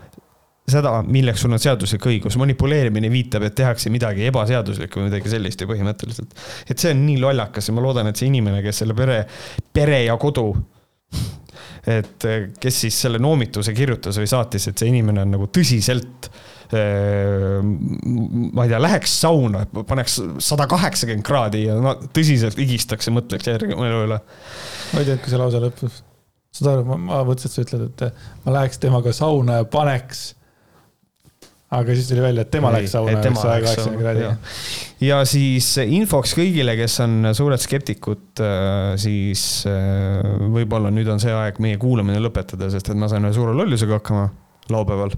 seda, 0.69 0.95
milleks 1.05 1.43
sul 1.43 1.53
on 1.53 1.61
seaduslik 1.61 2.05
õigus, 2.09 2.37
manipuleerimine 2.41 3.09
viitab, 3.13 3.45
et 3.45 3.55
tehakse 3.57 3.91
midagi 3.93 4.25
ebaseaduslikku 4.31 4.97
või 4.97 5.11
midagi 5.11 5.29
sellist 5.29 5.61
ju 5.61 5.69
põhimõtteliselt. 5.69 6.33
et 6.69 6.81
see 6.81 6.95
on 6.95 7.03
nii 7.05 7.19
lollakas 7.21 7.69
ja 7.69 7.75
ma 7.77 7.85
loodan, 7.85 8.09
et 8.09 8.17
see 8.17 8.31
inimene, 8.31 8.63
kes 8.65 8.81
selle 8.81 8.97
pere, 8.97 9.21
pere 9.73 10.01
ja 10.07 10.17
kodu 10.17 10.49
et 11.85 12.25
eh, 12.25 12.49
kes 12.61 12.81
siis 12.85 12.97
selle 13.05 13.21
noomituse 13.21 13.73
kirjutas 13.77 14.17
või 14.19 14.29
saatis, 14.29 14.69
et 14.69 14.81
see 14.81 14.89
inimene 14.89 15.25
on 15.25 15.35
nagu 15.35 15.47
tõsiselt 15.53 16.29
eh, 16.73 17.59
ma 17.61 18.65
ei 18.65 18.71
tea, 18.71 18.81
läheks 18.81 19.19
sauna, 19.21 19.65
paneks 19.77 20.17
sada 20.43 20.67
kaheksakümmend 20.71 21.25
kraadi 21.27 21.65
ja 21.67 21.77
no, 21.81 21.95
tõsiselt 22.15 22.57
higistaks 22.61 23.09
ja 23.09 23.15
mõtleks 23.15 23.51
järgi 23.51 23.77
elu 23.77 24.01
üle. 24.07 24.19
ma 24.93 25.03
ei 25.03 25.09
tea, 25.11 25.19
kui 25.21 25.33
see 25.33 25.41
lause 25.41 25.61
lõppes. 25.61 26.01
saad 26.55 26.71
aru, 26.73 26.97
ma 26.97 27.21
mõtlesin, 27.27 27.51
et 27.51 27.59
sa 27.59 27.67
ütled, 27.67 27.85
et 27.91 28.47
ma 28.47 28.57
läheks 28.59 28.81
temaga 28.81 29.13
sauna 29.15 29.61
ja 29.61 29.69
paneks 29.69 30.31
aga 31.75 31.95
siis 31.97 32.09
tuli 32.09 32.23
välja, 32.23 32.45
et 32.45 32.51
tema 32.53 32.71
läks 32.75 32.93
sauna 32.95 33.17
ja 33.17 33.33
sai 33.35 33.63
kaheksakümmend 33.63 34.01
kraadi. 34.01 34.29
ja 35.05 35.19
siis 35.29 35.69
infoks 35.83 36.35
kõigile, 36.37 36.77
kes 36.79 36.97
on 37.05 37.31
suured 37.37 37.61
skeptikud, 37.61 38.25
äh, 38.43 38.93
siis 39.01 39.65
võib-olla 40.55 40.93
nüüd 40.93 41.09
on 41.11 41.21
see 41.23 41.33
aeg 41.35 41.59
meie 41.63 41.79
kuulamine 41.81 42.21
lõpetada, 42.23 42.71
sest 42.73 42.91
et 42.91 42.99
ma 42.99 43.11
sain 43.11 43.25
ühe 43.27 43.35
suure 43.35 43.55
lollusega 43.57 43.99
hakkama 43.99 44.29
laupäeval. 44.73 45.13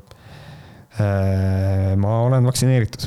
Ma 0.98 2.14
olen 2.26 2.48
vaktsineeritud. 2.50 3.04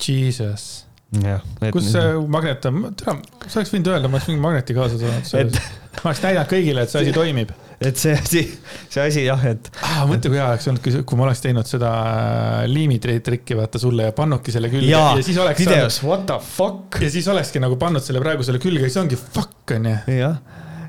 Jesus 0.00 0.86
jah. 1.22 1.42
kus 1.72 1.90
see 1.92 2.14
magnet 2.30 2.64
on, 2.68 2.88
tere, 2.98 3.18
sa 3.46 3.60
oleks 3.60 3.72
võinud 3.74 3.92
öelda, 3.92 4.10
ma 4.10 4.18
oleks 4.18 4.30
mingi 4.30 4.42
magneti 4.42 4.76
kaasa 4.76 4.98
toonud. 5.00 5.60
ma 6.00 6.10
oleks 6.10 6.24
näidanud 6.24 6.50
kõigile, 6.50 6.84
et 6.84 6.92
see 6.92 7.04
asi 7.04 7.14
toimib 7.16 7.52
et 7.80 7.98
see 8.00 8.14
asi, 8.16 8.42
see 8.88 9.02
asi 9.02 9.24
jah, 9.26 9.42
et 9.50 9.68
ah,. 9.84 10.04
mõtle, 10.08 10.30
kui 10.32 10.40
hea 10.40 10.46
oleks 10.48 10.68
olnud, 10.70 11.02
kui 11.08 11.18
ma 11.18 11.26
oleks 11.26 11.42
teinud 11.44 11.68
seda 11.68 11.90
äh, 12.06 12.62
liimitrikki 12.70 13.58
vaata 13.58 13.80
sulle 13.82 14.08
ja 14.08 14.14
pannudki 14.16 14.54
selle 14.54 14.70
külge. 14.72 14.88
ja, 14.90 15.10
ja 15.18 15.26
siis 15.26 15.40
oleks 15.42 15.64
videos 15.64 16.00
what 16.06 16.24
the 16.30 16.38
fuck. 16.40 17.00
ja 17.02 17.10
siis 17.12 17.28
olekski 17.32 17.60
nagu 17.62 17.76
pannud 17.80 18.04
selle 18.04 18.22
praegu 18.24 18.46
selle 18.46 18.62
külge 18.62 18.86
ja 18.86 18.90
siis 18.90 19.02
ongi 19.02 19.20
fuck 19.20 19.76
onju. 19.76 19.96
jah. 20.16 20.40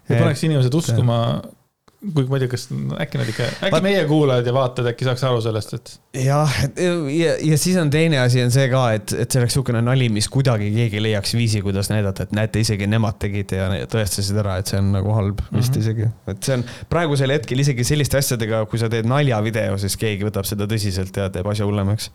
ja 0.08 0.22
paneks 0.22 0.46
inimesed 0.48 0.80
uskuma 0.80 1.20
kuigi 1.98 2.30
ma 2.30 2.38
ei 2.38 2.44
tea, 2.44 2.50
kas 2.52 2.68
äkki 3.02 3.18
nad 3.18 3.30
ikka, 3.32 3.46
äkki 3.58 3.74
Vaat... 3.74 3.86
meie 3.86 4.02
kuulajad 4.06 4.46
ja 4.46 4.52
vaatajad 4.54 4.92
äkki 4.92 5.06
saaks 5.08 5.24
aru 5.26 5.40
sellest, 5.42 5.72
et. 5.74 5.94
jah, 6.22 6.58
ja, 6.78 7.32
ja 7.42 7.58
siis 7.58 7.78
on 7.82 7.90
teine 7.94 8.20
asi 8.22 8.44
on 8.44 8.52
see 8.54 8.68
ka, 8.70 8.84
et, 8.94 9.14
et 9.18 9.26
see 9.26 9.42
oleks 9.42 9.56
niisugune 9.56 9.82
nali, 9.82 10.10
mis 10.14 10.28
kuidagi 10.30 10.70
keegi 10.76 11.02
leiaks 11.02 11.34
viisi, 11.34 11.64
kuidas 11.66 11.90
näidata, 11.90 12.28
et 12.28 12.36
näete, 12.38 12.62
isegi 12.62 12.86
nemad 12.90 13.18
tegid 13.24 13.56
ja 13.58 13.70
tõestasid 13.90 14.38
ära, 14.44 14.60
et 14.62 14.70
see 14.70 14.78
on 14.78 14.92
nagu 14.94 15.16
halb 15.18 15.42
mm 15.42 15.48
-hmm. 15.50 15.58
vist 15.58 15.74
mhm. 15.74 15.82
isegi. 15.82 16.10
et 16.34 16.50
see 16.50 16.60
on 16.60 16.66
praegusel 16.90 17.34
hetkel 17.34 17.66
isegi 17.66 17.88
selliste 17.88 18.22
asjadega, 18.22 18.64
kui 18.70 18.78
sa 18.78 18.92
teed 18.94 19.10
naljavideo, 19.10 19.80
siis 19.82 19.98
keegi 19.98 20.28
võtab 20.28 20.46
seda 20.46 20.70
tõsiselt 20.70 21.18
ja 21.18 21.32
teeb 21.34 21.50
asja 21.50 21.66
hullemaks. 21.66 22.12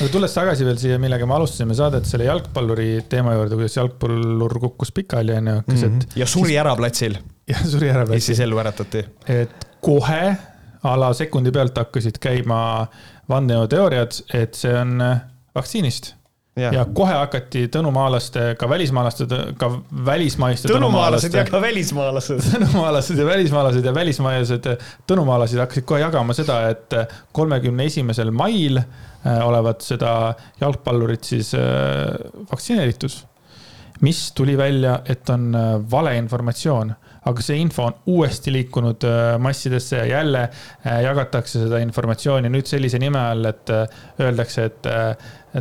aga 0.00 0.08
tulles 0.10 0.34
tagasi 0.34 0.66
veel 0.66 0.82
siia, 0.82 0.98
millega 0.98 1.26
me 1.30 1.38
alustasime 1.38 1.78
saadet, 1.78 2.10
selle 2.10 2.26
jalgpalluri 2.26 3.04
teema 3.08 3.38
juurde, 3.38 3.54
kuidas 3.54 3.78
jalgpallur 3.78 4.58
kukkus 4.66 4.90
pikali, 4.92 5.38
onju, 5.38 5.62
keset 5.70 5.90
mm. 5.90 5.98
-hmm. 5.98 6.18
ja 6.18 6.26
suri 6.26 6.58
ära 6.58 6.74
platsil 6.76 7.22
jah, 7.50 7.64
suri 7.66 7.90
ära. 7.90 8.06
ja 8.06 8.20
siis 8.20 8.40
ellu 8.40 8.58
äratati. 8.62 9.04
Et 9.28 9.68
kohe 9.82 10.24
a 10.82 10.96
la 10.98 11.12
sekundi 11.14 11.52
pealt 11.54 11.78
hakkasid 11.78 12.18
käima 12.22 12.58
vandenõuteooriad, 13.30 14.18
et 14.34 14.58
see 14.58 14.74
on 14.76 14.98
äh, 15.04 15.22
vaktsiinist. 15.56 16.14
Ja. 16.56 16.68
ja 16.68 16.82
kohe 16.84 17.14
hakati 17.16 17.62
tõnumaalaste, 17.72 18.50
ka 18.60 18.66
välismaalaste, 18.68 19.24
ka 19.56 19.70
välismaiste 20.04 20.68
tõnumaalased 20.68 21.32
ja 21.32 21.46
ka 21.48 21.62
välismaalased. 21.62 22.42
tõnumaalased 22.52 23.22
ja 23.22 23.24
välismaalased 23.24 23.88
ja 23.88 23.94
välismaalased 23.96 24.68
tõnumaalased 25.08 25.62
hakkasid 25.62 25.86
kohe 25.88 26.02
jagama 26.02 26.36
seda, 26.36 26.58
et 26.74 26.98
kolmekümne 27.32 27.86
esimesel 27.88 28.34
mail 28.36 28.82
äh, 28.82 29.40
olevat 29.46 29.80
seda 29.86 30.34
jalgpallurit 30.60 31.24
siis 31.24 31.54
äh, 31.56 32.12
vaktsineeritud. 32.50 33.22
mis 34.02 34.32
tuli 34.34 34.58
välja, 34.58 34.98
et 35.06 35.30
on 35.30 35.54
valeinformatsioon 35.90 36.92
aga 37.28 37.44
see 37.44 37.60
info 37.62 37.86
on 37.86 37.94
uuesti 38.10 38.52
liikunud 38.54 39.04
äh, 39.06 39.20
massidesse 39.42 40.00
ja 40.00 40.06
jälle 40.06 40.42
äh, 40.42 41.00
jagatakse 41.04 41.62
seda 41.62 41.78
informatsiooni 41.84 42.50
nüüd 42.50 42.66
sellise 42.70 42.98
nime 43.02 43.20
all, 43.20 43.46
et 43.50 43.70
äh, 43.70 44.02
öeldakse, 44.20 44.68
et 44.70 44.90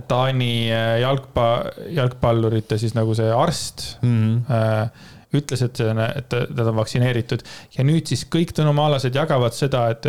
Taani 0.08 0.70
jalgpa-, 1.02 1.88
jalgpallurite 1.92 2.78
siis 2.80 2.94
nagu 2.96 3.16
see 3.18 3.32
arst 3.36 3.98
mm. 4.02 4.46
-hmm 4.50 5.10
ütles, 5.32 5.62
et 5.64 5.80
et 5.80 6.26
ta 6.28 6.64
on 6.68 6.76
vaktsineeritud 6.76 7.44
ja 7.78 7.84
nüüd 7.88 8.10
siis 8.10 8.26
kõik 8.28 8.50
tõnumaalased 8.52 9.16
jagavad 9.16 9.56
seda, 9.56 9.86
et, 9.94 10.04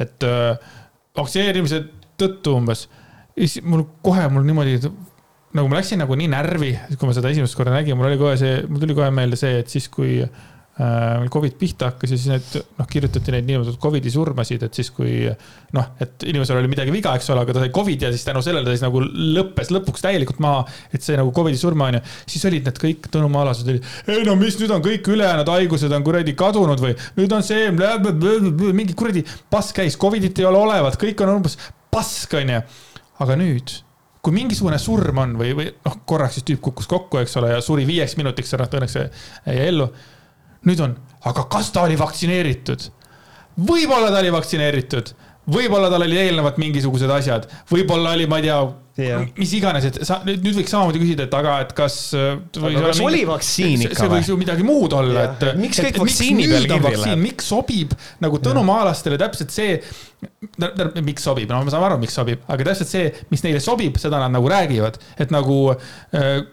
et 0.00 0.24
vaktsineerimise 1.16 1.82
tõttu 2.16 2.54
umbes. 2.56 2.86
ja 3.36 3.44
siis 3.44 3.60
mul 3.64 3.82
kohe 4.00 4.24
mul 4.32 4.46
niimoodi, 4.48 4.78
nagu 5.52 5.68
ma 5.68 5.76
läksin 5.76 6.00
nagu 6.00 6.16
nii 6.16 6.30
närvi, 6.32 6.72
kui 6.96 7.10
ma 7.10 7.12
seda 7.12 7.28
esimest 7.28 7.60
korda 7.60 7.76
nägin, 7.76 7.96
mul 7.96 8.08
oli 8.08 8.16
kohe 8.22 8.40
see, 8.40 8.62
mul 8.64 8.80
tuli 8.80 8.96
kohe 8.96 9.10
meelde 9.12 9.36
see, 9.36 9.58
et 9.60 9.68
siis, 9.68 9.90
kui 9.92 10.16
Äh, 10.24 10.53
Covid 11.30 11.52
pihta 11.54 11.86
hakkas 11.92 12.10
ja 12.10 12.16
siis 12.18 12.30
need 12.32 12.56
noh, 12.80 12.86
kirjutati 12.90 13.30
neid 13.30 13.44
niinimetatud 13.46 13.78
Covidi 13.78 14.10
surmasid, 14.10 14.64
et 14.66 14.74
siis 14.74 14.88
kui 14.90 15.20
noh, 15.76 15.90
et 16.02 16.24
inimesel 16.26 16.58
oli 16.58 16.70
midagi 16.72 16.90
viga, 16.90 17.12
eks 17.14 17.28
ole, 17.30 17.44
aga 17.44 17.54
ta 17.54 17.60
sai 17.62 17.70
Covid 17.74 18.02
ja 18.02 18.08
siis 18.10 18.24
tänu 18.26 18.42
sellele 18.42 18.66
ta 18.66 18.72
siis 18.74 18.82
nagu 18.82 19.02
lõppes 19.04 19.70
lõpuks 19.70 20.02
täielikult 20.02 20.40
maha, 20.42 20.64
et 20.90 21.04
see 21.06 21.14
nagu 21.20 21.30
Covidi 21.36 21.60
surma 21.60 21.92
on 21.92 22.00
ju. 22.00 22.02
siis 22.34 22.46
olid 22.50 22.66
need 22.66 22.80
kõik 22.82 23.06
tõnumaalased 23.14 23.70
olid, 23.70 23.86
ei 24.10 24.24
no 24.26 24.34
mis 24.40 24.58
nüüd 24.58 24.74
on 24.74 24.82
kõik 24.82 25.10
ülejäänud 25.14 25.52
haigused 25.54 25.94
on 25.94 26.06
kuradi 26.08 26.34
kadunud 26.42 26.82
või 26.82 26.96
nüüd 27.20 27.36
on 27.38 27.46
see, 27.46 27.70
mingi 27.70 28.96
kuradi 28.98 29.22
pask 29.54 29.78
käis, 29.78 29.98
Covidit 30.00 30.42
ei 30.42 30.48
ole 30.50 30.58
olevat, 30.58 30.98
kõik 30.98 31.22
on 31.22 31.36
umbes 31.36 31.54
pask 31.94 32.34
on 32.40 32.50
ju. 32.50 32.64
aga 33.22 33.38
nüüd 33.38 33.76
kui 34.24 34.34
mingisugune 34.34 34.80
surm 34.80 35.22
on 35.22 35.36
või, 35.38 35.52
või 35.54 35.70
noh, 35.70 36.00
korraks 36.08 36.40
siis 36.40 36.48
tüüp 36.48 36.64
kukkus 36.64 36.90
kokku, 36.90 37.20
eks 37.20 37.36
ole, 37.38 37.52
ja 37.54 37.62
suri 37.62 37.86
viieks 37.86 38.16
minutiks 38.18 38.56
ära, 38.56 38.66
õnneks 38.66 38.98
jäi 38.98 39.68
ellu 39.68 39.90
nüüd 40.68 40.80
on, 40.84 40.96
aga 41.28 41.46
kas 41.50 41.72
ta 41.74 41.86
oli 41.88 41.98
vaktsineeritud? 42.00 42.88
võib-olla 43.54 44.10
ta 44.10 44.22
oli 44.22 44.32
vaktsineeritud, 44.34 45.12
võib-olla 45.54 45.90
tal 45.92 46.06
oli 46.06 46.18
eelnevalt 46.18 46.56
mingisugused 46.62 47.10
asjad, 47.10 47.46
võib-olla 47.70 48.16
oli, 48.16 48.26
ma 48.30 48.40
ei 48.40 48.48
tea 48.48 48.62
Jah. 48.94 49.24
mis 49.34 49.50
iganes, 49.58 49.88
et 49.88 49.96
sa 50.06 50.20
nüüd, 50.22 50.38
nüüd 50.44 50.54
võiks 50.60 50.70
samamoodi 50.70 51.00
küsida, 51.02 51.24
et 51.26 51.32
aga, 51.34 51.56
et 51.64 51.72
kas. 51.74 51.96
Aga 52.14 52.82
kas 52.84 53.00
oli 53.02 53.24
vaktsiin 53.26 53.82
ikka 53.88 53.98
see 53.98 54.06
või? 54.06 54.20
võiks 54.20 54.28
ju 54.30 54.36
midagi 54.38 54.66
muud 54.66 54.94
olla, 54.94 55.24
Jah. 55.24 55.32
et. 55.34 55.58
Miks 55.58 55.80
kõik 55.82 55.98
vaktsiini 55.98 56.46
on 56.46 56.68
kirja 56.68 56.78
läheb? 56.78 57.22
miks 57.24 57.48
sobib 57.50 57.96
nagu 58.22 58.38
Tõnu 58.44 58.62
Maalastele 58.66 59.18
täpselt 59.18 59.50
see. 59.54 59.80
tähendab, 60.54 60.94
miks 61.02 61.26
sobib, 61.26 61.50
no 61.50 61.58
ma 61.66 61.74
saan 61.74 61.88
aru, 61.88 61.98
miks 62.04 62.14
sobib, 62.14 62.46
aga 62.46 62.68
täpselt 62.70 62.92
see, 62.92 63.10
mis 63.34 63.42
neile 63.42 63.58
sobib, 63.64 63.98
seda 63.98 64.22
nad 64.22 64.30
nagu 64.32 64.46
räägivad, 64.52 65.00
et 65.18 65.34
nagu 65.34 65.58
äh, 65.74 66.44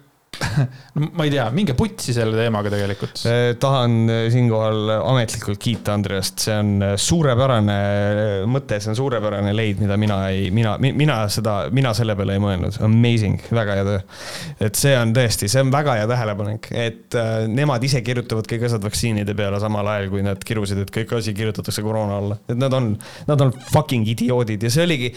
no 0.95 1.09
ma 1.17 1.25
ei 1.25 1.31
tea, 1.31 1.49
minge 1.53 1.73
putsi 1.77 2.13
selle 2.15 2.35
teemaga 2.37 2.71
tegelikult. 2.71 3.21
Eh, 3.27 3.53
tahan 3.61 3.95
eh, 4.09 4.21
siinkohal 4.33 4.93
ametlikult 4.97 5.59
kiita 5.61 5.95
Andreast, 5.95 6.39
see 6.45 6.55
on 6.55 6.71
eh, 6.85 6.93
suurepärane 6.99 7.77
mõte, 8.49 8.79
see 8.81 8.91
on 8.93 8.97
suurepärane 8.99 9.53
leid, 9.55 9.81
mida 9.83 9.97
mina 10.01 10.21
ei, 10.31 10.49
mina, 10.55 10.77
mina 10.79 11.17
seda, 11.31 11.55
mina 11.73 11.93
selle 11.97 12.15
peale 12.19 12.37
ei 12.37 12.43
mõelnud. 12.43 12.79
Amazing, 12.87 13.43
väga 13.53 13.77
hea 13.79 13.87
töö. 13.87 13.99
et 14.67 14.79
see 14.79 14.95
on 14.97 15.13
tõesti, 15.15 15.49
see 15.51 15.63
on 15.63 15.73
väga 15.73 15.97
hea 15.99 16.07
tähelepanek, 16.09 16.71
et 16.85 17.19
äh, 17.19 17.31
nemad 17.51 17.83
ise 17.87 18.03
kirjutavad 18.05 18.47
kõik 18.49 18.67
asjad 18.69 18.87
vaktsiinide 18.87 19.35
peale 19.37 19.59
samal 19.63 19.87
ajal, 19.93 20.09
kui 20.13 20.25
nad 20.25 20.41
kirusid, 20.47 20.83
et 20.85 20.93
kõik 20.95 21.15
asi 21.17 21.35
kirjutatakse 21.37 21.83
koroona 21.85 22.19
alla. 22.21 22.39
et 22.47 22.59
nad 22.59 22.73
on, 22.77 22.93
nad 23.27 23.45
on 23.47 23.53
fucking 23.71 24.07
idioodid 24.15 24.63
ja 24.63 24.73
see 24.73 24.87
oligi, 24.87 25.11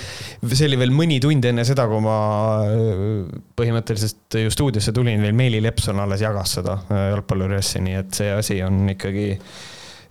see 0.51 0.69
oli 0.69 0.81
veel 0.81 0.95
mõni 0.95 1.20
tund 1.23 1.45
enne 1.49 1.66
seda, 1.66 1.86
kui 1.91 2.03
ma 2.05 2.19
äh, 2.66 3.41
põhimõtteliselt 3.59 4.41
ju 4.45 4.51
stuudiosse 4.53 4.93
tulin, 4.95 5.04
veel 5.05 5.37
Meeli 5.37 5.61
Lepson 5.63 6.01
alles 6.03 6.25
jagas 6.25 6.57
seda 6.59 6.79
äh, 6.89 7.07
jalgpalluri 7.13 7.59
asja, 7.61 7.83
nii 7.85 7.97
et 8.01 8.19
see 8.19 8.33
asi 8.33 8.59
on 8.67 8.83
ikkagi, 8.95 9.29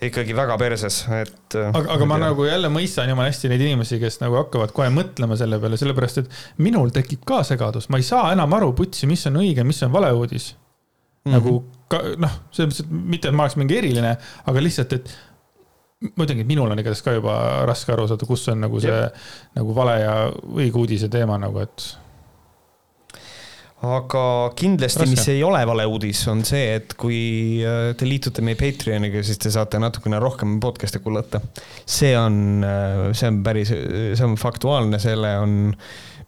ikkagi 0.10 0.36
väga 0.38 0.58
perses, 0.62 1.02
et. 1.20 1.58
äh, 1.60 1.70
aga, 1.70 1.84
aga 1.98 2.08
ma 2.10 2.20
nagu 2.22 2.48
jälle 2.48 2.72
mõistan 2.74 3.12
jumala 3.12 3.32
hästi 3.32 3.52
neid 3.52 3.66
inimesi, 3.68 4.00
kes 4.02 4.20
nagu 4.24 4.40
hakkavad 4.42 4.76
kohe 4.76 4.90
mõtlema 4.94 5.38
selle 5.40 5.60
peale, 5.64 5.80
sellepärast 5.82 6.24
et 6.24 6.40
minul 6.64 6.94
tekib 6.96 7.26
ka 7.28 7.42
segadus, 7.48 7.90
ma 7.94 8.02
ei 8.02 8.08
saa 8.08 8.32
enam 8.36 8.58
aru 8.60 8.74
putsi, 8.78 9.10
mis 9.10 9.26
on 9.30 9.42
õige, 9.44 9.66
mis 9.68 9.82
on 9.86 9.94
valeuudis 9.94 10.54
mm. 10.54 11.32
-hmm. 11.32 11.38
nagu 11.38 11.60
noh, 12.22 12.40
selles 12.52 12.72
mõttes, 12.72 12.86
et 12.86 12.98
mitte, 13.16 13.30
et 13.30 13.38
ma 13.38 13.46
oleks 13.46 13.60
mingi 13.60 13.78
eriline, 13.78 14.18
aga 14.50 14.64
lihtsalt, 14.64 14.98
et 14.98 15.14
ma 16.18 16.26
ütlengi, 16.26 16.44
et 16.44 16.50
minul 16.50 16.72
on 16.72 16.80
igatahes 16.80 17.04
ka 17.06 17.16
juba 17.16 17.36
raske 17.70 17.94
aru 17.94 18.08
saada, 18.10 18.28
kus 18.28 18.48
on 18.52 18.64
nagu 18.66 18.82
see 18.84 19.02
nagu 19.56 19.76
vale 19.76 19.98
ja 20.02 20.16
õige 20.32 20.80
uudise 20.82 21.10
teema 21.12 21.38
nagu, 21.42 21.64
et 21.64 21.86
aga 23.84 24.24
kindlasti, 24.60 25.08
mis 25.12 25.28
ei 25.34 25.44
ole 25.44 25.60
valeuudis, 25.68 26.22
on 26.32 26.44
see, 26.48 26.78
et 26.78 26.96
kui 27.00 27.20
äh, 27.68 27.92
te 28.00 28.08
liitute 28.08 28.46
meie 28.46 28.60
Patreoniga, 28.60 29.24
siis 29.26 29.42
te 29.42 29.52
saate 29.54 29.82
natukene 29.82 30.22
rohkem 30.24 30.58
podcast'e 30.64 31.04
kuulata. 31.04 31.42
see 31.86 32.16
on, 32.18 32.66
see 33.12 33.30
on 33.30 33.44
päris, 33.44 33.74
see 33.74 34.26
on 34.26 34.38
faktuaalne, 34.40 35.00
selle 35.04 35.36
on, 35.44 35.56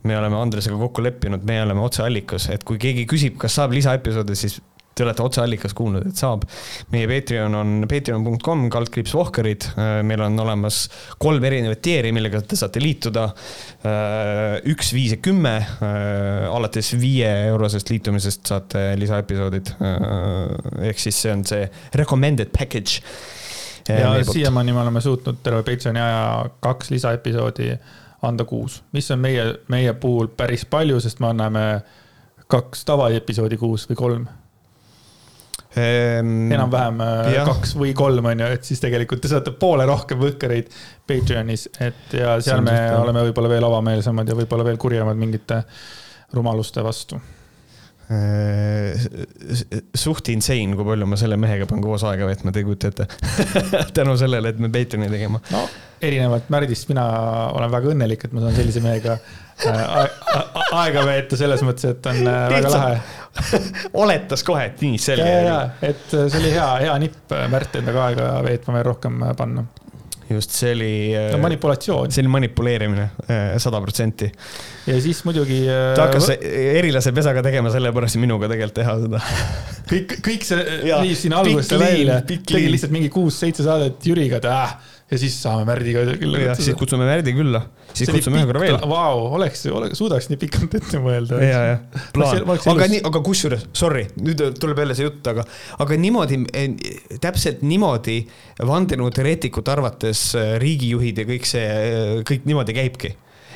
me 0.05 0.17
oleme 0.19 0.39
Andresega 0.39 0.77
kokku 0.79 1.03
leppinud, 1.05 1.45
me 1.47 1.61
oleme 1.63 1.83
otseallikas, 1.85 2.49
et 2.53 2.67
kui 2.67 2.81
keegi 2.81 3.07
küsib, 3.09 3.39
kas 3.41 3.55
saab 3.59 3.75
lisaepisoode, 3.77 4.35
siis 4.37 4.59
te 4.95 5.03
olete 5.03 5.23
otseallikas 5.25 5.73
kuulnud, 5.75 6.05
et 6.07 6.19
saab. 6.19 6.45
meie 6.93 7.07
Patreon 7.09 7.55
on 7.59 7.87
patreon.com, 7.89 8.65
kaldkriips 8.71 9.13
Vohkarid, 9.17 9.67
meil 10.07 10.23
on 10.23 10.39
olemas 10.39 10.85
kolm 11.19 11.43
erinevat 11.43 11.81
tier'i, 11.83 12.13
millega 12.15 12.39
te 12.41 12.55
saate 12.59 12.83
liituda. 12.83 13.27
üks, 14.71 14.93
viis 14.95 15.17
ja 15.17 15.19
kümme, 15.23 15.55
alates 16.51 16.93
viie 16.99 17.31
eurosest 17.49 17.91
liitumisest 17.91 18.53
saate 18.53 18.85
lisaepisoodid. 18.99 19.73
ehk 20.87 21.03
siis 21.03 21.19
see 21.25 21.33
on 21.33 21.43
see 21.47 21.67
recommended 21.95 22.53
package. 22.55 23.03
ja 23.89 24.15
siiamaani 24.23 24.73
me 24.73 24.81
oleme 24.81 25.01
suutnud 25.01 25.43
terve 25.43 25.61
Patreoni 25.67 26.01
aja 26.01 26.49
kaks 26.63 26.89
lisaepisoodi 26.95 27.75
anda 28.25 28.47
kuus, 28.47 28.79
mis 28.95 29.11
on 29.11 29.19
meie, 29.19 29.43
meie 29.67 29.93
puhul 29.93 30.31
päris 30.37 30.65
palju, 30.65 31.03
sest 31.03 31.19
me 31.19 31.29
anname 31.33 31.67
kaks 32.47 32.87
tavaepisoodi 32.87 33.59
kuus 33.59 33.89
või 33.91 33.99
kolm 33.99 34.25
enam-vähem 35.75 37.01
äh, 37.03 37.29
jah. 37.35 37.47
kaks 37.49 37.75
või 37.79 37.93
kolm 37.97 38.25
on 38.31 38.43
ju, 38.45 38.49
et 38.57 38.67
siis 38.67 38.79
tegelikult 38.83 39.21
te 39.23 39.31
saate 39.31 39.51
poole 39.59 39.85
rohkem 39.89 40.19
võhkareid 40.21 40.71
Patreonis, 41.07 41.67
et 41.83 42.15
ja 42.15 42.35
seal 42.41 42.63
me 42.65 42.75
suht- 42.75 42.99
oleme 43.03 43.25
võib-olla 43.29 43.51
veel 43.51 43.67
avameelsemad 43.67 44.29
ja 44.31 44.37
võib-olla 44.39 44.67
veel 44.67 44.79
kurjemad 44.81 45.19
mingite 45.19 45.63
rumaluste 46.35 46.83
vastu. 46.83 47.19
suht 49.97 50.29
insane, 50.29 50.75
kui 50.77 50.85
palju 50.85 51.07
ma 51.09 51.17
selle 51.17 51.37
mehega 51.41 51.65
pean 51.69 51.81
koos 51.81 52.03
aega 52.05 52.27
veetma, 52.29 52.51
te 52.53 52.61
ei 52.61 52.67
kujuta 52.67 52.91
ette 52.91 53.07
tänu 53.97 54.13
sellele, 54.19 54.51
et 54.53 54.59
me 54.61 54.69
Patreoni 54.69 55.09
tegema. 55.09 55.41
no 55.51 55.63
erinevalt 56.05 56.51
Märdist, 56.53 56.89
mina 56.91 57.05
olen 57.55 57.71
väga 57.73 57.93
õnnelik, 57.95 58.27
et 58.27 58.35
ma 58.35 58.43
saan 58.43 58.55
sellise 58.59 58.83
mehega 58.83 59.17
aega 59.63 61.05
veeta 61.07 61.37
selles 61.39 61.63
mõttes, 61.65 61.95
et 61.95 62.09
on 62.11 62.19
äh, 62.27 62.41
väga 62.51 62.65
Lihtsalt 62.65 62.81
lahe. 62.81 63.61
oletas 64.03 64.43
kohe, 64.47 64.67
et 64.71 64.83
nii 64.83 64.99
selge 65.01 65.29
ja, 65.29 65.39
ja, 65.45 65.57
et 65.83 66.13
äh, 66.15 66.27
see 66.27 66.41
oli 66.41 66.51
hea, 66.55 66.67
hea 66.85 66.99
nipp 67.03 67.33
äh, 67.35 67.47
Märt 67.51 67.75
endaga 67.79 68.09
aega 68.09 68.29
veetma 68.45 68.77
veel 68.77 68.87
rohkem 68.89 69.23
äh, 69.23 69.33
panna. 69.37 69.65
just 70.29 70.55
see 70.57 70.71
oli 70.73 70.91
see 71.13 71.35
on 71.37 71.43
manipulatsioon 71.43 72.11
see 72.11 72.23
oli 72.23 72.31
manipuleerimine, 72.33 73.03
sada 73.61 73.79
protsenti. 73.83 74.31
ja 74.87 74.95
siis 75.01 75.21
muidugi. 75.27 75.59
ta 75.69 76.07
hakkas 76.07 76.31
erilase 76.39 77.13
pesaga 77.15 77.43
tegema, 77.45 77.71
sellepärast 77.71 78.19
minuga 78.19 78.49
tegelikult 78.51 78.79
teha 78.81 78.97
seda. 79.03 79.21
kõik, 79.91 80.17
kõik 80.25 80.47
see 80.47 80.81
viis 81.05 81.23
sinna 81.27 81.43
algusesse 81.43 81.79
välja, 81.79 82.19
pikk 82.27 82.49
tegi 82.49 82.65
liin. 82.65 82.75
lihtsalt 82.75 82.95
mingi 82.95 83.13
kuus-seitse 83.13 83.67
saadet 83.67 84.09
Jüriga, 84.09 84.41
et 84.41 84.49
äh, 84.49 84.75
ja 85.05 85.17
siis 85.21 85.35
saame 85.37 85.65
Märdiga 85.67 86.01
külla 86.17 86.39
ja 86.41 86.53
siis 86.57 86.73
kutsume 86.79 87.05
Märdi 87.05 87.33
külla, 87.37 87.61
siis 87.91 88.09
kutsume 88.09 88.39
ühe 88.39 88.47
korra 88.49 88.63
veel. 88.63 88.77
Vau, 88.89 89.27
oleks, 89.37 89.61
oleks, 89.69 89.99
suudaks 90.01 90.31
nii 90.31 90.39
pikalt 90.41 90.73
ette 90.79 91.01
mõelda. 91.01 91.41
ja, 91.45 91.59
ja 91.69 92.07
plaan 92.15 92.41
aga 92.73 92.87
nii, 92.89 93.03
aga 93.11 93.21
kusjuures, 93.27 93.67
sorry, 93.77 94.07
nüüd 94.17 94.41
tuleb 94.57 94.81
jälle 94.81 94.97
see 94.97 95.05
jutt, 95.05 95.21
aga, 95.29 95.45
aga 95.85 95.99
niimoodi, 96.01 96.41
täpselt 97.21 97.61
niimoodi 97.65 98.17
vandenõuteoreetikute 98.65 99.75
arvates 99.75 100.25
äh, 100.39 100.55
riigijuhid 100.63 101.21
ja 101.21 101.29
kõik 101.29 101.49
see, 101.53 101.69
kõik 102.25 102.49
niimoodi 102.49 102.77
käibki. 102.81 103.15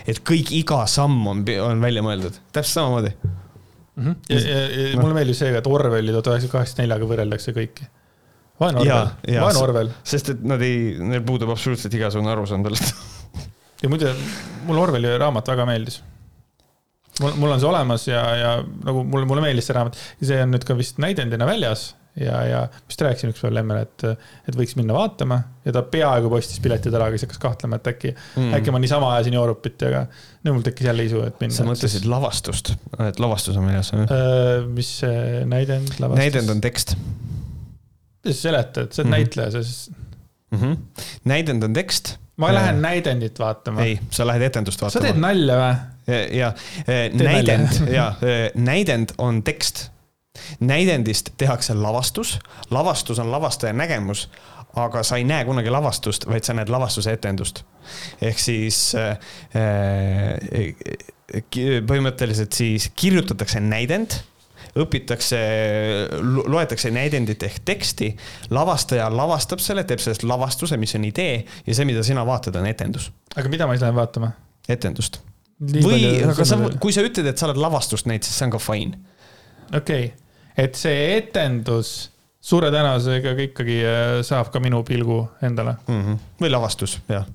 et 0.09 0.21
kõik 0.25 0.53
iga 0.55 0.83
samm 0.87 1.25
on, 1.33 1.45
on 1.65 1.81
välja 1.81 2.05
mõeldud, 2.05 2.37
täpselt 2.53 2.77
samamoodi. 2.77 3.15
Mhm. 3.99 4.19
ja, 4.29 4.39
ja, 4.39 4.59
ja 4.93 4.99
mulle 5.01 5.17
meeldib 5.17 5.35
see, 5.35 5.49
et 5.57 5.67
Orwelli 5.67 6.13
tuhat 6.13 6.29
üheksasaja 6.29 6.53
kaheksakümmend 6.53 6.85
neljaga 6.85 7.09
võrreldakse 7.09 7.57
kõiki. 7.57 7.95
Vaene 8.59 8.83
Orwell, 8.83 9.11
vaene 9.39 9.63
Orwell 9.63 9.93
sest 10.03 10.33
et 10.35 10.45
nad 10.47 10.61
ei, 10.65 10.93
neil 10.99 11.23
puudub 11.25 11.53
absoluutselt 11.53 11.95
igasugune 11.99 12.31
arusaam 12.33 12.65
sellest. 12.67 12.93
ja 13.83 13.91
muide, 13.91 14.13
mulle 14.67 14.87
Orwelli 14.87 15.13
raamat 15.21 15.53
väga 15.53 15.67
meeldis. 15.69 16.01
mul, 17.21 17.37
mul 17.39 17.55
on 17.55 17.61
see 17.61 17.69
olemas 17.69 18.09
ja, 18.09 18.25
ja 18.39 18.57
nagu 18.87 19.05
mulle, 19.05 19.29
mulle 19.29 19.47
meeldis 19.47 19.69
see 19.69 19.79
raamat 19.79 20.03
ja 20.19 20.33
see 20.33 20.43
on 20.43 20.53
nüüd 20.55 20.67
ka 20.67 20.77
vist 20.79 21.01
näidendina 21.01 21.47
väljas 21.49 21.93
ja, 22.19 22.41
ja 22.45 22.59
vist 22.89 23.01
rääkisin 23.01 23.31
ükspäev 23.31 23.53
Lemmele, 23.55 23.85
et, 23.85 24.05
et 24.49 24.57
võiks 24.57 24.75
minna 24.79 24.95
vaatama 24.97 25.39
ja 25.65 25.73
ta 25.75 25.83
peaaegu 25.93 26.31
postis 26.31 26.59
piletid 26.63 26.95
ära, 26.95 27.07
aga 27.07 27.19
siis 27.19 27.27
hakkas 27.27 27.41
kahtlema, 27.43 27.79
et 27.79 27.89
äkki 27.93 28.11
mm., 28.11 28.51
äkki 28.57 28.73
ma 28.75 28.81
niisama 28.83 29.13
ajasin 29.15 29.37
Joorupit, 29.37 29.87
aga 29.87 30.03
nüüd 30.43 30.57
mul 30.57 30.65
tekkis 30.65 30.89
jälle 30.89 31.05
isu, 31.07 31.23
et 31.29 31.39
minna. 31.43 31.55
sa 31.55 31.67
mõtlesid 31.67 32.07
lavastust, 32.09 32.73
et 33.07 33.23
lavastus 33.23 33.59
on 33.59 33.69
väljas 33.69 33.93
äh,? 33.95 34.67
mis 34.67 34.91
see 35.03 35.43
näidend 35.47 35.95
lavastas? 36.01 36.23
näidend 36.25 36.55
on 36.55 36.63
tekst 36.65 36.97
kuidas 38.23 38.41
sa 38.41 38.49
seletad, 38.49 38.91
sa 38.91 39.01
oled 39.01 39.09
Mhm. 39.09 39.15
näitleja, 39.15 39.51
sa 39.51 39.63
siis, 39.63 39.91
mm. 40.51 40.59
-hmm. 40.59 41.03
näidend 41.23 41.63
on 41.63 41.73
tekst. 41.73 42.17
ma 42.37 42.53
lähen 42.53 42.81
näidendit 42.81 43.39
vaatama. 43.39 43.81
ei, 43.81 43.99
sa 44.09 44.27
lähed 44.27 44.41
etendust 44.41 44.79
sa 44.79 44.89
teed 44.91 45.03
vaatama. 45.03 45.27
nalja 45.27 45.55
või? 45.55 45.75
ja, 46.07 46.37
ja 46.37 46.53
eh, 46.87 47.13
näidend 47.13 47.67
ja 47.97 48.13
eh, 48.21 48.51
näidend 48.55 49.09
on 49.17 49.43
tekst. 49.43 49.89
näidendist 50.59 51.29
tehakse 51.37 51.73
lavastus, 51.73 52.39
lavastus 52.71 53.19
on 53.19 53.31
lavastaja 53.31 53.73
nägemus, 53.73 54.29
aga 54.75 55.03
sa 55.03 55.17
ei 55.17 55.23
näe 55.23 55.45
kunagi 55.45 55.69
lavastust, 55.69 56.27
vaid 56.27 56.43
sa 56.43 56.53
näed 56.53 56.69
lavastuse 56.69 57.11
etendust. 57.11 57.63
ehk 58.21 58.39
siis 58.39 58.95
äh, 58.95 59.17
äh, 59.55 60.73
põhimõtteliselt 61.87 62.53
siis 62.53 62.91
kirjutatakse 62.95 63.59
näidend 63.59 64.21
õpitakse, 64.77 65.39
loetakse 66.21 66.91
näidendit 66.93 67.43
ehk 67.43 67.63
teksti, 67.65 68.11
lavastaja 68.53 69.09
lavastab 69.13 69.63
selle, 69.63 69.83
teeb 69.87 70.01
sellest 70.03 70.25
lavastuse, 70.27 70.77
mis 70.77 70.95
on 70.99 71.07
idee 71.09 71.41
ja 71.65 71.75
see, 71.75 71.87
mida 71.89 72.03
sina 72.05 72.25
vaatad, 72.27 72.59
on 72.59 72.69
etendus, 72.69 73.09
aga 73.35 73.51
mida 73.51 73.67
ma 73.67 73.75
siis 73.77 73.87
lähen 73.87 73.97
vaatama? 73.97 74.31
etendust. 74.69 75.21
või, 75.59 76.03
aga 76.23 76.45
sa, 76.45 76.59
kui 76.79 76.93
sa 76.95 77.03
ütled, 77.05 77.27
et 77.31 77.41
sa 77.41 77.49
oled 77.49 77.59
lavastust 77.59 78.09
näinud, 78.09 78.27
siis 78.27 78.37
see 78.37 78.47
on 78.47 78.55
ka 78.55 78.61
fine. 78.63 79.01
okei 79.73 80.11
okay., 80.11 80.13
et 80.59 80.77
see 80.77 81.03
etendus 81.17 82.11
suure 82.43 82.71
tõenäosusega 82.73 83.35
ikkagi 83.49 83.81
äh, 83.83 84.13
saab 84.27 84.51
ka 84.53 84.61
minu 84.63 84.81
pilgu 84.87 85.21
endale. 85.45 85.75
mm. 85.87 86.01
-hmm. 86.01 86.19
või 86.41 86.51
lavastus, 86.51 86.99
jah. 87.09 87.25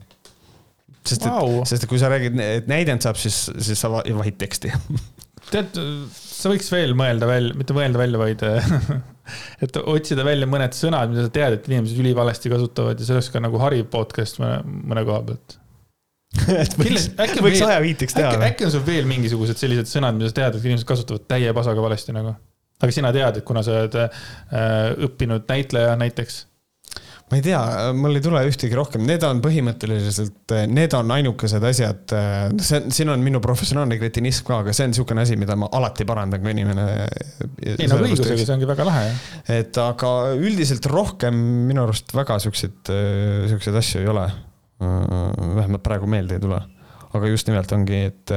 sest 1.05 1.27
wow., 1.29 1.63
sest 1.69 1.87
kui 1.87 1.99
sa 1.99 2.09
räägid, 2.13 2.39
et 2.41 2.71
näidend 2.71 3.05
saab, 3.05 3.17
siis, 3.21 3.51
siis 3.59 3.81
sa 3.81 3.91
va- 3.91 4.05
vahid 4.17 4.39
teksti. 4.41 4.73
tead, 5.55 5.81
sa 6.15 6.53
võiks 6.53 6.71
veel 6.73 6.95
mõelda 6.99 7.29
välja, 7.31 7.57
mitte 7.59 7.77
mõelda 7.77 8.01
välja, 8.01 8.21
vaid 8.21 8.47
et 9.65 9.77
otsida 9.81 10.25
välja 10.27 10.49
mõned 10.51 10.77
sõnad, 10.77 11.13
mida 11.13 11.27
sa 11.27 11.35
tead, 11.35 11.59
et 11.59 11.69
inimesed 11.71 12.01
ülivalesti 12.03 12.53
kasutavad 12.53 13.01
ja 13.01 13.07
see 13.07 13.17
oleks 13.17 13.31
ka 13.33 13.43
nagu 13.43 13.61
hariv 13.63 13.87
podcast 13.93 14.41
mõne, 14.43 14.63
mõne 14.65 15.05
koha 15.09 15.21
pealt. 15.31 15.59
et 16.65 16.75
võiks, 16.79 17.13
äkki 17.15 17.39
on 17.39 17.47
võiks 17.47 17.63
ajaviiteks 17.63 18.17
teha 18.17 18.33
äkki 18.49 18.67
on 18.67 18.73
sul 18.75 18.83
veel 18.87 19.07
mingisugused 19.07 19.61
sellised 19.61 19.87
sõnad, 19.91 20.17
mida 20.19 20.33
sa 20.33 20.41
tead, 20.41 20.59
et 20.59 20.67
inimesed 20.67 20.89
kasutavad 20.89 21.29
täie 21.31 21.53
pasaga 21.57 21.85
valesti 21.85 22.17
nagu? 22.17 22.35
aga 22.83 22.93
sina 22.93 23.13
tead, 23.15 23.39
et 23.39 23.47
kuna 23.47 23.63
sa 23.65 23.79
oled 23.79 23.95
äh, 24.03 24.25
õppinud 25.07 25.47
näitleja 25.49 25.95
näiteks, 26.01 26.41
ma 27.31 27.39
ei 27.39 27.43
tea, 27.45 27.61
mul 27.97 28.19
ei 28.19 28.23
tule 28.23 28.43
ühtegi 28.47 28.77
rohkem, 28.77 29.05
need 29.09 29.25
on 29.27 29.41
põhimõtteliselt, 29.45 30.53
need 30.71 30.93
on 30.97 31.13
ainukesed 31.15 31.65
asjad, 31.65 32.15
see, 32.61 32.83
siin 32.95 33.13
on 33.15 33.25
minu 33.25 33.41
professionaalne 33.45 33.97
kretinism 34.01 34.47
ka, 34.51 34.61
aga 34.65 34.75
see 34.77 34.87
on 34.87 34.93
niisugune 34.93 35.25
asi, 35.25 35.39
mida 35.41 35.57
ma 35.59 35.71
alati 35.75 36.07
parandan, 36.09 36.43
kui 36.45 36.53
inimene. 36.53 36.87
ei 37.65 37.89
nagu 37.89 38.05
õigusega, 38.11 38.39
see 38.45 38.57
ongi 38.57 38.69
väga 38.69 38.87
lahe 38.91 39.07
jah. 39.09 39.25
et 39.57 39.81
aga 39.81 40.13
üldiselt 40.37 40.87
rohkem 40.93 41.41
minu 41.71 41.87
arust 41.87 42.13
väga 42.17 42.39
siukseid, 42.45 42.93
siukseid 43.53 43.81
asju 43.81 44.05
ei 44.05 44.13
ole. 44.13 44.29
vähemalt 44.85 45.85
praegu 45.87 46.07
meelde 46.11 46.37
ei 46.37 46.45
tule. 46.45 46.61
aga 47.15 47.29
just 47.31 47.49
nimelt 47.49 47.73
ongi, 47.73 48.05
et 48.13 48.37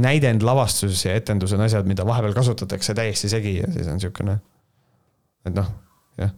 näidend, 0.00 0.42
lavastus 0.42 1.04
ja 1.06 1.14
etendus 1.14 1.54
on 1.54 1.62
asjad, 1.64 1.86
mida 1.86 2.06
vahepeal 2.06 2.34
kasutatakse 2.34 2.94
täiesti 2.98 3.30
segi 3.30 3.58
ja 3.60 3.70
siis 3.72 3.88
on 3.90 4.00
siukene, 4.02 4.38
et 5.46 5.54
noh, 5.54 5.68
jah. 6.18 6.34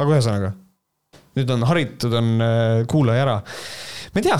Aga 0.00 0.16
ühesõnaga, 0.16 0.54
nüüd 1.38 1.52
on 1.54 1.68
haritud, 1.68 2.16
on 2.16 2.32
äh, 2.44 2.80
kuulaja 2.90 3.26
ära. 3.26 3.36
ma 4.14 4.22
ei 4.22 4.26
tea, 4.26 4.38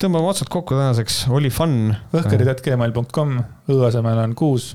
tõmbame 0.00 0.32
otsad 0.32 0.50
kokku 0.52 0.76
tänaseks, 0.76 1.26
oli 1.32 1.52
fun. 1.52 1.94
õhkarid.gmail.com, 2.16 3.38
õ 3.72 3.78
asemel 3.90 4.24
on 4.24 4.36
kuus. 4.38 4.74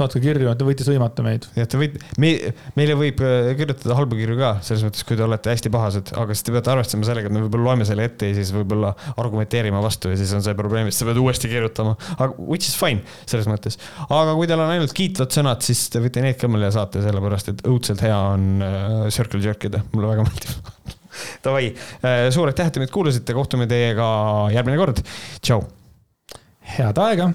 Saatke 0.00 0.20
kirju, 0.22 0.50
te 0.56 0.66
võite 0.66 0.86
sõimata 0.86 1.24
meid. 1.24 1.46
jah, 1.56 1.68
te 1.70 1.78
võite, 1.80 2.00
me, 2.20 2.32
meile 2.76 2.96
võib 2.98 3.20
äh, 3.24 3.50
kirjutada 3.58 3.96
halbu 3.98 4.18
kirju 4.18 4.36
ka, 4.38 4.52
selles 4.66 4.84
mõttes, 4.86 5.04
kui 5.06 5.18
te 5.18 5.24
olete 5.26 5.52
hästi 5.52 5.72
pahased, 5.72 6.12
aga 6.20 6.36
siis 6.36 6.46
te 6.46 6.54
peate 6.54 6.72
arvestama 6.72 7.08
sellega, 7.08 7.30
et 7.30 7.36
me 7.36 7.44
võib-olla 7.44 7.70
loeme 7.70 7.88
selle 7.88 8.06
ette 8.08 8.30
ja 8.30 8.36
siis 8.38 8.52
võib-olla 8.54 8.92
argumenteerima 9.20 9.82
vastu 9.84 10.12
ja 10.12 10.20
siis 10.20 10.32
on 10.36 10.44
see 10.46 10.56
probleem, 10.58 10.90
et 10.90 10.96
sa 10.96 11.08
pead 11.08 11.20
uuesti 11.20 11.50
kirjutama. 11.52 11.96
aga 12.16 12.30
which 12.38 12.68
is 12.68 12.76
fine 12.78 13.04
selles 13.30 13.48
mõttes. 13.50 13.78
aga 14.08 14.36
kui 14.38 14.48
teil 14.50 14.62
on 14.62 14.74
ainult 14.76 14.94
kiitvad 14.96 15.34
sõnad, 15.36 15.64
siis 15.66 15.86
te 15.92 16.02
võite 16.02 16.24
need 16.24 16.38
ka 16.40 16.50
meile 16.50 16.72
saata, 16.74 17.02
sellepärast 17.04 17.52
et 17.54 17.66
õudselt 17.68 18.04
hea 18.06 18.16
on 18.34 18.64
äh, 18.64 18.96
circle 19.14 19.42
jerk 19.44 19.68
ida, 19.70 19.84
mulle 19.94 20.14
väga 20.14 20.26
meeldib. 20.28 20.96
Davai, 21.44 21.72
suur 22.32 22.48
aitäh, 22.48 22.70
et 22.70 22.76
te 22.76 22.80
meid 22.80 22.92
kuulasite, 22.94 23.34
kohtume 23.36 23.66
teiega 23.68 24.06
järgmine 24.54 24.78
kord. 24.80 25.02
tšau. 25.42 25.64
head 26.78 27.00
aega 27.02 27.32